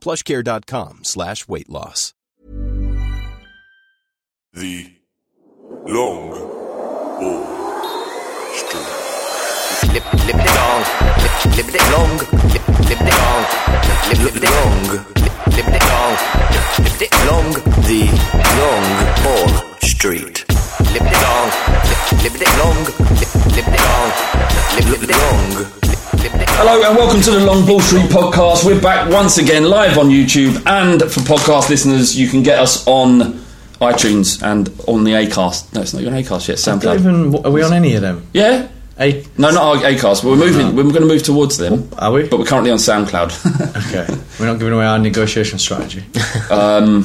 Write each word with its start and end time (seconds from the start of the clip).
plushcare.com 0.00 1.00
slash 1.04 1.46
weight 1.48 1.68
loss. 1.68 2.14
The 4.52 4.96
long 5.86 6.30
ball 7.20 7.60
street. 8.52 9.00
Lip, 9.92 10.04
lip 10.26 10.36
it 10.38 10.54
long, 10.56 10.82
lip, 11.22 11.34
lip 11.56 11.70
it 11.74 11.84
long, 11.92 12.12
lip, 12.18 12.64
lip 12.88 13.00
it 13.00 13.14
long, 13.20 13.44
lip, 13.88 14.24
lip 14.24 14.36
it 14.36 14.44
long, 14.50 14.78
lip, 14.88 15.06
lip 15.56 15.68
it 15.68 15.84
long, 15.88 16.14
lip 16.84 17.02
it 17.02 17.12
long, 17.26 17.48
the 17.86 18.02
long 18.58 18.86
ball 19.24 19.78
street. 19.82 20.49
Lip 20.80 21.02
it 21.02 21.22
long, 21.22 21.48
lip, 21.86 22.22
lip 22.24 22.40
it 22.40 22.58
long, 22.58 22.76
lip, 22.84 23.34
lip 23.54 23.68
it 23.68 23.80
long, 23.80 24.08
lip, 24.74 24.86
lip 24.88 25.02
it 25.02 25.10
long, 25.10 25.48
lip, 25.54 26.22
lip 26.22 26.34
it 26.42 26.48
Hello 26.50 26.82
and 26.88 26.96
welcome 26.96 27.20
to 27.20 27.30
the 27.32 27.44
Long 27.44 27.66
Ball 27.66 27.80
Street 27.80 28.06
podcast. 28.06 28.64
We're 28.64 28.80
back 28.80 29.10
once 29.10 29.38
again 29.38 29.64
live 29.64 29.98
on 29.98 30.08
YouTube, 30.08 30.62
and 30.66 31.00
for 31.02 31.20
podcast 31.20 31.68
listeners, 31.70 32.18
you 32.18 32.28
can 32.28 32.42
get 32.42 32.58
us 32.58 32.86
on 32.88 33.34
iTunes 33.80 34.42
and 34.42 34.68
on 34.88 35.04
the 35.04 35.12
Acast. 35.12 35.72
No, 35.74 35.82
it's 35.82 35.92
not 35.92 36.02
even 36.02 36.14
Acast 36.14 36.48
yet. 36.48 36.58
Don't 36.58 36.80
SoundCloud. 36.80 36.98
even, 36.98 37.44
are 37.44 37.50
we 37.50 37.62
on 37.62 37.72
any 37.72 37.94
of 37.94 38.02
them? 38.02 38.26
Yeah. 38.32 38.68
A, 38.98 39.24
No, 39.38 39.50
not 39.50 39.62
our 39.62 39.76
Acast. 39.90 40.24
We're 40.24 40.36
moving. 40.36 40.74
We're 40.76 40.82
going 40.84 40.94
to 41.00 41.06
move 41.06 41.22
towards 41.22 41.56
them. 41.56 41.88
Are 41.98 42.12
we? 42.12 42.26
But 42.28 42.38
we're 42.38 42.44
currently 42.46 42.70
on 42.70 42.78
SoundCloud. 42.78 43.86
okay, 43.88 44.22
we're 44.38 44.46
not 44.46 44.58
giving 44.58 44.74
away 44.74 44.84
our 44.86 44.98
negotiation 44.98 45.58
strategy. 45.58 46.04
um, 46.50 47.04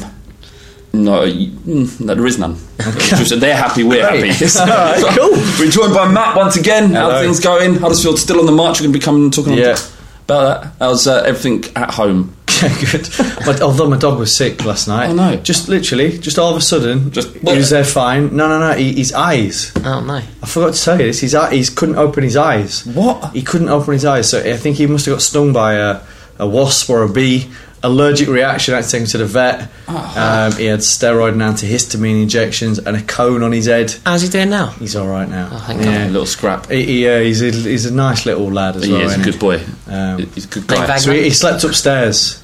no, 1.03 1.21
mm, 1.23 1.99
no, 2.01 2.15
there 2.15 2.25
is 2.25 2.37
none. 2.39 2.57
It's 2.79 3.09
just 3.29 3.39
they're 3.39 3.55
happy, 3.55 3.83
we're 3.83 4.07
Great. 4.09 4.31
happy. 4.35 4.59
Alright, 4.59 4.99
So, 5.01 5.09
cool. 5.15 5.31
We're 5.59 5.71
joined 5.71 5.93
by 5.93 6.11
Matt 6.11 6.35
once 6.35 6.55
again. 6.55 6.91
How 6.91 7.07
Hello. 7.09 7.15
are 7.15 7.21
things 7.23 7.39
going? 7.39 7.75
Huddersfield 7.75 8.19
still 8.19 8.39
on 8.39 8.45
the 8.45 8.51
march. 8.51 8.79
We're 8.79 8.85
going 8.87 8.93
to 8.93 8.99
be 8.99 9.03
coming 9.03 9.23
and 9.23 9.33
talking 9.33 9.53
Yeah. 9.53 9.77
about 10.25 10.61
that. 10.63 10.71
How's 10.79 11.07
uh, 11.07 11.23
everything 11.25 11.63
at 11.75 11.91
home? 11.91 12.35
Okay, 12.49 12.69
good. 12.89 13.09
But 13.45 13.61
although 13.61 13.89
my 13.89 13.97
dog 13.97 14.17
was 14.17 14.35
sick 14.37 14.63
last 14.63 14.87
night, 14.87 15.09
Oh, 15.09 15.13
no. 15.13 15.35
just 15.37 15.67
literally, 15.67 16.17
just 16.17 16.39
all 16.39 16.51
of 16.51 16.57
a 16.57 16.61
sudden, 16.61 17.11
Just- 17.11 17.33
he 17.33 17.57
was 17.57 17.69
there 17.69 17.83
fine. 17.83 18.33
No, 18.35 18.47
no, 18.47 18.59
no. 18.59 18.73
He, 18.77 18.93
his 18.93 19.11
eyes. 19.13 19.73
Oh 19.83 19.99
no. 19.99 20.15
I 20.15 20.45
forgot 20.47 20.73
to 20.73 20.81
tell 20.83 20.97
you 20.99 21.07
this. 21.07 21.19
His 21.19 21.35
eye, 21.35 21.53
he 21.53 21.65
couldn't 21.65 21.97
open 21.97 22.23
his 22.23 22.37
eyes. 22.37 22.85
What? 22.85 23.33
He 23.33 23.41
couldn't 23.41 23.67
open 23.69 23.91
his 23.93 24.05
eyes. 24.05 24.29
So 24.29 24.39
I 24.39 24.55
think 24.55 24.77
he 24.77 24.87
must 24.87 25.05
have 25.05 25.15
got 25.15 25.21
stung 25.21 25.51
by 25.51 25.73
a, 25.73 25.99
a 26.39 26.47
wasp 26.47 26.89
or 26.89 27.03
a 27.03 27.09
bee. 27.09 27.49
Allergic 27.85 28.27
reaction. 28.27 28.73
I 28.73 28.77
had 28.77 28.85
to 28.85 28.91
take 28.91 29.01
him 29.01 29.07
to 29.07 29.17
the 29.19 29.25
vet. 29.25 29.69
Ah. 29.87 30.45
Um, 30.47 30.57
he 30.57 30.65
had 30.65 30.79
steroid 30.79 31.33
and 31.33 31.41
antihistamine 31.41 32.21
injections 32.23 32.79
and 32.79 32.97
a 32.97 33.01
cone 33.03 33.43
on 33.43 33.51
his 33.51 33.67
head. 33.67 33.93
How's 34.05 34.23
he 34.23 34.29
doing 34.29 34.49
now? 34.49 34.67
He's 34.71 34.95
all 34.95 35.07
right 35.07 35.29
now. 35.29 35.49
Oh, 35.51 35.63
thank 35.67 35.81
A 35.81 36.07
little 36.07 36.25
scrap. 36.25 36.67
He, 36.69 36.83
he, 36.85 37.07
uh, 37.07 37.19
he's, 37.19 37.41
a, 37.43 37.51
he's 37.51 37.85
a 37.85 37.93
nice 37.93 38.25
little 38.25 38.51
lad 38.51 38.75
as 38.75 38.85
He 38.85 38.91
well. 38.91 39.01
is 39.01 39.11
a 39.15 39.19
isn't 39.19 39.31
good 39.31 39.39
boy. 39.39 39.61
Um, 39.87 40.17
He's 40.33 40.45
a 40.45 40.47
good 40.47 40.67
guy. 40.67 40.97
So 40.97 41.11
he, 41.11 41.23
he 41.23 41.29
slept 41.29 41.63
upstairs. 41.63 42.41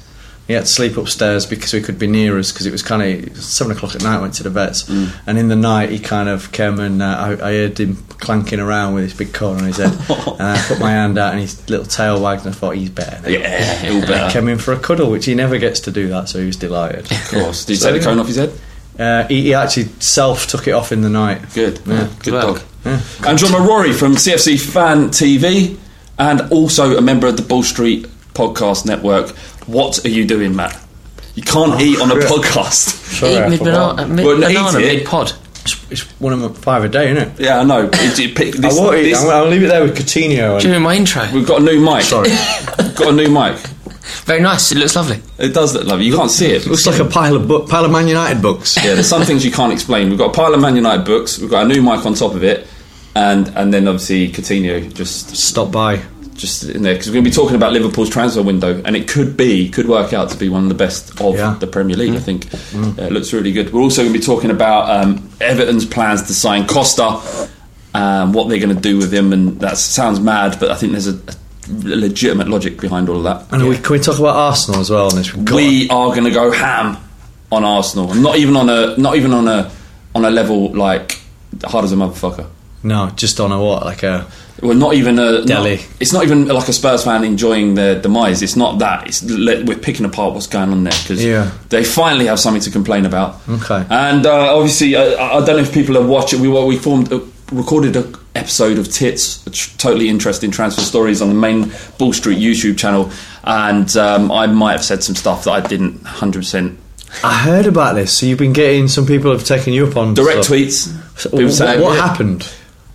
He 0.48 0.54
had 0.54 0.62
to 0.64 0.70
sleep 0.70 0.96
upstairs 0.96 1.46
because 1.46 1.70
he 1.70 1.80
could 1.80 1.98
be 2.00 2.08
near 2.08 2.36
us 2.38 2.50
because 2.52 2.66
it 2.66 2.72
was 2.72 2.82
kind 2.82 3.00
of 3.28 3.36
seven 3.36 3.72
o'clock 3.76 3.94
at 3.94 4.02
night. 4.02 4.20
Went 4.20 4.34
to 4.34 4.42
the 4.42 4.50
vets, 4.50 4.82
Mm. 4.84 5.12
and 5.26 5.38
in 5.38 5.48
the 5.48 5.56
night 5.56 5.90
he 5.90 5.98
kind 6.00 6.28
of 6.28 6.50
came 6.52 6.80
and 6.80 7.00
uh, 7.00 7.36
I, 7.40 7.48
I 7.48 7.52
heard 7.54 7.78
him 7.78 7.96
clanking 8.18 8.58
around 8.60 8.94
with 8.94 9.04
his 9.04 9.14
big 9.14 9.32
cone 9.32 9.58
on 9.58 9.64
his 9.64 9.76
head, 9.76 9.92
and 10.10 10.42
I 10.42 10.64
put 10.66 10.80
my 10.80 10.90
hand 10.90 11.16
out 11.16 11.32
and 11.32 11.40
his 11.40 11.68
little 11.70 11.86
tail 11.86 12.20
wagged, 12.20 12.44
and 12.44 12.54
I 12.54 12.58
thought 12.58 12.74
he's 12.76 12.90
better. 12.90 13.22
now." 13.22 13.28
Yeah, 13.28 13.74
he'll 13.76 14.00
better. 14.06 14.32
came 14.32 14.48
in 14.48 14.58
for 14.58 14.72
a 14.72 14.78
cuddle, 14.78 15.10
which 15.10 15.26
he 15.26 15.34
never 15.34 15.58
gets 15.58 15.80
to 15.80 15.90
do 15.92 16.08
that, 16.08 16.28
so 16.28 16.40
he 16.40 16.46
was 16.46 16.56
delighted. 16.56 17.10
Of 17.10 17.28
course. 17.30 17.64
Did 17.64 17.74
you 17.74 17.78
So, 17.78 17.92
take 17.92 18.02
the 18.02 18.06
cone 18.08 18.18
off 18.18 18.26
his 18.26 18.36
head? 18.36 18.52
Uh, 18.98 19.26
he, 19.28 19.42
he 19.42 19.54
actually 19.54 19.84
self 20.00 20.48
took 20.48 20.66
it 20.68 20.72
off 20.72 20.90
in 20.92 21.00
the 21.02 21.08
night. 21.08 21.40
Good. 21.54 21.80
Yeah. 21.86 22.08
Good 22.18 22.34
work. 22.34 22.62
dog. 22.84 23.00
And 23.26 23.38
John 23.38 23.66
Rory 23.66 23.92
from 23.92 24.14
CFC 24.16 24.60
Fan 24.60 25.08
TV 25.10 25.78
and 26.18 26.42
also 26.52 26.98
a 26.98 27.00
member 27.00 27.26
of 27.28 27.36
the 27.36 27.42
Ball 27.42 27.62
Street 27.62 28.06
Podcast 28.34 28.86
Network. 28.86 29.30
What 29.66 30.04
are 30.04 30.08
you 30.08 30.26
doing, 30.26 30.54
Matt? 30.56 30.78
You 31.34 31.42
can't 31.42 31.80
eat 31.80 32.00
on 32.00 32.10
a 32.10 32.14
crap. 32.14 32.30
podcast. 32.32 33.18
Sorry, 33.18 33.36
I 33.36 33.46
Eat 33.46 33.50
mid 33.50 33.58
forgot. 33.60 33.96
banana, 33.96 34.14
mid 34.14 34.26
Well, 34.26 34.36
eat 34.50 34.54
banana 34.54 34.78
mid 34.78 35.06
pod. 35.06 35.32
It's, 35.62 35.92
it's 35.92 36.02
one 36.20 36.32
of 36.32 36.40
my 36.40 36.48
five 36.60 36.84
a 36.84 36.88
day, 36.88 37.10
isn't 37.12 37.28
it? 37.38 37.40
Yeah, 37.40 37.60
I 37.60 37.64
know. 37.64 37.88
It- 37.92 38.18
it- 38.18 38.34
pick- 38.34 38.54
this- 38.54 38.76
I 38.76 38.80
won't 38.80 38.96
eat. 38.98 39.02
this- 39.10 39.22
I'm, 39.22 39.30
I'll 39.30 39.46
leave 39.48 39.62
it 39.62 39.68
there 39.68 39.82
with 39.82 39.96
Coutinho. 39.96 40.54
And, 40.54 40.60
During 40.62 40.82
my 40.82 40.94
intro. 40.96 41.26
We've 41.32 41.46
got 41.46 41.60
a 41.60 41.64
new 41.64 41.80
mic. 41.80 42.02
Sorry. 42.02 42.28
We've 42.30 42.94
got 42.96 43.08
a 43.08 43.12
new 43.12 43.28
mic. 43.28 43.56
Very 44.24 44.40
nice. 44.40 44.72
It 44.72 44.78
looks 44.78 44.96
lovely. 44.96 45.20
It 45.38 45.54
does 45.54 45.74
look 45.74 45.84
lovely. 45.86 46.04
You 46.06 46.16
can't 46.16 46.30
see 46.30 46.50
it. 46.52 46.66
Looks 46.66 46.86
like 46.86 46.98
a 47.00 47.04
pile 47.04 47.36
of 47.36 47.46
book, 47.48 47.68
pile 47.68 47.84
of 47.84 47.90
Man 47.92 48.08
United 48.08 48.42
books. 48.42 48.76
Yeah, 48.76 48.94
there's 48.94 49.08
some 49.08 49.22
things 49.22 49.44
you 49.44 49.52
can't 49.52 49.72
explain. 49.72 50.10
We've 50.10 50.18
got 50.18 50.30
a 50.30 50.32
pile 50.34 50.52
of 50.54 50.60
Man 50.60 50.74
United 50.76 51.04
books. 51.06 51.38
We've 51.38 51.50
got 51.50 51.64
a 51.64 51.68
new 51.68 51.80
mic 51.82 52.04
on 52.04 52.14
top 52.14 52.34
of 52.34 52.42
it, 52.44 52.66
and 53.14 53.48
and 53.56 53.72
then 53.72 53.86
obviously 53.88 54.28
Coutinho 54.30 54.92
just 54.92 55.36
Stop 55.36 55.70
by. 55.72 56.02
Just 56.34 56.64
in 56.64 56.82
there 56.82 56.94
because 56.94 57.08
we're 57.08 57.14
going 57.14 57.24
to 57.24 57.30
be 57.30 57.34
talking 57.34 57.56
about 57.56 57.72
Liverpool's 57.72 58.08
transfer 58.10 58.42
window, 58.42 58.80
and 58.84 58.96
it 58.96 59.06
could 59.08 59.36
be 59.36 59.68
could 59.68 59.88
work 59.88 60.12
out 60.12 60.30
to 60.30 60.36
be 60.36 60.48
one 60.48 60.62
of 60.64 60.68
the 60.68 60.74
best 60.74 61.20
of 61.20 61.36
Yeah. 61.36 61.56
the 61.60 61.66
Premier 61.66 61.96
League. 61.96 62.14
I 62.14 62.18
think 62.20 62.46
Uh, 62.74 63.02
it 63.04 63.12
looks 63.12 63.32
really 63.32 63.52
good. 63.52 63.72
We're 63.72 63.82
also 63.82 64.02
going 64.02 64.12
to 64.12 64.18
be 64.18 64.24
talking 64.24 64.50
about 64.50 64.90
um, 64.90 65.28
Everton's 65.40 65.84
plans 65.86 66.22
to 66.24 66.34
sign 66.34 66.66
Costa, 66.66 67.20
um, 67.94 68.32
what 68.32 68.48
they're 68.48 68.58
going 68.60 68.74
to 68.74 68.80
do 68.80 68.96
with 68.98 69.12
him, 69.12 69.32
and 69.32 69.60
that 69.60 69.76
sounds 69.78 70.20
mad, 70.20 70.56
but 70.58 70.70
I 70.70 70.74
think 70.76 70.92
there's 70.92 71.08
a, 71.08 71.12
a 71.14 71.34
legitimate 71.96 72.48
logic 72.48 72.80
behind 72.80 73.08
all 73.08 73.18
of 73.18 73.24
that. 73.24 73.52
And 73.52 73.68
we, 73.68 73.76
can 73.76 73.92
we 73.92 73.98
talk 73.98 74.18
about 74.18 74.34
Arsenal 74.36 74.80
as 74.80 74.90
well 74.90 75.08
on 75.10 75.16
this? 75.16 75.32
We've 75.34 75.50
we 75.52 75.88
are 75.90 76.08
going 76.08 76.24
to 76.24 76.30
go 76.30 76.50
ham 76.50 76.96
on 77.50 77.64
Arsenal, 77.64 78.10
and 78.10 78.22
not 78.22 78.36
even 78.36 78.56
on 78.56 78.68
a 78.70 78.96
not 78.96 79.16
even 79.16 79.32
on 79.32 79.46
a 79.48 79.70
on 80.14 80.24
a 80.24 80.30
level 80.30 80.72
like 80.74 81.20
hard 81.64 81.84
as 81.84 81.92
a 81.92 81.96
motherfucker. 81.96 82.46
no, 82.82 83.10
just 83.14 83.38
on 83.40 83.52
a 83.52 83.60
what? 83.62 83.84
Like 83.84 84.02
a 84.02 84.26
Well, 84.62 84.74
not 84.76 84.94
even 84.94 85.18
a 85.18 85.32
not- 85.40 85.46
Delhi. 85.46 85.80
it's 86.00 86.12
not 86.12 86.22
even 86.22 86.46
like 86.46 86.68
a 86.68 86.72
Spurs 86.72 87.02
fan 87.04 87.24
enjoying 87.24 87.74
their 87.74 88.00
demise. 88.00 88.42
It's 88.42 88.54
not 88.56 88.78
that. 88.78 89.08
It's 89.08 89.20
we're 89.22 89.76
picking 89.76 90.06
apart 90.06 90.34
what's 90.34 90.46
going 90.46 90.70
on 90.70 90.84
there 90.84 90.92
because 91.02 91.22
Yeah. 91.24 91.50
they 91.68 91.82
finally 91.84 92.26
have 92.26 92.38
something 92.38 92.62
to 92.62 92.70
complain 92.70 93.04
about. 93.04 93.40
Okay. 93.48 93.84
And 93.90 94.24
uh, 94.24 94.56
obviously, 94.56 94.94
uh, 94.94 95.02
I 95.16 95.38
I 95.38 95.44
don't 95.44 95.56
know 95.56 95.62
if 95.62 95.72
people 95.74 95.96
have 95.96 96.08
watched 96.08 96.32
it. 96.32 96.38
We 96.40 96.48
we 96.48 96.76
formed 96.78 97.12
a, 97.12 97.20
recorded 97.50 97.96
a 97.96 98.04
episode 98.34 98.78
of 98.78 98.88
Tits, 98.90 99.44
a 99.46 99.50
tr- 99.50 99.76
totally 99.78 100.08
interesting 100.08 100.50
transfer 100.50 100.80
stories 100.82 101.20
on 101.20 101.28
the 101.28 101.34
main 101.34 101.70
Ball 101.98 102.12
Street 102.12 102.38
YouTube 102.38 102.78
channel, 102.78 103.10
and 103.44 103.94
um, 103.96 104.30
I 104.30 104.46
might 104.46 104.72
have 104.72 104.84
said 104.84 105.02
some 105.02 105.16
stuff 105.16 105.44
that 105.44 105.50
I 105.50 105.60
didn't 105.60 106.02
hundred 106.04 106.40
percent 106.40 106.78
I 107.24 107.34
heard 107.34 107.66
about 107.66 107.94
this. 107.94 108.16
So 108.16 108.24
you've 108.26 108.38
been 108.38 108.54
getting 108.54 108.88
some 108.88 109.06
people 109.06 109.32
have 109.32 109.44
taken 109.44 109.72
you 109.74 109.86
up 109.86 109.96
on 109.96 110.14
direct 110.14 110.44
stuff. 110.44 110.56
tweets. 110.56 111.18
So 111.18 111.28
what 111.30 111.52
saying, 111.52 111.80
what 111.82 111.94
yeah. 111.96 112.06
happened? 112.06 112.50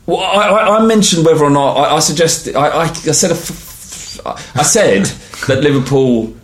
Well, 0.08 0.20
I, 0.20 0.48
I, 0.48 0.78
I 0.78 0.86
mentioned 0.86 1.26
whether 1.26 1.44
or 1.44 1.50
not 1.50 1.76
I, 1.76 1.96
I 1.96 2.00
suggest 2.00 2.48
I, 2.56 2.68
I, 2.68 2.84
I 2.84 2.86
said 2.88 3.32
a 3.32 3.36
f- 3.36 4.20
f- 4.26 4.56
I 4.58 4.64
said 4.64 5.06
that 5.48 5.62
Liverpool 5.62 6.36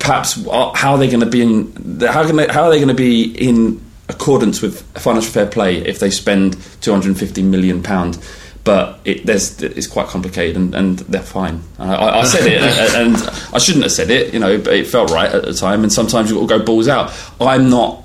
perhaps 0.00 0.44
uh, 0.46 0.50
are, 0.50 0.74
how 0.74 0.92
are 0.92 0.98
they 0.98 1.08
going 1.08 1.20
to 1.20 1.26
be 1.26 1.40
in 1.40 2.00
how 2.00 2.26
can 2.26 2.36
they, 2.36 2.48
how 2.48 2.64
are 2.64 2.70
they 2.70 2.78
going 2.78 2.88
to 2.88 2.94
be 2.94 3.22
in 3.24 3.80
accordance 4.08 4.60
with 4.60 4.82
financial 4.98 5.30
fair 5.30 5.46
play 5.46 5.78
if 5.78 6.00
they 6.00 6.10
spend 6.10 6.60
250 6.82 7.42
million 7.42 7.82
pound 7.82 8.18
but 8.64 9.00
it, 9.04 9.26
there's, 9.26 9.60
it's 9.60 9.86
quite 9.86 10.06
complicated 10.06 10.56
and, 10.56 10.74
and 10.74 10.98
they're 11.00 11.20
fine. 11.20 11.62
I, 11.80 12.22
said 12.24 12.46
it 12.46 12.60
and, 12.94 13.16
and 13.16 13.30
I 13.52 13.58
shouldn't 13.58 13.82
have 13.82 13.92
said 13.92 14.08
it, 14.10 14.32
you 14.32 14.38
know, 14.38 14.56
but 14.58 14.74
it 14.74 14.86
felt 14.86 15.10
right 15.10 15.30
at 15.30 15.42
the 15.42 15.52
time. 15.52 15.82
And 15.82 15.92
sometimes 15.92 16.30
you've 16.30 16.46
got 16.48 16.54
to 16.54 16.60
go 16.60 16.64
balls 16.64 16.86
out. 16.86 17.12
I'm 17.40 17.70
not. 17.70 18.04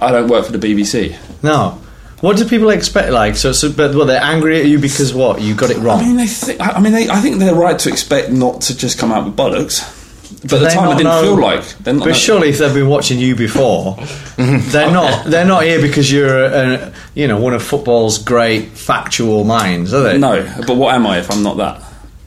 I 0.00 0.10
don't 0.10 0.28
work 0.28 0.46
for 0.46 0.56
the 0.56 0.58
BBC. 0.58 1.14
No. 1.42 1.78
What 2.20 2.36
do 2.36 2.44
people 2.48 2.70
expect? 2.70 3.12
Like, 3.12 3.36
so, 3.36 3.52
so 3.52 3.70
but 3.70 3.94
well, 3.94 4.06
they're 4.06 4.22
angry 4.22 4.58
at 4.60 4.66
you 4.66 4.78
because 4.78 5.14
what? 5.14 5.40
You 5.40 5.54
got 5.54 5.70
it 5.70 5.76
wrong. 5.78 6.00
I 6.00 6.02
wrong. 6.02 6.06
mean, 6.08 6.16
they 6.16 6.26
think, 6.26 6.60
I 6.60 6.80
mean, 6.80 6.92
they, 6.92 7.08
I 7.08 7.20
think 7.20 7.38
they're 7.38 7.54
right 7.54 7.78
to 7.78 7.88
expect 7.88 8.30
not 8.30 8.60
to 8.62 8.76
just 8.76 8.98
come 8.98 9.12
out 9.12 9.24
with 9.24 9.36
bollocks. 9.36 9.94
But 10.42 10.44
at 10.44 10.48
the 10.50 10.58
they 10.58 10.74
time, 10.74 10.86
it 10.92 10.96
didn't 10.98 11.04
know- 11.04 11.22
feel 11.22 11.40
like. 11.40 11.64
They're 11.78 11.94
not 11.94 12.04
But 12.04 12.16
surely, 12.16 12.48
if 12.50 12.58
they've 12.58 12.74
been 12.74 12.88
watching 12.88 13.18
you 13.18 13.34
before, 13.36 13.96
they're 14.36 14.90
not. 14.90 15.26
They're 15.26 15.44
not 15.44 15.62
here 15.64 15.80
because 15.80 16.10
you're, 16.12 16.44
a, 16.44 16.74
a, 16.88 16.92
you 17.14 17.28
know, 17.28 17.40
one 17.40 17.54
of 17.54 17.62
football's 17.62 18.18
great 18.18 18.68
factual 18.70 19.44
minds, 19.44 19.94
are 19.94 20.02
they? 20.02 20.18
No, 20.18 20.42
but 20.66 20.76
what 20.76 20.94
am 20.94 21.06
I 21.06 21.18
if 21.18 21.30
I'm 21.30 21.42
not 21.42 21.56
that? 21.58 21.82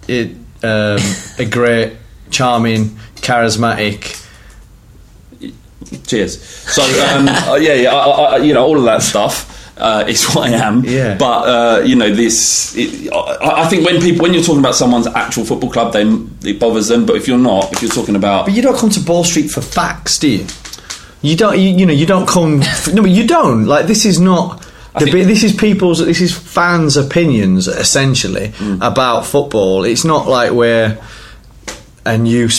It, 0.07 0.35
um, 0.63 0.99
a 1.37 1.45
great, 1.49 1.93
charming, 2.31 2.97
charismatic. 3.17 4.17
Cheers. 6.07 6.41
So 6.43 6.81
um, 6.83 7.27
uh, 7.27 7.55
yeah, 7.55 7.73
yeah, 7.73 7.93
I, 7.93 8.05
I, 8.05 8.37
you 8.37 8.53
know, 8.53 8.65
all 8.65 8.77
of 8.77 8.83
that 8.85 9.01
stuff. 9.01 9.50
Uh, 9.81 10.05
is 10.07 10.25
what 10.35 10.49
I 10.49 10.53
am, 10.53 10.83
Yeah. 10.85 11.17
But 11.17 11.41
uh, 11.47 11.81
you 11.83 11.95
know, 11.95 12.13
this. 12.13 12.75
It, 12.77 13.11
I, 13.11 13.63
I 13.63 13.67
think 13.67 13.83
when 13.85 13.99
people, 13.99 14.21
when 14.23 14.33
you're 14.33 14.43
talking 14.43 14.59
about 14.59 14.75
someone's 14.75 15.07
actual 15.07 15.43
football 15.43 15.71
club, 15.71 15.91
they 15.93 16.03
it 16.49 16.59
bothers 16.59 16.87
them. 16.87 17.05
But 17.05 17.15
if 17.15 17.27
you're 17.27 17.39
not, 17.39 17.73
if 17.73 17.81
you're 17.81 17.91
talking 17.91 18.15
about, 18.15 18.45
But 18.45 18.53
you 18.53 18.61
don't 18.61 18.77
come 18.77 18.91
to 18.91 18.99
Ball 18.99 19.23
Street 19.23 19.49
for 19.49 19.61
facts, 19.61 20.19
do 20.19 20.27
you? 20.29 20.45
You 21.23 21.35
don't. 21.35 21.57
You, 21.57 21.69
you 21.69 21.85
know, 21.87 21.93
you 21.93 22.05
don't 22.05 22.27
come. 22.27 22.61
f 22.61 22.87
no, 22.93 23.01
but 23.01 23.11
you 23.11 23.25
don't. 23.27 23.65
Like 23.65 23.87
this 23.87 24.05
is 24.05 24.19
not. 24.19 24.61
The, 24.99 25.05
think- 25.05 25.27
this 25.27 25.43
is 25.43 25.53
people's. 25.55 25.97
This 25.99 26.21
is 26.21 26.31
fans' 26.37 26.95
opinions 26.97 27.67
essentially 27.67 28.49
Mm. 28.59 28.79
about 28.85 29.25
football. 29.25 29.83
It's 29.85 30.03
not 30.05 30.27
like 30.27 30.51
we're, 30.51 30.97
and 32.05 32.27
you 32.27 32.49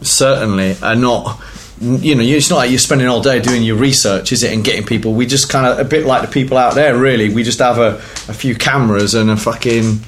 certainly 0.00 0.76
are 0.82 0.96
not. 0.96 1.40
You 1.80 2.14
know, 2.14 2.22
it's 2.22 2.50
not 2.50 2.56
like 2.56 2.70
you're 2.70 2.78
spending 2.78 3.08
all 3.08 3.20
day 3.20 3.40
doing 3.40 3.62
your 3.62 3.76
research, 3.76 4.30
is 4.32 4.42
it, 4.44 4.52
and 4.52 4.62
getting 4.64 4.86
people. 4.86 5.12
We 5.14 5.26
just 5.26 5.48
kind 5.50 5.66
of 5.66 5.78
a 5.78 5.84
bit 5.84 6.06
like 6.06 6.22
the 6.22 6.28
people 6.28 6.56
out 6.56 6.74
there. 6.74 6.96
Really, 6.96 7.34
we 7.34 7.42
just 7.42 7.58
have 7.58 7.78
a, 7.78 7.94
a 7.96 8.34
few 8.34 8.54
cameras 8.54 9.14
and 9.14 9.30
a 9.30 9.36
fucking. 9.36 10.00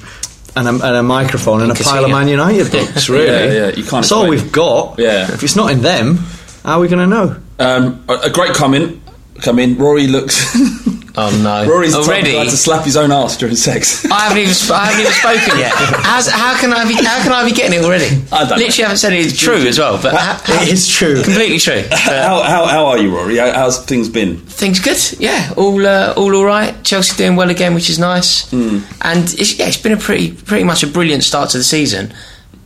And 0.55 0.67
a, 0.67 0.71
and 0.71 0.95
a 0.95 1.03
microphone 1.03 1.61
and 1.61 1.71
a 1.71 1.75
pile 1.75 1.99
of 1.99 2.05
Casino. 2.05 2.07
Man 2.07 2.27
United 2.29 2.71
books, 2.71 3.09
really. 3.09 3.27
Yeah, 3.27 3.45
yeah, 3.51 3.67
you 3.67 3.83
can't 3.83 3.91
That's 4.01 4.11
all 4.11 4.27
we've 4.27 4.51
got. 4.51 4.97
Yeah. 4.97 5.31
If 5.31 5.43
it's 5.43 5.55
not 5.55 5.69
in 5.71 5.81
them, 5.81 6.15
how 6.63 6.77
are 6.77 6.79
we 6.79 6.87
going 6.87 7.07
to 7.07 7.15
know? 7.15 7.35
um, 7.59 8.03
a, 8.09 8.13
a 8.23 8.29
great 8.31 8.53
comment. 8.55 8.99
Come 9.41 9.59
in, 9.59 9.77
Rory 9.77 10.07
looks. 10.07 10.55
Oh 11.19 11.31
no! 11.41 11.67
Rory's 11.67 11.93
the 11.93 12.01
type 12.01 12.07
already. 12.09 12.33
guy 12.33 12.43
to 12.43 12.51
slap 12.51 12.85
his 12.85 12.95
own 12.95 13.11
ass 13.11 13.37
during 13.37 13.55
sex. 13.55 14.05
I 14.05 14.19
haven't 14.25 14.37
even 14.37 14.53
sp- 14.53 14.69
I 14.69 14.85
haven't 14.85 15.01
even 15.01 15.13
spoken 15.13 15.57
yet. 15.57 15.71
How's, 16.05 16.27
how 16.29 16.55
can 16.59 16.71
I 16.71 16.87
be 16.87 16.93
how 16.93 17.23
can 17.23 17.31
I 17.31 17.43
be 17.43 17.55
getting 17.55 17.79
it 17.79 17.83
already? 17.83 18.05
I 18.31 18.41
don't 18.41 18.49
know. 18.51 18.55
Literally 18.57 18.83
haven't 18.83 18.97
said 18.97 19.13
it's 19.13 19.35
true 19.35 19.55
as 19.55 19.79
well, 19.79 19.99
but 19.99 20.13
ha- 20.13 20.39
ha- 20.45 20.61
It 20.61 20.69
is 20.69 20.87
true. 20.87 21.23
completely 21.23 21.57
true. 21.57 21.81
How, 21.91 22.43
how, 22.43 22.65
how 22.67 22.85
are 22.85 22.99
you, 22.99 23.15
Rory? 23.15 23.37
How, 23.37 23.51
how's 23.51 23.83
things 23.83 24.09
been? 24.09 24.37
things 24.37 24.79
good, 24.79 24.99
yeah. 25.19 25.53
All 25.57 25.83
uh, 25.87 26.13
all 26.15 26.35
all 26.35 26.45
right. 26.45 26.83
Chelsea 26.83 27.17
doing 27.17 27.35
well 27.35 27.49
again, 27.49 27.73
which 27.73 27.89
is 27.89 27.97
nice. 27.97 28.47
Hmm. 28.51 28.81
And 29.01 29.23
it's, 29.39 29.57
yeah, 29.57 29.69
it's 29.69 29.77
been 29.81 29.93
a 29.93 29.97
pretty 29.97 30.33
pretty 30.33 30.65
much 30.65 30.83
a 30.83 30.87
brilliant 30.87 31.23
start 31.23 31.49
to 31.49 31.57
the 31.57 31.63
season. 31.63 32.13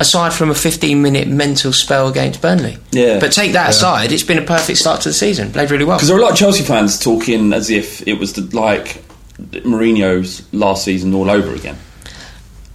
Aside 0.02 0.34
from 0.34 0.50
a 0.50 0.56
15 0.56 1.00
minute 1.02 1.28
mental 1.28 1.72
spell 1.72 2.08
against 2.08 2.42
Burnley, 2.42 2.78
Yeah. 2.92 3.20
But 3.20 3.32
take 3.32 3.52
that 3.54 3.70
aside, 3.70 4.12
it's 4.12 4.24
been 4.24 4.40
a 4.40 4.46
perfect 4.46 4.80
start 4.80 5.02
to 5.02 5.10
the 5.10 5.14
season. 5.14 5.52
Played 5.52 5.70
really 5.70 5.86
well. 5.86 5.98
Because 5.98 6.08
there 6.08 6.18
are 6.18 6.20
a 6.20 6.24
lot 6.24 6.32
of 6.32 6.38
Chelsea 6.38 6.64
fans 6.64 6.98
talking 7.00 7.54
as 7.54 7.70
if 7.70 8.06
it 8.08 8.16
was 8.16 8.34
the, 8.34 8.42
like 8.58 9.04
Mourinho's 9.40 10.42
last 10.54 10.84
season 10.86 11.14
all 11.14 11.30
over 11.30 11.54
again. 11.54 11.78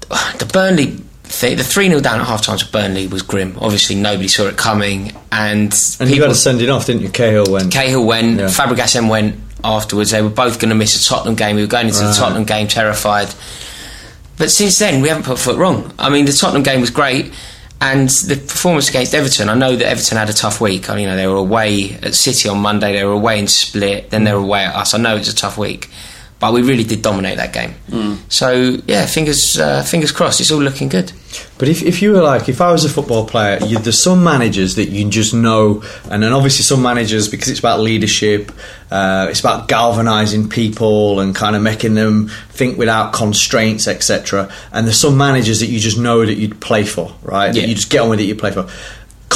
the 0.39 0.49
Burnley 0.53 0.99
thing, 1.25 1.57
the 1.57 1.65
3 1.65 1.89
0 1.89 2.01
down 2.01 2.21
at 2.21 2.27
half 2.27 2.43
time 2.43 2.59
to 2.59 2.71
Burnley 2.71 3.09
was 3.09 3.23
grim. 3.23 3.57
Obviously, 3.61 3.97
nobody 3.97 4.29
saw 4.29 4.47
it 4.47 4.57
coming. 4.57 5.13
And, 5.33 5.75
And 6.01 6.11
you 6.11 6.21
got 6.21 6.29
to 6.29 6.35
send 6.35 6.63
it 6.63 6.69
off, 6.69 6.87
didn't 6.87 7.03
you? 7.03 7.09
Cahill 7.09 7.51
went. 7.51 7.73
Cahill 7.73 8.05
went, 8.07 8.39
Yeah. 8.39 8.47
Fabregas 8.47 8.95
then 8.95 9.09
went 9.09 9.37
afterwards. 9.65 10.13
They 10.13 10.23
were 10.23 10.29
both 10.29 10.61
going 10.61 10.69
to 10.69 10.75
miss 10.77 11.01
a 11.01 11.09
Tottenham 11.09 11.35
game. 11.35 11.57
We 11.57 11.63
were 11.63 11.69
going 11.69 11.89
into 11.89 12.01
the 12.01 12.13
Tottenham 12.13 12.45
game 12.45 12.69
terrified. 12.69 13.29
But 14.39 14.51
since 14.51 14.79
then, 14.79 15.01
we 15.01 15.09
haven't 15.09 15.25
put 15.25 15.39
foot 15.39 15.57
wrong. 15.57 15.93
I 15.99 16.11
mean, 16.11 16.27
the 16.27 16.33
Tottenham 16.33 16.63
game 16.63 16.81
was 16.81 16.91
great. 16.91 17.33
And 17.81 18.09
the 18.09 18.37
performance 18.37 18.89
against 18.89 19.15
Everton, 19.15 19.51
I 19.51 19.55
know 19.55 19.77
that 19.77 19.87
Everton 19.87 20.17
had 20.17 20.31
a 20.31 20.33
tough 20.33 20.63
week. 20.63 20.89
You 20.89 21.07
know, 21.07 21.17
they 21.17 21.27
were 21.27 21.37
away 21.37 21.93
at 22.03 22.15
City 22.15 22.49
on 22.49 22.59
Monday, 22.59 22.93
they 22.93 23.05
were 23.05 23.13
away 23.13 23.39
in 23.39 23.49
Split, 23.49 24.11
then 24.11 24.25
they 24.25 24.33
were 24.33 24.41
away 24.41 24.65
at 24.65 24.75
us. 24.75 24.95
I 24.95 24.99
know 24.99 25.17
it's 25.17 25.31
a 25.31 25.37
tough 25.37 25.59
week, 25.59 25.91
but 26.39 26.53
we 26.53 26.63
really 26.63 26.85
did 26.85 27.01
dominate 27.03 27.37
that 27.39 27.53
game. 27.53 27.75
So 28.29 28.79
yeah, 28.87 29.07
fingers 29.07 29.59
uh, 29.59 29.83
fingers 29.83 30.13
crossed. 30.13 30.41
It's 30.41 30.51
all 30.51 30.61
looking 30.61 30.89
good. 30.89 31.13
But 31.59 31.69
if, 31.69 31.83
if 31.83 32.03
you 32.03 32.13
were 32.13 32.23
like, 32.23 32.49
if 32.49 32.61
I 32.61 32.71
was 32.73 32.85
a 32.85 32.89
football 32.89 33.27
player, 33.27 33.59
you, 33.65 33.79
there's 33.79 34.03
some 34.03 34.23
managers 34.25 34.77
that 34.77 34.89
you 34.89 35.09
just 35.09 35.35
know, 35.35 35.83
and 36.11 36.23
then 36.23 36.33
obviously 36.33 36.63
some 36.63 36.83
managers 36.83 37.29
because 37.29 37.49
it's 37.49 37.59
about 37.59 37.81
leadership, 37.81 38.53
uh, 38.91 39.27
it's 39.31 39.41
about 39.41 39.69
galvanising 39.69 40.49
people 40.49 41.21
and 41.21 41.35
kind 41.35 41.57
of 41.57 41.63
making 41.63 41.95
them 41.95 42.29
think 42.51 42.79
without 42.79 43.13
constraints, 43.13 43.87
etc. 43.89 44.51
And 44.73 44.87
there's 44.87 45.01
some 45.01 45.17
managers 45.17 45.61
that 45.61 45.67
you 45.67 45.79
just 45.79 45.99
know 45.99 46.25
that 46.25 46.35
you'd 46.35 46.61
play 46.61 46.85
for, 46.85 47.15
right? 47.23 47.55
Yeah. 47.55 47.63
That 47.63 47.69
you 47.69 47.75
just 47.75 47.91
get 47.91 48.01
on 48.03 48.11
with 48.11 48.21
it, 48.21 48.25
you 48.25 48.35
play 48.35 48.53
for. 48.53 48.69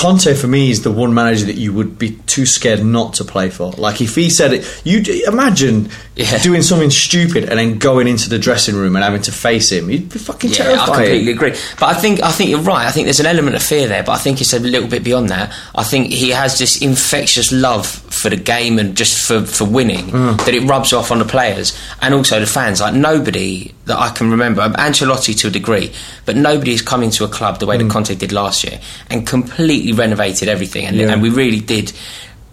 Conte 0.01 0.35
for 0.35 0.47
me 0.47 0.71
is 0.71 0.83
the 0.83 0.91
one 0.91 1.13
manager 1.15 1.45
that 1.47 1.57
you 1.57 1.73
would 1.73 1.99
be 1.99 2.13
too 2.27 2.47
scared 2.47 2.85
not 2.85 3.15
to 3.15 3.25
play 3.25 3.51
for. 3.51 3.73
Like 3.73 4.01
if 4.01 4.15
he 4.15 4.31
said 4.31 4.53
it, 4.53 4.81
you 4.85 5.03
imagine 5.27 5.91
Yeah. 6.17 6.39
doing 6.43 6.63
something 6.63 6.91
stupid 6.91 7.45
and 7.49 7.59
then 7.59 7.79
going 7.79 8.07
into 8.09 8.29
the 8.29 8.39
dressing 8.39 8.75
room 8.77 8.97
and 8.97 9.05
having 9.05 9.23
to 9.23 9.33
face 9.33 9.71
him. 9.73 9.91
You'd 9.91 10.09
be 10.09 10.19
fucking 10.19 10.51
Yeah, 10.51 10.57
terrified. 10.57 10.81
I 10.91 10.95
completely 10.97 11.33
agree. 11.33 11.55
But 11.79 11.87
I 11.97 12.01
think 12.01 12.23
I 12.23 12.31
think 12.33 12.51
you're 12.51 12.61
right. 12.61 12.87
I 12.87 12.91
think 12.91 13.07
there's 13.07 13.21
an 13.21 13.27
element 13.27 13.57
of 13.57 13.63
fear 13.63 13.87
there, 13.89 14.03
but 14.03 14.13
I 14.13 14.19
think 14.19 14.41
it's 14.41 14.53
a 14.53 14.59
little 14.59 14.89
bit 14.89 15.05
beyond 15.05 15.29
that. 15.31 15.53
I 15.75 15.85
think 15.85 16.13
he 16.13 16.31
has 16.31 16.59
this 16.59 16.81
infectious 16.83 17.53
love 17.53 17.87
for 18.21 18.29
the 18.31 18.37
game 18.37 18.79
and 18.79 18.97
just 18.97 19.27
for, 19.27 19.45
for 19.45 19.65
winning 19.65 20.07
Mm. 20.11 20.37
that 20.45 20.55
it 20.55 20.63
rubs 20.69 20.93
off 20.93 21.11
on 21.11 21.19
the 21.19 21.25
players 21.25 21.77
and 22.03 22.13
also 22.15 22.39
the 22.41 22.47
fans. 22.47 22.81
Like 22.81 22.95
nobody 22.95 23.73
that 23.87 23.99
I 23.99 24.11
can 24.11 24.31
remember, 24.31 24.69
Ancelotti 24.69 25.37
to 25.41 25.49
a 25.49 25.51
degree, 25.51 25.93
but 26.27 26.37
nobody 26.37 26.73
has 26.73 26.83
come 26.83 27.03
into 27.03 27.25
a 27.25 27.29
club 27.29 27.59
the 27.61 27.67
way 27.67 27.77
that 27.79 27.91
Conte 27.91 28.15
did 28.15 28.33
last 28.33 28.63
year 28.65 28.81
and 29.11 29.27
completely 29.27 29.93
renovated 29.93 30.49
everything. 30.49 30.85
And, 30.87 30.97
Mm. 30.97 31.01
Yeah. 31.01 31.13
and 31.13 31.23
we 31.23 31.31
really 31.31 31.61
did. 31.61 31.93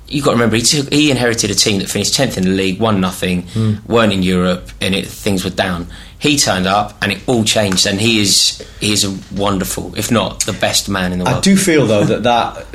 You 0.10 0.22
got 0.22 0.32
to 0.32 0.36
remember, 0.38 0.56
he, 0.56 0.62
took, 0.62 0.94
he 0.94 1.12
inherited 1.12 1.52
a 1.52 1.56
team 1.56 1.80
that 1.80 1.90
finished 1.90 2.14
tenth 2.16 2.38
in 2.38 2.44
the 2.46 2.52
league, 2.52 2.80
won 2.80 3.02
nothing, 3.02 3.44
Mm. 3.54 3.86
weren't 3.88 4.14
in 4.14 4.24
Europe, 4.24 4.70
and 4.80 4.96
it, 4.96 5.06
things 5.06 5.44
were 5.44 5.50
down. 5.50 5.88
He 6.20 6.38
turned 6.38 6.66
up, 6.66 6.98
and 7.02 7.12
it 7.12 7.20
all 7.28 7.44
changed. 7.44 7.86
And 7.86 8.00
he 8.00 8.22
is 8.22 8.64
he 8.80 8.92
is 8.94 9.04
a 9.04 9.14
wonderful, 9.36 9.94
if 9.98 10.10
not 10.10 10.46
the 10.46 10.54
best 10.54 10.88
man 10.90 11.12
in 11.12 11.20
the 11.20 11.26
world. 11.26 11.38
I 11.38 11.42
do 11.42 11.56
feel 11.58 11.86
though 11.86 12.06
that 12.06 12.24
that 12.24 12.66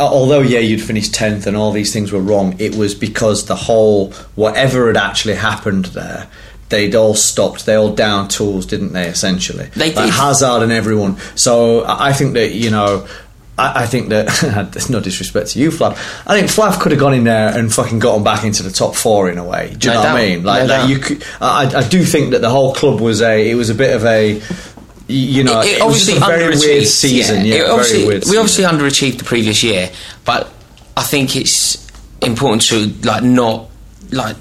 Uh, 0.00 0.04
although 0.04 0.40
yeah 0.40 0.58
you'd 0.58 0.82
finished 0.82 1.12
10th 1.14 1.46
and 1.46 1.56
all 1.56 1.70
these 1.70 1.92
things 1.92 2.10
were 2.10 2.20
wrong 2.20 2.56
it 2.58 2.74
was 2.74 2.94
because 2.96 3.46
the 3.46 3.54
whole 3.54 4.10
whatever 4.34 4.88
had 4.88 4.96
actually 4.96 5.34
happened 5.34 5.84
there 5.86 6.26
they'd 6.68 6.94
all 6.96 7.14
stopped 7.14 7.64
they 7.64 7.74
all 7.76 7.94
down 7.94 8.26
tools 8.26 8.66
didn't 8.66 8.92
they 8.92 9.06
essentially 9.06 9.66
They 9.76 9.92
like 9.94 10.06
did. 10.06 10.14
Hazard 10.14 10.62
and 10.62 10.72
everyone 10.72 11.16
so 11.36 11.84
I 11.86 12.12
think 12.12 12.34
that 12.34 12.52
you 12.54 12.70
know 12.72 13.06
I 13.56 13.84
I 13.84 13.86
think 13.86 14.08
that 14.08 14.26
there's 14.72 14.90
no 14.90 14.98
disrespect 14.98 15.50
to 15.50 15.60
you, 15.60 15.70
Flav. 15.70 15.92
I 16.26 16.36
think 16.36 16.48
Flav 16.50 16.80
could 16.80 16.90
have 16.90 17.00
gone 17.00 17.14
in 17.14 17.22
there 17.22 17.56
and 17.56 17.72
fucking 17.72 18.00
gotten 18.00 18.24
back 18.24 18.42
into 18.42 18.64
the 18.64 18.70
top 18.72 18.96
four 18.96 19.30
in 19.30 19.38
a 19.38 19.44
way. 19.44 19.72
Do 19.78 19.86
you 19.90 19.94
No 19.94 20.02
know 20.02 20.08
what 20.12 20.16
I 20.20 20.26
mean? 20.26 20.42
Like, 20.42 20.66
No 20.66 20.76
like 20.76 20.88
you 20.88 20.98
could. 20.98 21.24
I, 21.40 21.70
I 21.72 21.88
do 21.88 22.02
think 22.02 22.32
that 22.32 22.40
the 22.40 22.50
whole 22.50 22.74
club 22.74 23.00
was 23.00 23.22
a. 23.22 23.48
It 23.48 23.54
was 23.54 23.70
a 23.70 23.74
bit 23.76 23.94
of 23.94 24.04
a. 24.04 24.42
You 25.06 25.44
know, 25.44 25.60
it, 25.60 25.84
was 25.84 26.06
just 26.06 26.16
a 26.16 26.20
very 26.20 26.56
weird 26.56 26.86
season. 26.86 27.44
Yeah, 27.44 27.54
It 27.54 27.58
very 27.58 27.70
obviously- 27.70 28.06
weird. 28.06 28.24
we 28.30 28.36
obviously 28.38 28.64
underachieved 28.64 29.18
the 29.18 29.24
previous 29.24 29.62
year, 29.62 29.90
but 30.24 30.50
I 30.96 31.02
think 31.02 31.36
it's 31.36 31.86
important 32.22 32.62
to 32.68 32.86
like 33.06 33.22
not 33.22 33.68
like 34.10 34.36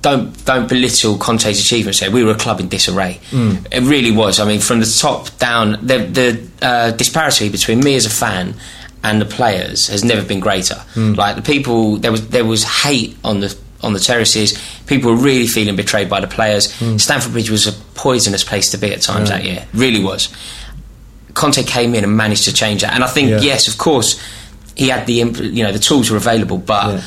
don't 0.00 0.44
don't 0.44 0.68
belittle 0.68 1.18
Conte's 1.18 1.60
achievements 1.60 2.00
here. 2.00 2.10
We 2.10 2.22
were 2.22 2.32
a 2.32 2.36
club 2.38 2.60
in 2.60 2.68
disarray. 2.68 3.20
Mm. 3.30 3.66
It 3.72 3.82
really 3.82 4.12
was. 4.12 4.38
I 4.38 4.44
mean, 4.46 4.60
from 4.60 4.80
the 4.80 4.86
top 4.86 5.36
down, 5.38 5.72
the 5.84 5.98
the 5.98 6.48
uh, 6.66 6.90
disparity 6.92 7.48
between 7.48 7.80
me 7.80 7.96
as 7.96 8.06
a 8.06 8.10
fan 8.10 8.54
and 9.02 9.20
the 9.20 9.24
players 9.24 9.88
has 9.88 10.04
never 10.04 10.22
been 10.22 10.38
greater. 10.38 10.76
Mm. 10.94 11.16
Like 11.16 11.34
the 11.36 11.42
people, 11.42 11.96
there 11.96 12.12
was 12.12 12.28
there 12.28 12.44
was 12.44 12.62
hate 12.62 13.16
on 13.24 13.40
the 13.40 13.56
on 13.82 13.92
the 13.92 13.98
terraces. 14.00 14.58
People 14.86 15.10
were 15.12 15.16
really 15.18 15.46
feeling 15.46 15.76
betrayed 15.76 16.08
by 16.08 16.20
the 16.20 16.26
players. 16.26 16.68
Mm. 16.78 17.00
Stamford 17.00 17.32
Bridge 17.32 17.50
was 17.50 17.66
a 17.66 17.72
poisonous 17.94 18.44
place 18.44 18.70
to 18.70 18.78
be 18.78 18.92
at 18.92 19.02
times 19.02 19.28
that 19.30 19.44
year. 19.44 19.66
Really 19.74 20.02
was. 20.02 20.28
Conte 21.34 21.62
came 21.64 21.94
in 21.94 22.04
and 22.04 22.16
managed 22.16 22.44
to 22.44 22.52
change 22.52 22.82
that. 22.82 22.94
And 22.94 23.02
I 23.02 23.06
think, 23.08 23.30
Yeah. 23.30 23.40
yes, 23.40 23.68
of 23.68 23.78
course, 23.78 24.20
he 24.76 24.88
had 24.88 25.06
the 25.06 25.14
you 25.14 25.62
know 25.64 25.72
the 25.72 25.78
tools 25.78 26.10
were 26.10 26.16
available, 26.16 26.58
but 26.58 26.86
Yeah. 26.94 27.00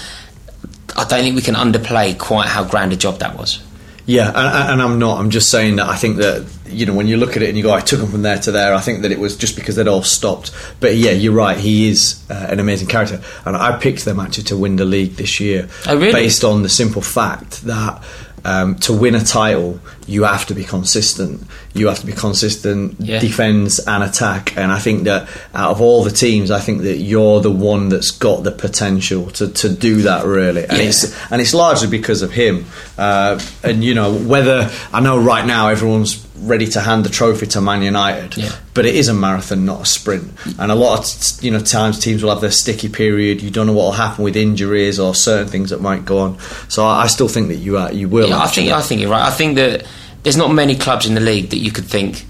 I 0.97 1.03
don't 1.05 1.21
think 1.23 1.35
we 1.35 1.41
can 1.41 1.55
underplay 1.55 2.17
quite 2.17 2.47
how 2.47 2.63
grand 2.63 2.93
a 2.93 2.95
job 2.95 3.19
that 3.19 3.37
was. 3.37 3.59
Yeah, 4.07 4.27
and, 4.29 4.71
and 4.73 4.81
I'm 4.81 4.99
not. 4.99 5.19
I'm 5.19 5.31
just 5.31 5.49
saying 5.49 5.77
that 5.77 5.87
I 5.87 5.95
think 5.95 6.17
that 6.17 6.45
you 6.67 6.85
know 6.85 6.93
when 6.93 7.07
you 7.07 7.17
look 7.17 7.35
at 7.35 7.41
it 7.41 7.49
and 7.49 7.57
you 7.57 7.63
go, 7.63 7.71
I 7.73 7.79
took 7.79 7.99
him 7.99 8.07
from 8.11 8.21
there 8.21 8.37
to 8.39 8.51
there. 8.51 8.73
I 8.73 8.79
think 8.79 9.01
that 9.01 9.11
it 9.11 9.19
was 9.19 9.35
just 9.35 9.55
because 9.55 9.75
they'd 9.77 9.87
all 9.87 10.03
stopped. 10.03 10.51
But 10.79 10.95
yeah, 10.95 11.11
you're 11.11 11.33
right. 11.33 11.57
He 11.57 11.89
is 11.89 12.23
uh, 12.29 12.47
an 12.49 12.59
amazing 12.59 12.87
character, 12.87 13.21
and 13.45 13.55
I 13.57 13.77
picked 13.79 14.05
them 14.05 14.19
actually 14.19 14.43
to 14.45 14.57
win 14.57 14.75
the 14.75 14.85
league 14.85 15.15
this 15.15 15.39
year, 15.39 15.69
Oh, 15.87 15.95
really? 15.97 16.11
based 16.11 16.43
on 16.43 16.61
the 16.63 16.69
simple 16.69 17.01
fact 17.01 17.63
that. 17.63 18.03
Um, 18.47 18.75
to 18.81 18.93
win 18.93 19.15
a 19.15 19.23
title, 19.23 19.79
you 20.05 20.21
have 20.25 20.45
to 20.45 20.53
be 20.53 20.63
consistent. 20.63 21.47
You 21.75 21.87
have 21.87 21.99
to 21.99 22.05
be 22.05 22.13
consistent, 22.13 22.95
Yeah. 22.99 23.19
defends 23.19 23.79
and 23.79 24.01
attack. 24.03 24.53
And 24.57 24.71
I 24.71 24.79
think 24.79 25.03
that 25.03 25.27
out 25.53 25.71
of 25.71 25.81
all 25.81 26.03
the 26.03 26.09
teams, 26.11 26.49
I 26.49 26.59
think 26.59 26.83
that 26.83 26.97
you're 26.97 27.41
the 27.41 27.51
one 27.51 27.89
that's 27.89 28.11
got 28.11 28.43
the 28.43 28.51
potential 28.51 29.29
to, 29.31 29.49
to 29.49 29.69
do 29.69 30.01
that 30.03 30.25
really. 30.25 30.63
And 30.63 30.77
Yeah. 30.77 30.85
it's 30.89 31.13
and 31.31 31.41
it's 31.41 31.53
largely 31.53 31.87
because 31.89 32.21
of 32.21 32.31
him. 32.31 32.65
Uh, 32.97 33.37
and 33.61 33.83
you 33.83 33.93
know 33.93 34.13
whether 34.13 34.71
I 34.93 35.01
know 35.01 35.17
right 35.19 35.45
now 35.45 35.67
everyone's 35.67 36.17
ready 36.39 36.67
to 36.67 36.79
hand 36.81 37.03
the 37.05 37.09
trophy 37.09 37.45
to 37.47 37.61
Man 37.61 37.81
United, 37.81 38.37
Yeah. 38.37 38.51
but 38.73 38.85
it 38.85 38.95
is 38.95 39.07
a 39.07 39.13
marathon, 39.13 39.65
not 39.65 39.81
a 39.81 39.85
sprint. 39.85 40.31
And 40.59 40.71
a 40.71 40.75
lot 40.75 40.99
of 40.99 41.43
you 41.43 41.51
know 41.51 41.59
times 41.59 41.99
teams 41.99 42.23
will 42.23 42.29
have 42.31 42.41
their 42.41 42.51
sticky 42.51 42.87
period. 42.89 43.41
You 43.41 43.49
don't 43.49 43.67
know 43.67 43.73
what 43.73 43.85
will 43.85 43.91
happen 44.05 44.23
with 44.23 44.37
injuries 44.37 44.97
or 44.99 45.13
certain 45.13 45.49
things 45.49 45.69
that 45.71 45.81
might 45.81 46.05
go 46.05 46.19
on. 46.19 46.37
So 46.69 46.85
I, 46.85 47.03
I 47.03 47.07
still 47.07 47.27
think 47.27 47.49
that 47.49 47.55
you 47.57 47.77
are, 47.77 47.91
you 47.91 48.07
will. 48.07 48.33
I 48.33 48.47
think 48.47 48.71
I 48.71 48.81
think 48.81 49.01
you're 49.01 49.09
right. 49.11 49.25
I 49.27 49.31
think 49.31 49.55
that 49.55 49.83
there's 50.25 50.35
not 50.35 50.51
many 50.51 50.75
clubs 50.75 51.05
in 51.05 51.13
the 51.15 51.21
league 51.21 51.51
that 51.51 51.59
you 51.59 51.71
could 51.71 51.85
think 51.85 52.25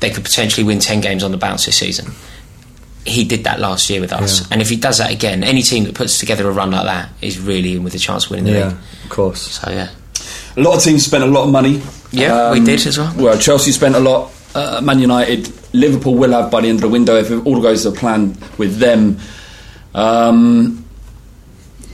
they 0.00 0.10
could 0.10 0.24
potentially 0.24 0.64
win 0.66 0.80
ten 0.80 1.00
games 1.00 1.22
on 1.22 1.30
the 1.30 1.36
bounce 1.36 1.66
this 1.66 1.76
season. 1.78 2.10
He 3.06 3.22
did 3.22 3.44
that 3.44 3.60
last 3.60 3.88
year 3.90 4.00
with 4.00 4.12
us, 4.12 4.40
Yeah. 4.40 4.46
and 4.50 4.60
if 4.62 4.68
he 4.70 4.76
does 4.76 4.98
that 4.98 5.12
again, 5.12 5.44
any 5.44 5.62
team 5.62 5.84
that 5.84 5.94
puts 5.94 6.18
together 6.18 6.48
a 6.48 6.52
run 6.52 6.72
like 6.72 6.86
that 6.86 7.10
is 7.20 7.38
really 7.38 7.76
in 7.76 7.84
with 7.84 7.94
a 7.94 7.98
chance 7.98 8.24
of 8.24 8.30
winning 8.32 8.46
the 8.46 8.52
yeah, 8.58 8.66
league. 8.68 8.76
of 9.04 9.10
course. 9.10 9.40
So 9.60 9.70
yeah, 9.70 9.90
A 10.56 10.60
lot 10.60 10.76
of 10.76 10.82
teams 10.82 11.04
spent 11.04 11.22
a 11.22 11.26
lot 11.26 11.44
of 11.44 11.50
money. 11.50 11.80
Yeah, 12.10 12.50
we 12.50 12.60
did 12.60 12.84
as 12.86 12.98
well. 12.98 13.12
Well, 13.16 13.38
Chelsea 13.38 13.72
spent 13.72 13.94
a 13.94 14.00
lot. 14.00 14.32
Uh, 14.54 14.80
Man 14.82 15.00
United, 15.00 15.52
Liverpool 15.74 16.14
will 16.14 16.30
have 16.32 16.50
by 16.50 16.60
the 16.62 16.68
end 16.68 16.76
of 16.78 16.82
the 16.82 16.88
window 16.88 17.16
if 17.16 17.30
it 17.30 17.44
all 17.44 17.60
goes 17.60 17.82
to 17.82 17.90
plan 17.90 18.36
with 18.56 18.78
them. 18.78 19.18
Um, 19.94 20.84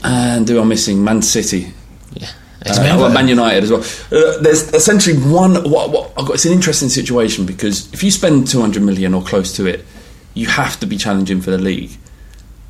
and 0.03 0.47
who 0.47 0.59
are 0.59 0.65
missing? 0.65 1.03
Man 1.03 1.21
City. 1.21 1.73
yeah. 2.13 2.29
Uh, 2.65 2.97
well, 2.99 3.11
Man 3.11 3.27
United 3.27 3.63
as 3.63 3.71
well. 3.71 3.81
Uh, 4.11 4.37
there's 4.39 4.71
essentially 4.73 5.17
one. 5.17 5.55
What, 5.69 5.89
what 5.91 6.11
I've 6.17 6.25
got, 6.25 6.33
it's 6.35 6.45
an 6.45 6.53
interesting 6.53 6.89
situation 6.89 7.45
because 7.45 7.91
if 7.93 8.03
you 8.03 8.11
spend 8.11 8.47
200 8.47 8.83
million 8.83 9.13
or 9.13 9.23
close 9.23 9.55
to 9.55 9.65
it, 9.65 9.85
you 10.33 10.47
have 10.47 10.79
to 10.79 10.85
be 10.85 10.97
challenging 10.97 11.41
for 11.41 11.51
the 11.51 11.57
league. 11.57 11.91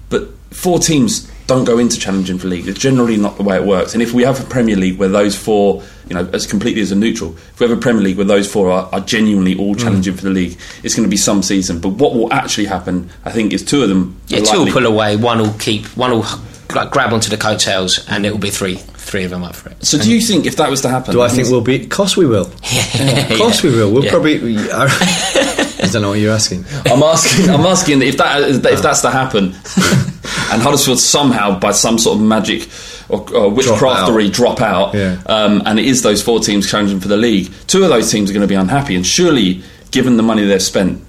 But 0.10 0.30
four 0.52 0.80
teams 0.80 1.30
don't 1.48 1.66
go 1.66 1.78
into 1.78 2.00
challenging 2.00 2.38
for 2.38 2.48
league. 2.48 2.68
It's 2.68 2.80
generally 2.80 3.18
not 3.18 3.36
the 3.36 3.44
way 3.44 3.58
it 3.58 3.66
works. 3.66 3.94
And 3.94 4.02
if 4.02 4.14
we 4.14 4.24
have 4.24 4.40
a 4.40 4.48
Premier 4.50 4.78
League 4.78 4.98
where 4.98 5.10
those 5.10 5.36
four, 5.36 5.84
you 6.08 6.16
know, 6.16 6.30
as 6.32 6.48
completely 6.48 6.82
as 6.82 6.92
a 6.92 6.96
neutral, 6.96 7.36
if 7.36 7.60
we 7.60 7.68
have 7.68 7.78
a 7.78 7.82
Premier 7.82 8.02
League 8.02 8.16
where 8.16 8.26
those 8.26 8.50
four 8.50 8.72
are, 8.72 8.88
are 8.94 9.02
genuinely 9.02 9.58
all 9.58 9.76
challenging 9.76 10.16
for 10.16 10.24
the 10.24 10.30
league, 10.30 10.58
it's 10.84 10.96
going 10.96 11.06
to 11.06 11.10
be 11.10 11.18
some 11.18 11.44
season. 11.44 11.80
But 11.80 11.90
what 11.90 12.14
will 12.14 12.32
actually 12.32 12.66
happen, 12.68 13.10
I 13.26 13.32
think, 13.32 13.52
is 13.52 13.66
two 13.66 13.84
of 13.84 13.90
them. 13.90 14.20
Yeah, 14.28 14.40
two 14.40 14.64
will 14.64 14.72
pull 14.72 14.86
away. 14.86 15.18
One 15.18 15.40
will 15.40 15.54
keep. 15.60 15.86
One 15.98 16.12
will 16.12 16.26
like 16.76 16.92
grab 16.92 17.14
onto 17.14 17.30
the 17.30 17.38
coattails, 17.38 18.06
and 18.10 18.26
it 18.26 18.32
will 18.32 18.40
be 18.40 18.50
three. 18.50 18.76
Three 18.76 19.24
of 19.24 19.32
them 19.32 19.44
up 19.44 19.56
for 19.56 19.70
it. 19.70 19.84
So, 19.86 19.98
do 19.98 20.10
you 20.10 20.22
think 20.22 20.46
if 20.46 20.56
that 20.58 20.70
was 20.70 20.82
to 20.82 20.90
happen, 20.90 21.12
Do 21.14 21.22
I 21.22 21.28
think 21.28 21.50
we'll 21.50 21.62
be? 21.62 21.84
Of 21.84 21.90
course 21.90 22.16
we 22.16 22.26
will. 22.26 22.46
Of 22.52 23.38
course 23.38 23.62
we 23.64 23.70
will. 23.72 23.92
We'll 23.92 24.06
Yeah. 24.06 24.12
probably. 24.12 24.36
I 24.72 25.90
don't 25.92 26.02
know 26.04 26.10
what 26.10 26.20
you're 26.20 26.34
asking. 26.34 26.64
I'm 26.86 27.02
asking. 27.04 27.50
I'm 27.50 27.66
asking 27.66 28.02
if 28.04 28.18
that 28.18 28.42
if 28.66 28.82
that's 28.82 29.02
to 29.02 29.10
happen, 29.10 29.46
and 30.52 30.62
Huddersfield 30.62 31.00
somehow 31.00 31.60
by 31.60 31.72
some 31.72 31.98
sort 31.98 32.18
of 32.20 32.24
magic 32.24 32.70
or, 33.10 33.20
or 33.36 33.52
witchcraftery 33.52 34.32
drop 34.32 34.62
out, 34.62 34.94
Yeah. 34.94 35.18
um, 35.26 35.64
and 35.66 35.80
it 35.80 35.86
is 35.86 36.02
those 36.04 36.22
four 36.22 36.40
teams 36.40 36.70
challenging 36.70 37.00
for 37.00 37.08
the 37.08 37.18
league. 37.18 37.52
Two 37.68 37.84
of 37.84 37.90
those 37.90 38.10
teams 38.12 38.30
are 38.30 38.34
going 38.34 38.42
to 38.42 38.48
be 38.48 38.56
unhappy, 38.56 38.96
and 38.96 39.06
surely, 39.06 39.64
given 39.90 40.16
the 40.18 40.24
money 40.24 40.46
they've 40.46 40.62
spent, 40.62 41.04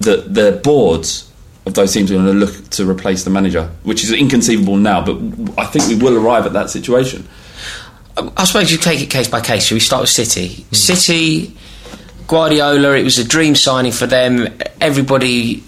that 0.00 0.34
the 0.34 0.60
boards 0.62 1.27
of 1.68 1.74
those 1.74 1.92
teams 1.92 2.10
are 2.10 2.14
going 2.14 2.26
to 2.26 2.32
look 2.32 2.70
to 2.70 2.88
replace 2.88 3.24
the 3.24 3.30
manager, 3.30 3.70
which 3.84 4.02
is 4.02 4.12
inconceivable 4.12 4.76
now. 4.76 5.04
But 5.04 5.18
I 5.56 5.66
think 5.66 5.86
we 5.88 5.94
will 5.94 6.16
arrive 6.16 6.46
at 6.46 6.52
that 6.54 6.70
situation. 6.70 7.28
Um, 8.16 8.32
I 8.36 8.44
suppose 8.44 8.72
you 8.72 8.78
take 8.78 9.00
it 9.00 9.10
case 9.10 9.28
by 9.28 9.40
case. 9.40 9.64
Should 9.66 9.74
we 9.76 9.80
start 9.80 10.00
with 10.00 10.10
City? 10.10 10.66
City, 10.72 11.56
Guardiola. 12.26 12.92
It 12.96 13.04
was 13.04 13.18
a 13.18 13.24
dream 13.24 13.54
signing 13.54 13.92
for 13.92 14.06
them. 14.06 14.48
Everybody, 14.80 15.62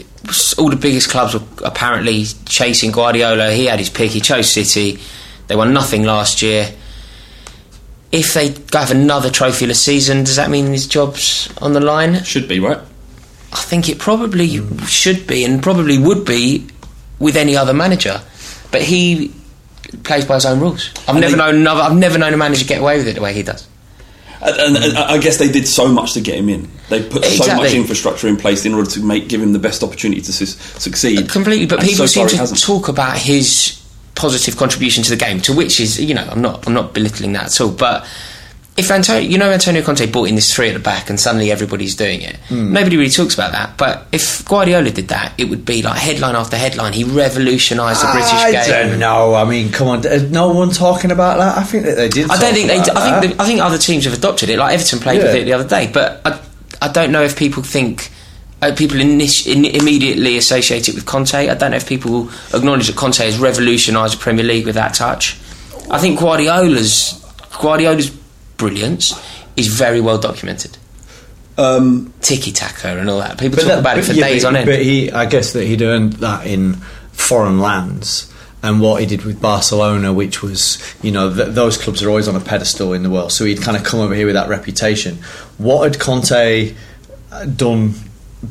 all 0.58 0.70
the 0.70 0.76
biggest 0.76 1.10
clubs 1.10 1.34
were 1.34 1.42
apparently 1.64 2.24
chasing 2.46 2.90
Guardiola. 2.90 3.52
He 3.52 3.66
had 3.66 3.78
his 3.78 3.90
pick. 3.90 4.10
He 4.10 4.20
chose 4.20 4.52
City. 4.52 4.98
They 5.46 5.56
won 5.56 5.72
nothing 5.72 6.02
last 6.02 6.42
year. 6.42 6.72
If 8.10 8.34
they 8.34 8.48
have 8.76 8.90
another 8.90 9.28
trophyless 9.28 9.76
season, 9.76 10.24
does 10.24 10.36
that 10.36 10.50
mean 10.50 10.66
his 10.66 10.88
job's 10.88 11.52
on 11.58 11.74
the 11.74 11.80
line? 11.80 12.24
Should 12.24 12.48
be 12.48 12.58
right. 12.58 12.80
I 13.52 13.60
think 13.62 13.88
it 13.88 13.98
probably 13.98 14.48
should 14.86 15.26
be 15.26 15.44
and 15.44 15.62
probably 15.62 15.98
would 15.98 16.24
be 16.24 16.66
with 17.18 17.36
any 17.36 17.56
other 17.56 17.72
manager. 17.74 18.20
But 18.70 18.82
he 18.82 19.32
plays 20.04 20.24
by 20.24 20.34
his 20.36 20.46
own 20.46 20.60
rules. 20.60 20.90
I've 21.08 21.10
And 21.16 21.20
never 21.20 21.32
they- 21.32 21.38
known 21.38 21.54
another, 21.56 21.80
I've 21.82 21.96
never 21.96 22.18
known 22.18 22.32
a 22.32 22.36
manager 22.36 22.64
get 22.64 22.80
away 22.80 22.98
with 22.98 23.08
it 23.08 23.14
the 23.16 23.20
way 23.22 23.32
he 23.34 23.42
does. 23.42 23.66
And, 24.42 24.76
and, 24.76 24.84
and 24.84 24.96
I 24.96 25.18
guess 25.18 25.36
they 25.36 25.50
did 25.52 25.68
so 25.68 25.86
much 25.88 26.14
to 26.14 26.20
get 26.20 26.36
him 26.38 26.48
in. 26.48 26.70
They 26.88 27.02
put 27.06 27.24
so 27.26 27.54
much 27.56 27.74
infrastructure 27.74 28.26
in 28.26 28.36
place 28.38 28.64
in 28.64 28.72
order 28.72 28.88
to 28.92 29.00
make 29.02 29.28
give 29.28 29.42
him 29.42 29.52
the 29.52 29.58
best 29.58 29.82
opportunity 29.82 30.22
to 30.22 30.32
su- 30.32 30.46
succeed. 30.46 31.28
Completely, 31.28 31.66
but 31.66 31.80
people 31.80 32.06
so 32.08 32.26
seem 32.26 32.46
to 32.46 32.54
talk 32.54 32.88
about 32.88 33.18
his 33.18 33.78
positive 34.14 34.56
contribution 34.56 35.02
to 35.04 35.10
the 35.10 35.16
game, 35.16 35.40
to 35.42 35.52
which 35.54 35.78
is, 35.78 36.00
you 36.00 36.14
know, 36.14 36.26
I'm 36.30 36.40
not, 36.40 36.66
I'm 36.66 36.72
not 36.72 36.94
belittling 36.94 37.32
that 37.34 37.46
at 37.46 37.60
all. 37.60 37.70
But 37.70 38.06
if 38.76 38.90
Antonio, 38.90 39.28
you 39.28 39.36
know, 39.36 39.50
Antonio 39.50 39.82
Conte 39.82 40.06
brought 40.10 40.28
in 40.28 40.36
this 40.36 40.54
three 40.54 40.68
at 40.68 40.74
the 40.74 40.80
back, 40.80 41.10
and 41.10 41.20
suddenly 41.20 41.50
everybody's 41.50 41.94
doing 41.96 42.22
it. 42.22 42.36
Hmm. 42.48 42.72
Nobody 42.72 42.96
really 42.96 43.10
talks 43.10 43.34
about 43.34 43.52
that. 43.52 43.76
But 43.76 44.06
if 44.12 44.44
Guardiola 44.46 44.90
did 44.90 45.08
that, 45.08 45.34
it 45.36 45.50
would 45.50 45.64
be 45.66 45.82
like 45.82 45.98
headline 45.98 46.34
after 46.34 46.56
headline. 46.56 46.92
He 46.92 47.04
revolutionised 47.04 48.02
the 48.02 48.10
British 48.12 48.32
I 48.32 48.52
game. 48.52 48.68
don't 48.68 48.98
know. 48.98 49.34
I 49.34 49.44
mean, 49.44 49.70
come 49.70 49.88
on. 49.88 50.06
Is 50.06 50.30
no 50.30 50.52
one 50.52 50.70
talking 50.70 51.10
about 51.10 51.38
that? 51.38 51.58
I 51.58 51.62
think 51.64 51.84
that 51.84 51.96
they 51.96 52.08
did. 52.08 52.30
I 52.30 52.38
don't 52.40 52.54
think 52.54 52.68
they. 52.68 52.78
I 52.78 53.20
think 53.20 53.36
the, 53.36 53.42
I 53.42 53.46
think 53.46 53.60
other 53.60 53.78
teams 53.78 54.04
have 54.04 54.14
adopted 54.14 54.48
it. 54.48 54.58
Like 54.58 54.74
Everton 54.74 54.98
played 55.00 55.22
with 55.22 55.34
it 55.34 55.44
the 55.44 55.52
other 55.52 55.68
day, 55.68 55.90
but 55.92 56.22
I, 56.24 56.40
I 56.80 56.88
don't 56.90 57.12
know 57.12 57.22
if 57.22 57.36
people 57.36 57.62
think. 57.62 58.10
Uh, 58.62 58.74
people 58.76 58.98
init- 58.98 59.46
in, 59.46 59.64
immediately 59.64 60.36
associate 60.36 60.86
it 60.86 60.94
with 60.94 61.06
Conte. 61.06 61.32
I 61.34 61.54
don't 61.54 61.70
know 61.70 61.78
if 61.78 61.88
people 61.88 62.28
acknowledge 62.52 62.88
that 62.88 62.96
Conte 62.96 63.16
has 63.24 63.38
revolutionised 63.38 64.18
the 64.18 64.20
Premier 64.20 64.44
League 64.44 64.66
with 64.66 64.74
that 64.74 64.92
touch. 64.92 65.38
I 65.90 65.98
think 65.98 66.20
Guardiola's 66.20 67.14
Guardiola's 67.58 68.10
brilliance 68.60 69.12
is 69.56 69.66
very 69.66 70.00
well 70.00 70.18
documented. 70.18 70.76
Um, 71.58 72.12
Tiki 72.20 72.52
taka 72.52 72.98
and 72.98 73.10
all 73.10 73.18
that. 73.18 73.38
People 73.38 73.58
talk 73.58 73.66
that- 73.66 73.78
about 73.80 73.98
it 73.98 74.04
for 74.04 74.12
yeah, 74.12 74.28
days 74.28 74.42
but, 74.44 74.48
on 74.48 74.56
end. 74.56 74.66
But 74.66 74.82
he, 74.82 75.10
I 75.10 75.26
guess 75.26 75.52
that 75.54 75.64
he'd 75.64 75.82
earned 75.82 76.12
that 76.14 76.46
in 76.46 76.74
foreign 77.12 77.58
lands. 77.58 78.32
And 78.62 78.82
what 78.82 79.00
he 79.00 79.06
did 79.06 79.24
with 79.24 79.40
Barcelona, 79.40 80.12
which 80.12 80.42
was, 80.42 80.78
you 81.02 81.10
know, 81.10 81.34
th- 81.34 81.48
those 81.54 81.78
clubs 81.78 82.02
are 82.02 82.10
always 82.10 82.28
on 82.28 82.36
a 82.36 82.40
pedestal 82.40 82.92
in 82.92 83.02
the 83.02 83.08
world. 83.08 83.32
So 83.32 83.46
he'd 83.46 83.62
kind 83.62 83.74
of 83.74 83.84
come 83.84 84.00
over 84.00 84.14
here 84.14 84.26
with 84.26 84.34
that 84.34 84.50
reputation. 84.50 85.16
What 85.56 85.84
had 85.84 85.98
Conte 85.98 86.74
uh, 87.32 87.44
done 87.46 87.94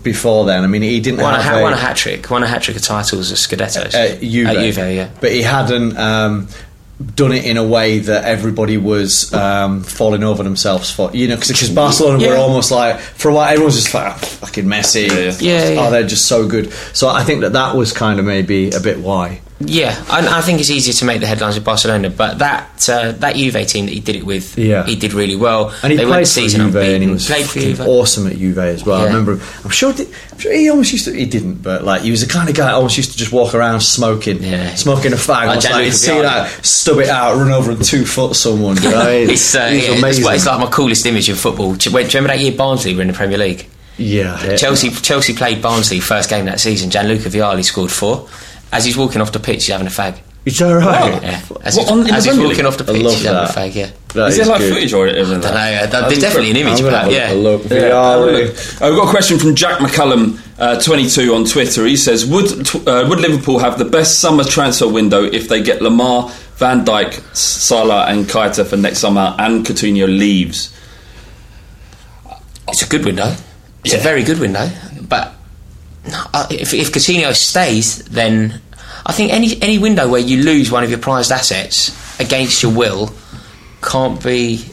before 0.01 0.45
then? 0.45 0.63
I 0.63 0.67
mean, 0.67 0.81
he 0.81 0.99
didn't 0.99 1.21
won 1.21 1.35
a, 1.35 1.41
ha- 1.41 1.59
a, 1.59 1.61
won 1.61 1.73
a 1.73 1.77
hat 1.77 1.95
trick. 1.95 2.27
Won 2.31 2.41
a 2.41 2.47
hat 2.47 2.63
trick 2.63 2.75
of 2.77 2.81
titles 2.83 3.31
at 3.31 3.37
Scudettos. 3.37 3.93
at 3.93 4.19
Juve. 4.19 4.47
At 4.47 4.57
Juve, 4.57 4.77
yeah. 4.95 5.11
But 5.21 5.31
he 5.31 5.43
hadn't 5.43 5.95
um, 5.95 6.47
done 7.15 7.31
it 7.31 7.45
in 7.45 7.55
a 7.57 7.63
way 7.63 7.99
that 7.99 8.25
everybody 8.25 8.77
was 8.77 9.33
um, 9.33 9.83
falling 9.83 10.23
over 10.23 10.43
themselves 10.43 10.91
for. 10.91 11.09
You 11.13 11.29
know, 11.29 11.35
because 11.37 11.69
Barcelona 11.69 12.17
were 12.17 12.33
Yeah. 12.33 12.39
almost 12.41 12.71
like 12.71 12.99
for 12.99 13.29
a 13.29 13.33
while 13.33 13.45
everyone 13.47 13.65
was 13.67 13.75
just 13.75 13.93
like 13.93 14.07
"Ah, 14.07 14.15
fucking 14.15 14.65
Messi. 14.65 15.07
Yeah, 15.07 15.13
yeah. 15.15 15.31
Yeah, 15.39 15.69
Oh, 15.69 15.83
yeah. 15.83 15.89
they're 15.91 16.07
just 16.07 16.25
so 16.27 16.47
good. 16.47 16.73
So 16.93 17.07
I 17.07 17.23
think 17.23 17.41
that 17.41 17.53
that 17.53 17.75
was 17.75 17.93
kind 17.93 18.19
of 18.19 18.25
maybe 18.25 18.71
a 18.71 18.79
bit 18.79 18.99
why. 18.99 19.39
Yeah, 19.61 20.01
I, 20.09 20.37
I 20.37 20.41
think 20.41 20.61
it's 20.61 20.69
easier 20.69 20.93
to 20.93 21.03
make 21.05 21.19
the 21.19 21.27
headlines 21.27 21.55
with 21.55 21.65
Barcelona, 21.65 22.09
but 22.09 22.37
that 22.39 22.87
uh, 22.89 23.11
that 23.13 23.35
Juve 23.35 23.67
team 23.67 23.87
that 23.87 23.91
he 23.93 23.99
did 23.99 24.15
it 24.15 24.25
with, 24.25 24.57
Yeah. 24.57 24.85
he 24.85 24.95
did 24.95 25.11
really 25.13 25.35
well. 25.35 25.75
And 25.83 25.91
he 25.91 25.97
they 25.97 26.03
played 26.05 26.09
went 26.11 26.27
for 26.27 26.31
season 26.31 26.61
Juve, 26.71 26.75
and 26.77 27.03
he 27.03 27.09
was 27.09 27.27
played 27.27 27.45
for 27.45 27.59
fucking 27.59 27.75
Juve. 27.75 27.81
awesome 27.87 28.27
at 28.27 28.37
Juve 28.37 28.57
as 28.57 28.85
well. 28.85 28.99
I 28.99 29.01
Yeah. 29.01 29.07
remember. 29.07 29.33
I'm 29.65 29.69
sure. 29.69 29.91
I'm 29.91 30.39
sure 30.39 30.53
he 30.53 30.69
almost 30.69 30.93
used 30.93 31.05
to. 31.05 31.11
He 31.13 31.25
didn't, 31.25 31.55
but 31.61 31.83
like 31.83 32.03
he 32.03 32.11
was 32.11 32.21
the 32.25 32.31
kind 32.31 32.47
of 32.47 32.55
guy 32.55 32.67
that 32.67 32.73
almost 32.75 32.95
used 32.95 33.11
to 33.11 33.17
just 33.17 33.33
walk 33.33 33.53
around 33.53 33.81
smoking, 33.81 34.41
Yeah. 34.41 34.75
smoking 34.75 35.11
a 35.11 35.17
fag. 35.17 35.47
Like 35.47 35.69
like, 35.69 35.91
see 35.91 36.21
that, 36.21 36.65
stub 36.65 36.99
it 36.99 37.09
out, 37.09 37.35
run 37.35 37.51
over 37.51 37.71
and 37.71 37.83
two 37.83 38.05
foot 38.05 38.37
someone. 38.37 38.81
You 38.81 38.91
know? 38.91 39.09
It's, 39.29 39.55
uh, 39.55 39.69
yeah, 39.73 39.97
amazing. 39.97 40.23
it's 40.25 40.45
like 40.45 40.59
my 40.61 40.67
coolest 40.69 41.05
image 41.05 41.27
in 41.29 41.35
football. 41.35 41.73
Do 41.75 41.89
you 41.89 41.95
do 41.97 42.01
you 42.01 42.07
remember 42.07 42.29
that 42.29 42.39
year 42.39 42.53
Barnsley 42.53 42.95
were 42.95 43.01
in 43.01 43.09
the 43.09 43.13
Premier 43.13 43.37
League? 43.37 43.67
yeah, 43.97 44.41
yeah. 44.41 44.55
Chelsea 44.55 44.89
Chelsea 44.89 45.33
played 45.33 45.61
Barnsley 45.61 45.99
first 45.99 46.29
game 46.29 46.45
that 46.45 46.61
season. 46.61 46.89
Gianluca 46.89 47.27
Vialli 47.27 47.65
scored 47.65 47.91
four. 47.91 48.29
As 48.71 48.85
he's 48.85 48.95
walking 48.97 49.21
off 49.21 49.31
the 49.31 49.39
pitch, 49.39 49.65
he's 49.65 49.67
having 49.67 49.87
a 49.87 49.89
fag. 49.89 50.19
Is 50.45 50.57
that 50.59 50.71
right? 50.71 51.21
Yeah, 51.21 51.41
as, 51.63 51.75
What, 51.75 51.83
he's, 51.83 51.91
on- 51.91 52.09
as 52.11 52.25
he's 52.25 52.37
walking 52.39 52.65
off 52.65 52.77
the 52.77 52.83
pitch, 52.85 53.03
love 53.03 53.13
he's 53.13 53.23
having 53.25 53.43
a 53.43 53.51
fag. 53.51 53.75
Yeah, 53.75 53.89
That 54.13 54.27
is 54.29 54.35
there 54.37 54.43
is 54.43 54.47
like 54.47 54.59
good. 54.59 54.73
footage 54.73 54.93
or 54.93 55.07
anything? 55.07 55.25
I 55.25 55.41
don't 55.41 55.41
know. 55.91 55.97
uh, 55.99 56.07
There's 56.09 56.21
definitely 56.21 56.51
an 56.51 56.57
image. 56.57 56.79
I'm 56.79 56.85
gonna 56.85 56.91
but 56.91 56.99
have 57.03 57.11
a, 57.11 57.13
yeah, 57.13 57.31
a 57.31 57.35
look. 57.35 57.63
Yeah, 57.65 57.69
Vialli. 57.69 58.81
uh, 58.81 58.89
we've 58.89 58.97
got 58.99 59.07
a 59.07 59.11
question 59.11 59.37
from 59.37 59.55
Jack 59.55 59.79
McCullum, 59.79 60.39
uh, 60.57 60.79
22 60.81 61.33
on 61.35 61.45
Twitter. 61.45 61.85
He 61.85 61.97
says, 61.97 62.25
"Would 62.25 62.65
tw- 62.65 62.87
uh, 62.87 63.05
would 63.09 63.19
Liverpool 63.19 63.59
have 63.59 63.77
the 63.77 63.85
best 63.85 64.19
summer 64.19 64.43
transfer 64.43 64.87
window 64.87 65.23
if 65.23 65.49
they 65.49 65.61
get 65.61 65.81
Lemar, 65.81 66.31
Van 66.55 66.85
Dijk, 66.85 67.21
Salah, 67.35 68.05
and 68.07 68.25
Keita 68.25 68.65
for 68.65 68.77
next 68.77 68.99
summer, 68.99 69.35
and 69.37 69.65
Coutinho 69.65 70.07
leaves?" 70.07 70.73
It's 72.69 72.81
a 72.83 72.87
good 72.87 73.03
window. 73.03 73.35
It's 73.83 73.93
a 73.93 73.97
very 73.97 74.23
good 74.23 74.39
window. 74.39 74.69
If, 76.05 76.73
if 76.73 76.91
Coutinho 76.91 77.33
stays, 77.33 78.03
then 78.05 78.61
I 79.05 79.11
think 79.13 79.31
any 79.31 79.61
any 79.61 79.77
window 79.77 80.07
where 80.09 80.21
you 80.21 80.43
lose 80.43 80.71
one 80.71 80.83
of 80.83 80.89
your 80.89 80.99
prized 80.99 81.31
assets 81.31 82.19
against 82.19 82.63
your 82.63 82.73
will 82.73 83.11
can't 83.81 84.21
be 84.23 84.65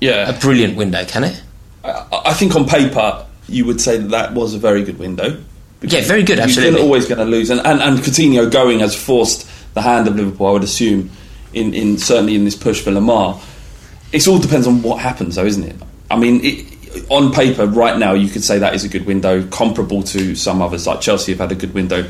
Yeah, 0.00 0.28
a 0.28 0.38
brilliant 0.40 0.76
window, 0.76 1.04
can 1.04 1.24
it? 1.24 1.42
I, 1.84 2.06
I 2.26 2.34
think 2.34 2.54
on 2.56 2.66
paper 2.66 3.26
you 3.48 3.64
would 3.66 3.80
say 3.80 3.98
that 3.98 4.10
that 4.10 4.34
was 4.34 4.54
a 4.54 4.58
very 4.58 4.82
good 4.84 4.98
window. 4.98 5.42
Yeah, 5.82 6.02
very 6.02 6.22
good, 6.22 6.36
You're 6.38 6.44
absolutely. 6.46 6.80
always 6.80 7.06
going 7.06 7.18
to 7.18 7.24
lose, 7.24 7.50
and, 7.50 7.60
and 7.66 7.80
and 7.80 7.98
Coutinho 7.98 8.50
going 8.50 8.80
has 8.80 8.94
forced 8.94 9.48
the 9.74 9.82
hand 9.82 10.06
of 10.06 10.14
Liverpool. 10.16 10.46
I 10.46 10.50
would 10.52 10.62
assume, 10.64 11.10
in, 11.54 11.74
in 11.74 11.98
certainly 11.98 12.34
in 12.36 12.44
this 12.44 12.54
push 12.56 12.80
for 12.80 12.90
Lemar. 12.92 13.40
It 14.12 14.28
all 14.28 14.38
depends 14.38 14.66
on 14.66 14.82
what 14.82 15.00
happens, 15.00 15.34
though, 15.36 15.44
isn't 15.46 15.64
it? 15.64 15.76
I 16.10 16.16
mean, 16.16 16.44
it, 16.44 16.71
on 17.10 17.32
paper, 17.32 17.66
right 17.66 17.98
now, 17.98 18.12
you 18.14 18.28
could 18.28 18.44
say 18.44 18.58
that 18.58 18.74
is 18.74 18.84
a 18.84 18.88
good 18.88 19.06
window, 19.06 19.46
comparable 19.48 20.02
to 20.04 20.34
some 20.34 20.60
others. 20.62 20.86
Like 20.86 21.00
Chelsea 21.00 21.32
have 21.32 21.40
had 21.40 21.52
a 21.52 21.54
good 21.54 21.74
window. 21.74 22.08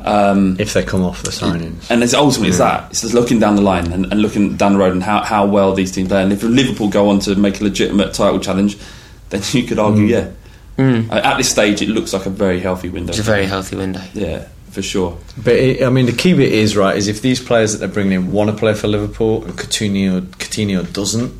Um, 0.00 0.56
If 0.60 0.74
they 0.74 0.84
come 0.84 1.02
off 1.02 1.24
the 1.24 1.30
signings. 1.30 1.90
and 1.90 2.02
it's 2.04 2.14
ultimately 2.14 2.50
it's 2.50 2.58
that. 2.58 2.90
It's 2.90 3.00
just 3.00 3.14
looking 3.14 3.40
down 3.40 3.56
the 3.56 3.62
line 3.62 3.92
and, 3.92 4.04
and 4.12 4.22
looking 4.22 4.56
down 4.56 4.74
the 4.74 4.78
road 4.78 4.92
and 4.92 5.02
how, 5.02 5.22
how 5.24 5.44
well 5.46 5.74
these 5.74 5.90
teams 5.90 6.08
play. 6.08 6.22
And 6.22 6.32
if 6.32 6.42
Liverpool 6.44 6.88
go 6.88 7.08
on 7.10 7.18
to 7.20 7.34
make 7.34 7.60
a 7.60 7.64
legitimate 7.64 8.14
title 8.14 8.38
challenge, 8.38 8.78
then 9.30 9.42
you 9.52 9.64
could 9.64 9.78
argue, 9.78 10.04
yeah. 10.04 10.30
Uh, 10.78 11.02
At 11.10 11.36
this 11.38 11.50
stage, 11.50 11.82
it 11.82 11.88
looks 11.88 12.12
like 12.12 12.26
a 12.26 12.30
very 12.30 12.60
healthy 12.60 12.88
window. 12.88 13.10
It's 13.10 13.18
a 13.18 13.22
very 13.24 13.46
healthy 13.46 13.74
window. 13.74 14.00
yeah, 14.14 14.46
for 14.70 14.80
sure. 14.82 15.18
But 15.36 15.54
it, 15.54 15.82
I 15.82 15.90
mean, 15.90 16.06
the 16.06 16.12
key 16.12 16.34
bit 16.34 16.52
is 16.52 16.76
right 16.76 16.96
is 16.96 17.08
if 17.08 17.20
these 17.20 17.40
players 17.42 17.72
that 17.72 17.78
they're 17.78 17.88
bringing 17.88 18.12
in 18.12 18.30
want 18.30 18.50
to 18.50 18.56
play 18.56 18.74
for 18.74 18.86
Liverpool 18.86 19.42
and 19.44 19.54
Coutinho 19.54 20.20
Coutinho 20.38 20.90
doesn't, 20.92 21.32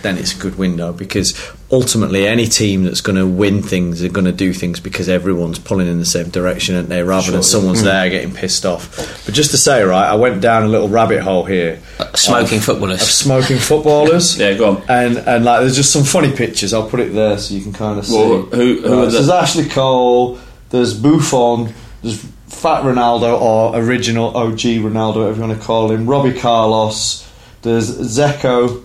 then 0.00 0.18
it's 0.18 0.34
a 0.34 0.38
good 0.38 0.56
window 0.56 0.92
because 0.92 1.38
ultimately 1.70 2.26
any 2.26 2.46
team 2.46 2.84
that's 2.84 3.00
going 3.00 3.16
to 3.16 3.26
win 3.26 3.62
things 3.62 4.02
are 4.02 4.08
going 4.08 4.24
to 4.24 4.32
do 4.32 4.52
things 4.52 4.80
because 4.80 5.08
everyone's 5.08 5.58
pulling 5.58 5.88
in 5.88 5.98
the 5.98 6.04
same 6.04 6.30
direction, 6.30 6.74
and 6.74 6.88
they 6.88 7.02
rather 7.02 7.30
than 7.30 7.42
someone's 7.42 7.80
hmm. 7.80 7.86
there 7.86 8.10
getting 8.10 8.34
pissed 8.34 8.64
off. 8.66 9.24
But 9.24 9.34
just 9.34 9.50
to 9.52 9.58
say, 9.58 9.82
right, 9.82 10.08
I 10.08 10.14
went 10.14 10.40
down 10.40 10.64
a 10.64 10.68
little 10.68 10.88
rabbit 10.88 11.22
hole 11.22 11.44
here. 11.44 11.80
Uh, 11.98 12.12
smoking 12.14 12.58
of- 12.58 12.64
footballers. 12.64 13.02
of 13.02 13.08
smoking 13.08 13.58
footballers. 13.58 14.38
Yeah, 14.42 14.54
go 14.54 14.76
on. 14.76 14.82
And 14.88 15.18
and 15.18 15.44
like, 15.44 15.60
there's 15.60 15.76
just 15.76 15.92
some 15.92 16.04
funny 16.04 16.32
pictures. 16.34 16.72
I'll 16.72 16.88
put 16.88 16.98
it 17.00 17.12
there 17.12 17.38
so 17.38 17.54
you 17.54 17.62
can 17.62 17.72
kind 17.72 17.98
of 17.98 18.06
see. 18.06 18.16
Well, 18.16 18.42
who- 18.42 18.80
who 18.80 18.82
Right, 18.82 18.84
are 18.84 18.86
so 18.86 19.04
the- 19.04 19.10
there's 19.10 19.28
Ashley 19.28 19.68
Cole. 19.68 20.38
There's 20.70 20.94
Buffon. 20.94 21.74
There's 22.02 22.24
Fat 22.48 22.82
Ronaldo 22.82 23.40
or 23.40 23.76
original 23.76 24.36
OG 24.36 24.58
Ronaldo, 24.58 25.16
whatever 25.16 25.34
you 25.34 25.46
want 25.48 25.60
to 25.60 25.64
call 25.64 25.90
him. 25.90 26.06
Robbie 26.06 26.38
Carlos. 26.38 27.28
There's 27.62 27.90
Zico. 27.90 28.84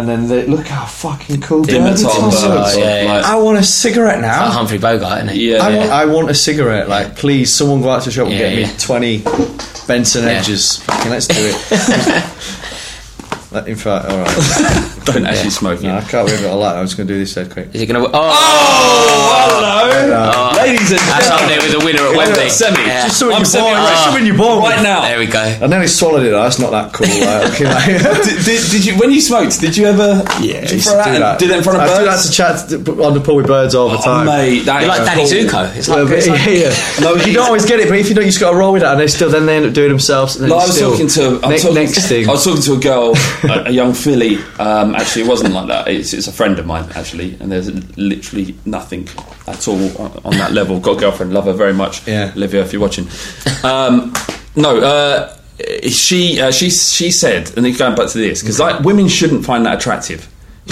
And 0.00 0.08
then 0.08 0.28
they, 0.28 0.46
look 0.46 0.66
how 0.66 0.86
fucking 0.86 1.42
cool 1.42 1.62
Dimitar 1.62 2.08
Berbatov 2.08 2.42
uh, 2.50 2.54
looks. 2.54 2.76
Yeah, 2.78 3.02
yeah. 3.02 3.22
I 3.22 3.36
want 3.36 3.58
a 3.58 3.62
cigarette 3.62 4.20
now. 4.22 4.46
Like 4.46 4.54
Humphrey 4.54 4.78
Bogart, 4.78 5.18
isn't 5.24 5.34
he? 5.34 5.50
Yeah. 5.52 5.58
I 5.62 5.76
want, 5.76 5.90
I 5.90 6.04
want 6.06 6.30
a 6.30 6.34
cigarette. 6.34 6.88
Like, 6.88 7.16
please, 7.16 7.54
someone 7.54 7.82
go 7.82 7.90
out 7.90 8.02
to 8.04 8.08
the 8.08 8.12
shop 8.14 8.28
and 8.28 8.34
Yeah, 8.34 8.54
get 8.54 8.72
me 8.72 8.78
20 8.78 9.22
Benson 9.86 10.24
Yeah. 10.24 10.30
Edges. 10.30 10.78
Fucking 10.84 11.10
let's 11.10 11.26
do 11.26 11.34
it. 11.38 12.24
Like, 13.52 13.66
In 13.66 13.76
fact, 13.76 14.06
alright. 14.06 14.96
Don't 15.04 15.24
actually 15.26 15.50
smoke 15.50 15.82
No, 15.82 15.96
I 15.96 16.00
can't 16.02 16.26
believe 16.26 16.44
it. 16.44 16.48
I 16.48 16.52
like 16.54 16.74
that. 16.74 16.78
I'm 16.80 16.84
just 16.86 16.96
going 16.96 17.06
to 17.08 17.14
do 17.14 17.18
this 17.20 17.34
dead 17.34 17.50
quick. 17.50 17.74
Is 17.74 17.80
he 17.80 17.86
going 17.86 18.02
to? 18.02 18.10
Oh! 18.12 18.20
oh, 18.22 19.90
Hello, 19.90 20.52
oh. 20.52 20.56
ladies 20.56 20.80
and 20.92 21.00
gentlemen. 21.00 21.08
that's 21.08 21.28
up 21.30 21.40
there 21.48 21.60
with 21.62 21.72
the 21.78 21.82
winner 21.84 22.02
at 22.02 22.16
Wembley. 22.16 22.48
Semi. 22.50 22.80
Yeah. 22.86 23.06
Just 23.06 23.18
something 23.18 23.36
I'm 23.36 23.42
you're 23.44 23.62
born, 23.62 23.74
semi- 23.76 23.90
just 23.90 24.04
something 24.04 24.26
you're 24.26 24.36
born 24.36 24.58
right 24.62 24.82
now. 24.82 25.00
There 25.02 25.18
we 25.18 25.26
go. 25.26 25.40
I 25.40 25.66
nearly 25.66 25.86
swallowed 25.86 26.24
it. 26.26 26.30
though. 26.30 26.42
That's 26.42 26.58
not 26.58 26.70
that 26.70 26.92
cool. 26.92 27.06
Like, 27.08 27.52
okay, 27.54 27.66
like- 27.66 28.24
did, 28.24 28.44
did, 28.44 28.60
did 28.70 28.84
you 28.84 28.98
when 28.98 29.10
you 29.10 29.20
smoked? 29.20 29.60
Did 29.60 29.76
you 29.76 29.86
ever? 29.86 30.22
yeah, 30.40 30.60
did 30.62 30.72
you 30.72 30.80
throw 30.80 30.96
that 30.96 31.12
do 31.12 31.18
that. 31.18 31.38
Did 31.38 31.50
it 31.50 31.56
in 31.58 31.62
front 31.64 31.78
of 31.80 31.84
I 31.84 31.86
birds? 31.88 31.98
do 31.98 32.04
that 32.06 32.20
to 32.22 32.30
chat 32.84 32.84
to- 32.86 33.04
on 33.04 33.14
the 33.14 33.20
pool 33.20 33.36
with 33.36 33.46
birds 33.46 33.74
all 33.74 33.88
the 33.88 33.98
Oh, 33.98 34.02
time. 34.02 34.26
mate, 34.26 34.60
that 34.64 34.80
You're 34.80 34.88
like 34.88 35.04
Danny. 35.04 35.24
Zuko. 35.24 35.76
It's 35.76 35.88
Well, 35.88 36.00
like, 36.04 36.08
but- 36.08 36.18
it's 36.18 36.28
like 36.28 36.44
yeah, 36.46 36.70
yeah. 36.70 37.00
No, 37.00 37.14
you 37.16 37.32
don't 37.32 37.46
always 37.46 37.64
get 37.66 37.80
it, 37.80 37.88
but 37.88 37.98
if 37.98 38.08
you 38.08 38.14
don't, 38.14 38.24
you 38.24 38.30
just 38.30 38.40
got 38.40 38.50
to 38.52 38.56
roll 38.56 38.72
with 38.72 38.82
it, 38.82 38.86
and 38.88 39.00
they 39.00 39.06
still 39.08 39.30
then 39.30 39.46
they 39.46 39.56
end 39.56 39.66
up 39.66 39.72
doing 39.72 39.88
themselves. 39.88 40.36
And 40.36 40.48
No, 40.48 40.56
I 40.58 40.66
was 40.66 40.78
talking 40.78 41.08
to 41.08 41.40
I'm 41.42 41.50
ne- 41.50 41.58
talking, 41.58 41.74
next 41.74 42.06
thing. 42.08 42.28
I 42.28 42.32
was 42.32 42.44
talking 42.44 42.62
to 42.62 42.74
a 42.74 42.78
girl, 42.80 43.14
a, 43.44 43.68
a 43.68 43.70
young 43.70 43.92
filly. 43.94 44.38
Um, 44.58 44.89
Um, 44.94 45.00
actually, 45.00 45.22
it 45.22 45.28
wasn't 45.28 45.54
like 45.54 45.68
that. 45.68 45.88
It's, 45.88 46.12
it's 46.12 46.26
a 46.26 46.32
friend 46.32 46.58
of 46.58 46.66
mine 46.66 46.88
actually, 46.94 47.36
and 47.40 47.50
there's 47.50 47.70
literally 47.96 48.54
nothing 48.64 49.08
at 49.46 49.66
all 49.68 49.96
on, 50.00 50.20
on 50.24 50.32
that 50.38 50.52
level. 50.52 50.80
Got 50.80 50.96
a 50.98 51.00
girlfriend, 51.00 51.32
love 51.32 51.44
her 51.46 51.52
very 51.52 51.72
much. 51.74 52.06
Yeah. 52.06 52.32
Olivia, 52.36 52.62
if 52.62 52.72
you're 52.72 52.82
watching. 52.82 53.06
Um, 53.64 54.12
no, 54.56 54.80
uh, 54.80 55.36
she 55.88 56.40
uh, 56.40 56.50
she 56.50 56.70
she 56.70 57.10
said, 57.10 57.54
and 57.56 57.64
then 57.64 57.74
going 57.76 57.94
back 57.94 58.08
to 58.10 58.18
this 58.18 58.40
because 58.42 58.58
like 58.60 58.80
women 58.80 59.08
shouldn't 59.08 59.44
find 59.44 59.64
that 59.66 59.78
attractive. 59.78 60.28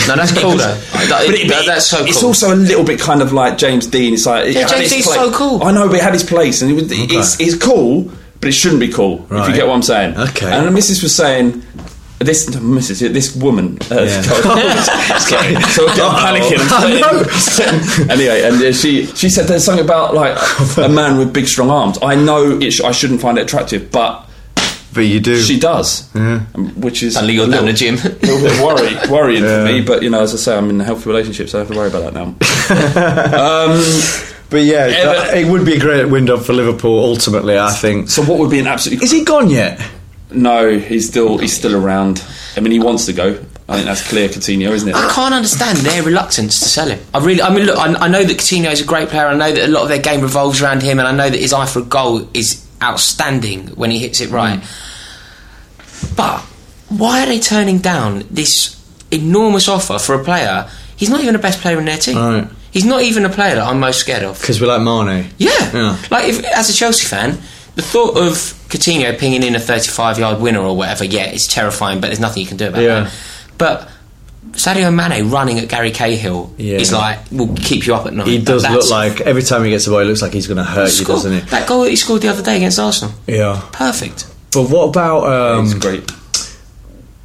no, 0.06 0.16
that's 0.16 0.32
cool 0.38 0.50
though. 0.52 0.56
That- 0.56 1.24
But 1.26 1.34
it- 1.34 1.48
that- 1.48 1.66
that's 1.66 1.86
so 1.86 1.98
cool. 1.98 2.06
It's 2.08 2.22
also 2.22 2.54
a 2.54 2.56
little 2.56 2.84
bit 2.84 2.98
kind 3.00 3.20
of 3.22 3.32
like 3.32 3.58
James 3.58 3.86
Dean. 3.86 4.14
It's 4.14 4.26
like 4.26 4.54
Yeah, 4.54 4.60
had 4.62 4.70
James 4.70 4.90
Dean's 4.90 5.04
so 5.04 5.30
cool. 5.32 5.62
I 5.62 5.72
know, 5.72 5.86
but 5.88 5.96
it 5.96 6.02
had 6.02 6.12
his 6.12 6.24
place, 6.24 6.62
and 6.62 6.70
it 6.70 6.74
was, 6.74 6.90
it's, 6.90 7.40
it's 7.40 7.56
cool, 7.56 8.10
but 8.40 8.48
it 8.48 8.52
shouldn't 8.52 8.80
be 8.80 8.88
cool. 8.88 9.26
If 9.30 9.48
you 9.48 9.54
get 9.54 9.66
what 9.66 9.74
I'm 9.74 9.82
saying. 9.82 10.16
Okay. 10.16 10.50
And 10.50 10.66
the 10.66 10.78
Mrs. 10.78 11.02
was 11.02 11.14
saying. 11.14 11.62
This 12.20 12.48
no, 12.50 12.58
Mrs. 12.60 13.12
This 13.12 13.34
woman. 13.36 13.78
Uh, 13.90 14.02
Yeah. 14.02 14.22
sorry. 15.18 15.54
so 15.70 15.86
I'm 15.88 16.40
panicking. 16.40 16.58
I'm 17.02 17.24
sweating. 17.30 18.10
anyway, 18.14 18.42
and 18.42 18.56
uh, 18.62 18.72
she 18.72 19.06
she 19.06 19.28
said 19.28 19.46
there's 19.46 19.64
something 19.64 19.84
about 19.84 20.14
like 20.14 20.36
a 20.78 20.88
man 20.88 21.18
with 21.18 21.32
big 21.32 21.46
strong 21.46 21.70
arms. 21.70 21.96
I 22.02 22.16
know 22.16 22.58
it 22.58 22.72
sh- 22.72 22.80
I 22.80 22.90
shouldn't 22.92 23.20
find 23.20 23.38
it 23.38 23.42
attractive, 23.42 23.90
but 23.92 24.24
but 24.92 25.02
you 25.02 25.20
do. 25.20 25.40
she 25.40 25.60
does, 25.60 26.12
um, 26.16 26.40
which 26.80 27.02
is 27.04 27.14
Suddenly 27.14 27.34
you're 27.34 27.46
a 27.46 27.50
down 27.50 27.66
the 27.66 27.72
gym. 27.72 27.94
a 27.94 28.08
little 28.08 28.40
bit 28.40 28.60
worry, 28.64 28.96
worrying 29.08 29.44
Yeah. 29.44 29.64
for 29.66 29.72
me. 29.72 29.80
But 29.82 30.02
you 30.02 30.10
know, 30.10 30.20
as 30.22 30.34
I 30.34 30.38
say, 30.38 30.56
I'm 30.56 30.70
in 30.70 30.80
a 30.80 30.84
healthy 30.84 31.08
relationship, 31.10 31.48
so 31.48 31.60
I 31.60 31.64
don't 31.64 31.68
have 31.68 31.74
to 31.74 31.78
worry 31.78 31.88
about 31.88 32.02
that 32.02 32.14
now. 32.14 32.34
but 34.50 34.62
yeah, 34.62 34.86
Yeah, 34.86 35.04
that- 35.04 35.36
it 35.36 35.46
would 35.46 35.64
be 35.64 35.74
a 35.74 35.78
great 35.80 36.06
window 36.06 36.36
for 36.38 36.52
Liverpool. 36.52 36.98
Ultimately, 37.04 37.58
I 37.58 37.70
think. 37.70 38.08
So 38.10 38.22
what 38.22 38.38
would 38.38 38.50
be 38.50 38.58
an 38.58 38.66
absolute? 38.66 39.02
Is 39.02 39.10
he 39.10 39.24
gone 39.24 39.50
yet? 39.50 39.80
No? 40.30 40.78
He's 40.78 41.08
still 41.08 41.38
he's 41.38 41.56
still 41.56 41.74
around. 41.74 42.24
I 42.56 42.60
mean, 42.60 42.72
he 42.72 42.78
wants 42.78 43.06
to 43.06 43.12
go. 43.12 43.44
I 43.70 43.74
think 43.74 43.86
that's 43.86 44.08
clear, 44.08 44.28
Coutinho, 44.28 44.70
isn't 44.70 44.88
it? 44.88 44.94
I 44.94 45.10
can't 45.10 45.34
understand 45.34 45.78
their 45.78 46.02
reluctance 46.02 46.58
to 46.60 46.68
sell 46.70 46.88
him. 46.88 47.00
I 47.12 47.18
really, 47.18 47.42
I 47.42 47.54
mean, 47.54 47.66
look, 47.66 47.76
I, 47.78 47.92
I 47.92 48.08
know 48.08 48.24
that 48.24 48.38
Coutinho 48.38 48.72
is 48.72 48.80
a 48.80 48.84
great 48.86 49.10
player. 49.10 49.26
I 49.26 49.36
know 49.36 49.52
that 49.52 49.68
a 49.68 49.70
lot 49.70 49.82
of 49.82 49.88
their 49.90 50.00
game 50.00 50.22
revolves 50.22 50.62
around 50.62 50.82
him, 50.82 50.98
and 50.98 51.06
I 51.06 51.12
know 51.12 51.28
that 51.28 51.38
his 51.38 51.52
eye 51.52 51.66
for 51.66 51.80
a 51.80 51.84
goal 51.84 52.30
is 52.32 52.66
outstanding 52.82 53.68
when 53.68 53.90
he 53.90 53.98
hits 53.98 54.22
it 54.22 54.30
right. 54.30 54.60
Mm. 54.60 56.16
But 56.16 56.40
why 56.88 57.22
are 57.22 57.26
they 57.26 57.40
turning 57.40 57.78
down 57.78 58.24
this 58.30 58.74
enormous 59.10 59.68
offer 59.68 59.98
for 59.98 60.14
a 60.14 60.24
player? 60.24 60.68
He's 60.96 61.10
not 61.10 61.20
even 61.20 61.34
the 61.34 61.38
best 61.38 61.60
player 61.60 61.78
in 61.78 61.84
their 61.84 61.98
team. 61.98 62.16
Right. 62.16 62.48
He's 62.70 62.86
not 62.86 63.02
even 63.02 63.24
a 63.24 63.30
player 63.30 63.56
that 63.56 63.66
I'm 63.66 63.80
most 63.80 64.00
scared 64.00 64.22
of. 64.22 64.40
Because 64.40 64.60
we're 64.60 64.68
like 64.68 64.82
Mane. 64.82 65.30
Yeah. 65.36 65.72
Yeah. 65.72 65.98
Like, 66.10 66.28
if, 66.28 66.44
as 66.44 66.70
a 66.70 66.72
Chelsea 66.72 67.06
fan, 67.06 67.38
the 67.78 67.82
thought 67.84 68.16
of 68.16 68.32
Coutinho 68.70 69.16
pinging 69.16 69.44
in 69.44 69.54
a 69.54 69.60
35 69.60 70.18
yard 70.18 70.40
winner 70.40 70.58
or 70.58 70.76
whatever, 70.76 71.04
yeah, 71.04 71.26
it's 71.26 71.46
terrifying, 71.46 72.00
but 72.00 72.08
there's 72.08 72.18
nothing 72.18 72.42
you 72.42 72.48
can 72.48 72.56
do 72.56 72.66
about 72.66 72.82
Yeah. 72.82 73.00
that. 73.04 73.12
But 73.56 73.88
Sadio 74.50 74.92
Mane 74.92 75.30
running 75.30 75.60
at 75.60 75.68
Gary 75.68 75.92
Cahill 75.92 76.52
Yeah. 76.56 76.78
is 76.78 76.90
like, 76.92 77.20
will 77.30 77.54
keep 77.54 77.86
you 77.86 77.94
up 77.94 78.04
at 78.06 78.14
night. 78.14 78.26
He 78.26 78.38
does 78.38 78.62
That- 78.62 78.72
look 78.72 78.90
like 78.90 79.20
every 79.20 79.44
time 79.44 79.62
he 79.62 79.70
gets 79.70 79.84
the 79.84 79.92
ball, 79.92 80.00
he 80.00 80.06
looks 80.06 80.20
like 80.22 80.32
he's 80.32 80.48
going 80.48 80.56
to 80.58 80.64
hurt 80.64 80.98
you, 80.98 81.04
doesn't 81.04 81.32
he? 81.32 81.38
That 81.50 81.68
goal 81.68 81.84
that 81.84 81.90
he 81.90 81.94
scored 81.96 82.22
the 82.22 82.28
other 82.28 82.42
day 82.42 82.56
against 82.56 82.80
Arsenal. 82.80 83.14
Yeah. 83.28 83.60
Perfect. 83.70 84.26
But 84.52 84.62
what 84.70 84.88
about 84.88 85.26
um, 85.32 85.64
He's 85.66 85.74
great. 85.74 86.10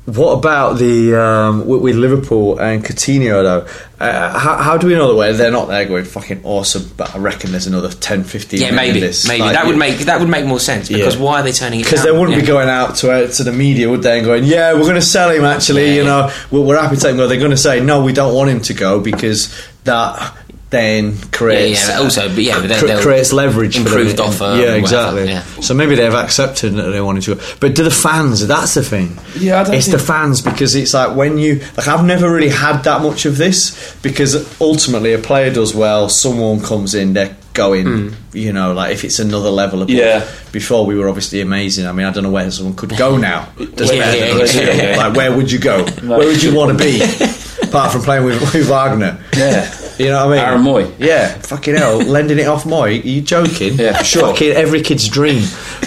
What 0.06 0.34
about 0.34 0.80
the 0.80 1.16
um, 1.16 1.66
with, 1.66 1.82
with 1.82 1.96
Liverpool 1.96 2.60
and 2.60 2.84
Coutinho 2.84 3.42
though? 3.42 3.68
Uh, 4.06 4.38
how, 4.38 4.58
how 4.58 4.78
do 4.78 4.88
we 4.88 4.96
know 4.96 5.08
that 5.08 5.16
way 5.16 5.32
they're 5.32 5.50
not 5.50 5.70
there 5.70 5.86
going 5.86 6.04
fucking 6.04 6.42
awesome? 6.44 6.92
But 6.98 7.16
I 7.16 7.20
reckon 7.20 7.52
there's 7.52 7.68
another 7.68 7.88
10, 7.90 8.26
15 8.26 8.60
Yeah, 8.60 8.72
maybe, 8.72 9.00
this. 9.00 9.26
maybe 9.26 9.44
Like, 9.44 9.54
that 9.54 9.66
would 9.66 9.78
make 9.78 10.00
that 10.00 10.20
would 10.20 10.28
make 10.28 10.46
more 10.46 10.60
sense 10.60 10.90
because 10.90 11.16
Yeah. 11.16 11.22
why 11.22 11.40
are 11.40 11.44
they 11.44 11.54
turning 11.54 11.80
it? 11.80 11.84
because 11.84 12.04
they 12.04 12.12
wouldn't 12.12 12.38
be 12.38 12.46
going 12.46 12.68
out 12.68 12.96
to 12.98 13.12
uh, 13.14 13.28
to 13.30 13.44
the 13.46 13.54
media, 13.54 13.90
would 13.90 14.02
they? 14.02 14.18
And 14.18 14.26
going, 14.26 14.44
yeah, 14.44 14.74
we're 14.74 14.82
going 14.82 14.96
to 14.96 15.02
sell 15.02 15.30
him. 15.30 15.46
Actually, 15.46 15.86
Yeah, 15.86 15.94
you 15.94 16.02
yeah. 16.02 16.08
know, 16.08 16.34
we're, 16.52 16.62
we're 16.66 16.82
happy 16.82 16.98
to 16.98 17.02
take 17.02 17.12
him. 17.12 17.18
Go. 17.18 17.28
They're 17.28 17.38
going 17.40 17.52
to 17.52 17.58
say, 17.58 17.80
no, 17.80 18.04
we 18.04 18.12
don't 18.12 18.36
want 18.36 18.50
him 18.50 18.60
to 18.62 18.74
go 18.74 19.00
because 19.00 19.56
that 19.86 20.36
then 20.74 21.18
creates 21.32 21.88
yeah, 21.88 22.00
also, 22.00 22.28
but 22.28 22.38
yeah, 22.40 22.60
but 22.60 22.68
then 22.68 22.80
cre- 22.80 22.88
they'll 22.88 23.02
creates 23.02 23.32
leverage. 23.32 23.76
for 23.78 23.82
improved 23.88 24.20
offer 24.20 24.56
Yeah, 24.60 24.74
exactly. 24.76 25.28
yeah. 25.30 25.44
So 25.62 25.74
maybe 25.74 25.96
they've 25.96 26.14
accepted 26.14 26.74
that 26.74 26.90
they 26.92 27.00
wanted 27.00 27.24
to. 27.24 27.36
go. 27.36 27.42
But 27.62 27.76
do 27.76 27.84
the 27.84 27.92
fans? 27.92 28.46
That's 28.48 28.74
the 28.74 28.84
thing. 28.84 29.18
Yeah, 29.38 29.62
I 29.62 29.64
don't 29.64 29.76
it's 29.76 29.86
think- 29.88 29.98
the 29.98 30.04
fans 30.04 30.42
because 30.42 30.76
it's 30.76 30.94
like 30.94 31.16
when 31.16 31.38
you 31.38 31.60
like. 31.78 31.88
I've 31.88 32.04
never 32.06 32.30
really 32.34 32.50
had 32.50 32.84
that 32.84 33.02
much 33.02 33.26
of 33.26 33.38
this 33.38 33.96
because 34.02 34.60
ultimately 34.60 35.14
a 35.14 35.20
player 35.20 35.54
does 35.54 35.74
well. 35.74 36.10
Someone 36.10 36.60
comes 36.62 36.96
in, 36.96 37.14
they're 37.14 37.36
going. 37.54 37.86
Hmm. 37.86 38.10
You 38.36 38.52
know, 38.52 38.74
like 38.74 38.94
if 38.94 39.04
it's 39.04 39.20
another 39.20 39.52
level 39.52 39.84
above. 39.84 39.92
Yeah. 39.96 40.28
Before 40.52 40.86
we 40.88 40.96
were 40.98 41.08
obviously 41.08 41.40
amazing. 41.42 41.86
I 41.86 41.92
mean, 41.92 42.08
I 42.08 42.12
don't 42.12 42.24
know 42.24 42.32
where 42.32 42.50
someone 42.50 42.76
could 42.76 42.98
go 42.98 43.16
now. 43.18 43.46
Does 43.76 43.92
Yeah, 43.94 44.12
yeah, 44.14 44.44
yeah, 44.44 44.72
yeah. 44.92 44.98
Like 44.98 45.16
where 45.16 45.32
would 45.36 45.52
you 45.52 45.60
go? 45.60 45.84
Where 45.86 46.18
would 46.20 46.42
you 46.42 46.56
want 46.56 46.76
to 46.76 46.84
be? 46.84 47.00
Apart 47.64 47.92
from 47.92 48.02
playing 48.02 48.26
with, 48.26 48.42
with 48.54 48.68
Wagner. 48.70 49.24
Yeah. 49.36 49.72
You 50.00 50.08
know 50.08 50.26
what 50.28 50.38
I 50.40 50.42
mean? 50.42 50.46
Aaron 50.46 50.62
Mooy. 50.64 50.94
Yeah, 51.00 51.28
fucking 51.40 51.76
hell, 51.76 51.98
lending 52.00 52.40
it 52.40 52.48
off 52.48 52.64
Mooy. 52.66 52.88
Are 53.04 53.08
you 53.08 53.22
joking? 53.22 53.74
Yeah, 53.76 54.02
sure. 54.04 54.30
Fucking 54.34 54.52
every 54.52 54.82
kid's 54.82 55.08
dream. 55.08 55.44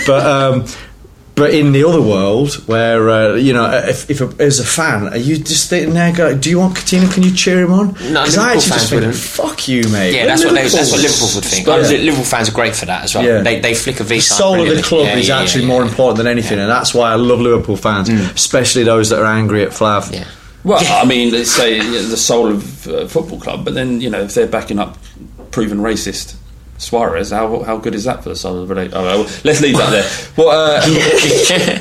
But 0.06 0.26
um, 0.26 0.64
but 1.34 1.52
in 1.52 1.72
the 1.72 1.84
other 1.84 2.00
world, 2.00 2.54
where 2.66 3.10
uh, 3.10 3.34
you 3.34 3.52
know, 3.52 3.70
if, 3.70 4.08
if 4.10 4.22
a, 4.22 4.42
as 4.42 4.58
a 4.58 4.64
fan, 4.64 5.08
are 5.08 5.18
you 5.18 5.36
just 5.36 5.68
sitting 5.68 5.92
there 5.92 6.10
going, 6.14 6.40
"Do 6.40 6.48
you 6.48 6.58
want 6.58 6.76
Coutinho? 6.76 7.12
Can 7.12 7.22
you 7.24 7.34
cheer 7.34 7.62
him 7.62 7.72
on?" 7.72 7.88
No, 7.88 7.92
Because 8.24 8.38
I 8.38 8.54
Liverpool 8.54 8.56
actually 8.56 8.56
just 8.56 8.68
fans 8.70 8.88
think, 8.90 9.00
wouldn't. 9.00 9.16
"Fuck 9.16 9.68
you, 9.68 9.82
mate." 9.90 10.14
Yeah, 10.14 10.26
that's 10.26 10.44
what, 10.44 10.54
they, 10.54 10.62
that's 10.62 10.74
what 10.92 11.00
Liverpool. 11.00 11.26
Liverpool 11.26 11.34
would 11.34 11.44
think. 11.44 11.66
Yeah. 11.66 12.04
Liverpool 12.06 12.24
fans 12.24 12.48
are 12.48 12.52
great 12.52 12.74
for 12.74 12.86
that 12.86 13.04
as 13.04 13.14
well. 13.14 13.24
Yeah. 13.24 13.42
They, 13.42 13.60
they 13.60 13.74
flick 13.74 14.00
a 14.00 14.04
V 14.04 14.14
The 14.16 14.20
soul 14.22 14.60
of 14.66 14.74
the 14.74 14.82
club 14.82 15.06
Yeah, 15.06 15.16
is 15.16 15.28
yeah, 15.28 15.38
actually 15.40 15.62
yeah, 15.64 15.68
more 15.68 15.82
yeah. 15.82 15.88
important 15.90 16.16
than 16.18 16.26
anything, 16.26 16.58
and 16.58 16.70
that's 16.70 16.94
why 16.94 17.10
I 17.12 17.16
love 17.16 17.40
Liverpool 17.40 17.76
fans, 17.76 18.08
especially 18.08 18.84
those 18.84 19.10
that 19.10 19.18
are 19.20 19.26
angry 19.26 19.62
at 19.62 19.72
Flav. 19.72 20.10
Yeah. 20.66 20.72
Well, 20.72 21.02
I 21.02 21.06
mean, 21.06 21.32
let's 21.32 21.50
say 21.50 21.76
you 21.76 21.82
know, 21.82 22.02
the 22.02 22.16
soul 22.16 22.48
of 22.50 22.86
uh, 22.88 23.06
football 23.06 23.40
club, 23.40 23.64
but 23.64 23.74
then 23.74 24.00
you 24.00 24.10
know 24.10 24.22
if 24.22 24.34
they're 24.34 24.46
backing 24.46 24.78
up 24.78 24.98
proven 25.50 25.78
racist 25.78 26.36
Suarez, 26.78 27.30
how 27.30 27.62
how 27.62 27.78
good 27.78 27.94
is 27.94 28.04
that 28.04 28.22
for 28.22 28.28
the 28.28 28.36
soul 28.36 28.62
of 28.62 28.68
the 28.68 28.74
relation? 28.74 28.96
Oh, 28.96 29.04
well, 29.04 29.22
let's 29.44 29.60
leave 29.60 29.76
that 29.76 29.90
there. 29.90 30.04
What? 30.36 30.54
Uh, 30.54 30.80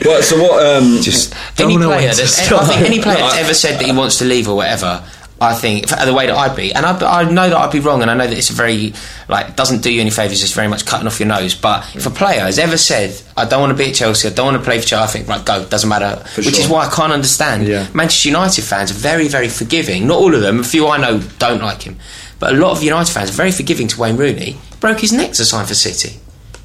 what 0.05 0.23
so 0.23 0.41
what? 0.41 0.65
Um, 0.65 1.01
Just 1.01 1.33
any 1.59 1.73
don't 1.73 1.81
know 1.81 1.87
player 1.87 2.07
when 2.07 2.15
to 2.15 2.21
that's, 2.21 2.51
I 2.51 2.65
think 2.65 2.81
any 2.81 3.01
player 3.01 3.17
that's 3.19 3.37
ever 3.37 3.53
said 3.53 3.79
that 3.79 3.85
he 3.85 3.91
wants 3.91 4.19
to 4.19 4.25
leave 4.25 4.47
or 4.47 4.55
whatever. 4.55 5.03
I 5.41 5.53
think 5.53 5.87
the 5.89 6.13
way 6.13 6.27
that 6.27 6.35
I'd 6.35 6.55
be, 6.55 6.73
and 6.73 6.85
I, 6.85 7.21
I 7.21 7.29
know 7.29 7.49
that 7.49 7.57
I'd 7.57 7.71
be 7.71 7.81
wrong, 7.81 8.01
and 8.01 8.09
I 8.09 8.13
know 8.13 8.25
that 8.25 8.37
it's 8.37 8.49
a 8.49 8.53
very 8.53 8.93
like 9.27 9.57
doesn't 9.57 9.81
do 9.81 9.91
you 9.91 9.99
any 9.99 10.09
favors. 10.09 10.41
It's 10.41 10.53
very 10.53 10.69
much 10.69 10.85
cutting 10.85 11.07
off 11.07 11.19
your 11.19 11.27
nose. 11.27 11.55
But 11.55 11.93
if 11.93 12.05
a 12.05 12.09
player 12.09 12.39
has 12.39 12.57
ever 12.57 12.77
said, 12.77 13.21
"I 13.35 13.43
don't 13.43 13.59
want 13.59 13.71
to 13.71 13.77
be 13.77 13.89
at 13.89 13.95
Chelsea, 13.95 14.29
I 14.29 14.31
don't 14.31 14.45
want 14.45 14.57
to 14.57 14.63
play 14.63 14.79
for 14.79 14.85
Chelsea," 14.87 15.03
I 15.03 15.07
think 15.11 15.27
right, 15.27 15.45
go, 15.45 15.65
doesn't 15.65 15.89
matter. 15.89 16.23
Which 16.37 16.57
is 16.57 16.69
why 16.69 16.85
I 16.87 16.89
can't 16.89 17.11
understand 17.11 17.67
Yeah. 17.67 17.85
Manchester 17.93 18.29
United 18.29 18.63
fans 18.63 18.91
are 18.91 18.95
very, 18.95 19.27
very 19.27 19.49
forgiving. 19.49 20.07
Not 20.07 20.19
all 20.19 20.33
of 20.33 20.39
them. 20.41 20.61
A 20.61 20.63
few 20.63 20.87
I 20.87 20.97
know 20.97 21.19
don't 21.37 21.61
like 21.61 21.81
him, 21.81 21.97
but 22.39 22.53
a 22.53 22.57
lot 22.57 22.71
of 22.71 22.81
United 22.81 23.11
fans 23.11 23.29
are 23.29 23.33
very 23.33 23.51
forgiving 23.51 23.87
to 23.89 23.99
Wayne 23.99 24.15
Rooney. 24.15 24.57
Broke 24.79 25.01
his 25.01 25.11
neck 25.11 25.33
to 25.33 25.43
sign 25.43 25.65
for 25.65 25.75
City 25.75 26.19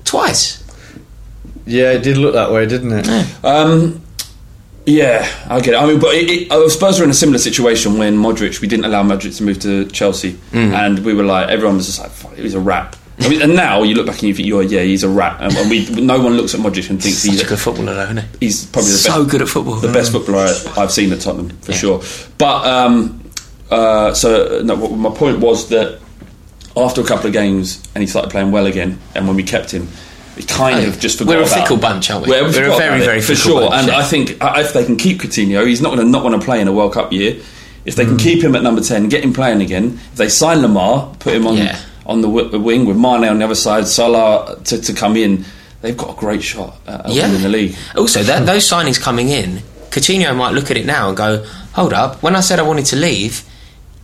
twice. 0.04 0.62
Yeah, 1.66 1.90
it 1.92 2.02
did 2.04 2.16
look 2.18 2.35
that 2.35 2.52
way, 2.52 2.66
didn't 2.66 2.92
it? 2.92 3.09
Um, 3.44 4.02
yeah, 4.87 5.29
I 5.49 5.61
get 5.61 5.75
it. 5.75 5.77
I 5.77 5.87
mean, 5.87 6.01
but 6.01 6.14
it, 6.14 6.31
it, 6.31 6.51
uh, 6.53 6.69
Spurs 6.69 6.99
were 6.99 7.05
in 7.05 7.11
a 7.11 7.14
similar 7.14 7.38
situation 7.38 7.99
when 7.99 8.16
Modric. 8.16 8.61
We 8.61 8.69
didn't 8.69 8.87
allow 8.87 9.03
Modric 9.03 9.37
to 9.37 9.43
move 9.43 9.59
to 9.61 9.87
Chelsea, 9.87 10.33
Mm. 10.53 10.73
and 10.73 10.99
we 11.05 11.14
were 11.14 11.23
like, 11.25 11.49
everyone 11.49 11.77
was 11.77 11.87
just 11.87 12.01
like, 12.01 12.11
"Fuck, 12.11 12.35
"He's 12.37 12.55
a 12.55 12.61
rap. 12.61 12.97
I 13.21 13.29
mean, 13.29 13.43
and 13.43 13.55
now 13.55 13.83
you 13.83 13.95
look 13.95 14.07
back 14.07 14.14
and 14.21 14.25
you 14.29 14.35
think, 14.35 14.49
"You're 14.49 14.62
yeah, 14.62 14.81
he's 14.81 15.03
a 15.05 15.09
rat," 15.09 15.37
and, 15.40 15.71
we 15.71 15.87
no 16.01 16.19
one 16.21 16.37
looks 16.38 16.55
at 16.55 16.61
Modric 16.61 16.88
and 16.88 17.01
thinks 17.03 17.19
Such 17.19 17.33
he's 17.33 17.43
a 17.43 17.47
good 17.47 17.59
footballer, 17.59 17.95
though, 17.95 18.05
isn't 18.05 18.16
he? 18.19 18.25
he's 18.47 18.64
probably 18.66 18.90
the 18.93 18.97
So 18.97 19.19
best, 19.21 19.31
good 19.31 19.43
at 19.43 19.49
football. 19.49 19.77
the 19.77 19.93
best 19.93 20.12
footballer 20.12 20.38
I, 20.47 20.83
I've 20.83 20.90
seen 20.90 21.12
at 21.12 21.21
Tottenham 21.21 21.51
for 21.61 21.73
Yeah. 21.73 21.77
sure. 21.79 22.03
But 22.38 22.66
um, 22.66 23.21
uh, 23.71 24.14
so 24.14 24.62
no, 24.64 24.75
my 24.77 25.11
point 25.11 25.40
was 25.40 25.69
that 25.69 25.99
after 26.77 27.03
a 27.03 27.05
couple 27.05 27.27
of 27.27 27.33
games 27.35 27.83
and 27.95 28.01
he 28.03 28.07
started 28.09 28.31
playing 28.31 28.51
well 28.53 28.64
again, 28.64 28.99
and 29.14 29.27
when 29.27 29.37
we 29.37 29.43
kept 29.43 29.71
him, 29.71 29.88
we 30.40 30.46
kind 30.46 30.85
Oh, 30.85 30.88
of 30.88 30.98
just 30.98 31.18
forgot. 31.18 31.37
we're 31.37 31.42
a 31.42 31.46
fickle 31.46 31.76
bunch, 31.76 32.11
aren't 32.11 32.26
we? 32.26 32.33
We're, 32.33 32.42
We're 32.44 32.72
a 32.72 32.76
very, 32.76 33.00
very 33.00 33.20
for 33.20 33.35
sure. 33.35 33.61
bunch, 33.68 33.74
and 33.74 33.88
yeah. 33.88 33.98
I 33.98 34.03
think 34.03 34.42
uh, 34.42 34.55
if 34.59 34.72
they 34.72 34.85
can 34.85 34.96
keep 34.96 35.20
Coutinho, 35.20 35.66
he's 35.66 35.81
not 35.81 35.94
going 35.94 36.05
to 36.07 36.11
not 36.11 36.24
want 36.24 36.40
to 36.40 36.44
play 36.44 36.61
in 36.61 36.68
a 36.68 36.72
World 36.72 36.92
Cup 36.94 37.12
year. 37.12 37.37
If 37.85 37.94
Mm. 37.94 37.96
they 37.96 38.05
can 38.05 38.16
keep 38.18 38.42
him 38.44 38.55
at 38.57 38.62
number 38.62 38.81
ten, 38.83 39.09
get 39.09 39.24
him 39.24 39.33
playing 39.33 39.61
again. 39.62 39.98
If 40.12 40.16
they 40.16 40.29
sign 40.29 40.59
Lemar, 40.59 41.18
put 41.18 41.35
him 41.35 41.46
on 41.46 41.57
Yeah. 41.57 41.79
on 42.07 42.20
the 42.22 42.29
w- 42.29 42.59
wing 42.59 42.87
with 42.87 42.96
Mane 42.96 43.24
on 43.24 43.38
the 43.38 43.44
other 43.44 43.55
side, 43.55 43.87
Salah 43.87 44.57
to, 44.64 44.81
to 44.81 44.92
come 44.92 45.16
in. 45.16 45.44
They've 45.83 45.96
got 45.96 46.11
a 46.11 46.18
great 46.20 46.42
shot 46.42 46.76
at 46.87 47.07
at 47.07 47.09
winning 47.09 47.42
the 47.42 47.48
league. 47.48 47.74
Also, 47.96 48.22
that, 48.22 48.44
those 48.46 48.68
signings 48.68 49.00
coming 49.00 49.29
in, 49.31 49.62
Coutinho 49.90 50.37
might 50.37 50.53
look 50.53 50.70
at 50.70 50.76
it 50.76 50.85
now 50.87 51.09
and 51.09 51.16
go, 51.16 51.44
"Hold 51.72 51.92
up! 51.94 52.22
When 52.22 52.37
I 52.37 52.40
said 52.40 52.59
I 52.59 52.62
wanted 52.62 52.85
to 52.87 52.96
leave, 52.96 53.42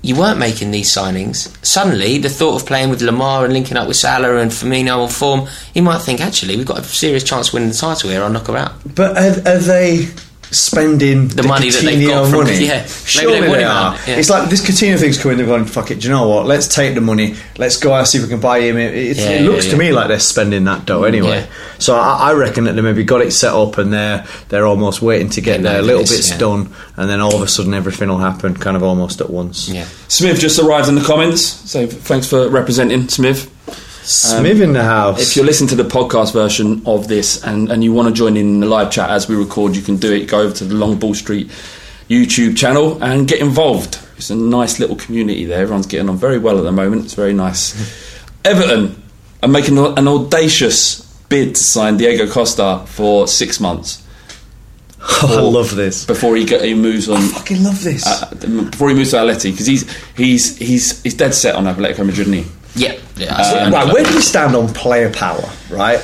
you 0.07 0.15
weren't 0.15 0.39
making 0.39 0.71
these 0.71 0.95
signings. 0.95 1.53
Suddenly, 1.65 2.19
the 2.19 2.29
thought 2.29 2.63
of 2.63 2.67
playing 2.67 2.91
with 2.91 3.01
Lemar 3.01 3.45
and 3.45 3.53
linking 3.53 3.77
up 3.77 3.89
with 3.89 3.97
Salah 3.97 4.37
and 4.37 4.53
Firmino 4.53 5.03
on 5.03 5.09
form, 5.09 5.49
he 5.75 5.81
might 5.81 5.99
think, 5.99 6.21
actually, 6.21 6.57
we've 6.57 6.65
got 6.65 6.79
a 6.79 6.85
serious 6.85 7.25
chance 7.25 7.49
of 7.49 7.55
winning 7.55 7.71
the 7.71 7.75
title 7.75 8.11
here. 8.11 8.23
I'll 8.23 8.31
knock 8.31 8.47
her 8.47 8.57
out." 8.57 8.73
But 8.95 9.17
are, 9.17 9.55
are 9.55 9.59
they 9.59 10.09
spending 10.51 11.29
The 11.29 11.43
money 11.43 11.71
that 11.71 11.83
they've 11.83 12.09
got 12.09 12.29
from- 12.31 12.39
money? 12.45 12.65
yeah. 12.67 12.79
Maybe 12.79 12.89
Surely 12.89 13.41
they 13.41 13.47
they 13.49 13.65
are. 13.65 13.97
yeah. 14.07 14.17
It's 14.17 14.31
like 14.31 14.49
this 14.51 14.61
Coutinho 14.61 14.99
thing's 14.99 15.19
coming. 15.21 15.37
They're 15.39 15.47
going, 15.47 15.65
"Fuck 15.65 15.91
it." 15.91 16.01
Do 16.01 16.09
you 16.09 16.15
know 16.15 16.29
what? 16.29 16.47
Let's 16.47 16.69
take 16.69 16.95
the 16.95 17.01
money. 17.01 17.35
Let's 17.59 17.77
go 17.77 17.93
out 17.93 18.07
see 18.09 18.19
if 18.19 18.25
we 18.25 18.31
can 18.31 18.41
buy 18.41 18.61
him. 18.61 18.77
It, 18.77 18.95
it, 18.95 19.17
Yeah, 19.17 19.31
it 19.31 19.43
looks 19.43 19.65
yeah, 19.67 19.71
to 19.73 19.77
yeah. 19.77 19.83
me 19.91 19.93
like 19.93 20.09
they're 20.09 20.19
spending 20.19 20.65
that 20.65 20.85
dough 20.87 21.05
anyway. 21.05 21.41
Yeah. 21.41 21.47
So 21.79 21.97
I, 21.97 22.31
I 22.31 22.33
reckon 22.35 22.65
that 22.65 22.73
they 22.75 22.81
maybe 22.83 23.05
got 23.05 23.21
it 23.23 23.33
set 23.33 23.53
up 23.55 23.79
and 23.79 23.93
they're 23.93 24.25
they're 24.49 24.67
almost 24.67 25.03
waiting 25.03 25.31
to 25.31 25.41
get 25.41 25.59
They 25.59 25.63
know 25.65 25.73
their 25.75 25.83
little 25.83 26.03
it's- 26.03 26.17
bits 26.17 26.31
yeah. 26.31 26.39
done, 26.39 26.73
and 26.97 27.11
then 27.11 27.21
all 27.21 27.35
of 27.35 27.43
a 27.43 27.49
sudden 27.49 27.75
everything 27.75 28.09
will 28.09 28.19
happen, 28.19 28.55
kind 28.55 28.77
of 28.77 28.83
almost 28.83 29.21
at 29.21 29.31
once. 29.31 29.69
Yeah. 29.69 29.87
Smith 30.09 30.39
just 30.41 30.59
arrived 30.59 30.89
in 30.89 30.95
the 30.95 31.05
comments, 31.05 31.43
so 31.43 31.87
thanks 31.87 32.27
for 32.29 32.49
representing 32.49 33.09
Smith. 33.09 33.51
Smith 34.07 34.61
in 34.61 34.73
the 34.73 34.85
house. 34.85 35.21
If 35.21 35.37
you're 35.37 35.45
listening 35.45 35.69
to 35.71 35.77
the 35.77 35.85
podcast 35.85 36.33
version 36.33 36.83
of 36.87 37.09
this 37.09 37.43
and, 37.43 37.71
and 37.71 37.83
you 37.83 37.93
want 37.93 38.09
to 38.09 38.15
join 38.15 38.37
in 38.37 38.61
the 38.61 38.67
live 38.67 38.91
chat 38.93 39.11
as 39.11 39.29
we 39.29 39.35
record, 39.35 39.75
you 39.75 39.83
can 39.83 39.97
do 39.97 40.13
it. 40.13 40.27
Go 40.27 40.43
over 40.43 40.55
to 40.55 40.65
the 40.65 40.75
Long 40.75 40.99
Ball 40.99 41.15
Street 41.15 41.49
YouTube 42.09 42.57
channel 42.57 43.03
and 43.03 43.27
get 43.27 43.41
involved. 43.41 43.99
It's 44.17 44.31
a 44.31 44.37
nice 44.37 44.79
little 44.79 44.97
community 44.97 45.45
there. 45.45 45.61
Everyone's 45.61 45.87
getting 45.87 46.09
on 46.09 46.17
very 46.17 46.39
well 46.39 46.57
at 46.59 46.63
the 46.63 46.73
moment. 46.73 47.07
It's 47.07 47.15
very 47.15 47.35
nice. 47.35 47.75
Everton 48.45 49.03
are 49.43 49.49
making 49.49 49.77
an 49.77 50.07
audacious 50.07 51.03
bid 51.29 51.57
to 51.57 51.63
sign 51.63 51.97
Diego 51.97 52.31
Costa 52.31 52.85
for 52.87 53.27
six 53.27 53.59
months 53.59 54.07
oh, 55.23 55.39
I 55.39 55.41
love 55.41 55.75
this. 55.75 56.05
before 56.05 56.37
he, 56.37 56.45
get, 56.45 56.65
he 56.65 56.75
moves 56.75 57.09
on. 57.09 57.19
I 57.19 57.29
fucking 57.29 57.63
love 57.63 57.83
this. 57.83 58.07
Uh, 58.07 58.31
before 58.71 58.89
he 58.91 58.95
moves 58.95 59.11
to 59.11 59.17
Atleti, 59.17 59.51
because 59.53 59.67
he's 59.67 59.91
he's 60.17 60.57
he's 60.59 61.03
he's 61.03 61.15
dead 61.15 61.35
set 61.35 61.55
on 61.55 61.65
Atletico 61.65 62.05
Madrid. 62.07 62.47
Yeah. 62.77 62.99
yeah 63.17 63.35
Um, 63.35 63.73
right, 63.73 63.93
where 63.93 64.05
do 64.05 64.13
you 64.13 64.21
stand 64.21 64.55
on 64.55 64.73
player 64.73 65.11
power? 65.11 65.43
Right, 65.71 65.99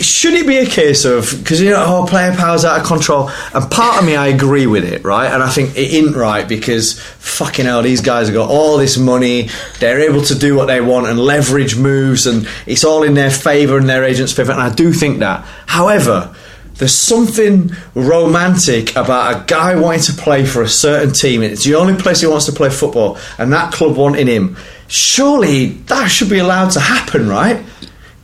should 0.00 0.34
it 0.34 0.46
be 0.46 0.56
a 0.58 0.66
case 0.66 1.04
of 1.04 1.32
because 1.38 1.60
you 1.60 1.70
know 1.70 1.84
oh 1.86 2.06
player 2.06 2.34
power's 2.34 2.64
out 2.64 2.80
of 2.80 2.86
control, 2.86 3.30
and 3.54 3.70
part 3.70 3.98
of 4.00 4.06
me 4.06 4.16
I 4.16 4.28
agree 4.28 4.66
with 4.66 4.84
it, 4.84 5.04
right, 5.04 5.30
and 5.32 5.42
I 5.42 5.50
think 5.50 5.76
it 5.76 5.92
isn't 5.92 6.14
right 6.14 6.48
because 6.48 6.98
fucking 7.00 7.66
hell 7.66 7.82
these 7.82 8.00
guys 8.00 8.28
have 8.28 8.34
got 8.34 8.48
all 8.48 8.78
this 8.78 8.96
money, 8.96 9.50
they're 9.80 10.00
able 10.00 10.22
to 10.22 10.34
do 10.34 10.54
what 10.54 10.66
they 10.66 10.80
want 10.80 11.08
and 11.08 11.18
leverage 11.18 11.76
moves, 11.76 12.26
and 12.26 12.48
it's 12.66 12.84
all 12.84 13.02
in 13.02 13.14
their 13.14 13.30
favour 13.30 13.76
and 13.76 13.88
their 13.88 14.04
agents' 14.04 14.32
favour, 14.32 14.52
and 14.52 14.62
I 14.62 14.72
do 14.72 14.92
think 14.92 15.18
that. 15.18 15.44
However. 15.66 16.34
There's 16.74 16.96
something 16.96 17.70
romantic 17.94 18.96
about 18.96 19.36
a 19.36 19.44
guy 19.46 19.76
wanting 19.76 20.00
to 20.04 20.14
play 20.14 20.44
for 20.44 20.62
a 20.62 20.68
certain 20.68 21.12
team. 21.12 21.42
It's 21.42 21.64
the 21.64 21.74
only 21.76 21.94
place 21.94 22.22
he 22.22 22.26
wants 22.26 22.46
to 22.46 22.52
play 22.52 22.70
football, 22.70 23.18
and 23.38 23.52
that 23.52 23.72
club 23.72 23.96
wanting 23.96 24.26
him. 24.26 24.56
Surely 24.92 25.68
that 25.86 26.08
should 26.08 26.28
be 26.28 26.38
allowed 26.38 26.70
to 26.72 26.80
happen, 26.80 27.28
right? 27.28 27.64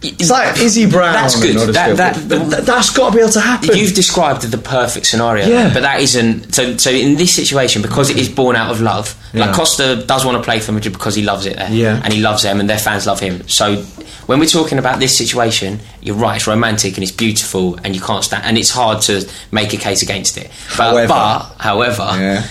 It's 0.02 0.30
like 0.30 0.58
Izzy 0.58 0.86
Brown. 0.86 1.12
That's 1.14 1.40
good. 1.40 1.56
That- 1.74 1.96
that- 1.96 2.28
But 2.28 2.50
th- 2.50 2.62
that's 2.64 2.90
got 2.90 3.10
to 3.10 3.16
be 3.16 3.20
able 3.22 3.32
to 3.32 3.40
happen. 3.40 3.76
You've 3.76 3.94
described 3.94 4.42
the 4.42 4.58
perfect 4.58 5.06
scenario, 5.06 5.46
Yeah. 5.48 5.70
but 5.74 5.80
that 5.82 6.00
isn't. 6.00 6.54
So, 6.54 6.76
so 6.76 6.90
in 6.90 7.16
this 7.16 7.32
situation, 7.32 7.82
because 7.82 8.08
it 8.10 8.16
is 8.18 8.28
born 8.28 8.54
out 8.54 8.70
of 8.70 8.80
love, 8.80 9.16
Yeah. 9.32 9.46
like 9.46 9.54
Costa 9.56 9.96
does 10.06 10.24
want 10.24 10.36
to 10.36 10.42
play 10.44 10.60
for 10.60 10.70
Madrid 10.72 10.92
because 10.92 11.14
he 11.16 11.22
loves 11.22 11.46
it 11.46 11.56
there, 11.56 11.68
Yeah. 11.72 12.00
and 12.04 12.12
he 12.12 12.20
loves 12.20 12.42
them, 12.44 12.60
and 12.60 12.68
their 12.70 12.78
fans 12.78 13.06
love 13.06 13.18
him. 13.18 13.42
So, 13.48 13.82
when 14.26 14.38
we're 14.38 14.46
talking 14.46 14.78
about 14.78 15.00
this 15.00 15.16
situation, 15.16 15.80
you're 16.02 16.14
right. 16.14 16.36
It's 16.36 16.46
romantic 16.46 16.94
and 16.94 17.02
it's 17.02 17.10
beautiful, 17.10 17.76
and 17.82 17.96
you 17.96 18.00
can't 18.02 18.22
stand, 18.22 18.44
and 18.44 18.56
it's 18.58 18.70
hard 18.70 19.00
to 19.02 19.26
make 19.50 19.72
a 19.72 19.78
case 19.78 20.02
against 20.02 20.36
it. 20.36 20.50
But, 20.76 20.84
However. 20.90 21.08
but 21.08 21.50
however, 21.58 22.08
Yeah. 22.20 22.42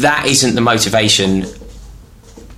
that 0.00 0.26
isn't 0.26 0.54
the 0.54 0.60
motivation 0.62 1.46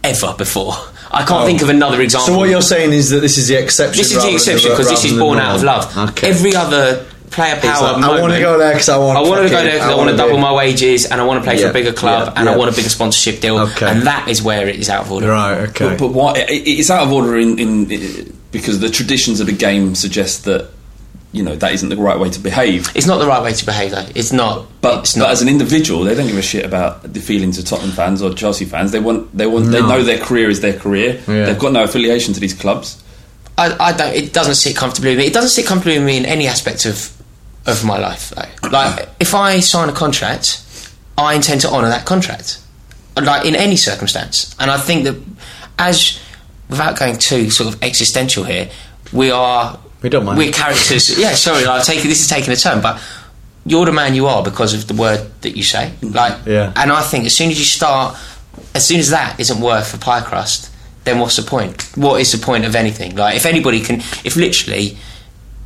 ever 0.05 0.35
before. 0.37 0.75
I 1.11 1.25
can't 1.25 1.43
Oh. 1.43 1.47
think 1.47 1.63
of 1.63 1.69
another 1.69 2.01
example. 2.01 2.29
so 2.35 2.39
what 2.39 2.49
you're 2.49 2.63
saying 2.63 2.93
is 2.93 3.11
that 3.11 3.21
this 3.21 3.37
is 3.37 3.49
the 3.49 3.57
exception. 3.57 3.99
This 3.99 4.15
is 4.15 4.23
the 4.23 4.33
exception 4.33 4.71
because 4.71 4.89
this 4.89 5.05
is 5.05 5.13
born 5.19 5.39
out 5.39 5.57
of 5.57 5.63
love. 5.63 5.97
Okay. 6.11 6.29
Every 6.31 6.55
other 6.55 7.05
player 7.31 7.57
power. 7.61 7.93
like, 7.93 8.05
I 8.05 8.21
want 8.21 8.33
to 8.33 8.41
go 8.41 8.59
there 8.59 8.73
because 8.73 8.89
I 8.89 8.97
want. 8.99 9.19
I 9.19 9.23
want 9.23 9.43
to 9.43 9.49
go 9.49 9.63
there 9.63 9.73
because 9.73 9.83
I, 9.83 9.89
want 9.89 9.99
wanna 9.99 10.17
double 10.17 10.37
be- 10.37 10.43
my 10.43 10.53
wages 10.53 11.07
and 11.07 11.21
I 11.21 11.25
want 11.25 11.43
to 11.43 11.49
play 11.49 11.61
for 11.63 11.71
a 11.71 11.73
bigger 11.73 11.93
club 11.93 12.33
yeah, 12.35 12.41
and 12.41 12.49
I 12.49 12.57
want 12.57 12.73
a 12.73 12.77
bigger 12.77 12.89
sponsorship 12.89 13.41
deal. 13.41 13.59
Okay. 13.59 13.89
And 13.89 14.03
that 14.03 14.29
is 14.29 14.43
where 14.43 14.69
it 14.69 14.77
is 14.77 14.89
out 14.89 15.05
of 15.07 15.13
order. 15.13 15.29
Right. 15.29 15.69
Okay. 15.71 15.91
But, 15.91 15.99
but 15.99 16.09
why? 16.13 16.33
It, 16.37 16.67
it's 16.67 16.91
out 16.91 17.03
of 17.05 17.13
order 17.13 17.37
in, 17.39 17.59
in 17.59 18.37
because 18.53 18.81
the 18.81 18.89
traditions 18.91 19.41
of 19.41 19.47
the 19.47 19.53
game 19.53 19.95
suggest 19.95 20.45
that 20.45 20.71
you 21.33 21.43
know 21.43 21.55
that 21.57 21.73
isn't 21.73 21.89
the 21.89 21.97
right 21.97 22.19
way 22.19 22.29
to 22.31 22.41
behave. 22.41 22.91
It's 22.95 23.07
not 23.07 23.19
the 23.19 23.27
right 23.27 23.43
way 23.43 23.53
to 23.53 23.67
behave, 23.67 23.93
though. 23.93 24.07
It's 24.15 24.33
not. 24.33 24.67
But, 24.81 25.01
it's 25.01 25.15
but 25.15 25.21
not. 25.21 25.31
as 25.31 25.43
an 25.43 25.49
individual, 25.49 26.03
they 26.03 26.15
don't 26.15 26.27
give 26.27 26.37
a 26.37 26.43
shit 26.43 26.65
about 26.65 27.03
the 27.13 27.21
feelings 27.21 27.59
of 27.59 27.65
Tottenham 27.67 27.93
fans 27.93 28.21
or 28.21 28.35
Chelsea 28.35 28.65
fans. 28.65 28.91
They 28.91 29.01
want 29.01 29.37
they 29.37 29.47
want 29.47 29.67
they 29.67 29.81
know 29.81 30.03
their 30.03 30.19
career 30.19 30.51
is 30.51 30.61
their 30.61 30.79
career. 30.79 31.21
Yeah. 31.29 31.47
They've 31.47 31.59
got 31.59 31.73
no 31.73 31.85
affiliation 31.85 32.35
to 32.35 32.41
these 32.41 32.55
clubs. 32.55 33.03
I, 33.57 33.77
I 33.79 33.93
don't. 33.93 34.15
It 34.15 34.33
doesn't 34.33 34.57
sit 34.57 34.77
comfortably 34.77 35.11
with 35.11 35.19
me. 35.19 35.27
It 35.27 35.33
doesn't 35.33 35.51
sit 35.51 35.67
comfortably 35.67 35.99
with 35.99 36.07
me 36.07 36.17
in 36.17 36.25
any 36.25 36.47
aspect 36.49 36.85
of 36.87 37.17
of 37.67 37.85
my 37.85 37.99
life. 37.99 38.31
Though. 38.31 38.69
Like 38.69 39.09
if 39.21 39.35
I 39.35 39.61
sign 39.61 39.89
a 39.89 39.93
contract, 39.93 40.65
I 41.17 41.35
intend 41.35 41.61
to 41.61 41.69
honour 41.69 41.89
that 41.91 42.07
contract, 42.07 42.61
like 43.17 43.47
in 43.47 43.55
any 43.55 43.77
circumstance. 43.77 44.57
And 44.59 44.71
I 44.71 44.79
think 44.79 45.05
that 45.05 45.23
as 45.79 46.21
without 46.69 46.99
going 46.99 47.19
too 47.19 47.51
sort 47.51 47.73
of 47.73 47.83
existential 47.83 48.45
here, 48.45 48.71
we 49.13 49.31
are 49.31 49.79
We 50.03 50.09
don't 50.09 50.25
mind. 50.25 50.39
We're 50.39 50.53
characters. 50.53 51.19
yeah, 51.19 51.35
sorry. 51.35 51.65
Like, 51.65 51.85
take 51.85 52.03
this 52.03 52.21
is 52.23 52.29
taking 52.29 52.53
a 52.53 52.57
turn, 52.57 52.81
but. 52.81 53.01
You're 53.67 53.85
the 53.85 53.93
man 53.93 54.15
you 54.15 54.27
are 54.27 54.43
because 54.43 54.73
of 54.73 54.89
the 54.89 54.95
word 54.95 55.21
that 55.43 55.55
you 55.55 55.63
say. 55.63 55.93
Like, 56.01 56.33
Yeah. 56.47 56.73
and 56.77 56.91
I 56.91 57.03
think 57.03 57.27
as 57.27 57.37
soon 57.37 57.51
as 57.51 57.59
you 57.59 57.67
start, 57.67 58.17
as 58.75 58.87
soon 58.87 58.99
as 59.01 59.11
that 59.11 59.39
isn't 59.39 59.61
worth 59.61 59.93
a 59.93 59.99
pie 59.99 60.23
crust, 60.23 60.71
then 61.05 61.19
what's 61.19 61.37
the 61.37 61.43
point? 61.43 61.83
What 61.95 62.23
is 62.23 62.33
the 62.33 62.39
point 62.39 62.65
of 62.65 62.75
anything? 62.75 63.17
Like, 63.17 63.37
if 63.37 63.45
anybody 63.45 63.81
can, 63.81 63.97
if 64.25 64.35
literally, 64.35 64.97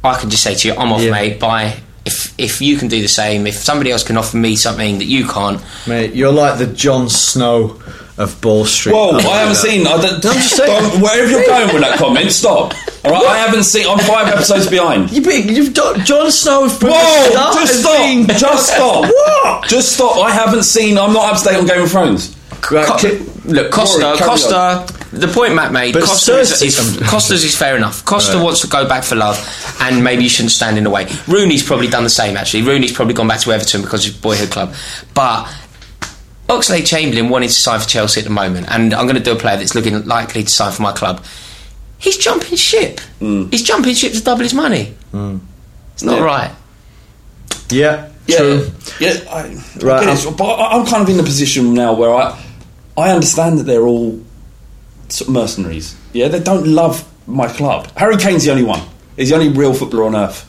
I 0.02 0.18
can 0.18 0.28
just 0.28 0.42
say 0.42 0.56
to 0.56 0.68
you, 0.68 0.74
I'm 0.74 0.92
off, 0.92 1.02
Yeah. 1.02 1.12
mate. 1.12 1.38
Bye. 1.38 1.76
If 2.04 2.34
if 2.36 2.60
you 2.60 2.76
can 2.78 2.88
do 2.88 3.00
the 3.00 3.08
same, 3.08 3.46
if 3.46 3.54
somebody 3.62 3.92
else 3.92 4.02
can 4.02 4.16
offer 4.16 4.36
me 4.38 4.56
something 4.56 4.98
that 4.98 5.06
you 5.06 5.28
can't, 5.28 5.60
Mate, 5.86 6.14
you're 6.16 6.32
like 6.32 6.58
the 6.58 6.66
Jon 6.66 7.08
Snow 7.08 7.80
of 8.18 8.38
Ball 8.40 8.64
Street. 8.64 8.92
Whoa! 8.94 9.10
I'll 9.10 9.16
I 9.18 9.22
do 9.22 9.28
haven't 9.28 9.54
seen. 9.54 9.86
I 9.86 9.96
don't, 10.02 10.14
I'm 10.14 10.20
just 10.42 10.56
saying. 10.56 10.82
don't- 10.82 11.00
wherever 11.00 11.30
you're 11.30 11.46
going 11.46 11.72
with 11.72 11.82
that 11.84 11.96
comment, 11.98 12.32
stop. 12.32 12.74
All 13.04 13.10
right, 13.12 13.22
I 13.26 13.38
haven't 13.38 13.64
seen. 13.64 13.86
I'm 13.86 13.98
five 13.98 14.28
episodes 14.32 14.66
behind. 14.66 15.12
You 15.12 15.20
be, 15.22 15.34
you've 15.52 15.74
done 15.74 16.04
Jon 16.04 16.30
Snow 16.30 16.68
from 16.70 16.88
the 16.88 16.94
Whoa! 16.94 17.52
Just 17.54 17.80
stop! 17.80 17.98
been- 17.98 18.26
Just 18.38 18.72
stop! 18.72 19.04
What? 19.04 19.68
Just 19.68 19.92
stop! 19.92 20.16
I 20.24 20.30
haven't 20.30 20.62
seen. 20.62 20.96
I'm 20.96 21.12
not 21.12 21.32
up 21.34 21.38
to 21.42 21.44
date 21.50 21.56
on 21.56 21.66
Game 21.66 21.82
of 21.82 21.90
Thrones. 21.90 22.34
Right, 22.70 22.86
Co- 22.86 22.96
ki- 22.96 23.18
look, 23.44 23.70
Costa, 23.70 24.02
Rory, 24.02 24.16
carry 24.16 24.28
Costa. 24.30 24.86
The 25.12 25.28
point 25.28 25.54
Matt 25.54 25.70
made, 25.70 25.92
But 25.92 26.04
Costa 26.04 26.38
is, 26.38 26.62
is, 26.62 26.98
Costa's 27.06 27.44
is 27.44 27.54
fair 27.56 27.76
enough. 27.76 28.02
Costa 28.06 28.38
wants 28.42 28.62
to 28.62 28.68
go 28.68 28.88
back 28.88 29.04
for 29.04 29.16
love, 29.16 29.36
and 29.82 30.02
maybe 30.02 30.22
you 30.22 30.30
shouldn't 30.30 30.52
stand 30.52 30.78
in 30.78 30.84
the 30.84 30.90
way. 30.90 31.06
Rooney's 31.28 31.62
probably 31.62 31.88
done 31.88 32.04
the 32.04 32.10
same. 32.10 32.38
Actually, 32.38 32.62
Rooney's 32.62 32.92
probably 32.92 33.12
gone 33.12 33.28
back 33.28 33.40
to 33.40 33.52
Everton 33.52 33.82
because 33.82 34.08
of 34.08 34.20
boyhood 34.22 34.50
club, 34.50 34.74
but. 35.12 35.46
Oxlade 36.46 36.86
Chamberlain 36.86 37.30
wanted 37.30 37.46
to 37.48 37.54
sign 37.54 37.80
for 37.80 37.88
Chelsea 37.88 38.20
at 38.20 38.24
the 38.24 38.30
moment, 38.30 38.66
and 38.70 38.92
I'm 38.92 39.06
going 39.06 39.16
to 39.16 39.22
do 39.22 39.32
a 39.32 39.36
player 39.36 39.56
that's 39.56 39.74
looking 39.74 40.04
likely 40.04 40.42
to 40.42 40.50
sign 40.50 40.72
for 40.72 40.82
my 40.82 40.92
club. 40.92 41.24
He's 42.04 42.18
jumping 42.18 42.56
ship. 42.56 43.00
Mm. 43.20 43.50
He's 43.50 43.62
jumping 43.62 43.94
ship 43.94 44.12
to 44.12 44.22
double 44.22 44.42
his 44.42 44.54
money. 44.54 44.94
Mm. 45.12 45.40
It's 45.94 46.02
not 46.02 46.18
Yeah. 46.18 46.24
right. 46.24 46.50
Yeah, 47.70 48.08
Yeah, 48.26 48.36
true. 48.38 48.70
yeah. 49.00 49.14
I, 49.30 49.38
I 49.38 49.42
Right, 49.80 50.04
get 50.04 50.26
um, 50.26 50.36
but 50.36 50.44
I- 50.44 50.76
I'm 50.76 50.86
kind 50.86 51.02
of 51.02 51.08
in 51.08 51.16
the 51.16 51.22
position 51.22 51.72
now 51.74 51.94
where 51.94 52.14
I, 52.14 52.38
I 52.96 53.10
understand 53.10 53.58
that 53.58 53.64
they're 53.64 53.86
all 53.86 54.20
sort 55.08 55.28
of 55.28 55.34
mercenaries. 55.34 55.96
Yeah, 56.12 56.28
they 56.28 56.40
don't 56.40 56.66
love 56.66 57.04
my 57.26 57.48
club. 57.48 57.88
Harry 57.96 58.16
Kane's 58.18 58.44
the 58.44 58.50
only 58.50 58.64
one. 58.64 58.82
He's 59.16 59.30
the 59.30 59.36
only 59.36 59.48
real 59.48 59.72
footballer 59.74 60.04
on 60.04 60.14
earth. 60.16 60.46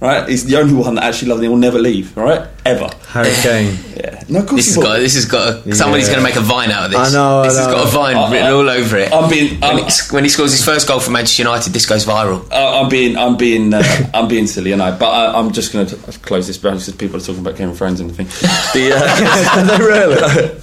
Right? 0.00 0.28
He's 0.28 0.44
the 0.44 0.56
only 0.58 0.74
one 0.74 0.94
that 0.96 1.04
actually 1.04 1.28
loves. 1.30 1.42
He 1.42 1.48
will 1.48 1.56
never 1.56 1.78
leave. 1.78 2.16
All 2.16 2.24
right, 2.24 2.46
ever. 2.64 2.88
Harry 3.08 3.32
Kane. 3.42 3.78
Yeah. 3.96 4.22
No, 4.28 4.40
of 4.40 4.46
course 4.46 4.66
This 4.66 4.74
he 4.74 4.80
has 4.80 4.84
got. 4.84 4.98
This 5.00 5.14
has 5.14 5.24
got. 5.24 5.66
A, 5.66 5.74
somebody's 5.74 6.08
Yeah. 6.08 6.14
going 6.16 6.24
to 6.26 6.30
make 6.30 6.36
a 6.36 6.40
vine 6.44 6.70
out 6.70 6.84
of 6.84 6.90
this. 6.90 7.00
I 7.00 7.10
know, 7.10 7.40
I 7.40 7.48
This 7.48 7.56
has 7.56 7.66
got 7.66 7.86
a 7.86 7.90
vine 7.90 8.16
I- 8.16 8.30
written 8.30 8.46
I- 8.46 8.50
all 8.50 8.68
over 8.68 8.96
it. 8.98 9.10
I'm 9.12 9.30
being- 9.30 9.54
when, 9.60 9.64
I'm- 9.70 9.78
it's- 9.78 10.12
when 10.12 10.24
he 10.24 10.28
scores 10.30 10.52
his 10.52 10.62
first 10.62 10.86
goal 10.86 11.00
for 11.00 11.10
Manchester 11.10 11.42
United, 11.42 11.72
this 11.72 11.86
goes 11.86 12.04
viral. 12.04 12.44
Uh, 12.52 12.80
I'm 12.82 12.90
being, 12.90 13.16
I'm 13.16 13.36
being, 13.38 13.72
uh, 13.72 13.82
I'm 14.12 14.28
being 14.28 14.46
silly, 14.46 14.72
and 14.72 14.82
I. 14.82 14.90
But 14.90 15.08
I, 15.08 15.38
I'm 15.38 15.52
just 15.52 15.72
going 15.72 15.86
to 15.86 15.96
close 16.20 16.46
this 16.46 16.58
down 16.58 16.74
because 16.74 16.92
people 16.96 17.16
are 17.16 17.20
talking 17.20 17.40
about 17.40 17.56
Game 17.56 17.70
of 17.70 17.78
Thrones 17.78 18.00
and 18.00 18.10
everything. 18.10 18.28
The, 18.74 18.92
uh, 18.94 19.64
they 19.78 19.84
really? 19.84 20.60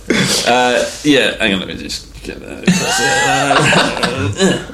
uh, 0.48 0.86
yeah, 1.04 1.36
hang 1.40 1.54
on, 1.54 1.60
let 1.62 1.68
me 1.68 1.76
just 1.76 2.14
get 2.24 2.40
that. 2.42 2.64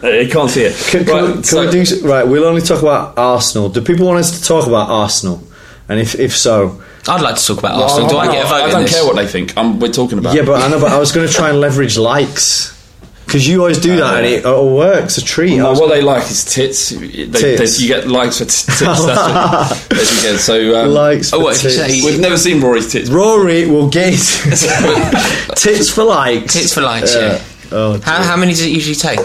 Uh, 0.03 0.07
you 0.09 0.29
can't 0.29 0.49
see 0.49 0.63
it. 0.63 0.75
Can, 0.89 1.05
can, 1.05 1.13
Right, 1.13 1.23
we, 1.27 1.33
can 1.33 1.43
so, 1.43 1.65
we 1.65 1.83
do, 1.83 2.07
right, 2.07 2.27
we'll 2.27 2.43
only 2.45 2.61
talk 2.61 2.81
about 2.81 3.17
Arsenal. 3.17 3.69
Do 3.69 3.81
people 3.81 4.05
want 4.07 4.19
us 4.19 4.37
to 4.39 4.45
talk 4.45 4.67
about 4.67 4.89
Arsenal? 4.89 5.41
And 5.89 5.99
if 5.99 6.15
if 6.15 6.35
so, 6.37 6.81
I'd 7.07 7.21
like 7.21 7.35
to 7.35 7.45
talk 7.45 7.57
about 7.59 7.75
Well, 7.77 7.83
Arsenal. 7.83 8.09
Do 8.09 8.17
I 8.17 8.25
no, 8.27 8.31
get 8.33 8.45
a 8.45 8.47
vote 8.47 8.55
I 8.55 8.69
don't 8.71 8.81
this? 8.83 8.93
care 8.93 9.05
what 9.05 9.15
they 9.15 9.27
think. 9.27 9.57
I'm, 9.57 9.79
we're 9.79 9.91
talking 9.91 10.17
about. 10.19 10.35
yeah, 10.35 10.43
but 10.45 10.61
I 10.61 10.67
know. 10.69 10.79
But 10.79 10.91
I 10.91 10.99
was 10.99 11.11
going 11.11 11.27
to 11.27 11.33
try 11.33 11.49
and 11.49 11.59
leverage 11.59 11.97
likes 11.97 12.77
because 13.25 13.47
you 13.47 13.59
always 13.61 13.79
do 13.79 13.95
that, 13.95 14.17
and 14.17 14.25
it 14.25 14.45
all 14.45 14.75
works. 14.75 15.17
A 15.17 15.23
treat. 15.23 15.53
I 15.53 15.57
No, 15.63 15.71
what 15.73 15.87
they 15.89 16.01
like 16.01 16.29
is 16.29 16.43
tits. 16.45 16.89
They, 16.89 17.23
they- 17.25 17.57
Tits. 17.57 17.79
you 17.81 17.87
get 17.87 18.07
likes 18.07 18.37
for 18.39 18.43
t- 18.45 18.49
tits. 18.51 18.79
That's 18.79 18.99
what, 18.99 19.15
that's 19.15 19.89
what 19.89 20.15
you 20.15 20.21
get. 20.31 20.39
So 20.41 20.83
um, 20.83 20.89
likes. 20.91 21.31
Oh, 21.33 21.39
what, 21.39 21.55
tits. 21.55 21.75
say- 21.75 22.01
We've 22.03 22.19
never 22.19 22.37
seen 22.37 22.59
Rory's 22.61 22.91
tits. 22.91 23.09
Rory 23.09 23.67
will 23.67 23.89
get 23.89 24.11
tits 25.55 25.89
for 25.89 26.03
likes. 26.03 26.53
Tits 26.53 26.73
for 26.73 26.81
likes, 26.81 27.15
yeah. 27.15 27.41
Oh, 27.71 27.99
How, 28.01 28.21
how 28.21 28.35
many 28.35 28.51
does 28.51 28.61
it 28.65 28.69
usually 28.71 28.95
take? 28.95 29.19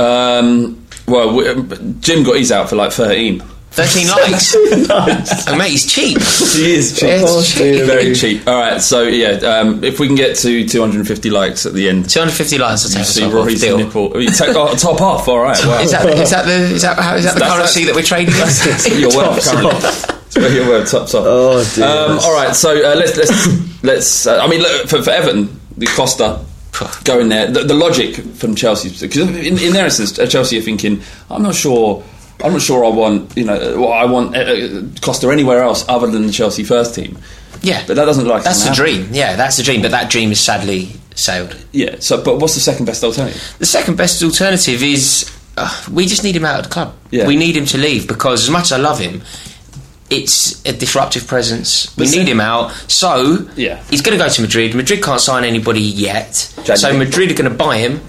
Um, 0.00 0.86
well, 1.06 1.34
we, 1.34 1.44
Jim 2.00 2.22
got 2.24 2.36
his 2.38 2.50
out 2.50 2.70
for 2.70 2.76
like 2.76 2.92
13. 2.92 3.42
13 3.74 4.08
likes? 4.08 4.54
oh, 5.48 5.56
mate, 5.56 5.70
he's 5.70 5.86
cheap. 5.86 6.18
He 6.18 6.74
is 6.74 6.98
cheap. 6.98 7.08
It's 7.08 7.24
Oh, 7.30 7.40
cheap. 7.42 7.84
Very 7.86 8.14
cheap. 8.14 8.46
All 8.48 8.58
right, 8.58 8.80
so 8.80 9.02
yeah, 9.04 9.30
um, 9.46 9.84
if 9.84 10.00
we 10.00 10.08
can 10.08 10.16
get 10.16 10.36
to 10.38 10.66
250 10.66 11.30
likes 11.30 11.66
at 11.66 11.72
the 11.72 11.88
end, 11.88 12.10
250 12.10 12.58
likes, 12.58 12.84
I'll 12.84 12.90
you 12.90 12.96
take 12.98 13.06
see 13.06 13.20
top 13.20 13.28
off. 13.28 13.34
Rory's 13.34 13.60
Deal. 13.60 13.78
nipple. 13.78 14.20
You 14.20 14.28
take 14.30 14.56
oh, 14.56 14.74
top 14.74 15.00
off. 15.00 15.28
All 15.28 15.38
right, 15.38 15.56
wow. 15.64 15.80
Is 15.80 15.92
that, 15.92 16.04
is 16.18 16.30
that 16.30 16.46
the 16.46 16.52
is 16.74 16.82
that 16.82 16.98
how, 16.98 17.14
is 17.14 17.24
that 17.24 17.34
the 17.34 17.40
That's- 17.40 17.56
currency 17.56 17.84
that 17.84 17.94
we're 17.94 18.02
trading 18.02 18.34
in? 18.34 19.00
your 19.00 19.16
word 19.16 19.40
currently. 19.40 19.70
off. 19.70 20.26
It's 20.26 20.36
where 20.36 20.52
your 20.52 20.68
word 20.68 20.86
tops 20.86 21.14
off. 21.14 21.24
Oh, 21.26 21.72
dear. 21.74 21.84
Um, 21.84 22.18
all 22.20 22.32
right, 22.34 22.54
so 22.54 22.70
uh, 22.70 22.96
let's 22.96 23.16
let's 23.16 23.82
let's. 23.84 24.26
Uh, 24.26 24.38
I 24.38 24.48
mean, 24.48 24.62
look, 24.62 24.88
for, 24.88 25.02
for 25.02 25.10
Everton, 25.10 25.60
the 25.76 25.86
Costa 25.86 26.44
going 27.04 27.28
there. 27.28 27.50
The, 27.50 27.64
the 27.64 27.74
logic 27.74 28.14
from 28.16 28.54
Chelsea, 28.54 28.90
because 28.90 29.16
in, 29.16 29.58
in 29.58 29.72
their 29.72 29.84
instance, 29.86 30.18
uh, 30.18 30.26
Chelsea 30.26 30.58
are 30.58 30.62
thinking, 30.62 31.02
I'm 31.30 31.42
not 31.42 31.54
sure. 31.54 32.02
I'm 32.44 32.52
not 32.52 32.62
sure 32.62 32.84
I 32.84 32.88
want 32.88 33.36
you 33.36 33.44
know 33.44 33.86
I 33.88 34.04
want 34.06 34.36
uh, 34.36 34.40
uh, 34.40 34.82
Costa 35.00 35.30
anywhere 35.30 35.62
else 35.62 35.84
other 35.88 36.06
than 36.06 36.26
the 36.26 36.32
Chelsea 36.32 36.64
first 36.64 36.94
team. 36.94 37.18
Yeah. 37.62 37.84
But 37.86 37.96
that 37.96 38.06
doesn't 38.06 38.26
like 38.26 38.42
That's 38.44 38.66
the 38.66 38.74
dream. 38.74 39.08
Yeah, 39.12 39.36
that's 39.36 39.56
the 39.58 39.62
dream. 39.62 39.82
But 39.82 39.90
that 39.90 40.10
dream 40.10 40.32
is 40.32 40.40
sadly 40.40 40.92
sailed. 41.14 41.54
Yeah. 41.72 41.96
So, 42.00 42.22
but 42.24 42.38
what's 42.38 42.54
the 42.54 42.60
second 42.60 42.86
best 42.86 43.04
alternative? 43.04 43.54
The 43.58 43.66
second 43.66 43.96
best 43.98 44.22
alternative 44.22 44.82
is 44.82 45.30
uh, 45.58 45.84
we 45.92 46.06
just 46.06 46.24
need 46.24 46.34
him 46.36 46.44
out 46.46 46.60
of 46.60 46.64
the 46.66 46.70
club. 46.70 46.94
Yeah. 47.10 47.26
We 47.26 47.36
need 47.36 47.56
him 47.56 47.66
to 47.66 47.76
leave 47.78 48.08
because, 48.08 48.44
as 48.44 48.50
much 48.50 48.66
as 48.66 48.72
I 48.72 48.76
love 48.78 48.98
him, 48.98 49.20
it's 50.08 50.64
a 50.64 50.72
disruptive 50.72 51.26
presence. 51.26 51.94
We 51.96 52.08
need 52.10 52.26
him 52.28 52.40
out. 52.40 52.72
So 52.88 53.46
Yeah. 53.56 53.82
he's 53.90 54.00
going 54.02 54.16
to 54.18 54.24
go 54.24 54.28
to 54.30 54.40
Madrid. 54.42 54.74
Madrid 54.74 55.02
can't 55.02 55.20
sign 55.20 55.44
anybody 55.44 55.80
yet. 55.82 56.34
So 56.34 56.96
Madrid 56.96 57.30
are 57.30 57.34
going 57.34 57.50
to 57.50 57.56
buy 57.56 57.76
him, 57.78 58.00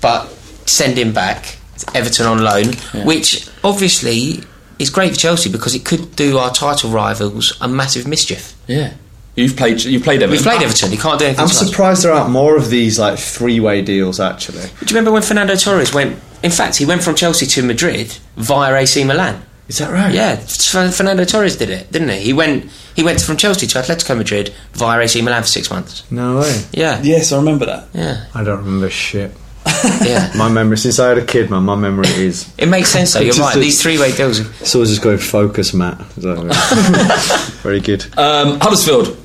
but 0.00 0.28
send 0.66 0.96
him 0.96 1.12
back. 1.12 1.56
to 1.78 1.96
Everton 1.96 2.26
on 2.26 2.38
loan, 2.44 2.66
which 3.04 3.48
obviously 3.64 4.44
it's 4.78 4.90
great 4.90 5.12
for 5.12 5.18
Chelsea 5.18 5.50
because 5.50 5.74
it 5.74 5.84
could 5.84 6.16
do 6.16 6.38
our 6.38 6.50
title 6.52 6.90
rivals 6.90 7.56
a 7.60 7.68
massive 7.68 8.06
mischief. 8.06 8.54
Yeah. 8.66 8.94
You've 9.34 9.56
played. 9.56 9.82
You've 9.82 10.02
played 10.02 10.16
Everton. 10.22 10.30
We've 10.30 10.42
played 10.42 10.62
Everton. 10.62 10.90
He 10.90 10.98
can't 10.98 11.18
do 11.18 11.24
anything. 11.24 11.40
I'm 11.42 11.48
to 11.48 11.54
us. 11.54 11.66
surprised 11.66 12.04
there 12.04 12.12
aren't 12.12 12.30
more 12.30 12.54
of 12.56 12.68
these 12.68 12.98
like 12.98 13.18
three-way 13.18 13.80
deals. 13.80 14.20
Actually, 14.20 14.60
Do 14.60 14.68
you 14.82 14.86
remember 14.88 15.10
when 15.10 15.22
Fernando 15.22 15.54
Torres 15.56 15.94
went? 15.94 16.18
In 16.42 16.50
fact, 16.50 16.76
he 16.76 16.84
went 16.84 17.02
from 17.02 17.14
Chelsea 17.14 17.46
to 17.46 17.62
Madrid 17.62 18.14
via 18.36 18.74
AC 18.74 19.04
Milan. 19.04 19.42
is 19.68 19.78
that 19.78 19.90
right? 19.90 20.12
Yeah, 20.12 20.36
Fernando 20.36 21.24
Torres 21.24 21.56
did 21.56 21.70
it, 21.70 21.90
didn't 21.90 22.10
he? 22.10 22.18
He 22.18 22.32
went 22.34 22.70
he 22.94 23.02
went 23.02 23.22
from 23.22 23.38
Chelsea 23.38 23.66
to 23.68 23.78
Atletico 23.78 24.18
Madrid 24.18 24.52
via 24.74 25.00
AC 25.00 25.22
Milan 25.22 25.42
for 25.42 25.48
six 25.48 25.70
months. 25.70 26.02
No 26.10 26.40
way. 26.40 26.64
Yeah, 26.72 27.00
Yes, 27.02 27.32
I 27.32 27.38
remember 27.38 27.64
that. 27.64 27.88
yeah, 27.94 28.26
I 28.34 28.44
don't 28.44 28.58
remember 28.58 28.90
shit. 28.90 29.32
yeah. 30.04 30.32
My 30.36 30.48
memory 30.48 30.76
since 30.78 30.98
I 30.98 31.08
had 31.10 31.18
a 31.18 31.24
kid, 31.24 31.50
man. 31.50 31.62
My 31.64 31.76
memory 31.76 32.08
is. 32.08 32.52
It 32.58 32.66
makes 32.66 32.90
sense 32.90 33.12
though. 33.14 33.20
You're 33.20 33.32
Just 33.34 33.40
right. 33.40 33.54
These 33.60 33.82
three 33.82 33.98
way 33.98 34.12
deals. 34.14 34.40
are- 34.40 34.50
It's 34.60 34.74
always 34.74 34.90
just 34.90 35.02
going 35.02 35.18
focus, 35.18 35.72
Matt. 35.74 36.00
Is 36.16 36.16
that? 36.24 37.58
Very 37.62 37.80
good. 37.80 38.06
Um, 38.18 38.58
Huddersfield. 38.60 39.18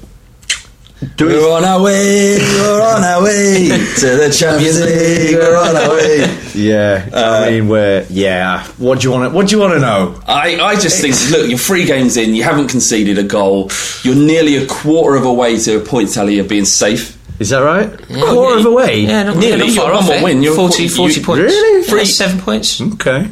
Do 1.15 1.27
we're 1.27 1.51
on 1.55 1.63
our 1.63 1.79
way. 1.83 2.37
We're 2.39 2.81
on 2.81 3.03
our 3.03 3.21
way 3.23 3.67
to 3.69 4.07
the 4.17 4.35
Champions 4.35 4.81
League. 4.81 5.35
We're 5.35 5.55
on 5.55 5.75
our 5.75 5.89
way. 5.91 6.39
Yeah, 6.55 7.07
I 7.13 7.51
mean, 7.51 7.67
we're 7.69 8.03
yeah. 8.09 8.65
What 8.79 9.01
do 9.01 9.07
you 9.07 9.11
want? 9.13 9.31
to 9.31 9.35
What 9.35 9.47
do 9.47 9.55
you 9.55 9.61
want 9.61 9.73
to 9.73 9.79
know? 9.79 10.19
I, 10.27 10.59
I 10.59 10.75
just 10.75 10.99
think, 10.99 11.13
look, 11.31 11.47
you're 11.47 11.59
three 11.59 11.85
games 11.85 12.17
in, 12.17 12.33
you 12.33 12.41
haven't 12.41 12.69
conceded 12.69 13.19
a 13.19 13.23
goal, 13.23 13.69
you're 14.01 14.15
nearly 14.15 14.55
a 14.55 14.65
quarter 14.65 15.15
of 15.15 15.23
a 15.25 15.31
way 15.33 15.59
to 15.59 15.77
a 15.77 15.85
point 15.85 16.11
tally 16.13 16.39
of 16.39 16.47
being 16.47 16.65
safe. 16.65 17.15
Is 17.39 17.49
that 17.49 17.59
right? 17.59 17.89
Yeah, 18.09 18.21
Quarter 18.31 18.59
of 18.59 18.65
a 18.65 18.71
way. 18.71 19.01
Yeah, 19.01 19.23
not, 19.23 19.37
Nearly. 19.37 19.67
Not 19.67 19.75
far 19.75 19.85
eh? 19.85 19.87
You're 19.89 19.93
off 19.93 19.99
one 20.01 20.05
more 20.07 20.15
it. 20.17 20.23
win. 20.23 20.43
You're 20.43 20.55
40, 20.55 20.83
you- 20.83 20.89
40 20.89 21.23
points. 21.23 21.39
Really? 21.53 21.83
Three, 21.83 22.05
seven 22.05 22.39
points. 22.39 22.81
Okay. 22.81 23.29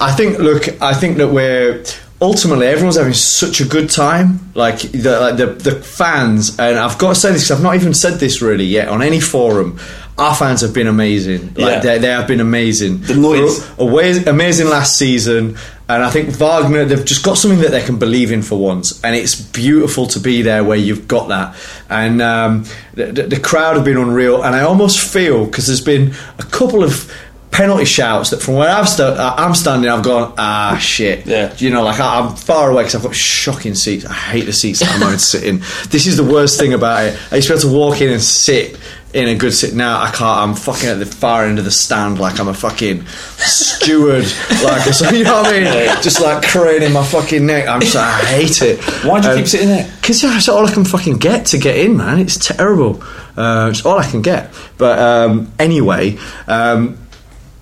I 0.00 0.12
think. 0.12 0.38
Look, 0.38 0.80
I 0.82 0.94
think 0.94 1.16
that 1.18 1.28
we're 1.28 1.82
ultimately 2.20 2.66
everyone's 2.66 2.96
having 2.96 3.12
such 3.14 3.60
a 3.60 3.64
good 3.64 3.90
time. 3.90 4.50
Like 4.54 4.80
the 4.80 5.18
like 5.20 5.36
the, 5.36 5.46
the 5.46 5.72
fans, 5.80 6.58
and 6.58 6.78
I've 6.78 6.98
got 6.98 7.10
to 7.10 7.14
say 7.14 7.32
this 7.32 7.44
because 7.44 7.58
I've 7.58 7.64
not 7.64 7.74
even 7.74 7.94
said 7.94 8.20
this 8.20 8.40
really 8.42 8.64
yet 8.64 8.88
on 8.88 9.02
any 9.02 9.20
forum. 9.20 9.78
Our 10.18 10.34
fans 10.34 10.62
have 10.62 10.74
been 10.74 10.88
amazing. 10.88 11.54
Like 11.54 11.56
Yeah. 11.56 11.80
they, 11.80 11.98
they 11.98 12.08
have 12.08 12.26
been 12.26 12.40
amazing. 12.40 13.02
The 13.02 13.14
noise. 13.14 13.64
Away- 13.78 14.24
amazing 14.24 14.68
last 14.68 14.98
season, 14.98 15.56
and 15.88 16.02
I 16.02 16.10
think 16.10 16.30
Wagner. 16.30 16.84
They've 16.84 17.04
just 17.04 17.24
got 17.24 17.38
something 17.38 17.60
that 17.60 17.70
they 17.70 17.82
can 17.82 17.98
believe 17.98 18.32
in 18.32 18.42
for 18.42 18.58
once, 18.58 19.00
and 19.04 19.14
it's 19.14 19.40
beautiful 19.40 20.06
to 20.08 20.20
be 20.20 20.42
there 20.42 20.64
where 20.64 20.76
you've 20.76 21.06
got 21.08 21.28
that. 21.28 21.56
And 21.88 22.20
um, 22.20 22.64
the, 22.94 23.12
the, 23.12 23.40
crowd 23.40 23.76
have 23.76 23.84
been 23.84 23.96
unreal, 23.96 24.42
and 24.42 24.54
I 24.54 24.62
almost 24.62 24.98
feel 24.98 25.46
because 25.46 25.66
there's 25.66 25.80
been 25.80 26.14
a 26.38 26.42
couple 26.42 26.82
of 26.82 27.10
penalty 27.50 27.84
shouts 27.84 28.30
that 28.30 28.42
from 28.42 28.54
where 28.54 28.68
I've 28.68 28.88
sta- 28.88 29.14
uh, 29.14 29.34
I'm 29.36 29.54
standing, 29.54 29.90
I've 29.90 30.04
gone, 30.04 30.34
ah, 30.36 30.78
shit. 30.80 31.26
Yeah. 31.26 31.54
You 31.58 31.70
know, 31.70 31.82
like 31.82 31.98
I, 32.00 32.20
I'm 32.20 32.36
far 32.36 32.70
away 32.70 32.82
because 32.82 32.94
I've 32.94 33.02
got 33.02 33.14
shocking 33.14 33.74
seats. 33.74 34.04
I 34.04 34.12
hate 34.12 34.44
the 34.44 34.52
seats 34.52 34.80
that 34.80 34.90
I'm 34.92 35.00
going 35.00 35.12
to 35.12 35.18
sit 35.18 35.44
in. 35.44 35.60
This 35.88 36.06
is 36.06 36.16
the 36.16 36.24
worst 36.24 36.58
thing 36.58 36.72
about 36.72 37.06
it. 37.06 37.18
I 37.32 37.36
used 37.36 37.48
to 37.48 37.54
be 37.54 37.60
able 37.60 37.70
to 37.70 37.76
walk 37.76 38.00
in 38.00 38.10
and 38.10 38.22
sit 38.22 38.78
in 39.14 39.28
a 39.28 39.34
good 39.34 39.52
sit. 39.52 39.74
Now 39.74 40.00
I 40.00 40.10
can't. 40.10 40.22
I'm 40.22 40.54
fucking 40.54 40.88
at 40.88 40.98
the 40.98 41.06
far 41.06 41.46
end 41.46 41.58
of 41.58 41.64
the 41.64 41.70
stand 41.70 42.18
like 42.18 42.38
I'm 42.38 42.48
a 42.48 42.54
fucking 42.54 43.06
steward. 43.06 44.24
like, 44.62 44.82
so, 44.92 45.10
you 45.10 45.24
know 45.24 45.42
what 45.42 45.54
I 45.54 45.60
mean? 45.60 46.02
Just 46.02 46.20
like 46.20 46.42
craning 46.42 46.92
my 46.92 47.04
fucking 47.04 47.46
neck. 47.46 47.68
I'm 47.68 47.80
so, 47.82 48.00
I 48.00 48.20
hate 48.24 48.62
it. 48.62 48.80
Why 49.04 49.20
do 49.20 49.28
you 49.28 49.36
keep 49.36 49.46
sitting 49.46 49.68
there? 49.68 49.90
Because 50.00 50.20
that's 50.22 50.48
all 50.48 50.66
I 50.66 50.72
can 50.72 50.84
fucking 50.84 51.18
get 51.18 51.46
to 51.46 51.58
get 51.58 51.76
in, 51.76 51.96
man. 51.96 52.18
It's 52.18 52.36
terrible. 52.36 53.02
Uh, 53.36 53.68
it's 53.70 53.86
all 53.86 53.98
I 53.98 54.10
can 54.10 54.20
get. 54.20 54.52
But 54.76 54.98
um, 54.98 55.52
anyway, 55.58 56.18
um, 56.46 56.98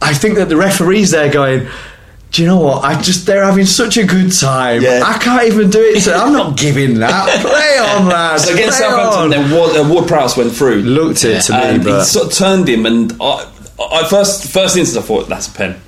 I 0.03 0.15
think 0.15 0.37
that 0.37 0.49
the 0.49 0.57
referees 0.57 1.11
there 1.13 1.31
going. 1.31 1.69
Do 2.33 2.43
you 2.43 2.49
know 2.49 2.59
what? 2.59 2.85
I 2.85 3.01
just 3.01 3.25
they're 3.27 3.45
having 3.45 3.65
such 3.65 3.97
a 3.97 4.05
good 4.05 4.31
time. 4.33 4.83
Yeah. 4.83 5.03
I 5.05 5.17
can't 5.19 5.47
even 5.47 5.71
do 5.71 5.81
it. 5.81 6.01
So 6.03 6.13
I'm 6.15 6.33
not 6.33 6.57
giving 6.59 6.95
that. 6.99 7.41
Play 7.41 7.79
on, 7.79 8.09
lads. 8.09 8.45
So 8.45 8.55
against 8.55 8.79
play 8.79 8.89
Southampton, 8.89 9.23
on. 9.23 9.31
then 9.31 9.51
Ward, 9.57 9.77
uh, 9.77 9.89
Ward 9.89 10.07
Prowse 10.09 10.37
went 10.37 10.53
through. 10.53 10.83
looked 10.83 11.25
it 11.25 11.41
to 11.43 11.53
me, 11.53 11.59
and 11.59 11.83
he 11.85 12.03
sort 12.05 12.27
of 12.27 12.33
turned 12.35 12.69
him, 12.69 12.85
and 12.85 13.13
I, 13.21 13.51
I 13.81 14.07
first 14.09 14.51
first 14.53 14.77
instance 14.77 15.03
I 15.03 15.07
thought 15.07 15.29
that's 15.29 15.49
a 15.49 15.53
pen. 15.53 15.81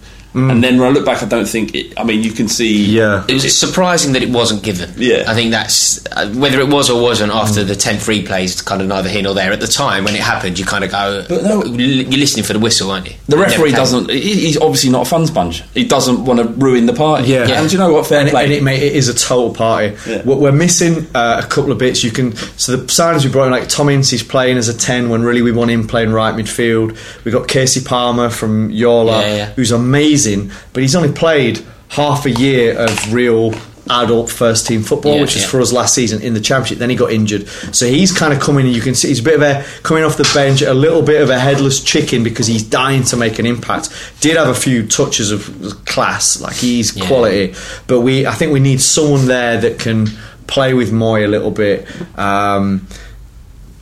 And 0.51 0.63
then 0.63 0.79
when 0.79 0.89
I 0.89 0.93
look 0.93 1.05
back, 1.05 1.23
I 1.23 1.27
don't 1.27 1.49
think. 1.49 1.75
It, 1.75 1.99
I 1.99 2.05
mean, 2.05 2.23
you 2.23 2.33
can 2.33 2.49
see. 2.49 2.85
Yeah. 2.87 3.25
It 3.29 3.35
was 3.35 3.59
surprising 3.59 4.13
that 4.13 4.23
it 4.23 4.31
wasn't 4.31 4.63
given. 4.63 4.91
Yeah. 4.97 5.25
I 5.27 5.35
think 5.35 5.51
that's 5.51 6.05
uh, 6.13 6.29
whether 6.35 6.61
it 6.61 6.69
was 6.69 6.91
or 6.91 7.01
wasn't 7.03 7.33
after 7.33 7.65
the 7.65 7.75
tenth 7.77 8.07
replay 8.07 8.45
is 8.45 8.63
kind 8.63 8.81
of 8.83 8.89
neither 8.89 9.09
here 9.09 9.23
nor 9.23 9.35
there. 9.35 9.53
At 9.53 9.61
the 9.61 9.67
time 9.67 10.05
when 10.05 10.15
it 10.15 10.21
happened, 10.21 10.59
you 10.59 10.65
kind 10.65 10.85
of 10.85 10.91
go, 10.91 11.25
But 11.29 11.43
no- 11.45 11.65
you're 11.65 12.05
listening 12.19 12.45
for 12.45 12.53
the 12.53 12.59
whistle, 12.59 12.91
aren't 12.91 13.09
you? 13.09 13.17
The 13.29 13.37
It 13.37 13.41
referee 13.41 13.73
doesn't. 13.73 14.11
He's 14.11 14.57
obviously 14.59 14.91
not 14.91 15.03
a 15.07 15.11
fun 15.11 15.27
sponge. 15.27 15.63
He 15.75 15.85
doesn't 15.87 16.25
want 16.25 16.41
to 16.41 16.47
ruin 16.47 16.87
the 16.87 16.93
party. 16.95 17.29
Yeah. 17.29 17.49
And 17.61 17.69
do 17.69 17.73
you 17.77 17.79
know 17.79 17.93
what? 17.93 18.07
Fair 18.07 18.21
and, 18.21 18.31
play. 18.31 18.43
It, 18.43 18.45
and 18.47 18.53
it, 18.55 18.63
mate, 18.63 18.83
it 18.83 18.95
is 18.95 19.09
a 19.09 19.15
total 19.15 19.55
party. 19.55 19.97
Yeah. 20.09 20.23
We're, 20.25 20.37
we're 20.37 20.53
missing 20.53 21.07
uh, 21.15 21.43
a 21.45 21.47
couple 21.49 21.73
of 21.73 21.79
bits. 21.79 22.03
You 22.05 22.11
can 22.11 22.35
so 22.37 22.77
the 22.77 22.85
signings 22.85 23.25
we 23.25 23.31
brought 23.31 23.47
in, 23.47 23.53
like 23.53 23.69
Tom 23.69 23.89
Ince, 23.89 24.11
he's 24.11 24.23
playing 24.23 24.57
as 24.59 24.69
a 24.69 24.77
ten 24.77 25.09
when 25.09 25.23
really 25.23 25.43
we 25.43 25.53
want 25.53 25.71
him 25.71 25.87
playing 25.87 26.13
right 26.13 26.35
midfield. 26.35 26.97
We 27.25 27.31
got 27.33 27.49
Kasey 27.49 27.85
Palmer 27.85 28.29
from 28.31 28.71
Yola, 28.71 29.21
Yeah, 29.23 29.37
yeah. 29.37 29.53
who's 29.53 29.73
amazing, 29.73 30.28
but 30.73 30.83
he's 30.83 30.95
only 30.97 31.13
played 31.13 31.65
half 31.89 32.27
a 32.27 32.31
year 32.31 32.79
of 32.79 33.13
real. 33.13 33.53
Adult 33.91 34.29
first 34.31 34.67
team 34.67 34.83
football, 34.83 35.15
Yeah, 35.15 35.23
which 35.23 35.35
is 35.35 35.41
yeah. 35.45 35.49
for 35.49 35.63
us 35.63 35.73
last 35.73 35.95
season 35.95 36.21
in 36.21 36.35
the 36.35 36.41
championship. 36.43 36.77
Then 36.77 36.91
he 36.91 36.97
got 36.97 37.11
injured, 37.11 37.49
so 37.73 37.87
he's 37.87 38.13
kind 38.13 38.35
of 38.35 38.39
coming. 38.39 38.67
and 38.67 38.77
You 38.77 38.83
can 38.83 38.95
see 38.95 39.09
he's 39.09 39.21
a 39.21 39.23
bit 39.23 39.37
of 39.37 39.41
a 39.41 39.65
coming 39.83 40.05
off 40.05 40.19
the 40.19 40.31
bench, 40.35 40.61
a 40.61 40.75
little 40.75 41.01
bit 41.01 41.23
of 41.23 41.31
a 41.31 41.39
headless 41.39 41.83
chicken 41.83 42.23
because 42.23 42.47
he's 42.47 42.63
dying 42.63 43.03
to 43.05 43.17
make 43.17 43.39
an 43.39 43.47
impact. 43.47 43.89
Did 44.21 44.37
have 44.37 44.49
a 44.49 44.55
few 44.55 44.87
touches 44.87 45.31
of 45.31 45.83
class, 45.87 46.39
like 46.39 46.55
he's 46.57 46.95
Yeah. 46.95 47.07
quality, 47.07 47.55
but 47.87 48.01
we 48.03 48.27
I 48.27 48.33
think 48.33 48.53
we 48.53 48.61
need 48.61 48.83
someone 48.83 49.25
there 49.27 49.59
that 49.59 49.79
can 49.79 50.11
play 50.47 50.75
with 50.75 50.93
Mooy 50.93 51.25
a 51.25 51.29
little 51.29 51.51
bit. 51.51 51.87
Um, 52.19 52.87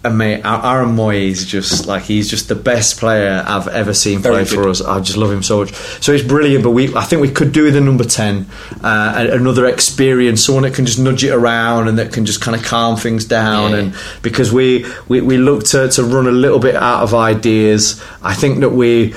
and 0.06 0.18
mate, 0.18 0.40
Aaron 0.44 0.96
Mooy 0.96 1.28
is 1.28 1.44
just 1.44 1.86
like 1.86 2.04
he's 2.04 2.30
just 2.30 2.48
the 2.48 2.54
best 2.54 2.98
player 2.98 3.44
I've 3.46 3.68
ever 3.68 3.92
seen 3.92 4.20
Very 4.20 4.44
play 4.44 4.44
for 4.44 4.68
us. 4.68 4.80
I 4.80 5.00
just 5.00 5.16
love 5.16 5.30
him 5.30 5.42
so 5.42 5.60
much. 5.60 5.74
So 6.00 6.12
it's 6.12 6.24
brilliant. 6.24 6.64
But 6.64 6.70
we, 6.70 6.94
I 6.94 7.02
think 7.02 7.22
we 7.22 7.30
could 7.30 7.52
do 7.52 7.64
with 7.64 7.76
a 7.76 7.80
number 7.80 8.04
ten, 8.04 8.46
uh, 8.82 9.28
another 9.30 9.66
experience, 9.66 10.44
someone 10.44 10.62
that 10.62 10.74
can 10.74 10.86
just 10.86 10.98
nudge 10.98 11.24
it 11.24 11.32
around 11.32 11.88
and 11.88 11.98
that 11.98 12.12
can 12.12 12.24
just 12.24 12.40
kind 12.40 12.56
of 12.56 12.64
calm 12.64 12.96
things 12.96 13.24
down. 13.24 13.72
Yeah. 13.72 13.78
And 13.78 13.94
because 14.22 14.52
we, 14.52 14.86
we 15.08 15.20
we 15.20 15.36
look 15.36 15.64
to 15.64 15.88
to 15.88 16.02
run 16.02 16.26
a 16.26 16.32
little 16.32 16.58
bit 16.58 16.74
out 16.74 17.02
of 17.02 17.14
ideas, 17.14 18.02
I 18.22 18.34
think 18.34 18.60
that 18.60 18.70
we 18.70 19.14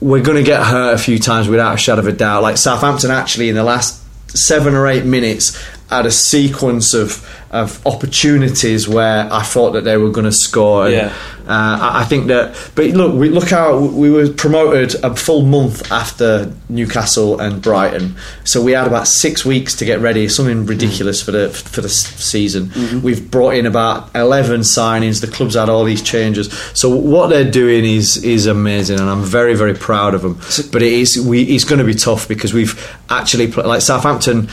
we're 0.00 0.22
going 0.22 0.36
to 0.36 0.44
get 0.44 0.62
hurt 0.62 0.94
a 0.94 0.98
few 0.98 1.18
times 1.18 1.48
without 1.48 1.74
a 1.74 1.78
shadow 1.78 2.00
of 2.00 2.06
a 2.06 2.12
doubt. 2.12 2.42
Like 2.42 2.56
Southampton, 2.58 3.10
actually, 3.10 3.48
in 3.48 3.54
the 3.54 3.64
last 3.64 4.02
seven 4.28 4.74
or 4.74 4.86
eight 4.86 5.04
minutes, 5.04 5.56
had 5.90 6.06
a 6.06 6.10
sequence 6.10 6.94
of 6.94 7.24
of 7.52 7.80
opportunities 7.86 8.88
where 8.88 9.32
I 9.32 9.42
thought 9.42 9.70
that 9.72 9.84
they 9.84 9.96
were 9.96 10.10
going 10.10 10.24
to 10.26 10.32
score. 10.32 10.86
And, 10.86 10.94
Yeah. 10.94 11.12
uh, 11.46 11.78
I 11.80 12.00
I 12.00 12.04
think 12.04 12.26
that, 12.26 12.54
but 12.74 12.86
look, 12.86 13.14
we 13.14 13.28
look 13.30 13.48
how 13.50 13.78
we 13.78 14.10
were 14.10 14.28
promoted 14.28 14.96
a 15.04 15.14
full 15.14 15.42
month 15.42 15.90
after 15.92 16.50
Newcastle 16.68 17.38
and 17.40 17.62
Brighton, 17.62 18.16
so 18.44 18.60
we 18.60 18.72
had 18.72 18.86
about 18.88 19.06
six 19.06 19.44
weeks 19.44 19.74
to 19.76 19.84
get 19.84 20.00
ready. 20.00 20.28
Something 20.28 20.66
ridiculous 20.66 21.22
for 21.22 21.30
the 21.30 21.48
for 21.50 21.80
the 21.82 21.88
season. 21.88 22.72
We've 23.02 23.30
brought 23.30 23.54
in 23.54 23.64
about 23.64 24.10
eleven 24.14 24.60
signings. 24.62 25.20
The 25.20 25.28
club's 25.28 25.54
had 25.54 25.68
all 25.68 25.84
these 25.84 26.02
changes. 26.02 26.50
So 26.74 26.90
what 26.90 27.30
they're 27.30 27.50
doing 27.50 27.84
is 27.84 28.16
is 28.24 28.46
amazing, 28.46 28.98
and 29.00 29.08
I'm 29.08 29.22
very 29.22 29.54
very 29.54 29.74
proud 29.74 30.14
of 30.14 30.22
them. 30.22 30.34
But 30.72 30.82
it 30.82 30.92
is 30.92 31.16
we 31.20 31.42
it's 31.44 31.64
going 31.64 31.78
to 31.78 31.84
be 31.86 31.94
tough 31.94 32.26
because 32.26 32.52
we've 32.52 32.74
actually 33.08 33.46
like 33.52 33.82
Southampton 33.82 34.48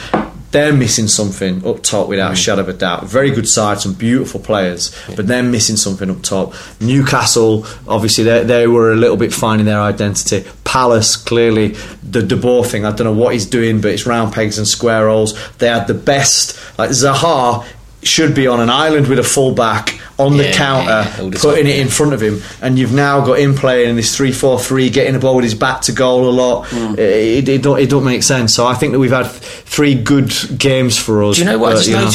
they're 0.54 0.72
missing 0.72 1.08
something 1.08 1.66
up 1.68 1.82
top 1.82 2.08
without 2.08 2.32
a 2.32 2.36
mm. 2.36 2.38
shadow 2.38 2.62
of 2.62 2.70
a 2.70 2.74
doubt. 2.74 3.06
Very 3.06 3.32
good 3.32 3.48
side, 3.48 3.82
some 3.82 3.94
beautiful 3.94 4.40
players, 4.40 4.96
but 5.16 5.28
they're 5.28 5.44
missing 5.44 5.76
something 5.76 6.10
up 6.10 6.22
top. 6.22 6.54
Newcastle, 6.80 7.66
obviously, 7.88 8.24
they, 8.24 8.44
they 8.44 8.68
were 8.68 8.94
a 8.94 8.96
little 8.96 9.18
bit 9.18 9.34
finding 9.34 9.66
their 9.66 9.82
identity. 9.82 10.46
Palace, 10.64 11.16
clearly, 11.18 11.70
the 12.04 12.22
De 12.22 12.36
Boer 12.36 12.64
thing, 12.64 12.86
I 12.86 12.92
don't 12.92 13.06
know 13.06 13.14
what 13.14 13.34
he's 13.34 13.48
doing, 13.48 13.82
but 13.82 13.92
it's 13.92 14.06
round 14.06 14.32
pegs 14.32 14.60
and 14.60 14.68
square 14.68 15.08
holes. 15.08 15.34
They 15.58 15.68
had 15.68 15.88
the 15.88 15.96
best, 15.96 16.58
like 16.78 16.92
Zaha 16.92 17.66
should 18.08 18.36
be 18.36 18.48
on 18.48 18.60
an 18.60 18.70
island 18.70 19.08
with 19.08 19.20
a 19.20 19.24
full 19.24 19.54
back 19.54 20.00
on 20.20 20.38
the 20.38 20.46
Yeah, 20.46 20.54
counter, 20.54 20.90
yeah, 20.90 21.24
all 21.24 21.32
putting 21.32 21.66
time, 21.66 21.68
it 21.68 21.80
in 21.80 21.88
front 21.88 22.14
of 22.14 22.22
him, 22.22 22.42
and 22.62 22.78
you've 22.78 22.94
now 22.94 23.26
got 23.26 23.40
him 23.40 23.56
playing 23.56 23.90
in 23.90 23.96
this 23.96 24.16
3 24.16 24.32
4 24.32 24.60
3, 24.60 24.90
getting 24.90 25.14
the 25.14 25.20
ball 25.20 25.36
with 25.36 25.44
his 25.44 25.56
back 25.56 25.82
to 25.82 25.92
goal 25.92 26.30
a 26.30 26.32
lot. 26.32 26.68
Hmm. 26.68 26.94
It, 26.98 27.50
it, 27.50 27.62
don't, 27.62 27.80
it 27.80 27.90
don't 27.90 28.06
make 28.06 28.24
sense. 28.24 28.54
So 28.54 28.68
I 28.68 28.74
think 28.76 28.94
that 28.94 29.00
we've 29.00 29.12
had 29.12 29.28
three 29.28 29.96
good 29.96 30.32
games 30.58 30.98
for 30.98 31.24
us. 31.24 31.38
Do 31.38 31.44
you 31.44 31.50
know 31.50 31.58
what 31.58 31.70
I 31.70 31.74
but, 31.74 31.78
just 31.84 31.90
you 31.90 31.96
know. 31.96 32.12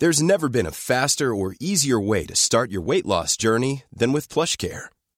There's 0.00 0.22
never 0.22 0.48
been 0.48 0.66
a 0.66 0.70
faster 0.70 1.34
or 1.34 1.56
easier 1.58 1.98
way 1.98 2.24
to 2.26 2.36
start 2.36 2.70
your 2.70 2.82
weight 2.82 3.04
loss 3.04 3.36
journey 3.36 3.82
than 3.92 4.12
with 4.12 4.28
PlushCare. 4.28 4.88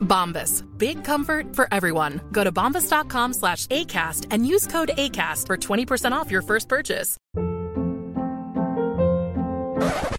Bombas. 0.00 0.64
Big 0.76 1.04
comfort 1.04 1.54
for 1.56 1.66
everyone. 1.72 2.20
Go 2.32 2.44
to 2.44 2.52
bombas.com 2.52 3.32
slash 3.32 3.66
ACAST 3.68 4.26
and 4.30 4.46
use 4.46 4.66
code 4.66 4.90
ACAST 4.96 5.46
for 5.46 5.56
20% 5.56 6.12
off 6.12 6.30
your 6.30 6.42
first 6.42 6.68
purchase. 6.68 7.16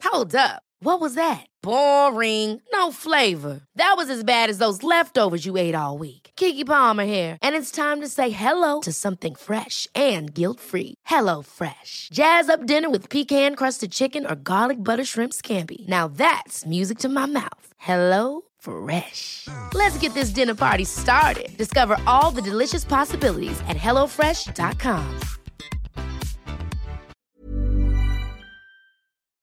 Hold 0.04 0.36
up. 0.36 0.64
What 0.84 1.00
was 1.00 1.14
that? 1.14 1.46
Boring. 1.62 2.60
No 2.74 2.92
flavor. 2.92 3.62
That 3.76 3.94
was 3.98 4.10
as 4.10 4.24
bad 4.24 4.50
as 4.50 4.58
those 4.58 4.82
leftovers 4.84 5.46
you 5.46 5.56
ate 5.56 5.76
all 5.76 5.98
week. 6.00 6.32
Keke 6.36 6.66
Palmer 6.66 7.06
here, 7.06 7.38
and 7.42 7.56
it's 7.56 7.72
time 7.72 8.02
to 8.02 8.08
say 8.08 8.32
hello 8.32 8.82
to 8.82 8.92
something 8.92 9.36
fresh 9.36 9.88
and 9.96 10.34
guilt-free. 10.34 10.96
Hello 11.06 11.42
Fresh. 11.42 12.10
Jazz 12.12 12.50
up 12.50 12.66
dinner 12.66 12.90
with 12.90 13.10
pecan-crusted 13.10 13.92
chicken 13.92 14.26
or 14.26 14.36
garlic 14.36 14.84
butter 14.84 15.06
shrimp 15.06 15.34
scampi. 15.34 15.88
Now 15.88 16.08
that's 16.08 16.66
music 16.66 17.00
to 17.00 17.10
my 17.10 17.26
mouth. 17.26 17.68
Hello 17.78 18.42
Fresh. 18.66 19.48
Let's 19.74 19.98
get 19.98 20.14
this 20.14 20.30
dinner 20.30 20.54
party 20.56 20.84
started. 20.86 21.50
Discover 21.58 21.98
all 22.06 22.30
the 22.32 22.44
delicious 22.44 22.86
possibilities 22.86 23.60
at 23.68 23.76
hellofresh.com. 23.76 25.20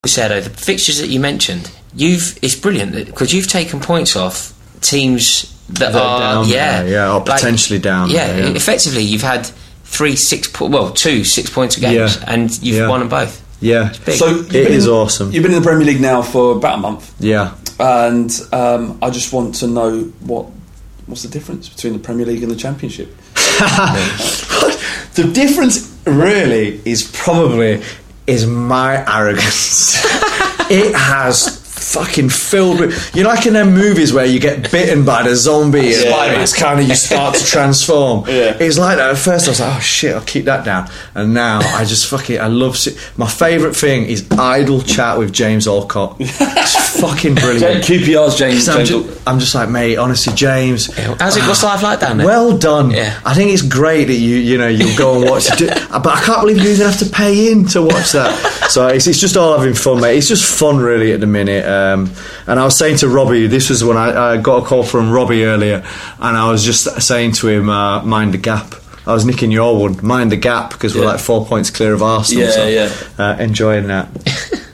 Shadow, 0.05 0.39
the 0.39 0.49
fixtures 0.49 0.99
that 0.99 1.07
you 1.07 1.19
mentioned, 1.19 1.69
you've 1.93 2.39
it's 2.41 2.55
brilliant 2.55 2.93
because 3.05 3.33
you've 3.33 3.47
taken 3.47 3.81
points 3.81 4.15
off 4.15 4.53
teams 4.81 5.53
that, 5.67 5.91
That 5.91 5.95
are 5.95 6.01
are 6.01 6.19
down 6.35 6.47
yeah, 6.47 6.83
there, 6.83 6.91
yeah, 6.91 7.13
or 7.13 7.21
potentially 7.21 7.79
down 7.79 8.09
Yeah, 8.09 8.27
there, 8.27 8.47
yeah. 8.47 8.55
effectively, 8.55 9.03
you've 9.03 9.21
had 9.21 9.45
three 9.83 10.15
six 10.15 10.47
po- 10.47 10.67
well 10.67 10.91
two 10.91 11.25
six 11.25 11.49
points 11.49 11.75
a 11.77 11.81
games, 11.81 12.15
Yeah. 12.15 12.23
and 12.27 12.49
you've 12.63 12.77
Yeah. 12.77 12.87
won 12.87 13.01
them 13.01 13.09
both. 13.09 13.43
Yeah. 13.61 13.91
So 13.91 14.39
It 14.39 14.51
been 14.51 14.71
is 14.71 14.87
awesome. 14.87 15.33
You've 15.33 15.43
been 15.43 15.51
in 15.53 15.61
the 15.61 15.67
Premier 15.69 15.85
League 15.85 15.99
now 15.99 16.21
for 16.21 16.53
about 16.55 16.75
a 16.75 16.81
month, 16.81 17.11
Yeah. 17.19 17.51
And 17.79 18.31
um, 18.51 18.99
I 19.01 19.09
just 19.09 19.33
want 19.33 19.55
to 19.55 19.67
know 19.67 20.01
what 20.21 20.47
what's 21.05 21.23
the 21.23 21.29
difference 21.29 21.69
between 21.69 21.93
the 21.93 21.99
Premier 21.99 22.25
League 22.25 22.43
and 22.43 22.51
the 22.51 22.55
Championship. 22.55 23.15
the 25.15 25.31
difference 25.33 25.97
really 26.05 26.81
is 26.85 27.09
probably 27.13 27.81
is 28.27 28.45
my 28.45 29.03
arrogance. 29.11 29.95
it 30.69 30.93
has 30.95 31.58
fucking 31.93 32.29
filled 32.29 32.79
with 32.79 33.15
you 33.15 33.23
know 33.23 33.29
like 33.29 33.45
in 33.45 33.53
them 33.53 33.73
movies 33.73 34.13
where 34.13 34.25
you 34.25 34.39
get 34.39 34.71
bitten 34.71 35.03
by 35.05 35.23
the 35.23 35.35
zombie 35.35 35.79
and 35.79 36.03
Yeah. 36.05 36.41
it's 36.41 36.53
kind 36.55 36.79
of 36.79 36.87
you 36.87 36.95
start 36.95 37.35
to 37.35 37.45
transform 37.55 38.25
Yeah. 38.27 38.55
it's 38.59 38.77
like 38.77 38.97
that 38.97 39.09
at 39.11 39.17
first 39.17 39.47
I 39.47 39.51
was 39.51 39.59
like 39.59 39.75
oh 39.77 39.79
shit 39.79 40.13
I'll 40.15 40.21
keep 40.21 40.45
that 40.45 40.63
down 40.65 40.89
and 41.15 41.33
now 41.33 41.59
I 41.61 41.85
just 41.85 42.07
fucking 42.07 42.39
I 42.39 42.47
love 42.47 42.77
si- 42.77 42.95
my 43.17 43.27
favourite 43.27 43.75
thing 43.75 44.05
is 44.05 44.29
idle 44.31 44.81
chat 44.81 45.17
with 45.17 45.31
James 45.33 45.67
Alcott 45.67 46.15
it's 46.19 46.99
fucking 47.01 47.35
brilliant 47.35 47.83
QPR's 47.83 48.35
James. 48.37 48.65
'Cause 48.65 48.69
I'm, 48.69 48.85
James 48.85 48.89
ju- 48.89 49.17
I'm 49.25 49.39
just 49.39 49.55
like 49.55 49.69
mate 49.69 49.97
honestly 49.97 50.33
James 50.33 50.93
How's 50.95 51.37
it? 51.37 51.41
What's 51.47 51.63
life 51.63 51.81
like 51.81 51.99
down 52.01 52.17
there? 52.17 52.27
well 52.27 52.57
done. 52.57 52.91
Yeah. 52.91 53.19
I 53.25 53.33
think 53.33 53.51
it's 53.51 53.61
great 53.63 54.05
that 54.05 54.13
you 54.15 54.35
you 54.35 54.57
know 54.57 54.67
you'll 54.67 54.97
go 54.97 55.19
and 55.21 55.29
watch 55.29 55.47
it, 55.61 55.69
but 55.91 56.07
I 56.07 56.21
can't 56.21 56.41
believe 56.41 56.57
you 56.63 56.69
even 56.71 56.85
have 56.85 56.99
to 56.99 57.05
pay 57.09 57.51
in 57.51 57.65
to 57.67 57.81
watch 57.81 58.11
that. 58.11 58.31
so 58.69 58.87
it's, 58.87 59.07
it's 59.07 59.19
just 59.19 59.35
all 59.37 59.57
having 59.57 59.73
fun, 59.75 60.01
mate. 60.01 60.17
It's 60.17 60.27
just 60.27 60.45
fun, 60.45 60.77
really, 60.77 61.11
at 61.13 61.19
the 61.19 61.27
minute. 61.27 61.65
Um, 61.65 61.78
and 62.47 62.59
I 62.59 62.63
was 62.65 62.77
saying 62.77 62.97
to 62.97 63.07
Robbie, 63.09 63.47
this 63.47 63.69
was 63.69 63.83
when 63.83 63.97
I, 63.97 64.33
I 64.33 64.37
got 64.37 64.63
a 64.63 64.65
call 64.65 64.83
from 64.83 65.11
Robbie 65.11 65.43
earlier, 65.45 65.83
and 66.19 66.37
I 66.37 66.49
was 66.51 66.63
just 66.63 67.01
saying 67.01 67.33
to 67.33 67.47
him, 67.47 67.69
uh, 67.69 68.03
mind 68.03 68.33
the 68.33 68.37
gap. 68.37 68.75
I 69.07 69.13
was 69.13 69.25
nicking 69.25 69.49
your 69.51 69.79
one, 69.79 70.05
mind 70.05 70.31
the 70.31 70.37
gap, 70.37 70.71
because 70.71 70.93
we're 70.93 71.01
Yeah. 71.03 71.11
like 71.11 71.19
four 71.19 71.45
points 71.45 71.69
clear 71.71 71.93
of 71.93 72.03
Arsenal. 72.03 72.43
Yeah, 72.43 72.51
so, 72.51 72.67
yeah. 72.67 72.89
Uh, 73.17 73.37
enjoying 73.39 73.87
that. 73.87 74.07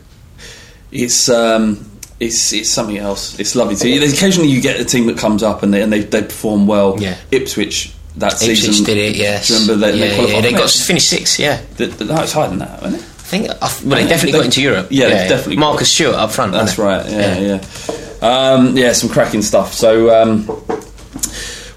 It's 0.92 1.28
um, 1.28 1.84
it's 2.22 2.54
it's 2.54 2.70
something 2.72 2.98
else. 2.98 3.38
It's 3.38 3.54
lovely 3.54 3.76
to. 3.76 4.00
There's 4.00 4.14
occasionally 4.14 4.48
you 4.50 4.62
get 4.62 4.80
a 4.80 4.86
team 4.86 5.08
that 5.08 5.18
comes 5.18 5.44
up 5.44 5.62
and 5.62 5.74
they 5.74 5.82
and 5.82 5.92
they, 5.92 6.02
they 6.04 6.22
perform 6.22 6.68
well. 6.68 6.96
Yeah. 7.02 7.18
Ipswich 7.32 7.94
that 8.18 8.34
Ipswich 8.34 8.62
season 8.62 8.86
did 8.86 8.98
it, 8.98 9.16
yes. 9.18 9.52
Remember 9.52 9.76
they, 9.76 9.98
yeah, 9.98 10.08
they 10.08 10.16
qualified? 10.16 10.36
yeah, 10.46 10.52
they 10.52 10.58
got 10.58 10.70
finished 10.70 11.10
sixth, 11.10 11.38
yeah. 11.38 11.60
The, 11.76 11.88
the, 11.88 12.06
no, 12.06 12.22
it's 12.22 12.32
higher 12.32 12.48
than 12.48 12.60
that, 12.60 12.82
isn't 12.84 12.96
it? 13.02 13.06
I 13.26 13.28
think, 13.28 13.50
I 13.50 13.66
f- 13.66 13.84
well, 13.84 13.96
they 14.00 14.08
definitely 14.08 14.34
They- 14.34 14.38
got 14.38 14.46
into 14.46 14.62
Europe. 14.62 14.88
Yeah, 14.92 15.10
they've 15.10 15.30
definitely 15.30 15.56
got- 15.56 15.62
Marcus 15.62 15.92
Stewart 15.92 16.14
up 16.16 16.32
front. 16.32 16.52
That's 16.52 16.78
wasn't 16.78 17.10
it? 17.10 17.18
right. 17.18 17.40
Yeah, 17.42 17.60
yeah, 18.22 18.54
um, 18.54 18.78
yeah. 18.78 18.94
Some 18.94 19.10
cracking 19.10 19.42
stuff. 19.42 19.74
So 19.74 20.12
um, 20.22 20.46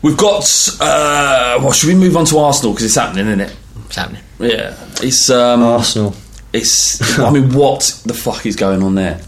we've 0.03 0.17
got. 0.19 0.45
Uh, 0.79 1.59
well, 1.63 1.73
should 1.73 1.89
we 1.89 1.95
move 1.95 2.17
on 2.19 2.27
to 2.27 2.39
Arsenal 2.39 2.73
because 2.73 2.85
it's 2.85 2.95
happening, 2.97 3.27
isn't 3.29 3.41
it? 3.41 3.57
It's 3.87 3.97
happening. 3.97 4.23
Yeah, 4.39 4.77
it's 5.03 5.31
um, 5.31 5.63
Arsenal. 5.63 6.15
It's. 6.53 7.19
I 7.19 7.31
mean, 7.31 7.55
what 7.55 7.81
the 8.05 8.13
fuck 8.15 8.45
is 8.45 8.55
going 8.55 8.83
on 8.83 8.95
there? 8.95 9.21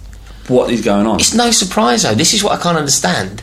What 0.49 0.71
is 0.71 0.83
going 0.83 1.07
on? 1.07 1.21
It's 1.21 1.33
no 1.35 1.51
surprise 1.53 2.03
though. 2.03 2.15
This 2.15 2.35
is 2.35 2.45
what 2.45 2.53
I 2.59 2.63
can't 2.63 2.77
understand. 2.77 3.43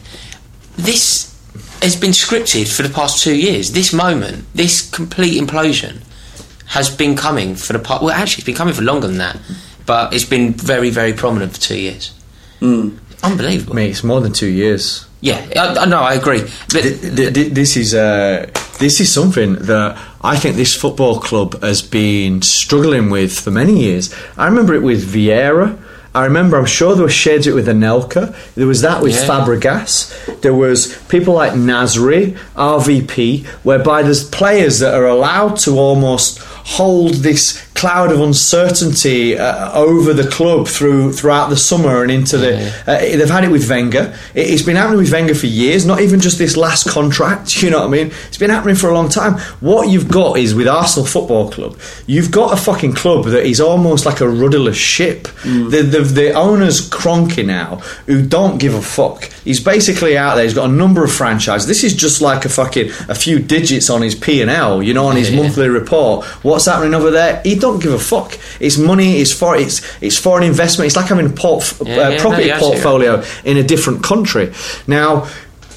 This 0.77 1.33
has 1.81 1.95
been 1.95 2.11
scripted 2.11 2.71
for 2.71 2.83
the 2.83 2.89
past 2.93 3.23
two 3.23 3.35
years. 3.35 3.71
This 3.71 3.91
moment, 3.91 4.45
this 4.53 4.87
complete 4.89 5.41
implosion, 5.41 6.01
has 6.67 6.89
been 6.89 7.15
coming 7.15 7.55
for 7.55 7.73
the 7.73 7.79
past. 7.79 8.01
Well, 8.03 8.11
actually, 8.11 8.41
it's 8.41 8.45
been 8.45 8.55
coming 8.55 8.73
for 8.73 8.81
longer 8.83 9.07
than 9.07 9.17
that, 9.17 9.37
but 9.85 10.13
it's 10.13 10.25
been 10.25 10.53
very, 10.53 10.89
very 10.89 11.13
prominent 11.13 11.53
for 11.53 11.59
two 11.61 11.77
years. 11.79 12.13
Unbelievable. 13.23 13.75
Mate, 13.75 13.89
it's 13.91 14.03
more 14.03 14.21
than 14.21 14.33
two 14.33 14.47
years. 14.47 15.05
Yeah, 15.21 15.43
I, 15.55 15.79
I 15.79 15.85
know. 15.85 16.01
I 16.01 16.13
agree. 16.13 16.41
But 16.41 16.83
Th- 16.83 17.01
th- 17.01 17.33
th- 17.33 17.53
this 17.53 17.75
is 17.75 17.95
uh, 17.95 18.45
this 18.79 18.99
is 18.99 19.11
something 19.11 19.53
that 19.55 19.97
I 20.21 20.37
think 20.37 20.55
this 20.55 20.75
football 20.75 21.19
club 21.19 21.59
has 21.63 21.81
been 21.81 22.41
struggling 22.43 23.09
with 23.09 23.39
for 23.39 23.49
many 23.49 23.79
years. 23.79 24.13
I 24.37 24.45
remember 24.45 24.75
it 24.75 24.83
with 24.83 25.03
Vieira. 25.11 25.79
I 26.13 26.23
remember, 26.25 26.57
I'm 26.57 26.65
sure 26.65 26.95
there 26.95 27.03
was 27.03 27.13
shades 27.13 27.45
of 27.45 27.53
it 27.53 27.55
with 27.55 27.67
Anelka. 27.67 28.33
There 28.55 28.65
was 28.65 28.81
that 28.81 29.03
with 29.03 29.13
Yeah. 29.13 29.25
Fabregas. 29.27 30.41
There 30.41 30.53
was 30.53 30.95
people 31.09 31.33
like 31.35 31.51
Nasri, 31.53 32.35
RVP, 32.55 33.45
whereby 33.63 34.01
there's 34.03 34.23
players 34.27 34.79
that 34.79 34.95
are 34.95 35.05
allowed 35.05 35.57
to 35.59 35.77
almost 35.77 36.39
hold 36.67 37.15
this 37.15 37.66
cloud 37.77 38.11
of 38.11 38.19
uncertainty 38.19 39.37
uh, 39.37 39.71
over 39.73 40.11
the 40.13 40.27
club 40.29 40.67
through 40.67 41.13
throughout 41.13 41.49
the 41.49 41.55
summer 41.55 42.01
and 42.01 42.11
into 42.11 42.37
the. 42.37 42.57
Uh, 42.87 42.99
they've 42.99 43.29
had 43.29 43.43
it 43.43 43.51
with 43.51 43.69
Wenger. 43.69 44.13
It, 44.33 44.49
it's 44.49 44.63
been 44.63 44.75
happening 44.75 44.97
with 44.97 45.11
Wenger 45.11 45.35
for 45.35 45.45
years, 45.45 45.85
not 45.85 46.01
even 46.01 46.19
just 46.19 46.37
this 46.37 46.57
last 46.57 46.89
contract. 46.89 47.55
You 47.67 47.71
know 47.71 47.79
what 47.79 47.87
I 47.87 48.03
mean? 48.03 48.13
It's 48.27 48.37
been 48.37 48.49
happening 48.49 48.75
for 48.75 48.89
a 48.89 48.93
long 48.93 49.09
time. 49.09 49.39
What 49.59 49.89
you've 49.89 50.07
got 50.07 50.37
is 50.37 50.55
with 50.55 50.69
Arsenal 50.69 51.05
Football 51.05 51.51
Club, 51.51 51.77
you've 52.05 52.31
got 52.31 52.53
a 52.53 52.55
fucking 52.55 52.93
club 52.93 53.25
that 53.25 53.45
is 53.45 53.59
almost 53.59 54.05
like 54.05 54.21
a 54.21 54.29
rudderless 54.29 54.77
ship. 54.77 55.27
The, 55.43 55.81
the 55.81 55.99
the 56.01 56.31
owner's 56.31 56.87
Kroenke 56.89 57.45
now, 57.45 57.77
who 58.05 58.25
don't 58.25 58.57
give 58.57 58.73
a 58.73 58.81
fuck. 58.81 59.25
He's 59.43 59.59
basically 59.61 60.17
out 60.17 60.35
there. 60.35 60.45
He's 60.45 60.53
got 60.53 60.69
a 60.69 60.73
number 60.73 61.03
of 61.03 61.11
franchises. 61.11 61.67
This 61.67 61.83
is 61.83 61.93
just 61.93 62.21
like 62.21 62.45
a 62.45 62.49
fucking 62.49 62.89
a 63.09 63.15
few 63.15 63.39
digits 63.39 63.89
on 63.89 64.01
his 64.01 64.15
P 64.15 64.41
and 64.41 64.49
L. 64.49 64.81
You 64.81 64.93
know, 64.93 65.07
on 65.07 65.17
his 65.17 65.29
yeah. 65.29 65.41
monthly 65.41 65.67
report. 65.67 66.25
What's 66.43 66.65
happening 66.65 66.93
over 66.93 67.11
there? 67.11 67.41
He 67.43 67.55
don't 67.71 67.81
give 67.81 67.93
a 67.93 67.99
fuck. 67.99 68.37
It's 68.59 68.77
money. 68.77 69.17
It's 69.21 69.33
for 69.33 69.55
it's 69.55 69.81
it's 70.01 70.17
foreign 70.17 70.43
investment. 70.43 70.87
It's 70.87 70.95
like 70.95 71.07
having 71.07 71.25
a 71.27 71.29
port, 71.29 71.73
Yeah, 71.83 71.95
uh, 71.95 72.09
yeah, 72.09 72.21
property 72.21 72.47
no, 72.47 72.59
portfolio 72.59 73.23
in 73.43 73.57
a 73.57 73.63
different 73.63 74.03
country. 74.03 74.53
Now. 74.87 75.27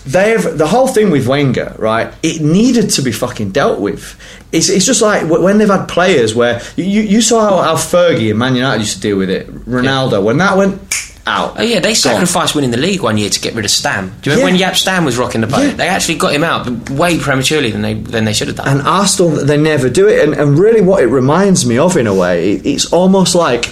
They've 0.07 0.43
the 0.57 0.67
whole 0.67 0.89
thing 0.89 1.11
with 1.11 1.27
Wenger, 1.29 1.77
right? 1.79 2.13
It 2.23 2.41
needed 2.41 2.89
to 2.97 3.03
be 3.03 3.13
fucking 3.13 3.51
dealt 3.51 3.81
with. 3.81 4.17
It's, 4.51 4.71
it's 4.71 4.87
just 4.87 5.03
like 5.03 5.29
when 5.29 5.59
they've 5.59 5.69
had 5.69 5.89
players 5.89 6.35
where 6.35 6.63
you, 6.75 7.03
you 7.03 7.21
saw 7.21 7.41
how, 7.51 7.63
how 7.63 7.75
Fergie 7.75 8.31
and 8.31 8.39
Man 8.39 8.55
United 8.55 8.81
used 8.81 8.95
to 8.95 9.01
deal 9.01 9.19
with 9.19 9.29
it. 9.29 9.47
Ronaldo, 9.67 10.25
when 10.25 10.39
that 10.39 10.57
went 10.57 10.81
out. 11.27 11.55
Oh 11.59 11.63
yeah, 11.63 11.81
they 11.81 11.95
sacrificed 11.95 12.55
winning 12.55 12.71
the 12.71 12.77
league 12.79 13.03
one 13.03 13.19
year 13.19 13.31
to 13.31 13.41
get 13.41 13.55
rid 13.55 13.65
of 13.65 13.71
Stam. 13.71 14.13
Do 14.23 14.31
you 14.31 14.37
remember 14.37 14.57
Yeah. 14.57 14.67
when 14.67 14.73
Jaap 14.73 14.77
Stam 14.77 15.05
was 15.05 15.17
rocking 15.19 15.41
the 15.41 15.47
boat? 15.47 15.63
Yeah. 15.63 15.73
They 15.75 15.89
actually 15.89 16.17
got 16.19 16.33
him 16.35 16.43
out 16.45 16.91
way 16.91 17.19
prematurely 17.19 17.71
than 17.71 17.83
they 17.83 17.95
than 17.95 18.25
they 18.25 18.33
should 18.33 18.49
have 18.49 18.57
done. 18.57 18.69
And 18.69 18.83
Arsenal, 18.87 19.31
they 19.31 19.57
never 19.57 19.89
do 19.89 20.09
it. 20.09 20.23
And, 20.25 20.35
and 20.35 20.59
really, 20.59 20.81
what 20.81 21.03
it 21.03 21.07
reminds 21.09 21.67
me 21.67 21.79
of, 21.79 21.97
in 21.97 22.07
a 22.07 22.15
way, 22.15 22.53
it's 22.55 22.93
almost 22.93 23.35
like 23.35 23.67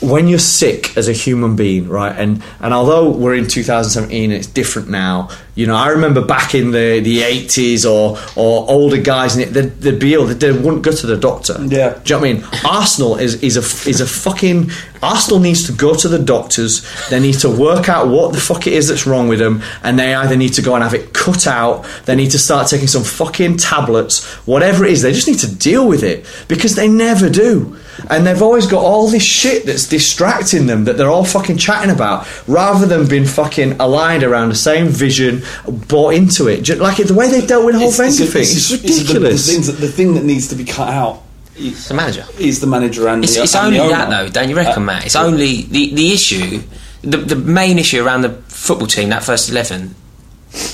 when 0.00 0.28
you're 0.28 0.38
sick 0.38 0.96
as 0.96 1.08
a 1.08 1.12
human 1.12 1.56
being, 1.56 1.88
right? 1.88 2.14
And 2.16 2.42
and 2.60 2.72
although 2.72 3.10
we're 3.10 3.34
in 3.34 3.48
2017, 3.48 4.30
it's 4.30 4.46
different 4.46 4.88
now. 4.88 5.28
You 5.54 5.66
know, 5.66 5.74
I 5.74 5.88
remember 5.88 6.24
back 6.24 6.54
in 6.54 6.70
the, 6.70 7.00
the 7.00 7.22
80s 7.22 7.84
or 7.84 8.16
or 8.36 8.70
older 8.70 9.00
guys, 9.00 9.36
and 9.36 9.52
they'd, 9.52 9.80
they'd 9.80 9.98
be 9.98 10.14
ill, 10.14 10.26
they, 10.26 10.34
they 10.34 10.52
wouldn't 10.52 10.82
go 10.82 10.92
to 10.92 11.06
the 11.06 11.16
doctor. 11.16 11.54
Yeah. 11.64 11.98
Do 12.04 12.14
you 12.14 12.20
know 12.20 12.20
what 12.20 12.28
I 12.28 12.32
mean? 12.32 12.44
Arsenal 12.64 13.16
is, 13.16 13.42
is 13.42 13.56
a 13.56 13.88
is 13.88 14.00
a 14.00 14.06
fucking 14.06 14.70
Arsenal 15.02 15.40
needs 15.40 15.66
to 15.66 15.72
go 15.72 15.94
to 15.94 16.08
the 16.08 16.18
doctors. 16.18 16.86
They 17.08 17.18
need 17.18 17.38
to 17.40 17.50
work 17.50 17.88
out 17.88 18.08
what 18.08 18.32
the 18.32 18.40
fuck 18.40 18.66
it 18.66 18.72
is 18.72 18.88
that's 18.88 19.06
wrong 19.06 19.26
with 19.28 19.40
them, 19.40 19.62
and 19.82 19.98
they 19.98 20.14
either 20.14 20.36
need 20.36 20.52
to 20.54 20.62
go 20.62 20.74
and 20.74 20.84
have 20.84 20.94
it 20.94 21.12
cut 21.12 21.46
out. 21.46 21.84
They 22.04 22.14
need 22.14 22.30
to 22.32 22.38
start 22.38 22.68
taking 22.68 22.86
some 22.88 23.02
fucking 23.02 23.56
tablets, 23.56 24.24
whatever 24.46 24.84
it 24.84 24.92
is. 24.92 25.02
They 25.02 25.12
just 25.12 25.26
need 25.26 25.40
to 25.40 25.52
deal 25.52 25.88
with 25.88 26.04
it 26.04 26.24
because 26.46 26.76
they 26.76 26.88
never 26.88 27.28
do. 27.28 27.78
And 28.10 28.26
they've 28.26 28.40
always 28.42 28.66
got 28.66 28.82
all 28.84 29.08
this 29.08 29.24
shit 29.24 29.66
that's 29.66 29.86
distracting 29.88 30.66
them 30.66 30.84
that 30.84 30.96
they're 30.96 31.10
all 31.10 31.24
fucking 31.24 31.56
chatting 31.58 31.90
about, 31.90 32.26
rather 32.48 32.86
than 32.86 33.08
being 33.08 33.24
fucking 33.24 33.80
aligned 33.80 34.22
around 34.22 34.50
the 34.50 34.54
same 34.54 34.86
vision, 34.88 35.42
bought 35.88 36.14
into 36.14 36.46
it. 36.48 36.62
Ju- 36.62 36.76
Like 36.76 36.96
the 36.98 37.14
way 37.14 37.28
they 37.30 37.44
dealt 37.44 37.64
with 37.64 37.74
the 37.74 37.80
whole 37.80 37.92
Wenger 37.98 38.24
thing, 38.26 38.42
it's, 38.42 38.68
the- 38.70 38.76
ridiculous. 38.76 39.46
the, 39.46 39.52
things 39.52 39.66
that- 39.66 39.80
the 39.80 39.88
thing 39.90 40.14
that 40.14 40.24
needs 40.24 40.46
to 40.48 40.54
be 40.54 40.64
cut 40.64 40.88
out 40.88 41.22
It's 41.56 41.88
the 41.88 41.94
manager. 41.94 42.24
is 42.38 42.60
the 42.60 42.66
manager 42.68 43.08
and 43.08 43.24
It's, 43.24 43.34
the, 43.34 43.42
it's 43.42 43.54
and 43.56 43.66
only 43.66 43.78
the 43.80 43.88
that 43.88 44.10
though, 44.10 44.28
don't 44.28 44.48
you 44.48 44.56
reckon, 44.56 44.82
Uh, 44.82 44.86
Matt? 44.86 45.06
It's 45.06 45.16
only 45.16 45.62
the 45.62 45.92
the 45.94 46.12
issue, 46.12 46.62
the 47.02 47.16
the 47.18 47.36
main 47.36 47.78
issue 47.80 48.04
around 48.04 48.22
the 48.22 48.30
football 48.48 48.86
team, 48.86 49.08
that 49.08 49.24
first 49.24 49.50
eleven, 49.50 49.94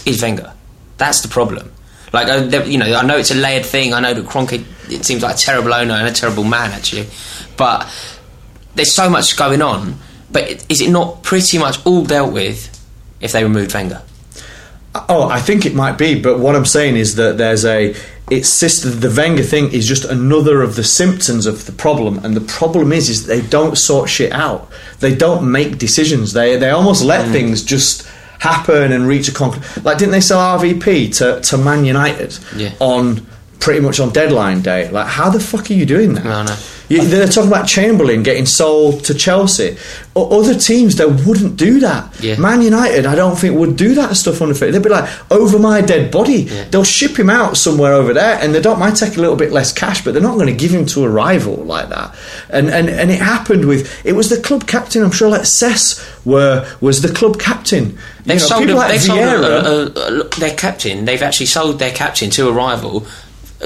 is 0.04 0.20
Wenger. 0.22 0.52
That's 0.98 1.22
the 1.22 1.28
problem. 1.28 1.72
Like 2.12 2.28
uh, 2.28 2.64
you 2.64 2.76
know, 2.78 2.94
I 2.94 3.02
know 3.04 3.16
it's 3.16 3.30
a 3.30 3.34
layered 3.34 3.64
thing. 3.66 3.94
I 3.94 4.00
know 4.00 4.12
that 4.14 4.24
Kroenke 4.26 4.62
it 4.90 5.04
seems 5.04 5.22
like 5.22 5.34
a 5.36 5.38
terrible 5.38 5.72
owner 5.74 5.94
and 5.94 6.08
a 6.08 6.12
terrible 6.12 6.44
man 6.44 6.70
actually, 6.72 7.06
but 7.56 7.88
there's 8.74 8.92
so 8.94 9.08
much 9.08 9.36
going 9.36 9.62
on. 9.62 9.96
But 10.30 10.64
is 10.68 10.80
it 10.80 10.90
not 10.90 11.22
pretty 11.22 11.58
much 11.58 11.84
all 11.86 12.04
dealt 12.04 12.32
with 12.32 12.68
if 13.20 13.32
they 13.32 13.42
removed 13.44 13.72
Wenger? 13.74 14.02
Oh, 15.08 15.28
I 15.28 15.40
think 15.40 15.66
it 15.66 15.74
might 15.74 15.98
be, 15.98 16.20
but 16.20 16.38
what 16.38 16.54
I'm 16.54 16.64
saying 16.64 16.96
is 16.96 17.16
that 17.16 17.36
there's 17.36 17.64
a 17.64 17.94
it's 18.30 18.58
just 18.60 19.00
the 19.02 19.10
Wenger 19.10 19.42
thing 19.42 19.70
is 19.72 19.86
just 19.86 20.04
another 20.04 20.62
of 20.62 20.76
the 20.76 20.84
symptoms 20.84 21.46
of 21.46 21.66
the 21.66 21.72
problem, 21.72 22.18
and 22.24 22.36
the 22.36 22.40
problem 22.40 22.92
is 22.92 23.08
is 23.08 23.26
they 23.26 23.40
don't 23.42 23.76
sort 23.76 24.08
shit 24.08 24.32
out. 24.32 24.70
They 25.00 25.14
don't 25.14 25.50
make 25.50 25.78
decisions. 25.78 26.32
They 26.32 26.56
they 26.56 26.70
almost 26.70 27.02
Mm. 27.02 27.06
let 27.06 27.28
things 27.32 27.62
just 27.62 28.04
happen 28.38 28.92
and 28.92 29.06
reach 29.08 29.26
a 29.28 29.32
conclusion. 29.32 29.82
Like, 29.84 29.98
didn't 29.98 30.12
they 30.12 30.20
sell 30.20 30.38
RVP 30.40 31.08
to 31.18 31.40
to 31.40 31.58
Man 31.58 31.84
United 31.84 32.38
Yeah. 32.56 32.70
on 32.78 33.26
pretty 33.60 33.80
much 33.80 34.00
on 34.00 34.10
deadline 34.12 34.60
day? 34.62 34.90
Like, 34.90 35.06
how 35.06 35.30
the 35.30 35.40
fuck 35.40 35.70
are 35.70 35.74
you 35.74 35.86
doing 35.86 36.14
that? 36.14 36.24
No, 36.24 36.42
no. 36.42 36.56
You, 36.86 37.02
they're 37.02 37.26
talking 37.26 37.48
about 37.48 37.66
Chamberlain 37.66 38.22
getting 38.22 38.44
sold 38.44 39.04
to 39.04 39.14
Chelsea. 39.14 39.78
O- 40.14 40.38
other 40.38 40.54
teams, 40.54 40.96
they 40.96 41.06
wouldn't 41.06 41.56
do 41.56 41.80
that. 41.80 42.14
Yeah. 42.22 42.36
Man 42.38 42.60
United, 42.60 43.06
I 43.06 43.14
don't 43.14 43.36
think 43.38 43.58
would 43.58 43.76
do 43.76 43.94
that 43.94 44.16
stuff 44.16 44.42
on 44.42 44.50
the 44.50 44.54
field. 44.54 44.74
They'd 44.74 44.82
be 44.82 44.90
like, 44.90 45.08
over 45.32 45.58
my 45.58 45.80
dead 45.80 46.10
body. 46.12 46.42
They'll 46.42 46.84
ship 46.84 47.18
him 47.18 47.30
out 47.30 47.56
somewhere 47.56 47.94
over 47.94 48.12
there, 48.12 48.38
and 48.38 48.54
they 48.54 48.60
don't 48.60 48.78
mind 48.78 48.96
taking 48.96 49.16
a 49.18 49.22
little 49.22 49.34
bit 49.36 49.50
less 49.50 49.72
cash, 49.72 50.04
but 50.04 50.12
they're 50.12 50.22
not 50.22 50.34
going 50.34 50.48
to 50.48 50.52
give 50.54 50.72
him 50.72 50.84
to 50.86 51.04
a 51.04 51.08
rival 51.08 51.54
like 51.56 51.88
that. 51.88 52.14
And 52.50 52.68
and 52.68 52.90
and 52.90 53.10
it 53.10 53.18
happened 53.18 53.64
with 53.64 54.04
it 54.04 54.12
was 54.12 54.28
the 54.28 54.40
club 54.42 54.66
captain. 54.66 55.02
I'm 55.02 55.10
sure 55.10 55.30
like 55.30 55.42
Cesc 55.42 56.26
were 56.26 56.68
was 56.82 57.00
the 57.00 57.12
club 57.14 57.40
captain. 57.40 57.96
They've 58.26 58.36
You 58.36 58.40
know, 58.42 58.46
sold, 58.46 58.68
a, 58.70 58.74
like 58.74 58.90
they've 58.92 59.02
sold 59.02 59.18
Vieira- 59.20 59.62
a, 59.96 60.00
a, 60.00 60.20
a, 60.20 60.28
their 60.38 60.54
captain. 60.54 61.06
They've 61.06 61.22
actually 61.22 61.46
sold 61.46 61.78
their 61.78 61.92
captain 61.92 62.28
to 62.30 62.48
a 62.48 62.52
rival. 62.52 63.06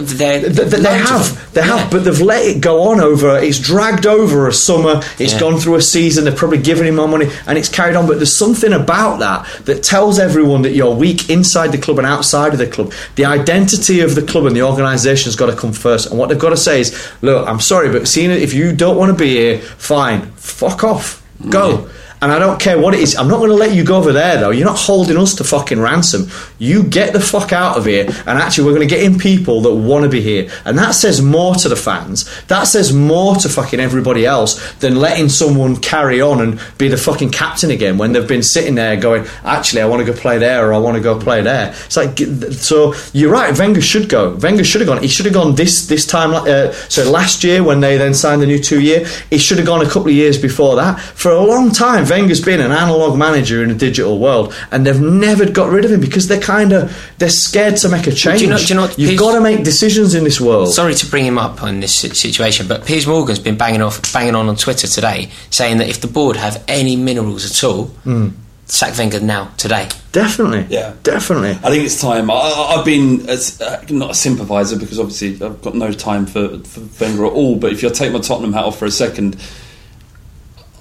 They're, 0.01 0.41
Th- 0.43 0.55
th- 0.55 0.71
they 0.83 0.97
have, 0.97 1.53
they 1.55 1.61
Yeah. 1.61 1.77
have, 1.79 1.91
but 1.91 2.05
they've 2.05 2.21
let 2.21 2.45
it 2.47 2.61
go 2.61 2.83
on 2.83 3.01
over. 3.01 3.37
It's 3.39 3.59
dragged 3.59 4.07
over 4.07 4.47
a 4.47 4.53
summer. 4.53 5.01
It's 5.19 5.33
Yeah. 5.33 5.41
gone 5.41 5.59
through 5.59 5.75
a 5.75 5.83
season. 5.83 6.23
They're 6.25 6.33
probably 6.33 6.59
giving 6.59 6.87
him 6.87 6.97
more 6.97 7.09
money, 7.09 7.29
and 7.49 7.59
it's 7.59 7.69
carried 7.69 7.97
on. 7.97 8.07
But 8.07 8.19
there's 8.19 8.37
something 8.37 8.73
about 8.73 9.19
that 9.19 9.45
that 9.65 9.83
tells 9.83 10.21
everyone 10.21 10.63
that 10.63 10.73
you're 10.75 10.95
weak 10.95 11.29
inside 11.31 11.73
the 11.73 11.79
club 11.79 11.99
and 11.99 12.07
outside 12.07 12.53
of 12.53 12.59
the 12.59 12.67
club. 12.69 12.93
The 13.17 13.25
identity 13.25 14.01
of 14.01 14.15
the 14.15 14.23
club 14.23 14.47
and 14.47 14.55
the 14.55 14.63
organisation 14.63 15.25
has 15.25 15.35
got 15.37 15.47
to 15.47 15.57
come 15.57 15.73
first. 15.73 16.07
And 16.11 16.19
what 16.19 16.29
they've 16.29 16.39
got 16.39 16.51
to 16.51 16.57
say 16.57 16.81
is, 16.81 16.95
look, 17.21 17.49
I'm 17.49 17.61
sorry, 17.61 17.89
but 17.91 18.07
seeing 18.07 18.31
it, 18.31 18.41
if 18.41 18.55
you 18.55 18.73
don't 18.73 18.97
want 18.97 19.11
to 19.11 19.19
be 19.19 19.31
here, 19.31 19.59
fine, 19.79 20.31
fuck 20.37 20.85
off, 20.85 21.23
go. 21.49 21.79
Mm, 21.79 21.89
And 22.21 22.33
I 22.33 22.39
don't 22.39 22.61
care 22.61 22.79
what 22.79 22.95
it 22.95 23.01
is. 23.01 23.17
I'm 23.17 23.29
not 23.29 23.39
going 23.39 23.51
to 23.51 23.57
let 23.57 23.75
you 23.75 23.85
go 23.85 23.97
over 23.97 24.13
there, 24.13 24.39
though. 24.39 24.51
You're 24.51 24.67
not 24.67 24.79
holding 24.79 25.17
us 25.17 25.35
to 25.37 25.45
fucking 25.45 25.81
ransom. 25.81 26.29
You 26.59 26.83
get 26.83 27.13
the 27.13 27.21
fuck 27.21 27.53
out 27.53 27.77
of 27.77 27.87
here, 27.87 28.07
and 28.27 28.39
actually, 28.39 28.65
we're 28.65 28.75
going 28.75 28.89
to 28.89 28.95
get 28.95 29.05
in 29.05 29.19
people 29.19 29.61
that 29.63 29.75
want 29.75 30.05
to 30.05 30.11
be 30.11 30.21
here. 30.21 30.51
And 30.65 30.77
that 30.79 30.93
says 30.93 31.23
more 31.23 31.55
to 31.57 31.69
the 31.69 31.77
fans. 31.77 32.29
That 32.47 32.65
says 32.65 32.93
more 32.93 33.37
to 33.37 33.49
fucking 33.49 33.81
everybody 33.81 34.27
else 34.27 34.73
than 34.75 34.97
letting 34.97 35.29
someone 35.29 35.77
carry 35.77 36.21
on 36.21 36.41
and 36.41 36.61
be 36.77 36.89
the 36.89 36.97
fucking 36.97 37.31
captain 37.31 37.71
again 37.71 37.99
when 37.99 38.13
they've 38.13 38.27
been 38.27 38.43
sitting 38.43 38.75
there 38.75 38.97
going, 38.97 39.27
actually, 39.45 39.83
I 39.83 39.87
want 39.87 40.05
to 40.05 40.13
go 40.13 40.19
play 40.19 40.39
there 40.39 40.69
or 40.69 40.75
I 40.75 40.79
want 40.79 40.97
to 40.97 41.03
go 41.03 41.19
play 41.19 41.43
there. 41.43 41.75
It's 41.87 41.97
like, 41.97 42.19
so 42.53 42.95
you're 43.13 43.31
right. 43.31 43.57
Wenger 43.57 43.81
should 43.81 44.09
go. 44.09 44.35
Wenger 44.35 44.65
should 44.65 44.81
have 44.81 44.89
gone. 44.89 45.03
He 45.03 45.09
should 45.09 45.27
have 45.27 45.35
gone 45.35 45.55
this 45.55 45.87
this 45.87 46.07
time. 46.07 46.33
Uh, 46.35 46.73
so 46.89 47.09
last 47.11 47.45
year 47.45 47.63
when 47.63 47.81
they 47.81 47.97
then 47.97 48.15
signed 48.15 48.43
the 48.43 48.47
new 48.47 48.59
two 48.63 48.81
year, 48.81 49.07
he 49.31 49.39
should 49.39 49.59
have 49.59 49.67
gone 49.67 49.85
a 49.85 49.89
couple 49.89 50.09
of 50.09 50.15
years 50.15 50.41
before 50.41 50.77
that. 50.77 51.01
For 51.01 51.31
a 51.31 51.41
long 51.41 51.71
time, 51.71 52.05
Wenger's 52.09 52.41
been 52.41 52.61
an 52.61 52.73
analog 52.73 53.19
manager 53.19 53.63
in 53.63 53.71
a 53.71 53.75
digital 53.75 54.19
world, 54.19 54.55
and 54.71 54.87
they've 54.87 55.01
never 55.01 55.49
got 55.51 55.71
rid 55.71 55.85
of 55.85 55.91
him 55.93 56.01
because 56.01 56.29
they're 56.29 56.41
kind 56.41 56.73
of 56.73 56.97
they're 57.19 57.29
scared 57.29 57.77
to 57.79 57.89
make 57.89 58.07
a 58.07 58.13
change. 58.13 58.41
Do 58.41 58.45
you 58.47 58.51
know- 58.51 58.59
do 58.59 58.65
you 58.65 58.75
know 58.75 58.83
what 58.83 58.99
You've 58.99 59.09
Piers- 59.11 59.21
got 59.21 59.33
to 59.35 59.41
make 59.41 59.65
decisions 59.65 60.15
in 60.15 60.25
this 60.25 60.41
world. 60.41 60.73
Sorry 60.73 60.95
to 60.95 61.07
bring 61.07 61.25
him 61.25 61.39
up 61.39 61.63
on 61.63 61.81
this 61.81 61.95
situation, 61.99 62.67
but 62.69 62.85
Piers 62.87 63.07
Morgan's 63.07 63.39
been 63.39 63.57
banging 63.57 63.83
off, 63.83 64.01
banging 64.13 64.35
on 64.35 64.49
on 64.49 64.57
Twitter 64.57 64.87
today, 64.87 65.31
saying 65.51 65.79
that 65.79 65.89
if 65.89 66.01
the 66.01 66.07
board 66.09 66.37
have 66.37 66.63
any 66.69 66.97
minerals 66.97 67.45
at 67.51 67.65
all, 67.65 67.85
Hmm. 68.05 68.29
sack 68.67 68.97
Wenger 68.99 69.21
now 69.21 69.49
today. 69.57 69.89
Definitely, 70.13 70.67
Yeah. 70.69 70.93
definitely. 71.03 71.59
I 71.65 71.71
think 71.71 71.85
it's 71.85 72.01
time. 72.01 72.31
I, 72.31 72.35
I- 72.35 72.77
I've 72.79 72.85
been 72.85 73.29
as, 73.29 73.61
uh, 73.61 73.81
not 73.91 74.11
a 74.11 74.15
sympathiser 74.15 74.77
because 74.77 74.99
obviously 74.99 75.35
I've 75.45 75.63
got 75.63 75.75
no 75.75 75.93
time 75.93 76.27
for, 76.27 76.59
for 76.61 76.81
Wenger 77.01 77.27
at 77.27 77.33
all. 77.33 77.57
But 77.57 77.73
if 77.73 77.83
you 77.83 77.91
take 77.91 78.13
my 78.13 78.19
Tottenham 78.21 78.53
hat 78.53 78.65
off 78.65 78.79
for 78.79 78.85
a 78.87 78.91
second, 78.91 79.37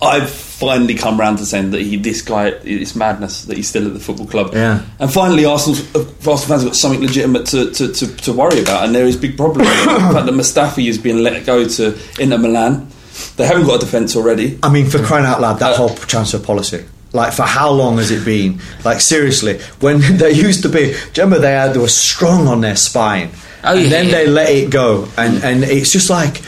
I've 0.02 0.30
finally 0.30 0.94
come 0.94 1.20
round 1.20 1.40
to 1.40 1.46
saying 1.46 1.72
that 1.72 1.82
he, 1.82 1.98
this 1.98 2.22
guy, 2.22 2.48
it's 2.48 2.96
madness 2.96 3.46
that 3.46 3.58
he's 3.58 3.68
still 3.68 3.88
at 3.88 3.94
the 3.94 4.00
football 4.00 4.28
club. 4.28 4.54
Yeah. 4.54 4.84
And 5.00 5.12
finally, 5.12 5.46
Arsenal, 5.46 5.80
uh, 5.96 6.00
Arsenal 6.00 6.38
fans 6.38 6.62
have 6.62 6.66
got 6.66 6.76
something 6.76 7.02
legitimate 7.02 7.48
to, 7.48 7.72
to, 7.72 7.92
to, 7.92 8.16
to 8.18 8.34
worry 8.34 8.62
about, 8.62 8.86
and 8.86 8.94
there 8.94 9.06
is 9.06 9.18
big 9.18 9.38
problems. 9.38 9.68
the 9.70 9.86
fact 9.86 10.26
that 10.26 10.34
Mustafi 10.34 10.88
is 10.88 10.98
being 10.98 11.24
let 11.24 11.46
go 11.46 11.68
to 11.68 11.98
Inter 12.20 12.38
Milan. 12.38 12.90
They 13.36 13.48
haven't 13.48 13.66
got 13.66 13.78
a 13.78 13.80
defence 13.80 14.16
already. 14.16 14.60
I 14.62 14.70
mean, 14.70 14.86
for 14.86 15.04
crying 15.04 15.26
out 15.26 15.42
loud, 15.42 15.58
that 15.60 15.76
whole 15.76 15.90
transfer 15.90 16.40
policy. 16.40 16.86
Like, 17.14 17.34
for 17.34 17.44
how 17.44 17.72
long 17.72 17.98
has 17.98 18.12
it 18.12 18.24
been? 18.24 18.62
Like, 18.86 19.02
seriously, 19.02 19.60
when 19.80 20.00
there 20.18 20.30
used 20.30 20.62
to 20.64 20.70
be, 20.70 20.86
do 20.86 20.92
you 20.92 21.00
remember 21.18 21.40
they 21.40 21.54
had, 21.54 21.74
they 21.74 21.80
were 21.80 21.88
strong 21.88 22.48
on 22.48 22.62
their 22.62 22.76
spine, 22.76 23.32
Oh, 23.64 23.74
and 23.74 23.84
yeah, 23.84 23.90
then 23.90 24.06
yeah. 24.06 24.12
they 24.12 24.28
let 24.28 24.50
it 24.50 24.70
go, 24.70 25.08
and 25.18 25.44
and 25.44 25.64
it's 25.64 25.92
just 25.92 26.10
like. 26.10 26.42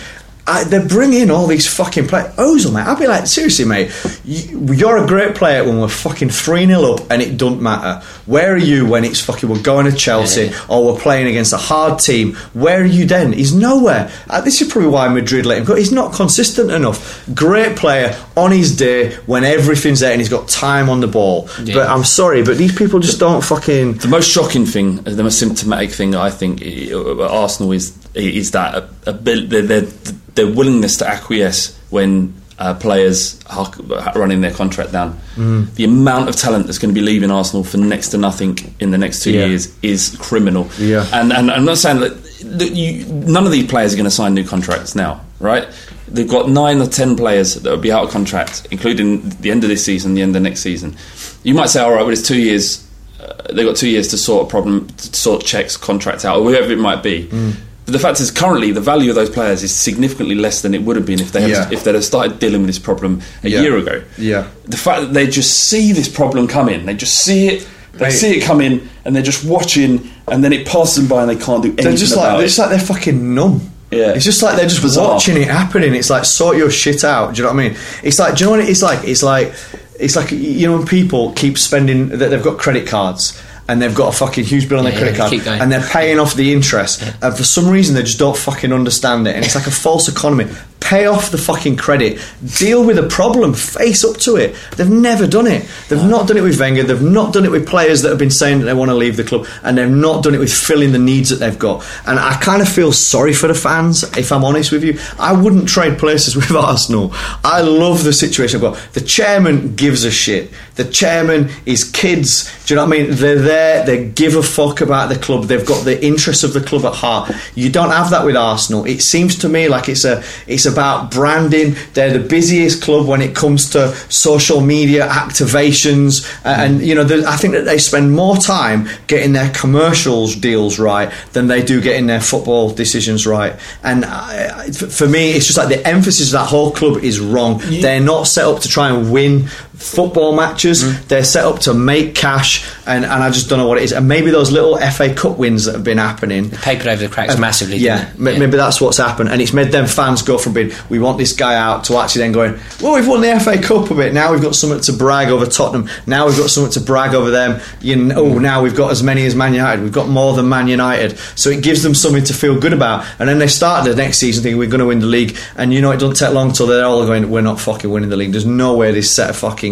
I, 0.51 0.63
they 0.63 0.83
bring 0.85 1.13
in 1.13 1.29
all 1.29 1.45
these 1.47 1.67
fucking 1.71 2.07
players. 2.07 2.33
Ozil, 2.35 2.73
mate. 2.73 2.87
I'd 2.87 2.97
be 2.99 3.05
like, 3.07 3.27
seriously, 3.27 3.65
mate. 3.65 3.91
You, 4.25 4.73
you're 4.73 4.97
a 4.97 5.05
great 5.07 5.35
player 5.35 5.63
when 5.63 5.79
we're 5.79 5.87
fucking 5.87 6.29
3 6.29 6.65
0 6.65 6.81
up 6.93 7.01
and 7.11 7.21
it 7.21 7.37
doesn't 7.37 7.61
matter. 7.61 8.03
Where 8.25 8.53
are 8.53 8.57
you 8.57 8.87
when 8.87 9.05
it's 9.05 9.19
fucking 9.21 9.47
we're 9.47 9.61
going 9.61 9.85
to 9.85 9.91
Chelsea 9.95 10.45
Yeah. 10.47 10.65
or 10.67 10.85
we're 10.93 10.99
playing 10.99 11.27
against 11.27 11.53
a 11.53 11.57
hard 11.57 11.99
team? 11.99 12.35
Where 12.53 12.81
are 12.81 12.85
you 12.85 13.05
then? 13.05 13.33
He's 13.33 13.53
nowhere. 13.53 14.11
Uh, 14.29 14.41
this 14.41 14.61
is 14.61 14.71
probably 14.71 14.89
why 14.89 15.07
Madrid 15.09 15.45
let 15.45 15.59
him 15.59 15.65
go. 15.65 15.75
He's 15.75 15.91
not 15.91 16.13
consistent 16.13 16.71
enough. 16.71 17.23
Great 17.35 17.75
player 17.77 18.17
on 18.35 18.51
his 18.51 18.75
day 18.75 19.15
when 19.27 19.43
everything's 19.43 19.99
there 19.99 20.11
and 20.11 20.19
he's 20.21 20.29
got 20.29 20.47
time 20.47 20.89
on 20.89 20.99
the 20.99 21.07
ball. 21.07 21.47
Yeah. 21.63 21.75
But 21.75 21.89
I'm 21.89 22.03
sorry, 22.03 22.41
but 22.43 22.57
these 22.57 22.75
people 22.75 22.99
just 22.99 23.19
don't 23.19 23.43
fucking. 23.43 23.93
The 23.99 24.07
most 24.07 24.29
shocking 24.29 24.65
thing, 24.65 24.95
the 25.03 25.23
most 25.23 25.37
symptomatic 25.39 25.91
thing, 25.91 26.15
I 26.15 26.29
think, 26.31 26.61
i- 26.63 26.91
Arsenal 26.91 27.71
is 27.71 27.91
is 28.13 28.51
that 28.51 28.75
a, 28.75 28.89
a, 29.07 29.13
bit- 29.13 29.49
their, 29.49 29.61
their, 29.61 29.81
their 29.81 30.47
willingness 30.47 30.97
to 30.97 31.07
acquiesce 31.07 31.77
when 31.89 32.33
uh, 32.57 32.73
players 32.73 33.39
are 33.49 33.71
running 34.15 34.41
their 34.41 34.51
contract 34.53 34.91
down. 34.91 35.17
Mm. 35.35 35.73
The 35.75 35.85
amount 35.85 36.27
of 36.27 36.35
talent 36.35 36.65
that's 36.65 36.77
going 36.77 36.93
to 36.93 36.99
be 36.99 37.05
leaving 37.05 37.31
Arsenal 37.31 37.63
for 37.63 37.77
next 37.77 38.09
to 38.09 38.17
nothing 38.17 38.57
in 38.81 38.91
the 38.91 38.97
next 38.97 39.23
two 39.23 39.31
Yeah. 39.31 39.45
years 39.45 39.73
is 39.81 40.17
criminal. 40.19 40.69
Yeah. 40.77 41.07
And, 41.13 41.31
and 41.31 41.49
I'm 41.49 41.63
not 41.63 41.77
saying 41.77 42.01
that, 42.01 42.21
that 42.57 42.71
you, 42.71 43.05
none 43.05 43.45
of 43.45 43.51
these 43.53 43.67
players 43.67 43.93
are 43.93 43.95
going 43.97 44.05
to 44.05 44.11
sign 44.11 44.33
new 44.33 44.43
contracts 44.45 44.93
now, 44.93 45.21
right? 45.39 45.67
They've 46.09 46.27
got 46.27 46.49
nine 46.49 46.81
or 46.81 46.87
ten 46.87 47.15
players 47.15 47.53
that 47.55 47.69
will 47.69 47.77
be 47.77 47.91
out 47.93 48.05
of 48.05 48.09
contract, 48.11 48.67
including 48.71 49.29
the 49.41 49.51
end 49.51 49.63
of 49.63 49.69
this 49.69 49.85
season, 49.85 50.15
the 50.15 50.21
end 50.21 50.35
of 50.35 50.41
next 50.41 50.59
season. 50.61 50.97
You 51.43 51.53
might 51.53 51.67
say, 51.69 51.79
all 51.81 51.91
right, 51.91 52.01
well, 52.01 52.09
it's 52.11 52.27
two 52.27 52.41
years 52.41 52.85
uh, 53.21 53.53
they've 53.53 53.65
got 53.65 53.75
two 53.75 53.89
years 53.89 54.07
to 54.09 54.17
sort 54.17 54.47
a 54.47 54.49
problem, 54.49 54.87
to 54.87 55.13
sort 55.15 55.43
checks, 55.45 55.77
contract 55.77 56.25
out, 56.25 56.39
or 56.39 56.43
whatever 56.43 56.71
it 56.73 56.79
might 56.79 57.03
be. 57.03 57.27
Mm. 57.27 57.55
The 57.91 57.99
fact 57.99 58.19
is, 58.19 58.31
currently, 58.31 58.71
the 58.71 58.81
value 58.81 59.09
of 59.09 59.15
those 59.15 59.29
players 59.29 59.63
is 59.63 59.73
significantly 59.73 60.35
less 60.35 60.61
than 60.61 60.73
it 60.73 60.81
would 60.83 60.95
have 60.95 61.05
been 61.05 61.19
if 61.19 61.31
they 61.31 61.41
had, 61.41 61.49
Yeah. 61.49 61.69
if 61.71 61.83
they'd 61.83 61.95
have 61.95 62.05
started 62.05 62.39
dealing 62.39 62.61
with 62.61 62.67
this 62.67 62.79
problem 62.79 63.21
a 63.43 63.49
Yeah. 63.49 63.61
year 63.61 63.77
ago. 63.77 64.01
Yeah. 64.17 64.45
The 64.67 64.77
fact 64.77 65.01
that 65.01 65.13
they 65.13 65.27
just 65.27 65.67
see 65.69 65.91
this 65.91 66.07
problem 66.07 66.47
come 66.47 66.69
in, 66.69 66.85
they 66.85 66.93
just 66.93 67.19
see 67.23 67.47
it, 67.47 67.67
they 67.93 68.05
Mate. 68.05 68.13
see 68.13 68.37
it 68.37 68.41
come 68.43 68.61
in, 68.61 68.87
and 69.05 69.15
they're 69.15 69.23
just 69.23 69.43
watching, 69.43 70.09
and 70.27 70.43
then 70.43 70.53
it 70.53 70.65
passes 70.65 70.95
them 70.95 71.07
by, 71.07 71.21
and 71.21 71.29
they 71.29 71.35
can't 71.35 71.61
do 71.63 71.69
anything 71.69 71.85
They're 71.85 71.97
just 71.97 72.15
like 72.15 72.25
about 72.27 72.37
they're 72.37 72.45
it. 72.45 72.47
just 72.47 72.59
like 72.59 72.69
they're 72.69 72.79
fucking 72.79 73.33
numb. 73.35 73.61
Yeah. 73.91 74.11
It's 74.11 74.23
just 74.25 74.43
like 74.43 74.55
they're 74.55 74.67
just 74.69 74.83
Bizarre. 74.83 75.13
watching 75.13 75.35
it 75.37 75.47
happening. 75.47 75.95
It's 75.95 76.11
like 76.11 76.23
sort 76.23 76.57
your 76.57 76.69
shit 76.69 77.03
out. 77.03 77.33
Do 77.33 77.39
you 77.41 77.47
know 77.47 77.53
what 77.55 77.59
I 77.63 77.69
mean? 77.69 77.77
It's 78.03 78.19
like 78.19 78.35
do 78.35 78.43
you 78.43 78.45
know 78.51 78.57
what 78.57 78.69
it's 78.69 78.83
like? 78.83 78.99
It's 79.07 79.23
like 79.23 79.51
it's 79.99 80.15
like 80.15 80.31
you 80.31 80.67
know 80.67 80.77
when 80.77 80.85
people 80.85 81.31
keep 81.33 81.57
spending 81.57 82.09
that 82.09 82.29
they've 82.29 82.43
got 82.43 82.59
credit 82.59 82.85
cards 82.85 83.33
and 83.69 83.81
they've 83.81 83.95
got 83.95 84.13
a 84.13 84.17
fucking 84.17 84.43
huge 84.43 84.67
bill 84.67 84.79
on 84.79 84.83
their 84.83 84.93
Yeah, 84.93 84.99
credit 85.15 85.17
yeah, 85.37 85.43
card 85.43 85.61
and 85.61 85.71
they're 85.71 85.87
paying 85.87 86.19
off 86.19 86.33
the 86.33 86.51
interest 86.51 87.01
and 87.21 87.33
for 87.37 87.43
some 87.43 87.69
reason 87.69 87.95
they 87.95 88.03
just 88.03 88.19
don't 88.19 88.35
fucking 88.35 88.73
understand 88.73 89.25
it 89.27 89.35
and 89.35 89.45
it's 89.45 89.55
like 89.55 89.67
a 89.67 89.71
false 89.71 90.09
economy. 90.09 90.47
Pay 90.81 91.05
off 91.05 91.29
the 91.29 91.37
fucking 91.37 91.75
credit. 91.75 92.19
Deal 92.57 92.83
with 92.83 92.95
the 92.95 93.07
problem. 93.07 93.53
Face 93.53 94.03
up 94.03 94.17
to 94.21 94.37
it. 94.37 94.55
They've 94.75 94.89
never 94.89 95.27
done 95.27 95.45
it. 95.45 95.67
They've 95.87 96.03
not 96.03 96.27
done 96.27 96.37
it 96.37 96.41
with 96.41 96.59
Wenger. 96.59 96.83
They've 96.83 97.01
not 97.01 97.31
done 97.33 97.45
it 97.45 97.51
with 97.51 97.67
players 97.67 98.01
that 98.01 98.09
have 98.09 98.17
been 98.17 98.31
saying 98.31 98.59
that 98.59 98.65
they 98.65 98.73
want 98.73 98.89
to 98.89 98.95
leave 98.95 99.15
the 99.17 99.23
club, 99.25 99.45
and 99.61 99.77
they've 99.77 99.89
not 99.89 100.23
done 100.23 100.33
it 100.33 100.39
with 100.39 100.51
filling 100.51 100.91
the 100.93 100.97
needs 100.97 101.29
that 101.29 101.35
they've 101.35 101.59
got. 101.59 101.85
And 102.07 102.17
I 102.17 102.37
kind 102.37 102.61
of 102.61 102.69
feel 102.69 102.91
sorry 102.91 103.33
for 103.33 103.47
the 103.47 103.53
fans, 103.53 104.03
if 104.17 104.31
I'm 104.31 104.43
honest 104.45 104.71
with 104.71 104.83
you. 104.83 104.97
I 105.19 105.33
wouldn't 105.33 105.67
trade 105.67 105.99
places 105.99 106.35
with 106.39 106.49
Arsenal. 106.51 107.11
I 107.43 107.61
love 107.61 108.03
the 108.03 108.13
situation 108.13 108.55
I've 108.63 108.73
got. 108.73 108.93
The 108.93 109.01
chairman 109.01 109.75
gives 109.75 110.05
a 110.05 110.11
shit. 110.11 110.49
The 110.79 110.85
chairman 110.85 111.49
is 111.65 111.83
kids. 111.83 112.49
Do 112.65 112.73
you 112.73 112.75
know 112.77 112.85
what 112.87 112.95
I 112.97 113.01
mean? 113.03 113.11
They're 113.15 113.35
there. 113.53 113.85
They 113.85 114.05
give 114.07 114.35
a 114.35 114.41
fuck 114.43 114.79
about 114.81 115.09
the 115.09 115.17
club. 115.17 115.45
They've 115.45 115.65
got 115.65 115.83
the 115.83 115.97
interests 116.03 116.43
of 116.43 116.53
the 116.53 116.61
club 116.61 116.85
at 116.85 116.93
heart. 116.95 117.31
You 117.55 117.69
don't 117.69 117.91
have 117.91 118.09
that 118.11 118.23
with 118.25 118.35
Arsenal. 118.37 118.85
It 118.85 119.01
seems 119.01 119.37
to 119.39 119.49
me 119.49 119.67
like 119.67 119.89
it's 119.89 120.05
a 120.05 120.23
it's 120.47 120.65
about 120.65 121.11
branding. 121.11 121.75
They're 121.93 122.17
the 122.17 122.27
busiest 122.27 122.81
club 122.81 123.07
when 123.07 123.21
it 123.21 123.35
comes 123.35 123.69
to 123.71 123.93
social 124.09 124.61
media 124.61 125.07
activations, 125.07 126.25
uh, 126.45 126.49
and 126.49 126.81
you 126.81 126.95
know 126.95 127.03
I 127.27 127.35
think 127.37 127.53
that 127.53 127.65
they 127.65 127.77
spend 127.77 128.13
more 128.13 128.37
time 128.37 128.87
getting 129.07 129.33
their 129.33 129.49
commercials 129.51 130.35
deals 130.35 130.79
right 130.79 131.11
than 131.33 131.47
they 131.47 131.61
do 131.61 131.81
getting 131.81 132.07
their 132.07 132.21
football 132.21 132.69
decisions 132.71 133.25
right. 133.27 133.53
And 133.83 134.05
I, 134.05 134.63
I- 134.65 134.71
for 134.71 135.07
me, 135.07 135.31
it's 135.31 135.45
just 135.47 135.57
like 135.57 135.69
the 135.69 135.85
emphasis 135.87 136.27
of 136.27 136.33
that 136.33 136.47
whole 136.47 136.71
club 136.71 137.03
is 137.03 137.19
wrong. 137.19 137.59
They're 137.81 137.99
not 137.99 138.27
set 138.27 138.45
up 138.45 138.61
to 138.61 138.67
try 138.69 138.89
and 138.89 139.11
win 139.11 139.47
football 139.79 140.35
matches. 140.35 140.83
Mm. 140.83 141.07
They're 141.07 141.23
set 141.23 141.45
up 141.45 141.59
to 141.61 141.73
make 141.73 142.13
cash, 142.13 142.69
and, 142.85 143.03
and 143.05 143.23
I 143.23 143.29
just 143.31 143.49
don't 143.49 143.57
know 143.57 143.67
what 143.67 143.77
it 143.77 143.85
is. 143.85 143.93
And 143.93 144.07
maybe 144.07 144.29
those 144.29 144.51
little 144.51 144.77
FA 144.77 145.13
Cup 145.13 145.37
wins 145.37 145.65
that 145.65 145.75
have 145.75 145.83
been 145.83 145.97
happening—paper 145.97 146.89
over 146.89 147.07
the 147.07 147.09
cracks 147.09 147.37
massively. 147.37 147.77
Yeah, 147.77 148.11
ma- 148.17 148.31
maybe 148.31 148.57
that's 148.57 148.79
what's 148.81 148.97
happened, 148.97 149.29
and 149.29 149.41
it's 149.41 149.53
made 149.53 149.71
them 149.71 149.87
fans 149.87 150.21
go 150.21 150.37
from 150.37 150.53
being 150.53 150.71
we 150.89 150.99
want 150.99 151.17
this 151.17 151.33
guy 151.33 151.55
out 151.55 151.85
to 151.85 151.97
actually 151.97 152.21
then 152.21 152.31
going, 152.33 152.59
well, 152.81 152.93
we've 152.93 153.07
won 153.07 153.21
the 153.21 153.39
FA 153.39 153.61
Cup 153.61 153.89
a 153.89 153.95
bit. 153.95 154.13
Now 154.13 154.31
we've 154.31 154.41
got 154.41 154.55
something 154.55 154.81
to 154.81 154.93
brag 154.93 155.29
over 155.29 155.45
Tottenham. 155.45 155.89
Now 156.05 156.27
we've 156.27 156.37
got 156.37 156.49
something 156.49 156.73
to 156.73 156.81
brag 156.81 157.15
over 157.15 157.31
them. 157.31 157.61
You 157.81 157.95
know, 157.95 158.15
oh, 158.15 158.35
mm. 158.35 158.41
now 158.41 158.61
we've 158.61 158.75
got 158.75 158.91
as 158.91 159.01
many 159.01 159.25
as 159.25 159.35
Man 159.35 159.53
United. 159.53 159.81
We've 159.81 159.93
got 159.93 160.09
more 160.09 160.33
than 160.35 160.49
Man 160.49 160.67
United, 160.67 161.17
so 161.35 161.49
it 161.49 161.63
gives 161.63 161.83
them 161.83 161.95
something 161.95 162.23
to 162.25 162.33
feel 162.33 162.59
good 162.59 162.73
about. 162.73 163.05
And 163.19 163.29
then 163.29 163.39
they 163.39 163.47
start 163.47 163.85
the 163.85 163.95
next 163.95 164.17
season 164.17 164.43
thinking 164.43 164.57
we're 164.57 164.69
going 164.69 164.79
to 164.79 164.87
win 164.87 164.99
the 164.99 165.05
league, 165.05 165.37
and 165.55 165.73
you 165.73 165.81
know 165.81 165.91
it 165.91 165.97
doesn't 165.97 166.15
take 166.15 166.33
long 166.33 166.51
till 166.51 166.67
they're 166.67 166.85
all 166.85 167.05
going, 167.05 167.29
we're 167.29 167.41
not 167.41 167.59
fucking 167.59 167.89
winning 167.89 168.09
the 168.09 168.17
league. 168.17 168.31
There's 168.31 168.45
no 168.45 168.75
way 168.75 168.91
this 168.91 169.15
set 169.15 169.29
of 169.29 169.37
fucking 169.37 169.68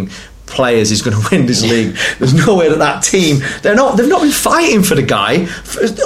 players 0.47 0.91
is 0.91 1.01
going 1.01 1.15
to 1.21 1.29
win 1.29 1.45
this 1.45 1.63
league. 1.63 1.95
There's 2.17 2.33
no 2.33 2.55
way 2.55 2.69
that 2.69 2.79
that 2.79 3.03
team 3.03 3.39
they're 3.61 3.75
not 3.75 3.97
they've 3.97 4.07
not 4.07 4.21
been 4.21 4.31
fighting 4.31 4.81
for 4.81 4.95
the 4.95 5.03
guy 5.03 5.47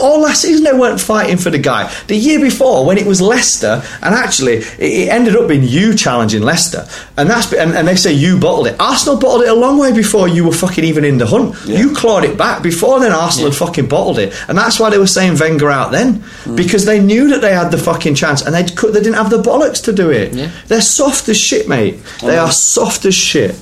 all 0.01 0.21
last 0.21 0.41
season. 0.41 0.63
They 0.63 0.73
weren't 0.73 0.99
fighting 0.99 1.37
for 1.37 1.49
the 1.49 1.59
guy. 1.59 1.91
The 2.07 2.15
year 2.15 2.39
before 2.39 2.85
when 2.85 2.97
it 2.97 3.05
was 3.05 3.21
Leicester, 3.21 3.81
and 4.01 4.13
actually 4.13 4.57
it, 4.79 5.09
ended 5.09 5.35
up 5.35 5.47
being 5.47 5.63
you 5.63 5.95
challenging 5.95 6.41
Leicester, 6.41 6.87
and 7.17 7.29
that's 7.29 7.53
and, 7.53 7.71
and 7.71 7.87
they 7.87 7.95
say 7.95 8.11
you 8.11 8.37
bottled 8.37 8.67
it. 8.67 8.75
Arsenal 8.79 9.17
bottled 9.17 9.43
it 9.43 9.49
a 9.49 9.53
long 9.53 9.77
way 9.77 9.93
before 9.93 10.27
you 10.27 10.43
were 10.43 10.51
fucking 10.51 10.83
even 10.83 11.05
in 11.05 11.17
the 11.17 11.27
hunt. 11.27 11.55
You 11.65 11.93
clawed 11.93 12.25
it 12.25 12.37
back 12.37 12.63
before 12.63 12.99
then. 12.99 13.11
Arsenal 13.11 13.51
had 13.51 13.57
fucking 13.57 13.87
bottled 13.87 14.19
it, 14.19 14.33
and 14.49 14.57
that's 14.57 14.79
why 14.79 14.89
they 14.89 14.97
were 14.97 15.07
saying 15.07 15.37
Wenger 15.37 15.69
out 15.69 15.91
then 15.91 16.15
mm. 16.15 16.55
because 16.55 16.85
they 16.85 16.99
knew 16.99 17.29
that 17.29 17.41
they 17.41 17.53
had 17.53 17.69
the 17.69 17.77
fucking 17.77 18.15
chance 18.15 18.41
and 18.41 18.53
they 18.53 18.63
they 18.63 18.99
didn't 18.99 19.13
have 19.13 19.29
the 19.29 19.41
bollocks 19.41 19.83
to 19.83 19.93
do 19.93 20.09
it. 20.09 20.33
Yeah. 20.33 20.51
They're 20.67 20.81
soft 20.81 21.29
as 21.29 21.37
shit, 21.37 21.67
mate. 21.67 21.99
They 22.21 22.37
are 22.37 22.51
soft 22.51 23.05
as 23.05 23.15
shit. 23.15 23.55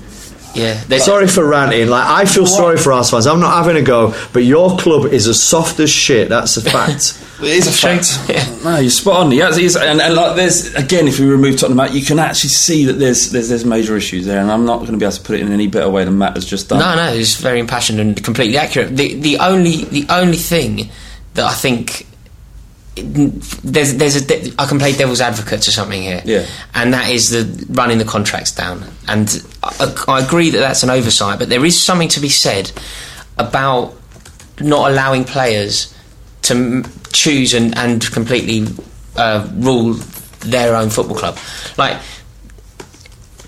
Yeah, 0.56 0.82
there's- 0.88 1.06
Sorry 1.06 1.28
for 1.28 1.46
ranting. 1.46 1.88
Like 1.90 2.06
I 2.08 2.26
feel 2.26 2.46
sorry 2.48 2.78
for 2.78 2.92
Arsenal 2.94 3.18
fans. 3.22 3.28
I'm 3.28 3.40
not 3.40 3.56
having 3.64 3.76
a 3.82 3.86
go, 3.86 4.14
but 4.34 4.44
your 4.44 4.78
club 4.78 5.06
is 5.06 5.28
as 5.28 5.42
soft 5.42 5.80
as 5.80 5.90
shit. 5.90 6.30
That's 6.30 6.58
a 6.58 6.62
fact. 6.62 7.24
It 7.40 7.46
is 7.56 7.68
a 7.68 7.72
fact. 7.72 8.66
No, 8.66 8.80
you're 8.80 8.90
spot 8.90 9.26
on. 9.26 9.32
Yeah, 9.32 9.48
it 9.50 9.58
is. 9.60 9.78
And, 9.78 10.02
and 10.02 10.14
like, 10.14 10.36
there's 10.36 10.76
again, 10.76 11.08
if 11.08 11.20
we 11.22 11.26
remove 11.26 11.56
Tottenham 11.58 11.80
out, 11.80 11.94
you 11.94 12.02
can 12.04 12.20
actually 12.20 12.50
see 12.50 12.84
that 12.84 12.94
there's 13.00 13.32
there's 13.32 13.48
there's 13.48 13.64
major 13.64 13.96
issues 13.96 14.26
there, 14.26 14.42
and 14.42 14.52
I'm 14.52 14.66
not 14.66 14.80
going 14.80 14.92
to 14.92 14.98
be 14.98 15.06
able 15.06 15.14
to 15.16 15.22
put 15.22 15.38
it 15.38 15.44
in 15.44 15.54
any 15.54 15.68
better 15.68 15.90
way 15.90 16.04
than 16.04 16.18
Matt 16.18 16.36
has 16.36 16.44
just 16.44 16.68
done. 16.68 16.80
No, 16.80 16.96
no, 16.98 17.14
it's 17.14 17.36
very 17.36 17.62
impassioned 17.62 18.02
and 18.02 18.22
completely 18.22 18.58
accurate. 18.58 18.94
The 18.98 19.14
the 19.16 19.38
only 19.38 19.86
the 19.86 20.06
only 20.10 20.36
thing 20.36 20.90
that 21.36 21.46
I 21.46 21.54
think 21.54 22.08
there's 22.96 23.96
there's 23.96 24.16
a 24.30 24.62
I 24.62 24.66
can 24.66 24.78
play 24.80 24.92
devil's 24.94 25.22
advocate 25.22 25.62
to 25.64 25.72
something 25.72 26.02
here, 26.02 26.22
Yeah. 26.26 26.46
and 26.74 26.94
that 26.94 27.10
is 27.10 27.30
the 27.30 27.66
running 27.72 27.98
the 27.98 28.06
contracts 28.06 28.52
down. 28.54 28.84
And 29.08 29.44
I, 29.64 29.96
I 30.08 30.20
agree 30.26 30.50
that 30.50 30.58
that's 30.60 30.84
an 30.84 30.90
oversight, 30.90 31.40
but 31.40 31.50
there 31.50 31.64
is 31.66 31.80
something 31.82 32.10
to 32.10 32.20
be 32.20 32.30
said 32.30 32.72
about 33.38 33.94
not 34.60 34.92
allowing 34.92 35.24
players 35.24 35.94
to 36.44 36.84
choose 37.14 37.54
and 37.54 37.78
and 37.78 38.02
completely 38.12 38.68
uh, 39.16 39.48
rule 39.56 39.94
their 40.42 40.76
own 40.76 40.90
football 40.90 41.18
club, 41.18 41.38
like. 41.78 41.98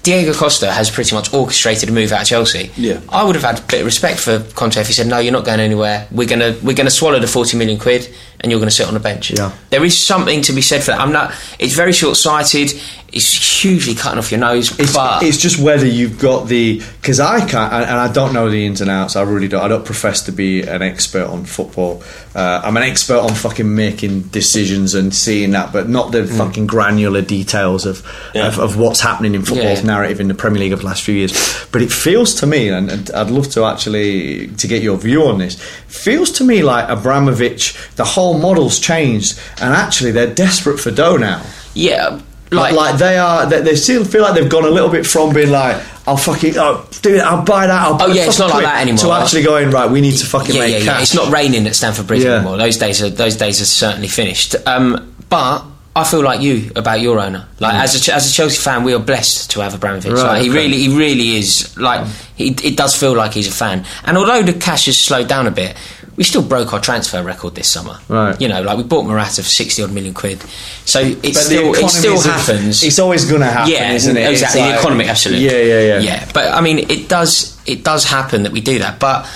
Diego 0.04 0.34
Costa 0.34 0.72
has 0.72 0.90
pretty 0.90 1.14
much 1.14 1.32
orchestrated 1.32 1.88
a 1.88 1.92
move 1.92 2.12
out 2.12 2.24
of 2.24 2.28
Chelsea. 2.28 2.72
Yeah. 2.76 3.02
I 3.10 3.24
would 3.24 3.36
have 3.36 3.44
had 3.44 3.60
a 3.60 3.62
bit 3.68 3.82
of 3.82 3.86
respect 3.86 4.20
for 4.20 4.40
Conte 4.56 4.78
if 4.82 4.88
he 4.88 4.94
said, 4.94 5.06
"No, 5.06 5.20
you're 5.20 5.32
not 5.32 5.46
going 5.46 5.60
anywhere. 5.60 6.08
We're 6.10 6.28
gonna 6.28 6.58
we're 6.64 6.76
gonna 6.76 6.90
swallow 6.90 7.20
the 7.20 7.28
forty 7.28 7.56
million 7.56 7.78
quid, 7.78 8.12
and 8.42 8.52
you're 8.52 8.60
going 8.60 8.70
to 8.70 8.76
sit 8.76 8.88
on 8.88 8.94
the 8.94 9.00
bench." 9.00 9.32
Yeah. 9.32 9.52
There 9.70 9.84
is 9.86 10.06
something 10.06 10.42
to 10.44 10.54
be 10.54 10.62
said 10.62 10.82
for 10.84 10.92
that. 10.92 11.00
I'm 11.00 11.12
not. 11.14 11.34
It's 11.60 11.74
very 11.76 11.94
short 11.94 12.18
sighted. 12.18 12.74
It's 13.14 13.62
hugely 13.62 13.94
cutting 13.94 14.20
off 14.20 14.32
your 14.32 14.40
nose. 14.40 14.78
It's, 14.80 14.94
but 14.96 15.22
it's 15.22 15.38
just 15.38 15.60
whether 15.60 15.86
you've 15.86 16.18
got 16.18 16.48
the 16.48 16.80
because 17.02 17.20
I 17.20 17.40
can't 17.42 17.74
and, 17.74 17.84
and 17.84 18.00
I 18.00 18.10
don't 18.12 18.34
know 18.34 18.50
the 18.50 18.66
ins 18.66 18.80
and 18.80 18.90
outs. 18.90 19.18
I 19.18 19.24
really 19.24 19.50
don't. 19.50 19.62
I 19.62 19.68
don't 19.68 19.84
profess 19.86 20.22
to 20.24 20.32
be 20.32 20.62
an 20.62 20.82
expert 20.82 21.28
on 21.28 21.44
football. 21.44 22.04
Uh, 22.34 22.62
I'm 22.64 22.78
an 22.78 22.84
expert 22.84 23.20
on 23.20 23.34
fucking 23.34 23.76
making 23.76 24.22
decisions 24.30 24.94
and 24.94 25.14
seeing 25.14 25.52
that, 25.52 25.74
but 25.74 25.90
not 25.90 26.14
the 26.14 26.26
fucking 26.26 26.68
granular 26.68 27.22
details 27.22 27.86
of, 27.86 28.02
Yeah. 28.34 28.48
of 28.48 28.60
of 28.60 28.78
what's 28.78 29.02
happening 29.02 29.36
in 29.36 29.42
football's 29.44 29.82
Yeah. 29.82 29.88
narrative 29.88 30.22
in 30.22 30.30
the 30.30 30.34
Premier 30.34 30.62
League 30.62 30.72
of 30.74 30.80
the 30.80 30.86
last 30.86 31.04
few 31.04 31.16
years. 31.16 31.34
But 31.74 31.82
it 31.82 31.92
feels 31.92 32.34
to 32.36 32.48
me, 32.48 32.70
and, 32.70 32.90
and 32.90 33.12
I'd 33.12 33.30
love 33.30 33.50
to 33.50 33.66
actually 33.66 34.48
to 34.56 34.68
get 34.68 34.82
your 34.84 34.98
view 34.98 35.26
on 35.28 35.40
this. 35.40 35.56
Feels 35.88 36.32
to 36.32 36.46
me 36.46 36.64
like 36.64 36.88
Abramovich, 36.88 37.76
the 37.98 38.06
whole 38.06 38.31
model's 38.40 38.80
changed, 38.80 39.40
and 39.62 39.74
actually 39.74 40.12
they're 40.12 40.34
desperate 40.34 40.80
for 40.80 40.92
dough 40.92 41.18
now. 41.18 41.44
yeah, 41.74 42.20
Like, 42.52 42.74
like, 42.74 42.98
they 42.98 43.18
are, 43.18 43.46
they, 43.50 43.62
they 43.62 43.76
still 43.76 44.04
feel 44.04 44.24
like 44.24 44.36
they've 44.36 44.50
gone 44.50 44.66
a 44.66 44.70
little 44.70 44.90
bit 44.90 45.06
from 45.08 45.34
being 45.34 45.52
like, 45.52 45.82
I'll 46.06 46.18
fucking, 46.18 46.56
oh, 46.58 46.86
do 47.02 47.16
it, 47.16 47.22
I'll 47.22 47.46
buy 47.46 47.68
that, 47.68 47.82
I'll 47.82 47.98
buy 47.98 48.06
Oh, 48.06 48.08
yeah, 48.14 48.26
it's 48.26 48.40
not 48.40 48.50
like 48.50 48.64
that 48.64 48.82
anymore. 48.82 49.06
To 49.06 49.12
actually 49.12 49.44
going, 49.44 49.70
right, 49.70 49.90
we 49.90 50.02
need 50.02 50.18
to 50.18 50.26
fucking 50.26 50.56
yeah, 50.56 50.62
make 50.62 50.72
yeah, 50.74 50.78
yeah. 50.80 50.86
cash. 50.86 51.04
It's 51.04 51.16
not 51.16 51.32
raining 51.32 51.66
at 51.68 51.76
Stamford 51.76 52.08
Bridge 52.08 52.24
Yeah. 52.24 52.38
anymore. 52.38 52.58
Those 52.58 52.78
days 52.78 53.02
are 53.02 53.10
those 53.10 53.38
days 53.38 53.62
are 53.62 53.66
certainly 53.66 54.08
finished. 54.08 54.56
Um, 54.66 55.14
but 55.30 55.64
I 55.96 56.04
feel 56.04 56.24
like 56.24 56.42
you 56.42 56.72
about 56.76 57.00
your 57.02 57.20
owner. 57.20 57.48
Like 57.60 57.76
as 57.76 58.08
a 58.08 58.14
as 58.16 58.30
a 58.30 58.34
Chelsea 58.34 58.58
fan, 58.62 58.84
we 58.84 58.94
are 58.94 59.00
blessed 59.00 59.52
to 59.52 59.62
have 59.62 59.74
Abramovich. 59.76 60.12
Right, 60.12 60.24
like, 60.24 60.42
he 60.42 60.50
okay. 60.50 60.58
really 60.58 60.78
he 60.80 60.98
really 60.98 61.38
is. 61.38 61.78
Like 61.78 62.08
he, 62.36 62.50
it 62.50 62.76
does 62.76 62.96
feel 62.96 63.14
like 63.14 63.34
he's 63.34 63.48
a 63.48 63.52
fan. 63.52 63.86
And 64.04 64.18
although 64.18 64.42
the 64.42 64.54
cash 64.54 64.88
has 64.88 64.98
slowed 65.00 65.28
down 65.30 65.48
a 65.48 65.52
bit. 65.52 65.78
We 66.18 66.24
still 66.24 66.44
broke 66.44 66.74
our 66.74 66.80
transfer 66.80 67.24
record 67.24 67.56
this 67.56 67.72
summer. 67.72 67.98
Right. 68.08 68.40
You 68.40 68.48
know, 68.48 68.62
like 68.62 68.78
we 68.78 68.84
bought 68.84 69.06
Morata 69.06 69.42
for 69.44 69.50
sixty 69.50 69.82
odd 69.82 69.92
million 69.92 70.14
quid. 70.14 70.42
So 70.86 71.00
it 71.00 71.36
still 71.36 71.74
it 71.74 71.90
still 71.90 72.22
happens. 72.22 72.84
It's 72.84 73.00
always 73.00 73.26
going 73.26 73.42
to 73.42 73.48
happen, 73.48 73.72
yeah, 73.72 73.94
isn't 73.94 74.16
it? 74.18 74.22
It's 74.22 74.42
Exactly, 74.42 74.62
like- 74.62 74.74
the 74.74 74.80
economy, 74.80 75.06
absolutely. 75.06 75.46
Yeah, 75.46 75.62
yeah, 75.62 75.80
yeah. 75.80 76.00
Yeah, 76.00 76.32
but 76.34 76.54
I 76.54 76.62
mean, 76.62 76.80
it 76.80 77.08
does 77.10 77.60
it 77.66 77.84
does 77.84 78.04
happen 78.04 78.44
that 78.44 78.52
we 78.52 78.62
do 78.62 78.80
that, 78.80 79.00
but 79.00 79.28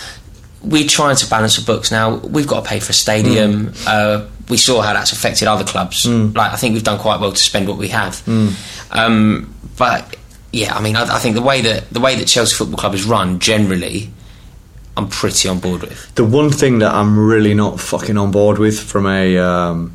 we're 0.63 0.87
trying 0.87 1.15
to 1.15 1.29
balance 1.29 1.57
the 1.57 1.65
books 1.65 1.91
now. 1.91 2.15
We've 2.15 2.47
got 2.47 2.63
to 2.63 2.69
pay 2.69 2.79
for 2.79 2.89
a 2.91 2.93
stadium. 2.93 3.67
Mm. 3.67 3.87
Uh, 3.87 4.25
we 4.49 4.57
saw 4.57 4.81
how 4.81 4.93
that's 4.93 5.11
affected 5.11 5.47
other 5.47 5.63
clubs. 5.63 6.05
Like 6.05 6.51
I 6.51 6.55
think 6.55 6.73
we've 6.73 6.83
done 6.83 6.99
quite 6.99 7.19
well 7.19 7.31
to 7.31 7.37
spend 7.37 7.67
what 7.67 7.77
we 7.77 7.87
have. 7.89 8.13
Mm. 8.25 8.53
Um, 8.91 9.55
but 9.77 10.15
yeah, 10.51 10.75
I 10.75 10.81
mean, 10.81 10.95
I, 10.95 11.15
I 11.15 11.19
think 11.19 11.35
the 11.35 11.41
way 11.41 11.61
that 11.61 11.89
the 11.89 11.99
way 11.99 12.15
that 12.15 12.27
Chelsea 12.27 12.55
Football 12.55 12.77
Club 12.77 12.93
is 12.93 13.05
run 13.05 13.39
generally, 13.39 14.11
I'm 14.97 15.09
pretty 15.09 15.49
on 15.49 15.59
board 15.59 15.81
with. 15.81 16.15
The 16.15 16.25
one 16.25 16.49
thing 16.49 16.79
that 16.79 16.93
I'm 16.93 17.19
really 17.19 17.53
not 17.53 17.79
fucking 17.79 18.17
on 18.17 18.31
board 18.31 18.57
with 18.57 18.79
from 18.79 19.05
a 19.05 19.37
um, 19.37 19.93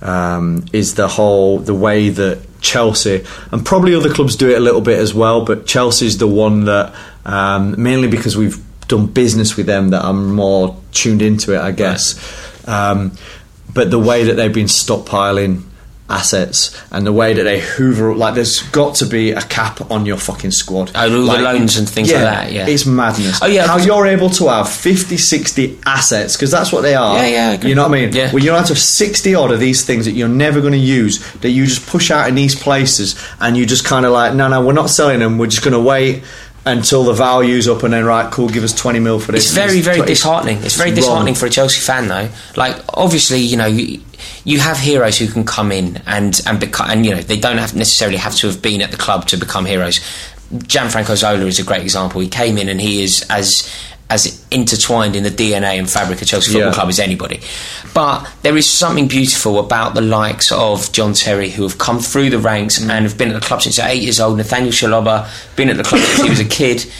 um, 0.00 0.64
is 0.72 0.94
the 0.94 1.08
whole 1.08 1.58
the 1.58 1.74
way 1.74 2.08
that 2.08 2.40
Chelsea 2.60 3.24
and 3.52 3.64
probably 3.64 3.94
other 3.94 4.12
clubs 4.12 4.36
do 4.36 4.48
it 4.48 4.56
a 4.56 4.60
little 4.60 4.80
bit 4.80 4.98
as 4.98 5.14
well, 5.14 5.44
but 5.44 5.66
Chelsea's 5.66 6.18
the 6.18 6.26
one 6.26 6.64
that 6.64 6.94
um, 7.24 7.80
mainly 7.80 8.08
because 8.08 8.36
we've 8.36 8.58
done 8.88 9.06
business 9.06 9.56
with 9.56 9.66
them 9.66 9.90
that 9.90 10.04
I'm 10.04 10.34
more 10.34 10.80
tuned 10.92 11.22
into 11.22 11.54
it, 11.54 11.60
I 11.60 11.72
guess. 11.72 12.16
Um, 12.66 13.12
but 13.72 13.90
the 13.90 13.98
way 13.98 14.24
that 14.24 14.34
they've 14.34 14.52
been 14.52 14.66
stockpiling 14.66 15.62
assets 16.10 16.74
and 16.90 17.06
the 17.06 17.12
way 17.12 17.34
that 17.34 17.42
they 17.42 17.60
hoover 17.60 18.14
like 18.14 18.34
there's 18.34 18.62
got 18.70 18.94
to 18.94 19.04
be 19.04 19.32
a 19.32 19.42
cap 19.42 19.90
on 19.90 20.06
your 20.06 20.16
fucking 20.16 20.50
squad. 20.50 20.90
Oh, 20.94 21.02
all 21.02 21.36
the 21.36 21.42
loans 21.42 21.76
and 21.76 21.88
things 21.88 22.10
like 22.12 22.22
that, 22.22 22.52
yeah. 22.52 22.66
it's 22.66 22.86
madness. 22.86 23.40
Oh, 23.42 23.46
yeah, 23.46 23.66
how 23.66 23.76
you're 23.76 24.06
able 24.06 24.30
to 24.30 24.48
have 24.48 24.70
50 24.70 25.16
60 25.16 25.80
assets 25.84 26.36
because 26.36 26.50
that's 26.50 26.72
what 26.72 26.80
they 26.80 26.94
are. 26.94 27.16
Yeah, 27.18 27.28
yeah, 27.54 27.66
you 27.66 27.74
know 27.74 27.88
what 27.88 27.98
I 27.98 28.06
mean? 28.06 28.14
Yeah. 28.14 28.32
well 28.32 28.42
you 28.42 28.50
have 28.52 28.66
to 28.66 28.72
have 28.72 28.78
60 28.78 29.34
odd 29.34 29.52
of 29.52 29.60
these 29.60 29.84
things 29.84 30.06
that 30.06 30.12
you're 30.12 30.28
never 30.28 30.60
going 30.60 30.72
to 30.72 30.78
use 30.78 31.32
that 31.34 31.50
you 31.50 31.66
just 31.66 31.86
push 31.86 32.10
out 32.10 32.28
in 32.28 32.34
these 32.34 32.54
places 32.54 33.22
and 33.40 33.56
you 33.56 33.66
just 33.66 33.84
kind 33.84 34.06
of 34.06 34.12
like 34.12 34.34
no 34.34 34.48
no 34.48 34.64
we're 34.64 34.72
not 34.72 34.90
selling 34.90 35.20
them. 35.20 35.38
We're 35.38 35.46
just 35.46 35.62
going 35.62 35.74
to 35.74 35.80
wait 35.80 36.22
until 36.66 37.04
the 37.04 37.12
value's 37.14 37.66
up 37.68 37.82
and 37.82 37.92
then 37.94 38.04
right 38.04 38.30
cool 38.30 38.48
give 38.48 38.62
us 38.64 38.74
20 38.74 38.98
mil 39.00 39.18
for 39.20 39.32
this 39.32 39.46
It's 39.46 39.54
very, 39.54 39.80
very 39.80 39.96
It's- 40.00 40.08
disheartening. 40.18 40.58
It's 40.62 40.74
very 40.76 40.90
wrong. 40.90 40.96
disheartening 40.96 41.34
for 41.34 41.46
a 41.46 41.50
Chelsea 41.50 41.80
fan, 41.80 42.08
though. 42.08 42.28
Like, 42.56 42.76
obviously, 42.92 43.38
you 43.40 43.56
know, 43.56 43.66
you, 43.66 44.00
you 44.44 44.58
have 44.60 44.78
heroes 44.78 45.16
who 45.18 45.28
can 45.28 45.44
come 45.44 45.72
in 45.72 46.02
and 46.06 46.40
and 46.46 46.60
become, 46.60 46.90
and 46.90 47.06
you 47.06 47.14
know, 47.14 47.22
they 47.22 47.38
don't 47.38 47.58
have 47.58 47.74
necessarily 47.74 48.18
have 48.18 48.34
to 48.36 48.48
have 48.48 48.60
been 48.60 48.82
at 48.82 48.90
the 48.90 48.96
club 48.96 49.26
to 49.28 49.36
become 49.36 49.64
heroes. 49.64 50.00
Gianfranco 50.52 51.14
Zola 51.16 51.44
is 51.46 51.58
a 51.58 51.64
great 51.64 51.82
example. 51.82 52.20
He 52.20 52.28
came 52.28 52.56
in 52.58 52.68
and 52.68 52.80
he 52.80 53.02
is 53.02 53.24
as 53.30 53.70
as 54.10 54.42
intertwined 54.50 55.14
in 55.16 55.22
the 55.22 55.30
DNA 55.30 55.78
and 55.78 55.88
fabric 55.90 56.22
of 56.22 56.28
Chelsea 56.28 56.52
Football 56.52 56.68
Yeah. 56.70 56.74
Club 56.74 56.88
as 56.88 56.98
anybody. 56.98 57.40
But 57.92 58.26
there 58.42 58.56
is 58.56 58.68
something 58.70 59.06
beautiful 59.06 59.58
about 59.58 59.94
the 59.94 60.00
likes 60.00 60.50
of 60.50 60.90
John 60.92 61.12
Terry 61.12 61.50
who 61.50 61.62
have 61.64 61.76
come 61.78 61.98
through 62.00 62.30
the 62.30 62.38
ranks 62.38 62.78
and 62.78 62.90
have 62.90 63.18
been 63.18 63.28
at 63.30 63.34
the 63.34 63.46
club 63.46 63.60
since 63.62 63.76
they're 63.76 63.88
eight 63.88 64.02
years 64.02 64.18
old. 64.18 64.38
Nathaniel 64.38 64.72
Chalobah, 64.72 65.28
been 65.56 65.68
at 65.68 65.76
the 65.76 65.82
club 65.84 66.00
since 66.02 66.22
he 66.22 66.30
was 66.30 66.40
a 66.40 66.44
kid. 66.44 66.90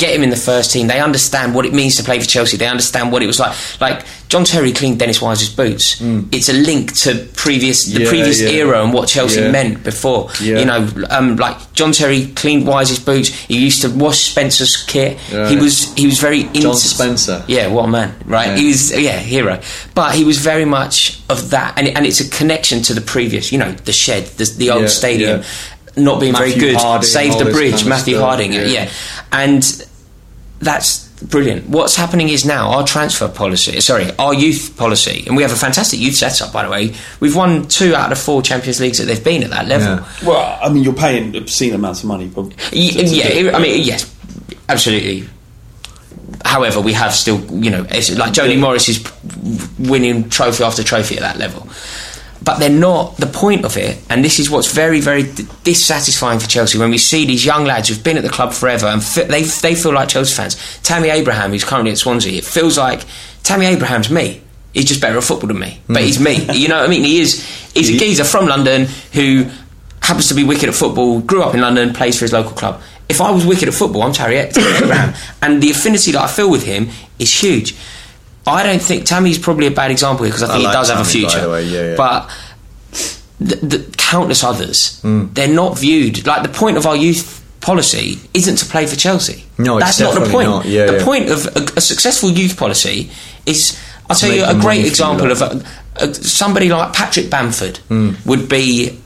Get 0.00 0.14
him 0.16 0.22
in 0.22 0.30
the 0.30 0.36
first 0.50 0.72
team. 0.72 0.86
They 0.86 0.98
understand 0.98 1.54
what 1.54 1.66
it 1.66 1.74
means 1.74 1.94
to 1.96 2.02
play 2.02 2.18
for 2.18 2.26
Chelsea. 2.26 2.56
They 2.56 2.66
understand 2.66 3.12
what 3.12 3.22
it 3.22 3.26
was 3.26 3.38
like. 3.38 3.54
Like 3.80 4.04
John 4.28 4.44
Terry 4.44 4.72
cleaned 4.72 4.98
Dennis 4.98 5.20
Wise's 5.20 5.50
boots. 5.50 6.00
It's 6.32 6.48
a 6.48 6.54
link 6.54 6.94
to 7.04 7.28
previous 7.36 7.84
the 7.84 7.98
Mm. 8.00 8.02
Yeah, 8.04 8.08
previous 8.08 8.40
yeah. 8.40 8.48
era 8.62 8.82
and 8.82 8.94
what 8.94 9.08
Chelsea 9.08 9.40
Yeah. 9.42 9.50
meant 9.50 9.84
before. 9.84 10.30
You 10.40 10.64
know, 10.64 10.88
um, 11.10 11.36
like 11.36 11.56
John 11.74 11.92
Terry 11.92 12.28
cleaned 12.34 12.66
Wise's 12.66 12.98
boots. 12.98 13.28
He 13.28 13.58
used 13.58 13.82
to 13.82 13.90
wash 13.90 14.30
Spencer's 14.30 14.74
kit. 14.86 15.18
He 15.50 15.56
was 15.56 15.92
he 15.94 16.06
was 16.06 16.18
very 16.18 16.44
John 16.54 16.76
Spencer. 16.76 17.44
Yeah, 17.46 17.66
what 17.68 17.84
a 17.84 17.88
man, 17.88 18.14
right? 18.24 18.56
He 18.56 18.68
was 18.68 18.90
yeah 18.98 19.18
hero, 19.18 19.60
but 19.94 20.14
he 20.14 20.24
was 20.24 20.38
very 20.38 20.64
much 20.64 21.20
of 21.28 21.50
that, 21.50 21.74
and 21.76 21.88
and 21.88 22.06
it's 22.06 22.20
a 22.20 22.28
connection 22.30 22.80
to 22.84 22.94
the 22.94 23.02
previous. 23.02 23.52
You 23.52 23.58
know, 23.58 23.72
the 23.84 23.92
shed, 23.92 24.24
the, 24.38 24.44
the 24.56 24.70
old 24.70 24.88
stadium. 24.88 25.42
Not 25.96 26.20
being 26.20 26.32
Matthew 26.32 26.54
very 26.54 26.60
good, 26.72 26.76
Harding, 26.80 27.06
saved 27.06 27.38
the 27.40 27.46
bridge. 27.46 27.72
kind 27.72 27.82
of 27.82 27.88
Matthew 27.88 28.14
stuff, 28.14 28.28
Harding, 28.28 28.52
yeah. 28.52 28.64
yeah. 28.64 28.90
and 29.32 29.62
that's 30.60 31.08
brilliant. 31.22 31.68
What's 31.68 31.96
happening 31.96 32.28
is 32.28 32.44
now 32.44 32.70
our 32.70 32.84
transfer 32.86 33.28
policy, 33.28 33.80
sorry, 33.80 34.10
our 34.18 34.32
youth 34.34 34.74
policy, 34.76 35.24
and 35.26 35.34
we 35.36 35.42
have 35.42 35.52
a 35.52 35.56
fantastic 35.56 35.98
youth 36.00 36.14
setup, 36.16 36.52
by 36.52 36.64
the 36.64 36.70
way. 36.70 36.94
We've 37.20 37.34
won 37.34 37.66
two 37.68 37.94
out 37.94 38.12
of 38.12 38.18
four 38.18 38.42
Champions 38.42 38.80
Leagues 38.80 38.98
that 38.98 39.04
they've 39.04 39.22
been 39.24 39.42
at 39.42 39.50
that 39.50 39.66
level. 39.68 40.04
Yeah. 40.04 40.28
Well, 40.28 40.58
I 40.62 40.68
mean, 40.70 40.84
you're 40.84 40.92
paying 40.92 41.34
obscene 41.36 41.74
amounts 41.74 42.00
of 42.02 42.08
money. 42.08 42.26
But 42.28 42.46
Y- 42.72 42.92
yeah, 42.94 43.56
I 43.56 43.58
mean, 43.60 43.82
yes, 43.82 44.14
absolutely. 44.68 45.28
However, 46.44 46.80
we 46.80 46.92
have 46.94 47.12
still, 47.14 47.40
you 47.62 47.70
know, 47.70 47.86
it's 47.90 48.16
like 48.16 48.32
Jody 48.32 48.56
Morris 48.56 48.88
is 48.88 49.04
winning 49.78 50.28
trophy 50.30 50.64
after 50.64 50.82
trophy 50.82 51.16
at 51.16 51.20
that 51.22 51.36
level. 51.38 51.68
But 52.42 52.58
they're 52.58 52.70
not 52.70 53.18
the 53.18 53.26
point 53.26 53.66
of 53.66 53.76
it, 53.76 53.98
and 54.08 54.24
this 54.24 54.38
is 54.38 54.48
what's 54.48 54.72
very, 54.72 55.00
very 55.00 55.24
dissatisfying 55.62 56.38
for 56.38 56.48
Chelsea 56.48 56.78
when 56.78 56.90
we 56.90 56.96
see 56.96 57.26
these 57.26 57.44
young 57.44 57.64
lads 57.66 57.88
who've 57.88 58.02
been 58.02 58.16
at 58.16 58.22
the 58.22 58.30
club 58.30 58.54
forever 58.54 58.86
and 58.86 59.02
fi- 59.02 59.24
they 59.24 59.42
they 59.42 59.74
feel 59.74 59.92
like 59.92 60.08
Chelsea 60.08 60.34
fans. 60.34 60.56
Tammy 60.82 61.10
Abraham, 61.10 61.50
who's 61.50 61.64
currently 61.64 61.90
at 61.90 61.98
Swansea, 61.98 62.38
it 62.38 62.44
feels 62.44 62.78
like 62.78 63.04
Tammy 63.42 63.66
Abraham's 63.66 64.10
me. 64.10 64.40
He's 64.72 64.86
just 64.86 65.00
better 65.00 65.18
at 65.18 65.24
football 65.24 65.48
than 65.48 65.58
me, 65.58 65.80
but 65.86 65.98
hmm. 65.98 66.04
he's 66.04 66.20
me. 66.20 66.46
You 66.54 66.68
know 66.68 66.76
what 66.76 66.86
I 66.86 66.88
mean? 66.88 67.04
He 67.04 67.20
is. 67.20 67.44
He's 67.74 67.90
a 67.90 67.98
geezer 67.98 68.24
from 68.24 68.46
London 68.46 68.86
who 69.12 69.50
happens 70.02 70.28
to 70.28 70.34
be 70.34 70.44
wicked 70.44 70.68
at 70.68 70.74
football, 70.74 71.20
grew 71.20 71.42
up 71.42 71.54
in 71.54 71.60
London, 71.60 71.92
plays 71.92 72.18
for 72.18 72.24
his 72.24 72.32
local 72.32 72.52
club. 72.52 72.80
If 73.08 73.20
I 73.20 73.30
was 73.30 73.44
wicked 73.44 73.68
at 73.68 73.74
football, 73.74 74.02
I'm 74.02 74.12
Terry 74.12 74.36
Tammy 74.50 74.84
Abraham. 74.84 75.14
And 75.42 75.62
the 75.62 75.70
affinity 75.70 76.12
that 76.12 76.22
I 76.22 76.26
feel 76.26 76.50
with 76.50 76.64
him 76.64 76.90
is 77.18 77.32
huge. 77.32 77.76
I 78.50 78.62
don't 78.62 78.82
think 78.82 79.04
Tammy's 79.06 79.38
probably 79.38 79.66
a 79.66 79.70
bad 79.70 79.90
example 79.90 80.26
because 80.26 80.42
I 80.42 80.48
think 80.48 80.64
like 80.64 80.72
he 80.72 80.78
does 80.78 80.88
have 80.90 81.00
a 81.00 81.10
Tammy, 81.10 81.28
future. 81.28 81.50
way, 81.50 81.64
yeah, 81.64 81.82
yeah. 81.90 81.96
But 81.96 82.30
the, 83.40 83.56
the 83.56 83.94
countless 83.96 84.44
others, 84.44 85.00
Hmm. 85.00 85.26
they're 85.32 85.48
not 85.48 85.78
viewed. 85.78 86.26
Like 86.26 86.42
the 86.42 86.48
point 86.48 86.76
of 86.76 86.86
our 86.86 86.96
youth 86.96 87.36
policy 87.60 88.18
isn't 88.34 88.56
to 88.56 88.64
play 88.66 88.86
for 88.86 88.96
Chelsea. 88.96 89.44
No, 89.58 89.78
it's 89.78 89.86
that's 89.98 90.00
not 90.00 90.14
the 90.22 90.30
point. 90.30 90.64
Yeah, 90.66 90.86
the 90.86 90.98
yeah. 90.98 91.04
point 91.04 91.28
of 91.30 91.46
a, 91.56 91.60
a 91.76 91.80
successful 91.80 92.30
youth 92.30 92.56
policy 92.56 93.10
is. 93.46 93.78
I'll 94.08 94.16
tell 94.16 94.32
you 94.32 94.44
a 94.44 94.54
great 94.58 94.84
example 94.84 95.30
of 95.30 95.40
a, 95.40 95.62
a, 95.96 96.12
somebody 96.14 96.68
like 96.68 96.92
Patrick 96.92 97.30
Bamford 97.30 97.78
Hmm. 97.88 98.12
would 98.26 98.48
be 98.48 98.98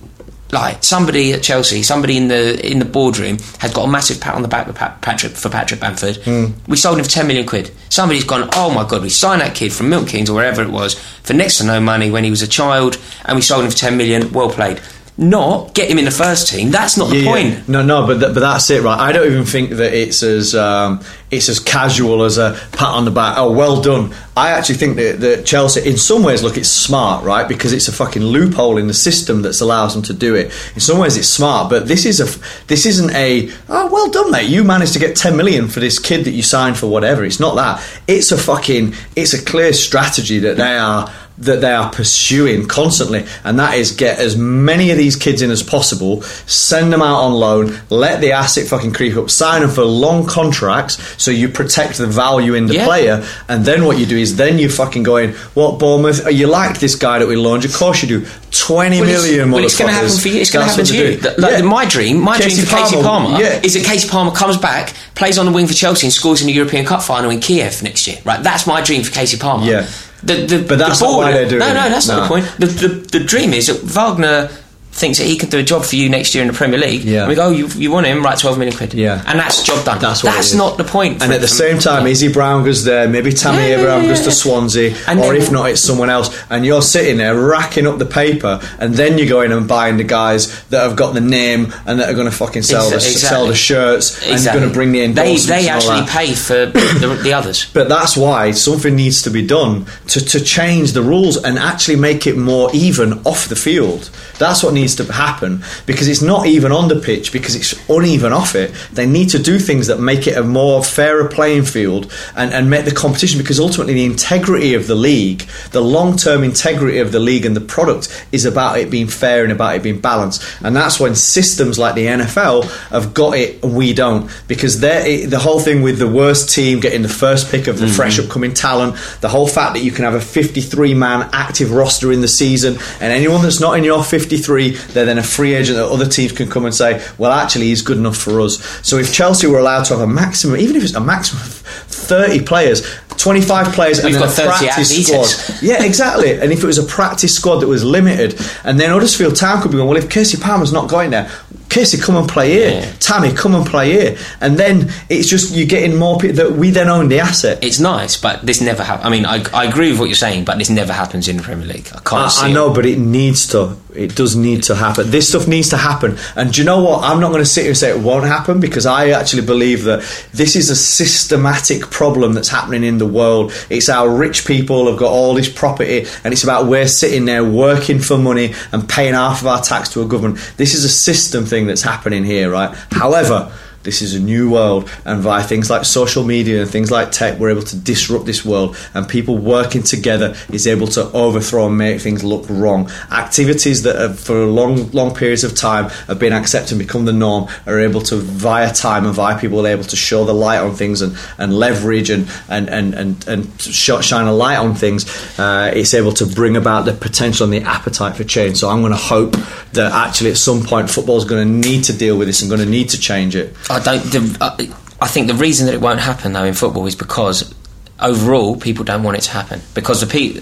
like 0.52 0.84
somebody 0.84 1.32
at 1.32 1.42
Chelsea, 1.42 1.82
somebody 1.82 2.16
in 2.16 2.28
the 2.28 2.64
in 2.64 2.78
the 2.78 2.84
boardroom 2.84 3.38
has 3.58 3.72
got 3.72 3.88
a 3.88 3.90
massive 3.90 4.20
pat 4.20 4.34
on 4.34 4.42
the 4.42 4.48
back 4.48 4.66
with 4.66 4.76
Pat, 4.76 5.00
Patrick 5.00 5.32
for 5.32 5.48
Patrick 5.48 5.80
Bamford. 5.80 6.16
Hmm. 6.18 6.46
We 6.68 6.76
sold 6.76 6.98
him 6.98 7.04
for 7.04 7.10
ten 7.10 7.26
million 7.26 7.46
quid. 7.46 7.70
Somebody's 7.88 8.24
gone, 8.24 8.48
oh 8.54 8.72
my 8.72 8.86
god, 8.88 9.02
we 9.02 9.08
signed 9.08 9.40
that 9.40 9.54
kid 9.54 9.72
from 9.72 9.88
Milton 9.88 10.08
Keynes 10.08 10.30
or 10.30 10.34
wherever 10.34 10.62
it 10.62 10.70
was 10.70 10.94
for 11.22 11.32
next 11.32 11.58
to 11.58 11.64
no 11.64 11.80
money 11.80 12.10
when 12.10 12.24
he 12.24 12.30
was 12.30 12.42
a 12.42 12.48
child, 12.48 12.98
and 13.24 13.36
we 13.36 13.42
sold 13.42 13.64
him 13.64 13.70
for 13.70 13.76
ten 13.76 13.96
million. 13.96 14.32
Well 14.32 14.50
played. 14.50 14.80
Not 15.16 15.74
get 15.74 15.88
him 15.88 15.98
in 15.98 16.06
the 16.06 16.10
first 16.10 16.48
team. 16.48 16.72
That's 16.72 16.96
not 16.96 17.08
the 17.08 17.18
Yeah, 17.18 17.30
point. 17.30 17.48
yeah. 17.50 17.62
No, 17.68 17.82
no, 17.82 18.04
but 18.04 18.18
th- 18.18 18.34
but 18.34 18.40
that's 18.40 18.68
it, 18.70 18.82
right? 18.82 18.98
I 18.98 19.12
don't 19.12 19.30
even 19.30 19.44
think 19.44 19.70
that 19.70 19.94
it's 19.94 20.24
as 20.24 20.56
um, 20.56 21.02
it's 21.30 21.48
as 21.48 21.60
casual 21.60 22.24
as 22.24 22.36
a 22.36 22.58
pat 22.72 22.88
on 22.88 23.04
the 23.04 23.12
back. 23.12 23.38
Oh, 23.38 23.52
well 23.52 23.80
done. 23.80 24.12
I 24.36 24.50
actually 24.50 24.74
think 24.74 24.96
that, 24.96 25.20
that 25.20 25.46
Chelsea, 25.46 25.88
in 25.88 25.98
some 25.98 26.24
ways, 26.24 26.42
look, 26.42 26.56
it's 26.56 26.68
smart, 26.68 27.24
right? 27.24 27.46
Because 27.46 27.72
it's 27.72 27.86
a 27.86 27.92
fucking 27.92 28.24
loophole 28.24 28.76
in 28.76 28.88
the 28.88 28.94
system 28.94 29.42
that 29.42 29.60
allows 29.60 29.94
them 29.94 30.02
to 30.04 30.12
do 30.12 30.34
it. 30.34 30.46
In 30.74 30.80
some 30.80 30.98
ways, 30.98 31.16
it's 31.16 31.28
smart, 31.28 31.70
but 31.70 31.86
this 31.86 32.04
is 32.06 32.18
a 32.18 32.66
this 32.66 32.84
isn't 32.84 33.14
a 33.14 33.48
oh, 33.68 33.88
well 33.92 34.10
done, 34.10 34.32
mate. 34.32 34.48
You 34.48 34.64
managed 34.64 34.94
to 34.94 34.98
get 34.98 35.14
ten 35.14 35.36
million 35.36 35.68
for 35.68 35.78
this 35.78 36.00
kid 36.00 36.24
that 36.24 36.32
you 36.32 36.42
signed 36.42 36.76
for 36.76 36.88
whatever. 36.88 37.24
It's 37.24 37.38
not 37.38 37.54
that. 37.54 37.80
It's 38.08 38.32
a 38.32 38.36
fucking 38.36 38.94
it's 39.14 39.32
a 39.32 39.44
clear 39.44 39.72
strategy 39.72 40.40
that 40.40 40.56
they 40.56 40.76
are 40.76 41.08
that 41.36 41.60
they 41.60 41.72
are 41.72 41.90
pursuing 41.90 42.66
constantly, 42.68 43.24
and 43.42 43.58
that 43.58 43.74
is 43.74 43.90
get 43.90 44.18
as 44.20 44.36
many 44.36 44.90
of 44.92 44.96
these 44.96 45.16
kids 45.16 45.42
in 45.42 45.50
as 45.50 45.62
possible, 45.64 46.22
send 46.46 46.92
them 46.92 47.02
out 47.02 47.20
on 47.24 47.32
loan, 47.32 47.76
let 47.90 48.20
the 48.20 48.30
asset 48.32 48.68
fucking 48.68 48.92
creep 48.92 49.16
up, 49.16 49.28
sign 49.30 49.62
them 49.62 49.70
for 49.70 49.82
long 49.84 50.26
contracts 50.26 50.96
so 51.20 51.30
you 51.32 51.48
protect 51.48 51.98
the 51.98 52.06
value 52.06 52.54
in 52.54 52.66
the 52.66 52.74
Yeah. 52.74 52.84
player, 52.86 53.26
and 53.48 53.64
then 53.64 53.84
what 53.84 53.98
you 53.98 54.06
do 54.06 54.16
is 54.16 54.36
then 54.36 54.58
you're 54.60 54.70
fucking 54.70 55.02
going, 55.02 55.32
What 55.54 55.78
Bournemouth? 55.80 56.22
oh, 56.24 56.28
You 56.30 56.46
like 56.46 56.78
this 56.78 56.94
guy 56.94 57.18
that 57.18 57.26
we 57.26 57.34
launched? 57.36 57.66
Of 57.66 57.74
course 57.74 58.02
you 58.02 58.08
do. 58.20 58.26
Twenty 58.52 59.00
Well, 59.00 59.10
million. 59.10 59.50
Well, 59.50 59.64
it's 59.64 59.76
going 59.76 59.88
to 59.88 59.94
happen 59.94 60.16
for 60.16 60.28
you. 60.28 60.40
It's 60.40 60.50
going 60.52 60.64
to 60.64 60.70
happen 60.70 60.84
to 60.86 60.96
you. 60.96 61.18
Like, 61.38 61.58
Yeah. 61.58 61.62
My 61.62 61.84
dream, 61.84 62.20
my 62.20 62.36
Kasey 62.38 62.54
dream 62.54 62.66
for 62.66 62.76
Kasey 62.76 63.02
Palmer, 63.02 63.02
Palmer 63.30 63.40
yeah. 63.40 63.60
is 63.64 63.74
that 63.74 63.82
Kasey 63.82 64.08
Palmer 64.08 64.30
comes 64.30 64.56
back, 64.56 64.94
plays 65.16 65.36
on 65.38 65.46
the 65.46 65.52
wing 65.52 65.66
for 65.66 65.74
Chelsea, 65.74 66.06
and 66.06 66.12
scores 66.12 66.40
in 66.40 66.46
the 66.46 66.52
European 66.52 66.84
Cup 66.86 67.02
final 67.02 67.30
in 67.30 67.40
Kiev 67.40 67.82
next 67.82 68.06
year. 68.06 68.18
Right, 68.24 68.40
that's 68.42 68.66
my 68.68 68.80
dream 68.80 69.02
for 69.02 69.10
Kasey 69.10 69.40
Palmer. 69.40 69.66
Yeah. 69.66 69.86
The, 70.26 70.46
the, 70.46 70.64
But 70.68 70.78
that's 70.78 71.00
the 71.00 71.06
not 71.06 71.18
why 71.18 71.32
they're 71.32 71.48
doing 71.48 71.60
No, 71.60 71.72
no, 71.74 71.86
it. 71.86 71.90
that's 71.90 72.08
not 72.08 72.16
No. 72.16 72.22
the 72.22 72.28
point. 72.28 72.44
The, 72.58 72.66
the, 72.66 73.18
the 73.18 73.24
dream 73.24 73.52
is 73.52 73.66
that 73.66 73.80
Wagner 73.82 74.48
thinks 74.94 75.18
that 75.18 75.24
he 75.26 75.36
can 75.36 75.48
do 75.48 75.58
a 75.58 75.62
job 75.62 75.84
for 75.84 75.96
you 75.96 76.08
next 76.08 76.34
year 76.34 76.42
in 76.42 76.48
the 76.48 76.54
Premier 76.54 76.78
League. 76.78 77.02
Yeah. 77.02 77.20
And 77.22 77.28
we 77.28 77.34
go, 77.34 77.46
oh, 77.46 77.50
you, 77.50 77.66
you 77.68 77.90
want 77.90 78.06
him? 78.06 78.22
Right, 78.22 78.38
12 78.38 78.58
million 78.58 78.76
quid. 78.76 78.94
Yeah. 78.94 79.22
And 79.26 79.38
that's 79.38 79.62
job 79.64 79.84
done. 79.84 79.98
That's 79.98 80.22
is. 80.24 80.54
not 80.54 80.76
the 80.78 80.84
point. 80.84 81.20
And 81.22 81.32
at 81.32 81.40
the 81.40 81.48
same 81.48 81.78
time, 81.78 82.04
yeah. 82.06 82.12
Izzy 82.12 82.32
Brown 82.32 82.64
goes 82.64 82.84
there, 82.84 83.08
maybe 83.08 83.32
Tammy 83.32 83.58
Yeah, 83.58 83.66
yeah, 83.68 83.76
Abraham 83.78 84.02
yeah, 84.02 84.08
goes 84.10 84.20
to. 84.22 84.30
Swansea, 84.30 84.94
And 85.08 85.18
or 85.20 85.32
then- 85.32 85.42
if 85.42 85.50
not, 85.50 85.70
it's 85.70 85.82
someone 85.82 86.10
else. 86.10 86.36
And 86.50 86.64
you're 86.64 86.82
sitting 86.82 87.16
there 87.16 87.34
racking 87.34 87.86
up 87.86 87.98
the 87.98 88.06
paper, 88.06 88.60
and 88.78 88.94
then 88.94 89.18
you're 89.18 89.28
going 89.28 89.50
and 89.52 89.66
buying 89.66 89.96
the 89.96 90.04
guys 90.04 90.62
that 90.66 90.82
have 90.82 90.96
got 90.96 91.14
the 91.14 91.20
name 91.20 91.72
and 91.86 91.98
that 91.98 92.08
are 92.08 92.14
going 92.14 92.30
to 92.30 92.36
fucking 92.36 92.62
sell, 92.62 92.88
the, 92.90 93.00
sell 93.00 93.46
the 93.46 93.54
shirts 93.54 94.22
and 94.22 94.32
Exactly. 94.32 94.60
going 94.60 94.70
to 94.72 94.74
bring 94.74 94.92
the 94.92 94.98
They, 95.00 95.04
endorsements 95.06 95.46
they 95.46 95.68
and 95.68 95.82
all 95.84 95.90
actually 95.92 96.12
pay 96.26 96.34
for 96.34 96.66
the, 96.66 97.20
the 97.22 97.32
others. 97.32 97.66
But 97.72 97.88
that's 97.88 98.16
why 98.16 98.50
something 98.52 98.94
needs 98.94 99.22
to 99.22 99.30
be 99.30 99.44
done 99.46 99.86
to, 100.08 100.20
to 100.24 100.40
change 100.40 100.92
the 100.92 101.02
rules 101.02 101.36
and 101.36 101.58
actually 101.58 101.96
make 101.96 102.26
it 102.26 102.36
more 102.36 102.70
even 102.74 103.14
off 103.24 103.48
the 103.48 103.56
field. 103.56 104.10
That's 104.38 104.62
what 104.62 104.74
needs 104.74 104.83
to 104.96 105.12
happen 105.12 105.62
because 105.86 106.08
it's 106.08 106.22
not 106.22 106.46
even 106.46 106.72
on 106.72 106.88
the 106.88 107.00
pitch 107.00 107.32
because 107.32 107.54
it's 107.54 107.74
uneven 107.88 108.32
off 108.32 108.54
it. 108.54 108.72
They 108.92 109.06
need 109.06 109.30
to 109.30 109.38
do 109.38 109.58
things 109.58 109.86
that 109.86 110.00
make 110.00 110.26
it 110.26 110.36
a 110.36 110.42
more 110.42 110.82
fairer 110.82 111.28
playing 111.28 111.64
field 111.64 112.12
and, 112.36 112.52
and 112.52 112.68
make 112.68 112.84
the 112.84 112.92
competition 112.92 113.38
because 113.38 113.60
ultimately 113.60 113.94
the 113.94 114.04
integrity 114.04 114.74
of 114.74 114.86
the 114.86 114.94
league, 114.94 115.44
the 115.70 115.80
long 115.80 116.16
term 116.16 116.44
integrity 116.44 116.98
of 116.98 117.12
the 117.12 117.20
league 117.20 117.46
and 117.46 117.56
the 117.56 117.60
product 117.60 118.26
is 118.32 118.44
about 118.44 118.78
it 118.78 118.90
being 118.90 119.08
fair 119.08 119.42
and 119.42 119.52
about 119.52 119.76
it 119.76 119.82
being 119.82 120.00
balanced. 120.00 120.42
And 120.62 120.74
that's 120.74 120.98
when 120.98 121.14
systems 121.14 121.78
like 121.78 121.94
the 121.94 122.06
NFL 122.06 122.70
have 122.88 123.14
got 123.14 123.36
it 123.36 123.62
and 123.62 123.76
we 123.76 123.92
don't 123.92 124.30
because 124.48 124.80
the 124.80 125.40
whole 125.40 125.60
thing 125.60 125.82
with 125.82 125.98
the 125.98 126.08
worst 126.08 126.50
team 126.54 126.80
getting 126.80 127.02
the 127.02 127.08
first 127.08 127.50
pick 127.50 127.66
of 127.66 127.78
the 127.78 127.86
mm-hmm. 127.86 127.94
fresh 127.94 128.18
upcoming 128.18 128.54
talent, 128.54 128.96
the 129.20 129.28
whole 129.28 129.46
fact 129.46 129.74
that 129.74 129.82
you 129.82 129.90
can 129.90 130.04
have 130.04 130.14
a 130.14 130.20
53 130.20 130.94
man 130.94 131.28
active 131.32 131.72
roster 131.72 132.12
in 132.12 132.20
the 132.20 132.28
season 132.28 132.76
and 133.00 133.12
anyone 133.12 133.42
that's 133.42 133.60
not 133.60 133.76
in 133.78 133.84
your 133.84 134.02
53, 134.02 134.73
they're 134.92 135.04
then 135.04 135.18
a 135.18 135.22
free 135.22 135.54
agent 135.54 135.76
that 135.78 135.86
other 135.86 136.06
teams 136.06 136.32
can 136.32 136.48
come 136.48 136.64
and 136.64 136.74
say, 136.74 137.04
well, 137.18 137.32
actually, 137.32 137.66
he's 137.66 137.82
good 137.82 137.98
enough 137.98 138.16
for 138.16 138.40
us. 138.40 138.62
So 138.86 138.98
if 138.98 139.12
Chelsea 139.12 139.46
were 139.46 139.58
allowed 139.58 139.84
to 139.84 139.96
have 139.96 140.02
a 140.02 140.12
maximum, 140.12 140.56
even 140.56 140.76
if 140.76 140.84
it's 140.84 140.94
a 140.94 141.00
maximum 141.00 141.42
of 141.42 141.52
30 141.52 142.44
players, 142.44 142.82
25 143.16 143.72
players, 143.72 143.98
We've 143.98 144.06
and 144.06 144.14
then 144.14 144.22
got 144.22 144.30
a 144.30 144.58
30 144.58 144.66
practice 144.66 145.06
squad. 145.06 145.62
Yeah, 145.62 145.82
exactly. 145.82 146.38
And 146.38 146.52
if 146.52 146.62
it 146.62 146.66
was 146.66 146.78
a 146.78 146.84
practice 146.84 147.34
squad 147.34 147.60
that 147.60 147.68
was 147.68 147.84
limited, 147.84 148.38
and 148.64 148.78
then 148.78 148.90
Huddersfield 148.90 149.36
Town 149.36 149.62
could 149.62 149.70
be 149.70 149.78
going, 149.78 149.88
well, 149.88 149.96
if 149.96 150.08
Kasey 150.08 150.40
Palmer's 150.40 150.72
not 150.72 150.88
going 150.88 151.10
there, 151.10 151.30
Kasey, 151.68 152.00
come 152.00 152.16
and 152.16 152.28
play 152.28 152.50
here. 152.50 152.70
Yeah. 152.80 152.92
Tammy, 153.00 153.32
come 153.32 153.54
and 153.54 153.66
play 153.66 153.90
here. 153.92 154.16
And 154.40 154.56
then 154.56 154.90
it's 155.08 155.28
just 155.28 155.54
you're 155.54 155.66
getting 155.66 155.96
more 155.96 156.18
people 156.18 156.36
that 156.36 156.52
we 156.52 156.70
then 156.70 156.88
own 156.88 157.08
the 157.08 157.18
asset. 157.20 157.62
It's 157.64 157.80
nice, 157.80 158.16
but 158.16 158.42
this 158.46 158.60
never 158.60 158.84
happens. 158.84 159.06
I 159.06 159.10
mean, 159.10 159.26
I, 159.26 159.44
I 159.52 159.64
agree 159.64 159.90
with 159.90 159.98
what 159.98 160.06
you're 160.06 160.14
saying, 160.14 160.44
but 160.44 160.58
this 160.58 160.70
never 160.70 160.92
happens 160.92 161.26
in 161.28 161.36
the 161.36 161.42
Premier 161.42 161.66
League. 161.66 161.88
I 161.94 162.00
can't 162.00 162.30
see 162.30 162.44
I, 162.44 162.46
I 162.46 162.50
it. 162.50 162.54
know, 162.54 162.72
but 162.72 162.86
it 162.86 162.98
needs 162.98 163.48
to. 163.48 163.76
It 163.94 164.16
does 164.16 164.34
need 164.34 164.64
to 164.64 164.74
happen. 164.74 165.10
This 165.10 165.28
stuff 165.28 165.46
needs 165.46 165.68
to 165.70 165.76
happen. 165.76 166.16
And 166.34 166.52
do 166.52 166.60
you 166.60 166.66
know 166.66 166.82
what? 166.82 167.04
I'm 167.04 167.20
not 167.20 167.28
going 167.28 167.42
to 167.42 167.48
sit 167.48 167.62
here 167.62 167.70
and 167.70 167.78
say 167.78 167.90
it 167.90 168.00
won't 168.00 168.24
happen 168.24 168.58
because 168.58 168.86
I 168.86 169.10
actually 169.10 169.46
believe 169.46 169.84
that 169.84 170.00
this 170.32 170.56
is 170.56 170.68
a 170.68 170.74
systematic 170.74 171.90
problem 171.90 172.32
that's 172.34 172.48
happening 172.48 172.82
in 172.82 172.98
the 172.98 173.06
world. 173.06 173.52
It's 173.70 173.88
our 173.88 174.10
rich 174.10 174.46
people 174.46 174.88
have 174.88 174.98
got 174.98 175.12
all 175.12 175.34
this 175.34 175.48
property, 175.48 176.06
and 176.24 176.32
it's 176.32 176.42
about 176.42 176.66
we're 176.66 176.88
sitting 176.88 177.24
there 177.24 177.44
working 177.44 178.00
for 178.00 178.18
money 178.18 178.54
and 178.72 178.88
paying 178.88 179.14
half 179.14 179.42
of 179.42 179.46
our 179.46 179.60
tax 179.60 179.88
to 179.90 180.02
a 180.02 180.06
government. 180.06 180.38
This 180.56 180.74
is 180.74 180.84
a 180.84 180.88
system 180.88 181.44
thing 181.44 181.53
that's 181.66 181.82
happening 181.82 182.24
here, 182.24 182.50
right? 182.50 182.76
However, 182.90 183.50
this 183.84 184.02
is 184.02 184.14
a 184.14 184.20
new 184.20 184.50
world, 184.50 184.90
and 185.04 185.20
via 185.20 185.42
things 185.42 185.70
like 185.70 185.84
social 185.84 186.24
media 186.24 186.62
and 186.62 186.70
things 186.70 186.90
like 186.90 187.12
tech, 187.12 187.38
we're 187.38 187.50
able 187.50 187.62
to 187.62 187.76
disrupt 187.76 188.26
this 188.26 188.44
world. 188.44 188.76
And 188.94 189.08
people 189.08 189.38
working 189.38 189.82
together 189.82 190.34
is 190.50 190.66
able 190.66 190.88
to 190.88 191.10
overthrow 191.12 191.68
and 191.68 191.78
make 191.78 192.00
things 192.00 192.24
look 192.24 192.44
wrong. 192.48 192.90
Activities 193.10 193.82
that 193.82 193.96
have, 193.96 194.18
for 194.18 194.46
long, 194.46 194.90
long 194.90 195.14
periods 195.14 195.44
of 195.44 195.54
time 195.54 195.90
have 196.08 196.18
been 196.18 196.32
accepted 196.32 196.72
and 196.72 196.78
become 196.78 197.04
the 197.04 197.12
norm 197.12 197.48
are 197.66 197.78
able 197.78 198.00
to, 198.02 198.16
via 198.16 198.72
time 198.72 199.04
and 199.04 199.14
via 199.14 199.38
people, 199.38 199.66
able 199.66 199.84
to 199.84 199.96
show 199.96 200.24
the 200.24 200.34
light 200.34 200.58
on 200.58 200.74
things 200.74 201.02
and, 201.02 201.16
and 201.38 201.54
leverage 201.54 202.10
and 202.10 202.28
and 202.48 202.68
and 202.68 202.94
and, 202.94 203.28
and 203.28 203.60
sh- 203.60 204.00
shine 204.00 204.26
a 204.26 204.32
light 204.32 204.56
on 204.56 204.74
things. 204.74 205.04
Uh, 205.38 205.70
it's 205.74 205.94
able 205.94 206.12
to 206.12 206.26
bring 206.26 206.56
about 206.56 206.84
the 206.84 206.92
potential 206.92 207.44
and 207.44 207.52
the 207.52 207.68
appetite 207.68 208.16
for 208.16 208.24
change. 208.24 208.56
So 208.56 208.68
I'm 208.68 208.80
going 208.80 208.92
to 208.92 208.98
hope 208.98 209.36
that 209.72 209.92
actually 209.92 210.30
at 210.30 210.36
some 210.36 210.62
point 210.62 210.90
football 210.90 211.18
is 211.18 211.24
going 211.24 211.46
to 211.46 211.68
need 211.68 211.84
to 211.84 211.92
deal 211.92 212.16
with 212.16 212.28
this 212.28 212.40
and 212.40 212.50
going 212.50 212.62
to 212.62 212.68
need 212.68 212.88
to 212.90 212.98
change 212.98 213.36
it. 213.36 213.54
I 213.74 213.80
don't. 213.82 214.02
The, 214.04 214.38
I, 214.40 215.04
I 215.04 215.08
think 215.08 215.26
the 215.26 215.34
reason 215.34 215.66
that 215.66 215.74
it 215.74 215.80
won't 215.80 216.00
happen 216.00 216.32
though 216.32 216.44
in 216.44 216.54
football 216.54 216.86
is 216.86 216.94
because 216.96 217.54
overall 218.00 218.56
people 218.56 218.84
don't 218.84 219.02
want 219.02 219.16
it 219.16 219.22
to 219.22 219.30
happen 219.30 219.60
because 219.74 220.00
the 220.00 220.06
pe- 220.06 220.40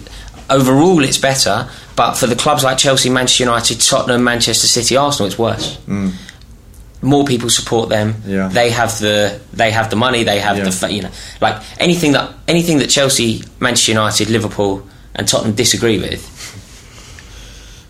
overall 0.50 1.02
it's 1.02 1.18
better, 1.18 1.68
but 1.96 2.14
for 2.14 2.26
the 2.26 2.36
clubs 2.36 2.62
like 2.64 2.78
Chelsea, 2.78 3.10
Manchester 3.10 3.44
United, 3.44 3.80
Tottenham, 3.80 4.22
Manchester 4.24 4.66
City, 4.66 4.96
Arsenal, 4.96 5.26
it's 5.28 5.38
worse. 5.38 5.78
More 7.04 7.24
people 7.24 7.50
support 7.50 7.88
them. 7.88 8.14
Mm. 8.14 8.28
Yeah. 8.28 8.48
They 8.48 8.70
have 8.70 8.96
the 9.00 9.40
they 9.52 9.72
have 9.72 9.90
the 9.90 9.96
money. 9.96 10.22
They 10.22 10.38
have 10.38 10.56
Yeah. 10.58 10.64
the 10.64 10.70
fa- 10.72 10.90
you 10.92 11.02
know 11.02 11.10
like 11.40 11.60
anything 11.80 12.12
that 12.12 12.32
anything 12.46 12.78
that 12.78 12.90
Chelsea, 12.90 13.42
Manchester 13.58 13.92
United, 13.92 14.30
Liverpool, 14.30 14.86
and 15.16 15.26
Tottenham 15.26 15.54
disagree 15.56 15.98
with 15.98 16.22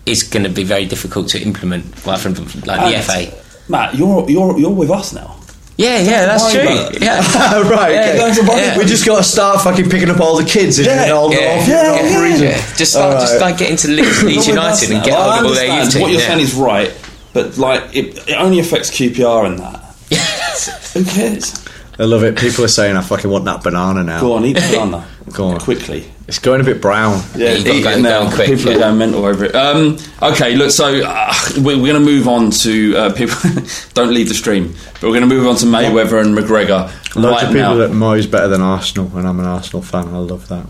is 0.05 0.23
going 0.23 0.43
to 0.43 0.49
be 0.49 0.63
very 0.63 0.85
difficult 0.85 1.27
to 1.29 1.39
implement. 1.41 1.85
Well, 2.05 2.17
from 2.17 2.33
like 2.65 2.79
the 2.91 3.01
FA. 3.03 3.31
Matt, 3.69 3.95
you're 3.95 4.29
you're 4.29 4.59
you're 4.59 4.71
with 4.71 4.89
us 4.91 5.13
now. 5.13 5.37
Yeah, 5.75 5.97
yeah, 5.99 6.25
that's 6.27 6.51
true. 6.51 6.61
Yeah. 6.61 7.17
right, 7.69 7.93
Yeah, 7.93 8.25
okay. 8.29 8.35
don't 8.35 8.47
worry 8.47 8.77
we 8.77 8.85
just 8.85 9.05
got 9.07 9.17
to 9.17 9.23
start 9.23 9.59
fucking 9.61 9.89
picking 9.89 10.07
up 10.11 10.19
all 10.19 10.37
the 10.37 10.45
kids 10.45 10.77
and 10.77 10.85
Yeah, 10.85 11.09
all, 11.09 11.31
yeah, 11.33 11.39
all, 11.39 11.67
yeah, 11.67 11.97
all 11.99 12.05
yeah, 12.11 12.21
reason. 12.21 12.47
Yeah, 12.47 12.75
just 12.75 12.91
start, 12.91 13.15
All 13.15 13.19
just 13.19 13.33
right. 13.33 13.41
like 13.41 13.57
get 13.57 13.71
into 13.71 13.87
Leeds, 13.87 14.21
Leeds 14.23 14.45
You're 14.47 14.55
with 14.57 14.63
us 14.65 14.81
United 14.83 14.89
and 14.91 14.99
now. 14.99 15.03
get 15.05 15.13
Well, 15.13 15.31
hold 15.31 15.45
of 15.45 15.49
all 15.49 15.55
their 15.55 15.71
understand. 15.71 15.93
youth. 15.93 16.01
What 16.03 16.11
you're 16.11 16.21
saying 16.21 16.39
is 16.41 16.53
right, 16.53 16.93
but 17.33 17.57
like 17.57 17.95
it, 17.95 18.29
it 18.29 18.35
only 18.37 18.59
affects 18.59 18.91
QPR 18.91 19.47
and 19.47 19.57
that. 19.59 19.79
Who 20.93 21.05
cares? 21.05 21.65
I 21.97 22.03
love 22.03 22.23
it. 22.23 22.37
People 22.37 22.65
are 22.65 22.67
saying 22.67 22.95
I 22.95 23.01
fucking 23.01 23.29
want 23.31 23.45
that 23.45 23.63
banana 23.63 24.03
now. 24.03 24.21
Go 24.21 24.33
on, 24.33 24.45
eat 24.45 24.53
the 24.53 24.61
banana. 24.61 25.07
Go 25.31 25.47
on. 25.47 25.59
quickly. 25.59 26.12
It's 26.27 26.39
going 26.39 26.61
a 26.61 26.63
bit 26.63 26.81
brown. 26.81 27.21
Yeah, 27.35 27.53
you 27.53 27.65
gotta 27.65 27.77
eat 27.77 27.99
it 27.99 28.01
now. 28.01 28.33
quick, 28.33 28.47
People 28.47 28.71
yeah. 28.71 28.77
are 28.77 28.79
going 28.79 28.97
mental 28.97 29.25
over 29.25 29.43
it. 29.45 29.53
Um, 29.55 29.97
okay, 30.21 30.55
look. 30.55 30.71
So 30.71 31.01
uh, 31.05 31.33
we're, 31.57 31.75
we're 31.77 31.91
going 31.91 31.93
to 31.95 31.99
move 31.99 32.27
on 32.29 32.49
to 32.51 32.95
uh, 32.95 33.13
people. 33.13 33.35
don't 33.93 34.13
leave 34.13 34.29
the 34.29 34.33
stream, 34.33 34.73
but 34.93 35.03
we're 35.03 35.09
going 35.19 35.27
to 35.29 35.35
move 35.35 35.45
on 35.47 35.57
to 35.57 35.65
Mayweather 35.65 36.21
and 36.21 36.33
McGregor 36.35 36.89
Loads 37.15 37.25
right 37.27 37.43
of 37.43 37.49
people 37.49 37.59
now. 37.59 37.73
that 37.75 37.91
Mooy's 37.91 38.25
better 38.25 38.47
than 38.47 38.61
Arsenal, 38.61 39.15
and 39.17 39.27
I'm 39.27 39.37
an 39.39 39.45
Arsenal 39.45 39.81
fan. 39.81 40.07
I 40.07 40.17
love 40.19 40.47
that. 40.47 40.65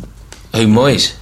Who 0.56 0.66
Moyes? 0.68 1.16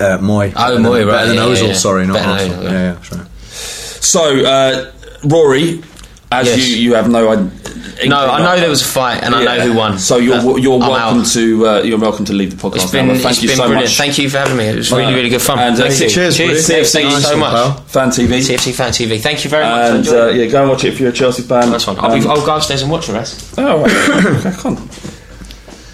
Uh, 0.00 0.18
Mooy. 0.18 0.52
Oh, 0.56 0.76
Better 0.76 0.76
Mooy, 0.78 0.98
than, 0.98 1.06
right, 1.08 1.12
Better 1.14 1.26
than 1.28 1.36
yeah, 1.36 1.42
Ozil, 1.56 1.66
yeah. 1.68 1.72
sorry, 1.74 2.06
not 2.06 2.14
Better 2.14 2.28
Arsenal. 2.30 2.56
Ozil, 2.58 2.62
Yeah, 2.64 2.70
yeah. 2.72 2.92
yeah, 2.92 2.92
that's. 2.94 4.08
So 4.10 4.44
uh, 4.44 4.92
Rory, 5.24 5.82
As 6.32 6.46
Yes. 6.48 6.58
you, 6.68 6.76
you 6.76 6.94
have 6.94 7.08
no 7.08 7.30
idea. 7.30 7.50
No, 8.08 8.16
I 8.18 8.42
know 8.42 8.60
there 8.60 8.68
was 8.70 8.82
a 8.82 8.84
fight, 8.86 9.22
and 9.22 9.34
I 9.34 9.44
know 9.44 9.60
who 9.66 9.74
won. 9.76 9.98
So 9.98 10.16
you're 10.18 10.42
But 10.42 10.56
you're 10.62 10.74
I'm 10.80 10.88
welcome 10.90 11.20
out. 11.20 11.26
to 11.28 11.66
uh, 11.68 11.82
you're 11.82 11.98
welcome 11.98 12.24
to 12.26 12.32
leave 12.32 12.50
the 12.50 12.56
podcast. 12.56 12.82
It's 12.82 12.90
been, 12.92 13.06
now, 13.08 13.14
but 13.14 13.22
thank 13.22 13.32
it's 13.34 13.42
you 13.42 13.48
been 13.48 13.56
so 13.56 13.62
brilliant. 13.64 13.84
much. 13.90 13.96
Thank 13.98 14.18
you 14.18 14.30
for 14.30 14.38
having 14.38 14.56
me. 14.56 14.64
It 14.66 14.76
was 14.76 14.92
really, 14.92 15.14
really 15.14 15.28
good 15.28 15.42
fun. 15.42 15.58
And, 15.58 15.74
uh, 15.80 15.88
Thank 15.88 16.00
you. 16.00 16.08
cheers, 16.10 16.36
cheers. 16.36 16.68
buddy. 16.68 16.84
Thank 16.84 17.10
you 17.10 17.20
so 17.20 17.36
much. 17.36 17.52
pal. 17.52 17.72
Fan 17.86 18.08
TV. 18.10 18.38
CFC 18.40 18.74
Fan 18.74 18.90
TV. 18.92 19.20
Thank 19.20 19.44
you 19.44 19.50
very 19.50 19.64
much. 19.64 20.06
And 20.06 20.08
uh, 20.08 20.28
yeah, 20.30 20.46
go 20.46 20.60
and 20.62 20.70
watch 20.70 20.84
it 20.84 20.92
if 20.92 21.00
you're 21.00 21.10
a 21.10 21.12
Chelsea 21.12 21.42
fan. 21.42 21.70
That's 21.70 21.84
fine. 21.84 21.96
I'll, 21.98 22.14
be, 22.18 22.24
Um, 22.24 22.30
I'll 22.30 22.44
go 22.46 22.56
upstairs 22.56 22.82
and 22.82 22.90
watch 22.90 23.06
the 23.06 23.12
rest. 23.14 23.54
Oh, 23.58 23.82
right. 23.82 24.40
crack 24.40 24.66
on. 24.66 24.76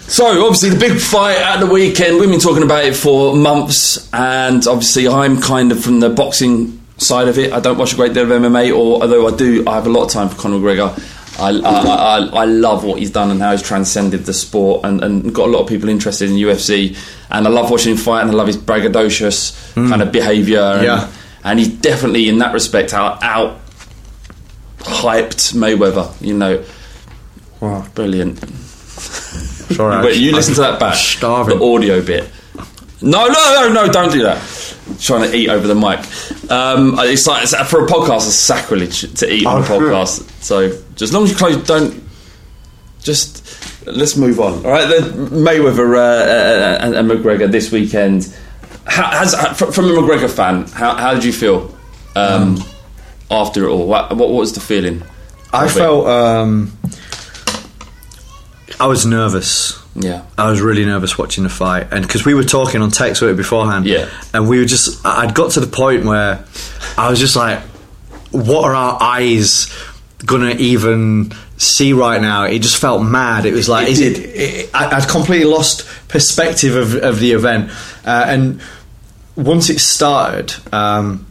So, 0.09 0.25
obviously, 0.43 0.69
the 0.69 0.79
big 0.79 0.99
fight 0.99 1.37
at 1.37 1.59
the 1.59 1.67
weekend, 1.67 2.19
we've 2.19 2.31
been 2.31 2.39
talking 2.39 2.63
about 2.63 2.83
it 2.83 2.95
for 2.95 3.35
months, 3.35 4.09
and 4.11 4.65
obviously, 4.65 5.07
I'm 5.07 5.39
kind 5.39 5.71
of 5.71 5.83
from 5.83 5.99
the 5.99 6.09
boxing 6.09 6.81
side 6.97 7.27
of 7.27 7.37
it. 7.37 7.53
I 7.53 7.59
don't 7.59 7.77
watch 7.77 7.93
a 7.93 7.95
great 7.95 8.13
deal 8.15 8.23
of 8.23 8.29
MMA, 8.41 8.71
or 8.75 9.03
although 9.03 9.27
I 9.27 9.37
do, 9.37 9.63
I 9.67 9.75
have 9.75 9.85
a 9.85 9.89
lot 9.91 10.05
of 10.05 10.09
time 10.11 10.27
for 10.29 10.35
Conor 10.35 10.57
McGregor. 10.57 10.97
I, 11.39 11.49
I, 11.49 11.79
I, 11.79 12.17
I 12.41 12.45
love 12.45 12.83
what 12.83 12.99
he's 12.99 13.11
done 13.11 13.31
and 13.31 13.41
how 13.41 13.51
he's 13.51 13.61
transcended 13.61 14.25
the 14.25 14.33
sport 14.33 14.85
and, 14.85 15.03
and 15.03 15.33
got 15.33 15.47
a 15.47 15.51
lot 15.51 15.61
of 15.61 15.67
people 15.67 15.89
interested 15.89 16.29
in 16.29 16.35
UFC. 16.35 16.97
And 17.31 17.47
I 17.47 17.49
love 17.49 17.69
watching 17.71 17.91
him 17.91 17.97
fight, 17.97 18.21
and 18.21 18.31
I 18.31 18.33
love 18.33 18.47
his 18.47 18.57
braggadocious 18.57 19.73
hmm. 19.73 19.89
kind 19.89 20.01
of 20.01 20.11
behaviour. 20.11 20.59
And, 20.59 20.83
Yeah. 20.83 21.11
and 21.43 21.59
he's 21.59 21.69
definitely, 21.69 22.27
in 22.29 22.39
that 22.39 22.53
respect, 22.53 22.93
out, 22.93 23.23
out 23.23 23.59
hyped 24.79 25.53
Mayweather, 25.53 26.19
you 26.21 26.33
know. 26.33 26.63
Wow, 27.59 27.85
brilliant. 27.93 28.39
Sorry, 28.39 30.05
Wait, 30.05 30.17
you 30.17 30.33
listen 30.33 30.55
to 30.55 30.61
that 30.61 30.79
back. 30.79 30.95
starving. 30.95 31.59
The 31.59 31.65
audio 31.65 32.01
bit. 32.01 32.29
No, 33.01 33.27
no, 33.27 33.53
no, 33.55 33.73
no! 33.73 33.91
Don't 33.91 34.11
do 34.11 34.23
that. 34.23 34.37
Trying 34.99 35.29
to 35.29 35.35
eat 35.35 35.49
over 35.49 35.67
the 35.67 35.75
mic. 35.75 35.99
Um, 36.51 36.95
it's 36.99 37.27
like 37.27 37.43
it's, 37.43 37.55
for 37.69 37.85
a 37.85 37.87
podcast, 37.87 38.27
it's 38.27 38.35
sacrilege 38.35 39.13
to 39.15 39.31
eat 39.31 39.45
on 39.45 39.57
a 39.57 39.59
Oh, 39.59 39.63
podcast. 39.67 40.29
So 40.41 40.69
just 40.69 41.01
as 41.01 41.13
long 41.13 41.23
as 41.23 41.31
you 41.31 41.35
close, 41.37 41.57
don't. 41.67 42.03
Just 43.01 43.85
let's 43.87 44.17
move 44.17 44.39
on. 44.39 44.65
All 44.65 44.71
right, 44.71 44.87
then 44.87 45.27
Mayweather 45.29 45.95
uh, 45.95 45.99
uh, 45.99 46.77
and, 46.81 46.95
and 46.95 47.09
McGregor 47.09 47.49
this 47.49 47.71
weekend. 47.71 48.33
How, 48.85 49.09
has 49.11 49.33
from 49.55 49.85
a 49.85 49.89
McGregor 49.89 50.29
fan, 50.29 50.65
how, 50.67 50.95
how 50.95 51.13
did 51.13 51.23
you 51.23 51.31
feel 51.31 51.73
um, 52.15 52.61
after 53.29 53.65
it 53.65 53.69
all? 53.69 53.87
What, 53.87 54.15
what 54.17 54.29
was 54.31 54.53
the 54.53 54.59
feeling? 54.59 55.03
I 55.53 55.67
felt 55.69 56.07
um, 56.07 56.77
I 58.79 58.87
was 58.87 59.05
nervous. 59.05 59.78
Yeah. 59.95 60.23
I 60.37 60.49
was 60.49 60.61
really 60.61 60.85
nervous 60.85 61.17
watching 61.17 61.43
the 61.43 61.49
fight, 61.49 61.87
and 61.91 62.05
because 62.05 62.25
we 62.25 62.33
were 62.33 62.43
talking 62.43 62.81
on 62.81 62.91
text 62.91 63.21
with 63.21 63.31
it 63.31 63.37
beforehand, 63.37 63.85
Yeah. 63.85 64.07
and 64.33 64.47
we 64.47 64.59
were 64.59 64.65
just, 64.65 65.05
I'd 65.05 65.33
got 65.33 65.51
to 65.51 65.59
the 65.59 65.67
point 65.67 66.05
where 66.05 66.43
I 66.97 67.09
was 67.09 67.19
just 67.19 67.35
like, 67.35 67.59
what 68.31 68.63
are 68.65 68.75
our 68.75 68.97
eyes 69.01 69.73
gonna 70.25 70.51
even 70.51 71.31
see 71.57 71.93
right 71.93 72.21
now? 72.21 72.43
It 72.43 72.59
just 72.59 72.77
felt 72.77 73.01
mad. 73.03 73.45
It 73.45 73.53
was 73.53 73.67
like, 73.67 73.87
It 73.87 73.91
is 73.93 73.99
did. 73.99 74.17
it? 74.19 74.25
it 74.35 74.69
I, 74.73 74.97
I'd 74.97 75.07
completely 75.09 75.45
lost 75.47 75.85
perspective 76.07 76.75
of, 76.75 76.95
of 76.95 77.19
the 77.19 77.31
event, 77.31 77.71
uh, 78.05 78.25
and 78.27 78.61
once 79.35 79.69
it 79.69 79.79
started. 79.79 80.53
Um, 80.73 81.25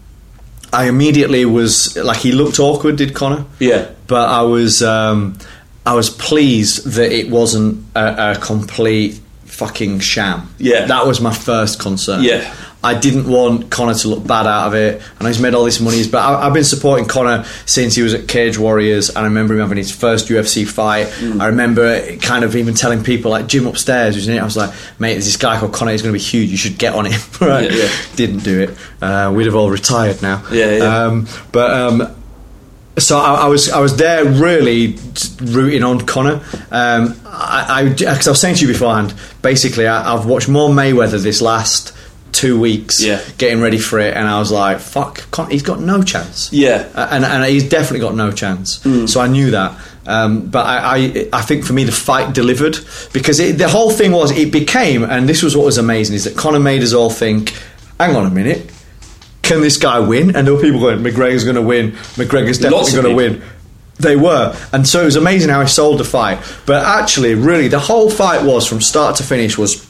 I 0.70 0.86
immediately 0.88 1.46
was 1.46 1.96
like 1.96 2.18
he 2.18 2.32
looked 2.32 2.58
awkward, 2.58 2.96
did 2.96 3.14
Conor? 3.14 3.46
Yeah. 3.58 3.88
but 4.06 4.28
I 4.28 4.42
was 4.42 4.82
um, 4.82 5.38
I 5.88 5.94
was 5.94 6.10
pleased 6.10 6.84
that 6.84 7.12
it 7.12 7.30
wasn't 7.30 7.82
a, 7.96 8.32
a 8.32 8.36
complete 8.36 9.18
fucking 9.46 10.00
sham. 10.00 10.54
Yeah. 10.58 10.84
that 10.84 11.06
was 11.06 11.18
my 11.18 11.32
first 11.32 11.80
concern. 11.80 12.22
Yeah. 12.22 12.54
I 12.84 12.92
didn't 12.92 13.26
want 13.26 13.70
Conor 13.70 13.94
to 13.94 14.08
look 14.08 14.26
bad 14.26 14.46
out 14.46 14.66
of 14.66 14.74
it. 14.74 14.96
And 14.96 15.20
I 15.20 15.22
know 15.22 15.28
he's 15.28 15.40
made 15.40 15.54
all 15.54 15.64
this 15.64 15.80
money, 15.80 16.06
but 16.06 16.18
I, 16.18 16.46
I've 16.46 16.52
been 16.52 16.62
supporting 16.62 17.08
Conor 17.08 17.44
since 17.64 17.94
he 17.94 18.02
was 18.02 18.12
at 18.12 18.28
Cage 18.28 18.58
Warriors, 18.58 19.08
and 19.08 19.18
I 19.18 19.22
remember 19.22 19.54
him 19.54 19.60
having 19.60 19.78
his 19.78 19.90
first 19.90 20.28
UFC 20.28 20.68
fight. 20.68 21.06
Mm. 21.06 21.40
I 21.40 21.46
remember 21.46 22.16
kind 22.18 22.44
of 22.44 22.54
even 22.54 22.74
telling 22.74 23.02
people 23.02 23.30
like 23.30 23.46
Jim 23.46 23.66
upstairs, 23.66 24.14
who's 24.14 24.28
in 24.28 24.34
it. 24.34 24.40
I 24.40 24.44
was 24.44 24.58
like, 24.58 24.72
"Mate, 24.98 25.14
there's 25.14 25.24
this 25.24 25.38
guy 25.38 25.58
called 25.58 25.72
Conor. 25.72 25.92
He's 25.92 26.02
going 26.02 26.12
to 26.12 26.18
be 26.18 26.22
huge. 26.22 26.50
You 26.50 26.58
should 26.58 26.78
get 26.78 26.94
on 26.94 27.06
him." 27.06 27.20
right? 27.40 27.68
Yeah, 27.68 27.84
yeah. 27.84 27.90
Didn't 28.14 28.44
do 28.44 28.60
it. 28.60 28.78
Uh, 29.02 29.32
we'd 29.34 29.46
have 29.46 29.56
all 29.56 29.70
retired 29.70 30.20
now. 30.20 30.44
Yeah, 30.52 30.76
yeah. 30.76 31.04
Um, 31.04 31.26
but 31.50 31.70
um, 31.70 32.14
so 32.98 33.18
I, 33.18 33.34
I 33.34 33.48
was 33.48 33.70
I 33.70 33.80
was 33.80 33.96
there 33.96 34.24
really 34.24 34.96
rooting 35.42 35.82
on 35.82 36.00
Conor. 36.06 36.40
Um, 36.70 37.18
I 37.24 37.94
because 37.96 38.26
I, 38.26 38.30
was 38.30 38.40
saying 38.40 38.56
to 38.56 38.66
you 38.66 38.72
beforehand, 38.72 39.14
basically 39.42 39.86
I, 39.86 40.14
I've 40.14 40.26
watched 40.26 40.48
more 40.48 40.68
Mayweather 40.68 41.22
this 41.22 41.40
last 41.40 41.94
two 42.32 42.58
weeks, 42.60 43.02
Yeah. 43.02 43.20
getting 43.38 43.60
ready 43.60 43.78
for 43.78 43.98
it, 43.98 44.14
and 44.16 44.28
I 44.28 44.38
was 44.38 44.52
like, 44.52 44.78
fuck, 44.80 45.28
Con- 45.30 45.50
he's 45.50 45.62
got 45.62 45.80
no 45.80 46.02
chance. 46.02 46.52
Yeah. 46.52 46.84
Mm. 46.84 46.96
Uh, 46.96 47.08
and 47.10 47.24
and 47.24 47.44
he's 47.44 47.68
definitely 47.68 48.00
got 48.00 48.14
no 48.14 48.32
chance. 48.32 48.80
So 49.10 49.20
I 49.20 49.26
knew 49.28 49.50
that. 49.52 49.78
Um, 50.06 50.46
but 50.48 50.64
I, 50.64 50.96
I, 50.96 51.28
I 51.34 51.42
think 51.42 51.64
for 51.66 51.74
me 51.74 51.84
the 51.84 51.92
fight 51.92 52.32
delivered 52.34 52.78
because 53.12 53.38
it, 53.40 53.58
the 53.58 53.68
whole 53.68 53.90
thing 53.90 54.12
was 54.12 54.30
it 54.30 54.50
became 54.50 55.04
and 55.04 55.28
this 55.28 55.42
was 55.42 55.54
what 55.54 55.66
was 55.66 55.76
amazing 55.76 56.16
is 56.16 56.24
that 56.24 56.34
Conor 56.34 56.60
made 56.60 56.82
us 56.82 56.94
all 56.94 57.10
think, 57.10 57.52
hang 58.00 58.16
on 58.16 58.24
a 58.24 58.30
minute, 58.30 58.70
can 59.48 59.60
this 59.62 59.76
guy 59.78 59.98
win? 59.98 60.36
And 60.36 60.46
there 60.46 60.54
were 60.54 60.60
people 60.60 60.80
going, 60.80 60.98
McGregor's 61.02 61.44
going 61.44 61.56
to 61.56 61.62
win. 61.62 61.92
McGregor's 61.92 62.58
definitely 62.58 62.92
going 62.92 63.04
to 63.04 63.14
win. 63.14 63.42
They 63.96 64.14
were, 64.14 64.56
and 64.72 64.86
so 64.86 65.02
it 65.02 65.06
was 65.06 65.16
amazing 65.16 65.50
how 65.50 65.60
he 65.60 65.66
sold 65.66 65.98
the 65.98 66.04
fight. 66.04 66.38
But 66.66 66.84
actually, 66.84 67.34
really, 67.34 67.66
the 67.66 67.80
whole 67.80 68.08
fight 68.08 68.44
was 68.44 68.64
from 68.64 68.80
start 68.80 69.16
to 69.16 69.24
finish 69.24 69.58
was 69.58 69.87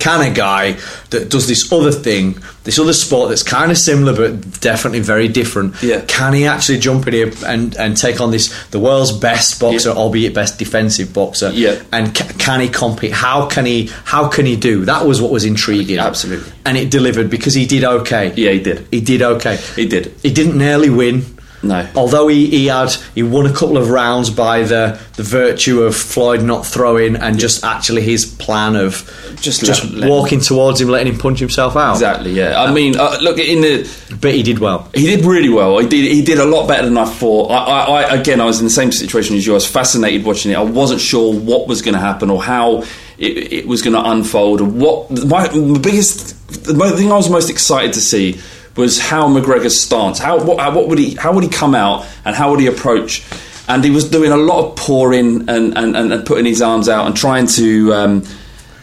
can 0.00 0.26
of 0.28 0.34
guy 0.34 0.76
that 1.10 1.28
does 1.30 1.46
this 1.46 1.70
other 1.72 1.92
thing, 1.92 2.38
this 2.64 2.78
other 2.78 2.92
sport 2.92 3.28
that's 3.28 3.42
kind 3.42 3.70
of 3.70 3.78
similar 3.78 4.14
but 4.14 4.60
definitely 4.60 5.00
very 5.00 5.28
different, 5.28 5.74
Yeah. 5.82 6.00
can 6.08 6.32
he 6.32 6.46
actually 6.46 6.78
jump 6.78 7.06
in 7.06 7.12
here 7.14 7.32
and, 7.46 7.76
and 7.76 7.96
take 7.96 8.20
on 8.20 8.30
this 8.30 8.52
the 8.70 8.78
world's 8.78 9.12
best 9.12 9.60
boxer, 9.60 9.90
Yeah. 9.90 9.94
albeit 9.96 10.34
best 10.34 10.58
defensive 10.58 11.12
boxer? 11.12 11.50
Yeah. 11.54 11.80
And 11.92 12.14
ca- 12.14 12.32
can 12.38 12.60
he 12.60 12.68
compete? 12.68 13.12
How 13.12 13.46
can 13.46 13.66
he? 13.66 13.90
How 14.04 14.28
can 14.28 14.46
he 14.46 14.56
do? 14.56 14.84
That 14.84 15.06
was 15.06 15.20
what 15.22 15.30
was 15.30 15.44
intriguing. 15.44 15.98
Absolutely. 15.98 16.50
and 16.66 16.76
it 16.78 16.90
delivered 16.90 17.28
because 17.30 17.54
he 17.54 17.66
did 17.66 17.84
okay. 17.84 18.32
Yeah, 18.36 18.50
he 18.52 18.60
did. 18.60 18.86
He 18.90 19.00
did 19.00 19.22
okay. 19.22 19.56
He 19.76 19.86
did. 19.86 20.12
He 20.22 20.30
didn't 20.32 20.56
nearly 20.58 20.90
win. 20.90 21.24
No. 21.62 21.86
Although 21.94 22.28
he, 22.28 22.46
he 22.46 22.66
had 22.68 22.90
he 23.14 23.22
won 23.22 23.44
a 23.44 23.52
couple 23.52 23.76
of 23.76 23.90
rounds 23.90 24.30
by 24.30 24.62
the, 24.62 24.98
the 25.16 25.22
virtue 25.22 25.82
of 25.82 25.94
Floyd 25.94 26.42
not 26.42 26.64
throwing 26.64 27.16
and 27.16 27.38
just 27.38 27.62
actually 27.64 28.00
his 28.00 28.24
plan 28.24 28.76
of 28.76 29.04
Just 29.40 29.62
just 29.64 29.84
let- 29.84 29.92
let- 29.94 30.10
walking 30.10 30.40
towards 30.40 30.80
him, 30.80 30.88
letting 30.88 31.12
him 31.12 31.18
punch 31.20 31.38
himself 31.38 31.76
out. 31.76 31.92
Exactly. 31.92 32.32
Yeah. 32.32 32.62
I 32.62 32.72
mean, 32.72 32.98
uh, 32.98 33.18
look 33.20 33.38
in 33.38 33.60
the 33.60 34.16
But 34.20 34.34
he 34.34 34.42
did 34.42 34.58
well. 34.58 34.88
He 34.94 35.04
did 35.06 35.24
really 35.26 35.50
well. 35.50 35.78
He 35.78 35.86
did. 35.86 36.10
He 36.10 36.22
did 36.22 36.38
a 36.38 36.46
lot 36.46 36.66
better 36.66 36.84
than 36.86 36.96
I 36.96 37.04
thought. 37.04 37.50
I, 37.50 37.56
I, 37.58 38.02
I 38.02 38.14
again, 38.16 38.40
I 38.40 38.46
was 38.46 38.58
in 38.60 38.64
the 38.64 38.70
same 38.70 38.90
situation 38.90 39.36
as 39.36 39.46
you. 39.46 39.52
I 39.52 39.56
was 39.56 39.66
fascinated 39.66 40.24
watching 40.24 40.52
it. 40.52 40.56
I 40.56 40.62
wasn't 40.62 41.00
sure 41.02 41.34
what 41.34 41.68
was 41.68 41.82
going 41.82 41.94
to 41.94 42.00
happen 42.00 42.30
or 42.30 42.42
how 42.42 42.84
it, 43.18 43.52
it 43.52 43.68
was 43.68 43.82
going 43.82 43.94
to 43.94 44.10
unfold. 44.10 44.62
Or 44.62 44.64
what 44.64 45.10
my 45.26 45.46
the 45.48 45.78
biggest, 45.78 46.64
the 46.64 46.74
thing 46.96 47.12
I 47.12 47.16
was 47.16 47.28
most 47.28 47.50
excited 47.50 47.92
to 47.92 48.00
see 48.00 48.40
was 48.76 48.98
how 49.00 49.28
McGregor's 49.28 49.80
stance. 49.80 50.18
How 50.18 50.42
what, 50.42 50.58
how- 50.60 50.74
what 50.74 50.88
would 50.88 50.98
he 50.98 51.14
how 51.14 51.32
would 51.32 51.44
he 51.44 51.50
come 51.50 51.74
out 51.74 52.06
and 52.24 52.34
how 52.36 52.50
would 52.50 52.60
he 52.60 52.66
approach? 52.66 53.22
And 53.68 53.84
he 53.84 53.90
was 53.90 54.08
doing 54.10 54.32
a 54.32 54.36
lot 54.36 54.64
of 54.64 54.76
pouring 54.76 55.48
and, 55.48 55.78
and, 55.78 55.94
and, 55.96 56.26
putting 56.26 56.44
his 56.44 56.60
arms 56.60 56.88
out 56.88 57.06
and 57.06 57.16
trying 57.16 57.46
to 57.48 57.94
um, 57.94 58.24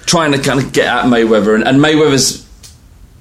trying 0.06 0.32
to 0.32 0.38
kind 0.38 0.62
of 0.62 0.72
get 0.72 0.88
at 0.88 1.06
Mayweather. 1.06 1.54
And, 1.56 1.68
and 1.68 1.80
Mayweather's 1.82 2.46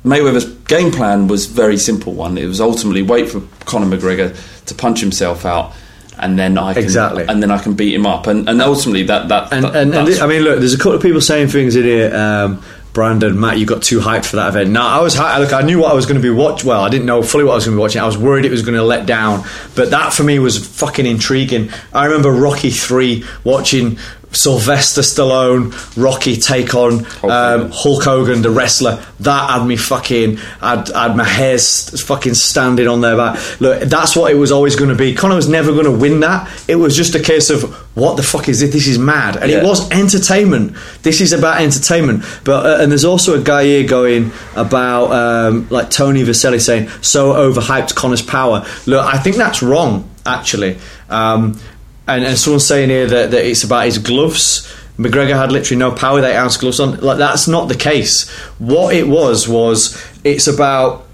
Mayweather's 0.04 0.44
game 0.68 0.92
plan 0.92 1.26
was 1.26 1.46
very 1.46 1.76
simple 1.76 2.12
one. 2.12 2.38
It 2.38 2.46
was 2.46 2.60
ultimately 2.60 3.02
wait 3.02 3.28
for 3.28 3.40
Conor 3.64 3.96
McGregor 3.96 4.36
to 4.66 4.74
punch 4.74 5.00
himself 5.00 5.44
out, 5.44 5.72
and 6.18 6.38
then 6.38 6.56
I 6.56 6.74
can, 6.74 6.84
Exactly. 6.84 7.24
and 7.26 7.42
then 7.42 7.50
I 7.50 7.58
can 7.58 7.74
beat 7.74 7.92
him 7.94 8.06
up. 8.06 8.28
And, 8.28 8.48
and 8.48 8.62
ultimately 8.62 9.02
that 9.04 9.28
that 9.28 9.52
And, 9.52 9.64
that- 9.64 9.74
and, 9.76 9.94
and 9.94 10.14
I 10.20 10.26
mean, 10.28 10.42
look, 10.42 10.60
there's 10.60 10.74
a 10.74 10.78
couple 10.78 10.92
of 10.94 11.02
people 11.02 11.20
saying 11.20 11.48
things 11.48 11.74
in 11.74 11.82
here. 11.84 12.14
Um, 12.14 12.62
Brandon, 12.96 13.38
Matt, 13.38 13.58
you 13.58 13.66
got 13.66 13.82
too 13.82 14.00
hyped 14.00 14.24
for 14.24 14.36
that 14.36 14.48
event. 14.48 14.70
No, 14.70 14.80
I 14.80 15.02
was 15.02 15.12
hy- 15.14 15.38
look. 15.38 15.52
I 15.52 15.60
knew 15.60 15.80
what 15.80 15.90
I 15.92 15.94
was 15.94 16.06
going 16.06 16.16
to 16.16 16.22
be 16.22 16.30
watch. 16.30 16.64
Well, 16.64 16.80
I 16.80 16.88
didn't 16.88 17.04
know 17.04 17.22
fully 17.22 17.44
what 17.44 17.52
I 17.52 17.54
was 17.56 17.66
going 17.66 17.74
to 17.74 17.78
be 17.78 17.82
watching. 17.82 18.00
I 18.00 18.06
was 18.06 18.16
worried 18.16 18.46
it 18.46 18.50
was 18.50 18.62
going 18.62 18.74
to 18.74 18.82
let 18.82 19.04
down, 19.04 19.44
but 19.74 19.90
that 19.90 20.14
for 20.14 20.22
me 20.22 20.38
was 20.38 20.66
fucking 20.66 21.04
intriguing. 21.04 21.68
I 21.92 22.06
remember 22.06 22.30
Rocky 22.30 22.70
three 22.70 23.22
watching 23.44 23.98
Sylvester 24.32 25.00
Stallone, 25.00 25.72
Rocky 25.96 26.36
take 26.36 26.74
on 26.74 27.06
um, 27.24 27.70
Hulk 27.72 28.04
Hogan, 28.04 28.42
the 28.42 28.50
wrestler. 28.50 29.04
That 29.20 29.50
had 29.50 29.66
me 29.66 29.76
fucking. 29.76 30.38
I'd, 30.60 30.88
had 30.88 31.16
my 31.16 31.24
hair 31.24 31.58
st- 31.58 32.00
fucking 32.00 32.34
standing 32.34 32.86
on 32.86 33.00
their 33.00 33.16
back. 33.16 33.60
Look, 33.60 33.82
that's 33.82 34.14
what 34.14 34.30
it 34.30 34.34
was 34.34 34.52
always 34.52 34.76
going 34.76 34.90
to 34.90 34.96
be. 34.96 35.14
Conor 35.14 35.36
was 35.36 35.48
never 35.48 35.72
going 35.72 35.84
to 35.84 35.90
win 35.90 36.20
that. 36.20 36.50
It 36.68 36.76
was 36.76 36.96
just 36.96 37.14
a 37.14 37.22
case 37.22 37.50
of 37.50 37.62
what 37.96 38.16
the 38.16 38.22
fuck 38.22 38.48
is 38.48 38.60
it? 38.62 38.72
This 38.72 38.86
is 38.86 38.98
mad, 38.98 39.36
and 39.36 39.50
it 39.50 39.64
was 39.64 39.90
entertainment. 39.90 40.76
This 41.02 41.20
is 41.20 41.32
about 41.32 41.60
entertainment. 41.60 42.24
But 42.44 42.66
uh, 42.66 42.82
and 42.82 42.90
there's 42.90 43.04
also 43.04 43.40
a 43.40 43.42
guy 43.42 43.64
here 43.64 43.86
going 43.86 44.32
about 44.54 45.12
um, 45.12 45.66
like 45.70 45.90
Tony 45.90 46.22
Vaselli 46.22 46.60
saying 46.60 46.88
so 47.00 47.32
overhyped 47.32 47.94
Conor's 47.94 48.22
power. 48.22 48.66
Look, 48.86 49.04
I 49.04 49.18
think 49.18 49.36
that's 49.36 49.62
wrong 49.62 50.10
actually. 50.26 50.78
Um, 51.08 51.58
and, 52.06 52.24
and 52.24 52.38
someone's 52.38 52.66
saying 52.66 52.90
here 52.90 53.06
that, 53.06 53.30
that 53.30 53.44
it's 53.44 53.64
about 53.64 53.86
his 53.86 53.98
gloves. 53.98 54.72
McGregor 54.98 55.34
had 55.36 55.52
literally 55.52 55.78
no 55.78 55.92
power. 55.92 56.20
They 56.20 56.36
ounce 56.36 56.56
gloves 56.56 56.80
on. 56.80 56.98
Like 57.00 57.18
that's 57.18 57.46
not 57.48 57.68
the 57.68 57.74
case. 57.74 58.28
What 58.58 58.94
it 58.94 59.06
was 59.08 59.46
was 59.48 60.02
it's 60.24 60.46
about 60.46 61.06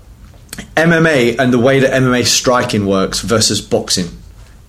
MMA 0.76 1.38
and 1.38 1.52
the 1.52 1.58
way 1.58 1.80
that 1.80 1.92
MMA 1.92 2.24
striking 2.26 2.86
works 2.86 3.20
versus 3.20 3.60
boxing. 3.60 4.06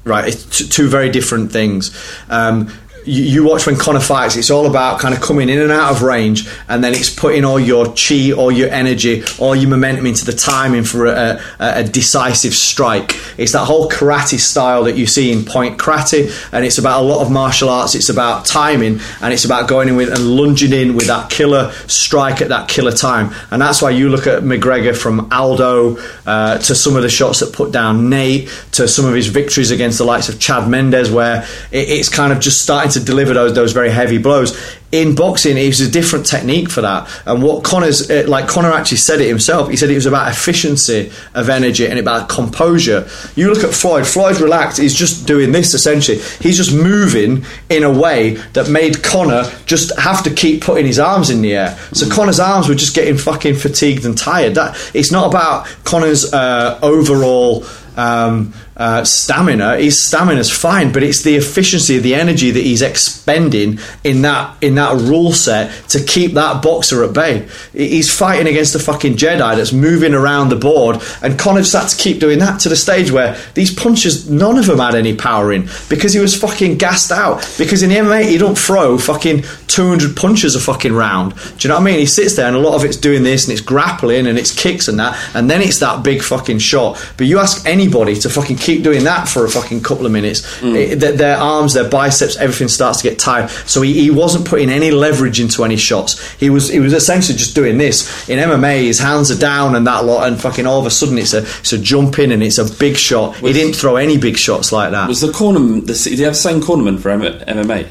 right? 0.04 0.28
It's 0.28 0.60
t- 0.60 0.68
two 0.68 0.88
very 0.88 1.10
different 1.10 1.52
things. 1.52 1.96
Um, 2.30 2.74
you, 3.06 3.24
you 3.24 3.44
watch 3.44 3.66
when 3.66 3.76
Conor 3.76 4.00
fights, 4.00 4.36
it's 4.36 4.50
all 4.50 4.66
about 4.66 5.00
kind 5.00 5.14
of 5.14 5.22
coming 5.22 5.50
in 5.50 5.60
and 5.60 5.72
out 5.72 5.92
of 5.92 6.02
range, 6.04 6.48
and 6.68 6.84
then 6.84 6.94
it's 6.94 7.14
putting 7.14 7.44
all 7.46 7.60
your 7.60 7.94
chi, 7.94 8.32
all 8.32 8.52
your 8.52 8.70
energy, 8.70 9.24
all 9.40 9.56
your 9.56 9.70
momentum 9.70 10.06
into 10.06 10.26
the 10.26 10.34
timing 10.34 10.84
for 10.84 11.06
a, 11.08 11.42
a, 11.60 11.80
a 11.80 11.84
decisive 11.84 12.54
strike. 12.54 13.16
It's 13.38 13.52
that 13.54 13.66
whole 13.66 13.90
karate 13.90 14.40
style 14.40 14.84
that 14.86 14.96
you 14.96 15.06
see 15.06 15.32
in 15.32 15.46
Point 15.46 15.78
Karate, 15.78 16.32
and 16.54 16.66
it's 16.66 16.78
about 16.78 17.02
a 17.02 17.06
lot 17.06 17.22
of 17.22 17.32
martial 17.32 17.70
arts. 17.70 17.96
It's 17.96 18.10
about 18.10 18.46
timing, 18.46 19.00
and 19.22 19.34
it's 19.34 19.46
about 19.46 19.68
going 19.68 19.90
in 19.90 19.96
with 19.96 20.10
and 20.10 20.36
lunging 20.36 20.74
in 20.74 20.96
with 20.96 21.08
that 21.08 21.30
killer 21.30 21.72
strike 21.88 22.42
at 22.42 22.50
that 22.50 22.68
killer 22.68 22.92
time. 22.92 23.34
And 23.52 23.62
that's 23.62 23.82
why 23.82 23.90
you 23.92 24.10
look 24.10 24.28
at 24.28 24.44
McGregor 24.44 24.96
from 24.96 25.32
Aldo 25.32 25.98
uh, 26.26 26.58
to 26.60 26.76
some 26.76 26.96
of 26.96 27.02
the 27.02 27.10
shots 27.10 27.40
that 27.40 27.54
put 27.54 27.72
down 27.72 28.10
Nate 28.10 28.50
to 28.74 28.88
some 28.88 29.06
of 29.06 29.14
his 29.14 29.28
victories 29.28 29.72
against 29.72 29.98
the 29.98 30.06
likes 30.06 30.30
of 30.30 30.40
Chad 30.40 30.70
Mendes, 30.70 31.12
where 31.12 31.44
it, 31.72 31.90
it's 31.90 32.10
kind 32.10 32.32
of 32.32 32.40
just 32.40 32.62
starting 32.62 32.92
to 32.94 33.04
deliver 33.04 33.34
those 33.34 33.54
those 33.54 33.74
very 33.74 33.90
heavy 33.90 34.18
blows. 34.18 34.58
In 34.92 35.16
boxing, 35.16 35.58
it 35.58 35.68
was 35.68 35.82
a 35.82 35.90
different 35.90 36.26
technique 36.26 36.70
for 36.70 36.82
that. 36.82 37.10
And 37.26 37.42
what 37.42 37.64
Conor's 37.64 38.12
uh, 38.12 38.26
like 38.28 38.48
Conor 38.48 38.72
actually 38.72 38.98
said 38.98 39.22
it 39.22 39.28
himself. 39.28 39.70
He 39.70 39.76
said 39.76 39.90
it 39.90 39.96
was 39.96 40.06
about 40.06 40.32
efficiency 40.32 41.12
of 41.34 41.50
energy 41.50 41.88
and 41.88 41.98
about 41.98 42.30
composure. 42.30 43.08
You 43.36 43.52
look 43.52 43.64
at 43.64 43.74
Floyd. 43.74 44.06
Floyd 44.06 44.40
relaxed. 44.40 44.80
He's 44.80 44.94
just 44.94 45.26
doing 45.26 45.52
this 45.52 45.74
essentially. 45.74 46.20
He's 46.40 46.58
just 46.58 46.74
moving 46.74 47.46
in 47.70 47.84
a 47.84 47.92
way 47.92 48.36
that 48.54 48.70
made 48.70 49.04
Conor 49.04 49.52
just 49.66 49.98
have 49.98 50.24
to 50.24 50.34
keep 50.34 50.62
putting 50.62 50.86
his 50.86 51.00
arms 51.00 51.30
in 51.30 51.42
the 51.42 51.56
air. 51.56 51.78
So 51.94 52.08
Conor's 52.10 52.40
arms 52.40 52.70
were 52.70 52.76
just 52.76 52.96
getting 52.96 53.18
fucking 53.18 53.56
fatigued 53.56 54.06
and 54.06 54.18
tired. 54.18 54.56
That 54.56 54.78
it's 54.94 55.12
not 55.12 55.28
about 55.28 55.66
Conor's 55.84 56.32
uh, 56.34 56.80
overall 56.84 57.66
um, 57.98 58.54
uh, 58.76 59.04
stamina. 59.04 59.78
His 59.78 60.06
stamina's 60.06 60.52
fine, 60.52 60.92
but 60.92 61.04
it's 61.04 61.24
the 61.24 61.36
efficiency, 61.36 61.98
of 61.98 62.04
the 62.04 62.16
energy 62.16 62.52
that 62.52 62.64
he's 62.64 62.82
expending 62.82 63.80
in 64.04 64.22
that 64.24 64.58
in 64.62 64.76
that 64.76 65.00
rule 65.00 65.32
set 65.32 65.72
to 65.90 66.04
keep 66.04 66.34
that 66.34 66.62
boxer 66.64 67.04
at 67.04 67.14
bay. 67.14 67.48
He's 67.74 68.16
fighting 68.16 68.48
against 68.48 68.76
a 68.76 68.80
fucking 68.80 69.16
Jedi 69.16 69.56
that's 69.56 69.74
moving 69.74 70.14
around 70.14 70.50
the 70.50 70.56
board, 70.56 71.02
and 71.22 71.38
Conor 71.38 71.62
just 71.62 71.74
had 71.74 71.88
to 71.88 71.98
keep 71.98 72.20
doing 72.20 72.40
that 72.40 72.60
to 72.62 72.70
the 72.70 72.76
stage 72.76 73.12
where 73.12 73.38
these 73.54 73.74
punches, 73.74 74.30
none 74.30 74.58
of 74.58 74.66
them 74.66 74.80
had 74.80 74.96
any 74.96 75.16
power 75.16 75.52
in 75.52 75.68
because 75.90 76.14
he 76.14 76.20
was 76.20 76.36
fucking 76.40 76.78
gassed 76.78 77.12
out. 77.12 77.40
Because 77.58 77.84
in 77.84 77.90
the 77.90 77.96
MMA, 77.98 78.30
he 78.30 78.38
don't 78.38 78.58
throw 78.58 78.98
fucking 78.98 79.44
200 79.68 80.16
punches 80.16 80.56
a 80.56 80.60
fucking 80.60 80.94
round. 80.94 81.36
Do 81.36 81.42
you 81.62 81.70
know 81.70 81.76
what 81.76 81.82
I 81.82 81.86
mean? 81.86 82.00
He 82.00 82.06
sits 82.06 82.36
there, 82.36 82.48
and 82.48 82.56
a 82.56 82.60
lot 82.60 82.76
of 82.76 82.84
it's 82.84 82.98
doing 82.98 83.24
this, 83.24 83.46
and 83.46 83.52
it's 83.52 83.62
grappling, 83.62 84.28
and 84.28 84.38
it's 84.38 84.54
kicks 84.54 84.88
and 84.88 85.00
that, 85.00 85.18
and 85.36 85.50
then 85.50 85.62
it's 85.62 85.80
that 85.80 86.04
big 86.04 86.22
fucking 86.22 86.60
shot. 86.60 87.04
But 87.18 87.28
you 87.28 87.40
ask 87.40 87.66
anybody 87.68 88.16
to 88.16 88.30
fucking 88.30 88.58
keep 88.64 88.82
doing 88.84 89.04
that 89.04 89.28
for 89.28 89.46
a 89.46 89.50
fucking 89.50 89.84
couple 89.84 90.06
of 90.06 90.12
minutes, 90.12 90.42
it- 90.64 91.00
their, 91.00 91.12
their 91.12 91.38
arms, 91.38 91.74
their 91.74 91.88
biceps, 91.90 92.38
everything 92.38 92.68
starts 92.70 93.02
to 93.02 93.10
get 93.10 93.20
tired. 93.20 93.50
So 93.68 93.82
he, 93.82 93.94
he 93.94 94.10
wasn't 94.10 94.48
putting 94.48 94.70
any 94.70 94.90
leverage 94.92 95.40
into 95.40 95.64
any 95.64 95.76
shots. 95.78 96.32
He 96.40 96.50
was 96.50 96.70
he 96.70 96.80
was 96.80 96.94
essentially 96.94 97.38
just 97.38 97.54
doing 97.56 97.78
this. 97.78 98.28
In 98.30 98.40
MMA, 98.40 98.84
his 98.84 99.00
hands 99.00 99.30
are 99.32 99.40
down 99.40 99.76
and 99.76 99.86
that 99.88 100.06
lot, 100.06 100.28
and 100.28 100.40
fucking 100.42 100.66
all 100.66 100.80
of 100.80 100.86
a 100.86 100.90
sudden 100.90 101.18
it's 101.18 101.34
a 101.34 101.40
it's 101.60 101.74
a 101.74 101.78
jump 101.78 102.18
in 102.20 102.32
and 102.32 102.42
it's 102.42 102.58
a 102.58 102.66
big 102.80 102.96
shot. 102.98 103.36
He 103.38 103.54
didn't 103.54 103.74
throw 103.76 103.98
any 103.98 104.18
big 104.18 104.38
shots 104.38 104.72
like 104.72 104.92
that. 104.92 105.08
Was 105.08 105.22
the 105.22 105.28
cornerman? 105.28 105.86
The, 105.86 105.94
did 106.10 106.18
he 106.20 106.24
have 106.24 106.34
the 106.34 106.40
same 106.40 106.62
cornerman 106.62 107.00
for 107.00 107.10
M- 107.12 107.22
MMA? 107.22 107.88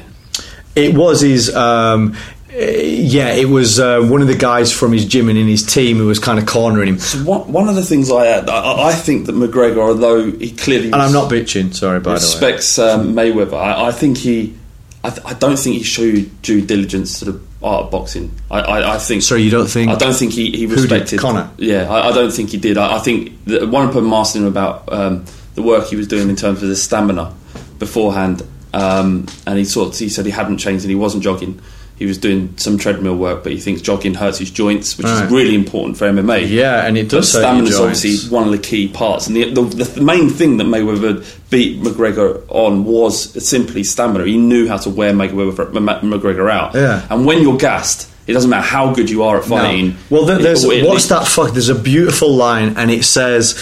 It 0.75 0.95
was 0.97 1.21
his. 1.21 1.53
Um, 1.55 2.15
yeah, 2.55 3.29
it 3.33 3.49
was 3.49 3.79
uh, 3.79 4.01
one 4.01 4.21
of 4.21 4.27
the 4.27 4.37
guys 4.37 4.71
from 4.71 4.91
his 4.91 5.05
gym 5.05 5.27
and 5.29 5.37
in 5.37 5.47
his 5.47 5.63
team 5.63 5.97
who 5.97 6.05
was 6.07 6.19
kind 6.19 6.37
of 6.37 6.45
cornering 6.45 6.87
him. 6.89 6.99
So 6.99 7.19
one, 7.23 7.51
one 7.51 7.67
of 7.69 7.75
the 7.75 7.83
things 7.83 8.11
I, 8.11 8.39
I 8.39 8.89
I 8.89 8.93
think 8.93 9.25
that 9.25 9.35
McGregor, 9.35 9.79
although 9.79 10.31
he 10.31 10.51
clearly 10.51 10.85
And 10.91 10.95
I'm 10.95 11.11
not 11.11 11.31
bitching. 11.31 11.73
Sorry, 11.73 11.99
by 11.99 12.03
the 12.03 12.09
way. 12.09 12.13
respects 12.15 12.77
um, 12.77 13.13
Mayweather, 13.13 13.53
I, 13.53 13.87
I 13.87 13.91
think 13.91 14.17
he, 14.17 14.55
I, 15.03 15.09
th- 15.09 15.25
I 15.25 15.33
don't 15.33 15.57
think 15.57 15.77
he 15.77 15.83
showed 15.83 16.41
due 16.43 16.61
diligence 16.61 17.19
to 17.19 17.25
the 17.25 17.41
art 17.63 17.85
of 17.85 17.91
boxing. 17.91 18.31
I, 18.51 18.59
I, 18.59 18.95
I 18.95 18.97
think. 18.99 19.23
Sorry, 19.23 19.41
you 19.41 19.49
don't 19.51 19.67
think? 19.67 19.89
I 19.89 19.95
don't 19.95 20.15
think 20.15 20.33
he, 20.33 20.51
he 20.51 20.65
respected 20.67 21.19
Conor. 21.19 21.49
Yeah, 21.57 21.89
I, 21.89 22.09
I 22.09 22.11
don't 22.11 22.31
think 22.31 22.51
he 22.51 22.57
did. 22.57 22.77
I, 22.77 22.97
I 22.97 22.99
think 22.99 23.45
that 23.45 23.67
one 23.67 23.87
of 23.87 23.95
them 23.95 24.13
asked 24.13 24.35
him 24.35 24.45
about 24.45 24.91
um, 24.93 25.25
the 25.55 25.63
work 25.63 25.87
he 25.87 25.95
was 25.95 26.07
doing 26.07 26.29
in 26.29 26.35
terms 26.35 26.61
of 26.61 26.69
the 26.69 26.75
stamina 26.75 27.33
beforehand, 27.79 28.43
um, 28.73 29.25
and 29.47 29.57
he 29.57 29.65
sort 29.65 29.95
he 29.95 30.09
said 30.09 30.25
he 30.25 30.31
hadn't 30.31 30.59
changed 30.59 30.83
and 30.83 30.91
he 30.91 30.95
wasn't 30.95 31.23
jogging. 31.23 31.59
He 32.03 32.07
was 32.07 32.17
doing 32.17 32.53
some 32.57 32.77
treadmill 32.77 33.15
work, 33.15 33.43
but 33.43 33.53
he 33.53 33.57
thinks 33.61 33.81
jogging 33.81 34.13
hurts 34.15 34.37
his 34.37 34.51
joints, 34.51 34.97
which 34.97 35.07
Right. 35.07 35.23
is 35.23 35.31
really 35.31 35.55
important 35.55 35.95
for 35.97 36.03
MMA. 36.05 36.49
Yeah, 36.49 36.85
and 36.85 36.97
it 36.97 37.07
does 37.07 37.31
But 37.31 37.39
stamina 37.39 37.69
is 37.69 37.79
obviously 37.79 38.29
one 38.29 38.43
of 38.43 38.51
the 38.51 38.57
key 38.57 38.89
parts, 38.89 39.25
and 39.27 39.37
the, 39.37 39.49
the, 39.53 39.61
the 39.85 40.01
main 40.01 40.29
thing 40.29 40.57
that 40.57 40.65
Mayweather 40.67 41.25
beat 41.49 41.81
McGregor 41.81 42.41
on 42.49 42.83
was 42.83 43.41
simply 43.47 43.85
stamina. 43.85 44.25
He 44.25 44.35
knew 44.35 44.67
how 44.67 44.75
to 44.79 44.89
wear 44.89 45.13
Mayweather 45.13 45.71
McGregor 45.71 46.51
out. 46.51 46.75
Yeah. 46.75 47.07
And 47.09 47.25
when 47.25 47.41
you're 47.41 47.55
gassed, 47.55 48.09
it 48.27 48.33
doesn't 48.33 48.49
matter 48.49 48.67
how 48.67 48.93
good 48.93 49.09
you 49.09 49.23
are 49.23 49.37
at 49.37 49.45
fighting. 49.45 49.91
No. 49.91 49.95
Well, 50.09 50.25
there- 50.25 50.39
there's 50.39 50.65
it- 50.65 50.85
what's 50.85 51.05
that 51.07 51.25
fuck? 51.25 51.53
There's 51.53 51.69
a 51.69 51.75
beautiful 51.75 52.35
line, 52.35 52.73
and 52.75 52.91
it 52.91 53.05
says, 53.05 53.55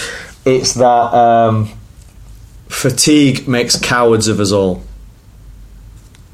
"It's 0.44 0.72
that 0.74 0.84
um, 1.14 1.68
fatigue 2.68 3.46
makes 3.46 3.76
cowards 3.78 4.26
of 4.26 4.40
us 4.40 4.50
all." 4.50 4.82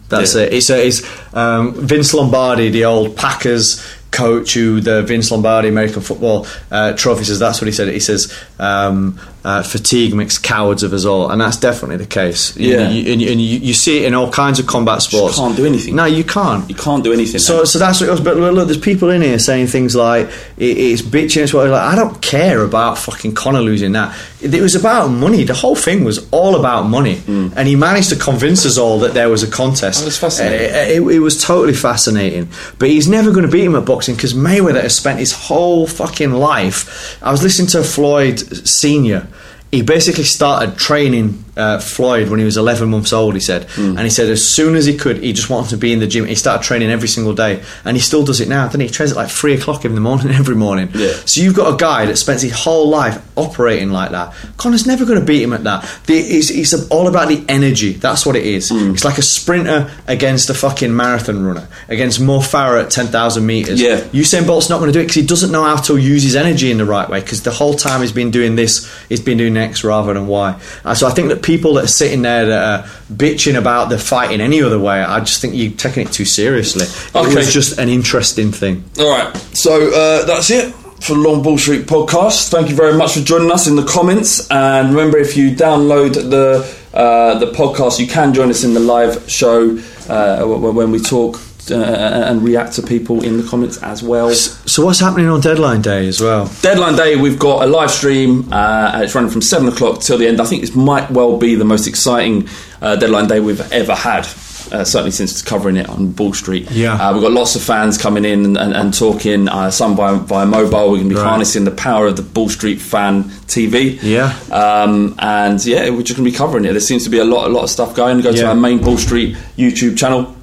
That's 0.08 0.34
Yeah. 0.34 0.42
it. 0.42 0.52
It's, 0.54 0.70
a, 0.70 0.86
it's 0.86 1.34
um, 1.34 1.74
Vince 1.74 2.14
Lombardi, 2.14 2.70
the 2.70 2.84
old 2.84 3.16
Packers 3.16 3.84
coach, 4.10 4.54
who 4.54 4.80
the 4.80 5.02
Vince 5.02 5.30
Lombardi 5.30 5.68
American 5.68 6.00
football 6.02 6.46
uh, 6.70 6.94
trophy 6.94 7.24
says. 7.24 7.38
That's 7.38 7.60
what 7.60 7.66
he 7.66 7.72
said. 7.72 7.88
He 7.88 8.00
says, 8.00 8.32
um, 8.58 9.18
uh, 9.44 9.62
"Fatigue 9.62 10.14
makes 10.14 10.36
cowards 10.38 10.82
of 10.82 10.92
us 10.92 11.04
all," 11.04 11.30
and 11.30 11.40
that's 11.40 11.56
definitely 11.56 11.96
the 11.96 12.06
case. 12.06 12.56
You 12.56 12.70
Yeah. 12.72 12.76
know, 12.84 12.90
you, 12.90 13.12
and, 13.12 13.22
you, 13.22 13.30
and 13.32 13.40
you, 13.40 13.58
you 13.58 13.74
see 13.74 13.98
it 13.98 14.04
in 14.06 14.14
all 14.14 14.30
kinds 14.30 14.58
of 14.58 14.66
combat 14.66 15.02
sports. 15.02 15.36
You 15.36 15.44
can't 15.44 15.56
do 15.56 15.64
anything. 15.66 15.94
No, 15.96 16.04
you 16.04 16.24
can't. 16.24 16.68
You 16.68 16.74
can't 16.74 17.04
do 17.04 17.12
anything. 17.12 17.38
So, 17.40 17.64
so 17.64 17.78
that's 17.78 18.00
what 18.00 18.08
it 18.08 18.12
was. 18.12 18.20
But 18.20 18.36
look, 18.36 18.66
there's 18.66 18.78
people 18.78 19.10
in 19.10 19.22
here 19.22 19.38
saying 19.38 19.68
things 19.68 19.94
like 19.94 20.28
it, 20.56 20.76
it's 20.78 21.02
bitching. 21.02 21.42
It's 21.42 21.54
what 21.54 21.68
like 21.68 21.80
I 21.80 21.94
don't 21.94 22.20
care 22.20 22.62
about 22.62 22.98
fucking 22.98 23.34
Conor 23.34 23.60
losing 23.60 23.92
that. 23.92 24.14
It, 24.40 24.52
it 24.54 24.60
was 24.62 24.74
about 24.74 25.08
money. 25.08 25.44
The 25.44 25.54
whole 25.54 25.76
thing 25.76 26.04
was 26.04 26.28
all 26.30 26.56
about 26.56 26.82
money, 26.88 27.20
and 27.26 27.66
he 27.68 27.76
managed 27.76 28.10
to 28.10 28.16
convince 28.16 28.66
us 28.66 28.76
all 28.78 28.98
that 29.00 29.14
there 29.14 29.28
was 29.28 29.42
a 29.42 29.50
contest. 29.50 30.00
That 30.00 30.06
was 30.06 30.18
fascinating. 30.18 30.70
Uh, 30.74 30.78
It, 31.08 31.14
it 31.16 31.18
was 31.20 31.42
totally 31.42 31.74
fascinating. 31.74 32.48
But 32.78 32.88
he's 32.90 33.08
never 33.08 33.30
going 33.30 33.46
to 33.46 33.50
beat 33.52 33.64
him 33.64 33.74
at 33.76 33.84
boxing 33.84 34.14
because 34.16 34.34
Mayweather 34.34 34.82
has 34.82 34.96
spent 34.96 35.18
his 35.18 35.32
whole 35.32 35.86
fucking 35.86 36.32
life. 36.32 37.18
I 37.22 37.30
was 37.30 37.42
listening 37.42 37.68
to 37.68 37.82
Floyd 37.82 38.38
Senior. 38.54 39.26
He 39.70 39.82
basically 39.82 40.24
started 40.24 40.78
training 40.78 41.44
uh, 41.58 41.78
Floyd 41.80 42.28
when 42.28 42.38
he 42.38 42.44
was 42.44 42.56
11 42.56 42.88
months 42.88 43.12
old. 43.12 43.34
He 43.34 43.40
said, 43.40 43.66
and 43.76 43.98
he 44.00 44.10
said 44.10 44.28
as 44.28 44.46
soon 44.46 44.76
as 44.76 44.86
he 44.86 44.96
could, 44.96 45.18
he 45.18 45.32
just 45.32 45.50
wanted 45.50 45.70
to 45.70 45.76
be 45.76 45.92
in 45.92 45.98
the 45.98 46.06
gym. 46.06 46.24
He 46.24 46.34
started 46.34 46.64
training 46.64 46.90
every 46.90 47.08
single 47.08 47.34
day, 47.34 47.62
and 47.84 47.96
he 47.96 48.02
still 48.02 48.24
does 48.24 48.40
it 48.40 48.48
now. 48.48 48.68
Then 48.68 48.80
he 48.80 48.88
trains 48.88 49.12
at 49.12 49.16
like 49.16 49.28
three 49.30 49.54
o'clock 49.54 49.84
in 49.84 49.94
the 49.94 50.00
morning 50.00 50.28
every 50.32 50.54
morning. 50.56 50.90
Yeah. 50.94 51.12
So 51.24 51.40
you've 51.40 51.56
got 51.56 51.74
a 51.74 51.76
guy 51.76 52.06
that 52.06 52.16
spends 52.16 52.42
his 52.42 52.52
whole 52.52 52.88
life 52.88 53.22
operating 53.36 53.90
like 53.90 54.10
that. 54.12 54.34
Conor's 54.56 54.86
never 54.86 55.04
going 55.04 55.18
to 55.18 55.24
beat 55.24 55.42
him 55.42 55.52
at 55.52 55.64
that. 55.64 55.82
The, 56.06 56.18
it's, 56.18 56.50
it's 56.50 56.88
all 56.88 57.08
about 57.08 57.28
the 57.28 57.44
energy. 57.48 57.92
That's 57.92 58.24
what 58.24 58.36
it 58.36 58.46
is. 58.46 58.68
Hmm. 58.70 58.92
It's 58.92 59.04
like 59.04 59.18
a 59.18 59.22
sprinter 59.22 59.90
against 60.06 60.50
a 60.50 60.54
fucking 60.54 60.94
marathon 60.94 61.44
runner, 61.44 61.68
against 61.88 62.20
Mo 62.20 62.38
Farah 62.38 62.84
at 62.84 62.90
10,000 62.90 63.44
metres. 63.44 63.80
Yeah. 63.80 64.00
Usain 64.12 64.46
Bolt's 64.46 64.68
not 64.68 64.78
going 64.78 64.92
to 64.92 64.92
do 64.92 65.00
it 65.00 65.04
because 65.04 65.16
he 65.16 65.26
doesn't 65.26 65.50
know 65.52 65.64
how 65.64 65.76
to 65.76 65.96
use 65.96 66.22
his 66.22 66.36
energy 66.36 66.70
in 66.70 66.78
the 66.78 66.84
right 66.84 67.08
way 67.08 67.20
because 67.20 67.42
the 67.42 67.50
whole 67.50 67.74
time 67.74 68.00
he's 68.00 68.12
been 68.12 68.30
doing 68.30 68.56
this, 68.56 68.90
he's 69.08 69.20
been 69.20 69.38
doing 69.38 69.56
X 69.56 69.84
rather 69.84 70.14
than 70.14 70.26
Y. 70.26 70.60
Uh, 70.84 70.94
so 70.94 71.06
I 71.06 71.10
think 71.10 71.28
that 71.28 71.42
people 71.48 71.72
that 71.72 71.84
are 71.84 71.94
sitting 72.02 72.20
there 72.20 72.44
that 72.44 72.62
are 72.62 72.86
bitching 73.10 73.58
about 73.58 73.88
the 73.88 73.98
fight 73.98 74.32
in 74.32 74.42
any 74.42 74.60
other 74.60 74.78
way, 74.78 75.02
I 75.02 75.18
just 75.20 75.40
think 75.40 75.54
you're 75.54 75.72
taking 75.72 76.06
it 76.06 76.12
too 76.12 76.26
seriously. 76.26 76.84
It 77.18 77.34
was 77.34 77.52
just 77.52 77.78
an 77.78 77.88
interesting 77.88 78.52
thing. 78.52 78.84
All 79.00 79.10
right, 79.10 79.34
so 79.54 79.88
uh, 79.88 80.26
that's 80.26 80.50
it 80.50 80.74
for 81.00 81.14
the 81.14 81.20
Long 81.20 81.42
Ball 81.42 81.56
Street 81.56 81.86
podcast. 81.86 82.50
Thank 82.50 82.68
you 82.68 82.76
very 82.76 82.92
much 82.92 83.14
for 83.14 83.20
joining 83.20 83.50
us 83.50 83.66
in 83.66 83.76
the 83.76 83.84
comments, 83.84 84.46
and 84.50 84.90
remember 84.90 85.16
if 85.16 85.38
you 85.38 85.56
download 85.56 86.12
the 86.14 86.68
uh, 86.92 87.38
the 87.38 87.46
podcast, 87.46 87.98
you 87.98 88.06
can 88.06 88.34
join 88.34 88.50
us 88.50 88.62
in 88.62 88.74
the 88.74 88.80
live 88.80 89.28
show 89.30 89.78
uh, 90.10 90.44
when 90.44 90.90
we 90.90 90.98
talk. 90.98 91.40
Uh, 91.70 92.24
and 92.28 92.42
react 92.42 92.72
to 92.74 92.82
people 92.82 93.22
in 93.24 93.36
the 93.36 93.48
comments 93.48 93.82
as 93.82 94.02
well. 94.02 94.30
So 94.34 94.84
what's 94.84 95.00
happening 95.00 95.28
on 95.28 95.40
deadline 95.40 95.82
day 95.82 96.06
as 96.08 96.20
well? 96.20 96.50
Deadline 96.62 96.96
day, 96.96 97.16
we've 97.16 97.38
got 97.38 97.62
a 97.62 97.66
live 97.66 97.90
stream. 97.90 98.52
Uh, 98.52 99.00
it's 99.02 99.14
running 99.14 99.30
from 99.30 99.42
seven 99.42 99.68
o'clock 99.68 100.00
till 100.00 100.18
the 100.18 100.26
end. 100.26 100.40
I 100.40 100.44
think 100.44 100.60
this 100.62 100.74
might 100.74 101.10
well 101.10 101.36
be 101.38 101.54
the 101.54 101.64
most 101.64 101.86
exciting 101.86 102.48
uh, 102.82 102.96
deadline 102.96 103.26
day 103.28 103.40
we've 103.40 103.60
ever 103.72 103.94
had. 103.94 104.26
Uh, 104.70 104.84
certainly 104.84 105.10
since 105.10 105.40
covering 105.40 105.78
it 105.78 105.88
on 105.88 106.10
Ball 106.12 106.34
Street. 106.34 106.70
Yeah. 106.70 106.92
Uh, 106.92 107.14
we've 107.14 107.22
got 107.22 107.32
lots 107.32 107.56
of 107.56 107.62
fans 107.62 107.96
coming 107.96 108.26
in 108.26 108.44
and, 108.44 108.58
and, 108.58 108.74
and 108.74 108.92
talking, 108.92 109.48
uh, 109.48 109.70
some 109.70 109.96
via, 109.96 110.16
via 110.16 110.44
mobile. 110.44 110.90
We're 110.90 110.96
going 110.98 111.08
to 111.08 111.14
be 111.14 111.14
Right. 111.14 111.26
harnessing 111.26 111.64
the 111.64 111.70
power 111.70 112.06
of 112.08 112.16
the 112.16 112.22
Ball 112.22 112.50
Street 112.50 112.78
fan 112.78 113.24
TV. 113.46 113.98
Yeah. 114.02 114.36
Um, 114.52 115.14
and 115.20 115.64
yeah, 115.64 115.88
we're 115.88 116.02
just 116.02 116.18
going 116.18 116.26
to 116.26 116.30
be 116.30 116.36
covering 116.36 116.66
it. 116.66 116.72
There 116.72 116.80
seems 116.80 117.04
to 117.04 117.08
be 117.10 117.18
a 117.18 117.24
lot, 117.24 117.46
a 117.46 117.48
lot 117.50 117.62
of 117.64 117.70
stuff 117.70 117.94
going. 117.96 118.20
Go 118.20 118.30
to 118.30 118.46
our 118.46 118.54
main 118.54 118.76
Ball 118.82 118.98
Street 118.98 119.36
YouTube 119.56 119.96
channel. 119.96 120.36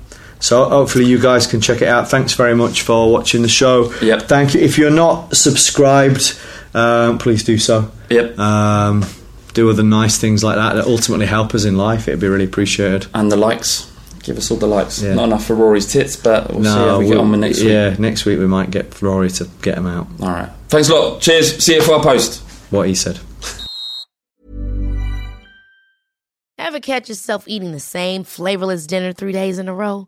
So 0.46 0.70
hopefully 0.70 1.06
you 1.06 1.20
guys 1.20 1.48
can 1.48 1.60
check 1.60 1.82
it 1.82 1.88
out. 1.88 2.08
Thanks 2.08 2.34
very 2.34 2.54
much 2.56 2.84
for 2.84 3.12
watching 3.12 3.42
the 3.42 3.48
show. 3.48 3.92
Yep. 4.00 4.22
Thank 4.30 4.54
you. 4.54 4.62
If 4.62 4.78
you're 4.78 4.92
not 4.92 5.36
subscribed, 5.36 6.40
um, 6.76 7.18
please 7.18 7.44
do 7.44 7.58
so. 7.58 7.90
Yep. 8.12 8.38
Um, 8.38 9.04
do 9.56 9.68
other 9.72 9.82
nice 9.82 10.20
things 10.20 10.44
like 10.44 10.58
that 10.58 10.76
that 10.76 10.86
ultimately 10.86 11.26
help 11.26 11.56
us 11.56 11.66
in 11.66 11.78
life, 11.78 12.08
it'd 12.08 12.20
be 12.20 12.28
really 12.28 12.46
appreciated. 12.46 13.08
And 13.16 13.32
the 13.32 13.36
likes. 13.36 13.92
Give 14.22 14.38
us 14.38 14.52
all 14.52 14.58
the 14.58 14.68
likes. 14.68 15.02
Yeah. 15.02 15.16
Not 15.16 15.24
enough 15.24 15.46
for 15.48 15.56
Rory's 15.56 15.92
tits, 15.92 16.16
but 16.16 16.54
we'll 16.54 16.64
see 16.64 16.70
how 16.70 17.00
we 17.00 17.06
get 17.06 17.14
we'll- 17.16 17.22
on 17.22 17.32
with 17.32 17.40
next 17.40 17.62
week. 17.62 17.70
Yeah, 17.70 17.96
next 17.98 18.26
week 18.26 18.38
we 18.38 18.46
might 18.46 18.70
get 18.70 19.02
Rory 19.02 19.32
to 19.32 19.50
get 19.64 19.80
him 19.80 19.88
out. 19.88 20.06
All 20.22 20.30
right. 20.30 20.50
Thanks 20.68 20.90
a 20.90 20.94
lot. 20.94 21.22
Cheers. 21.22 21.58
See 21.64 21.74
you 21.74 21.82
for 21.82 21.94
our 21.96 22.04
post. 22.04 22.44
What 22.70 22.88
he 22.88 22.94
said. 22.94 23.20
Ever 26.60 26.80
catch 26.80 27.10
yourself 27.10 27.46
eating 27.48 27.72
the 27.72 27.80
same 27.80 28.24
flavorless 28.24 28.86
dinner 28.86 29.12
three 29.12 29.32
days 29.32 29.58
in 29.58 29.68
a 29.68 29.74
row? 29.74 30.08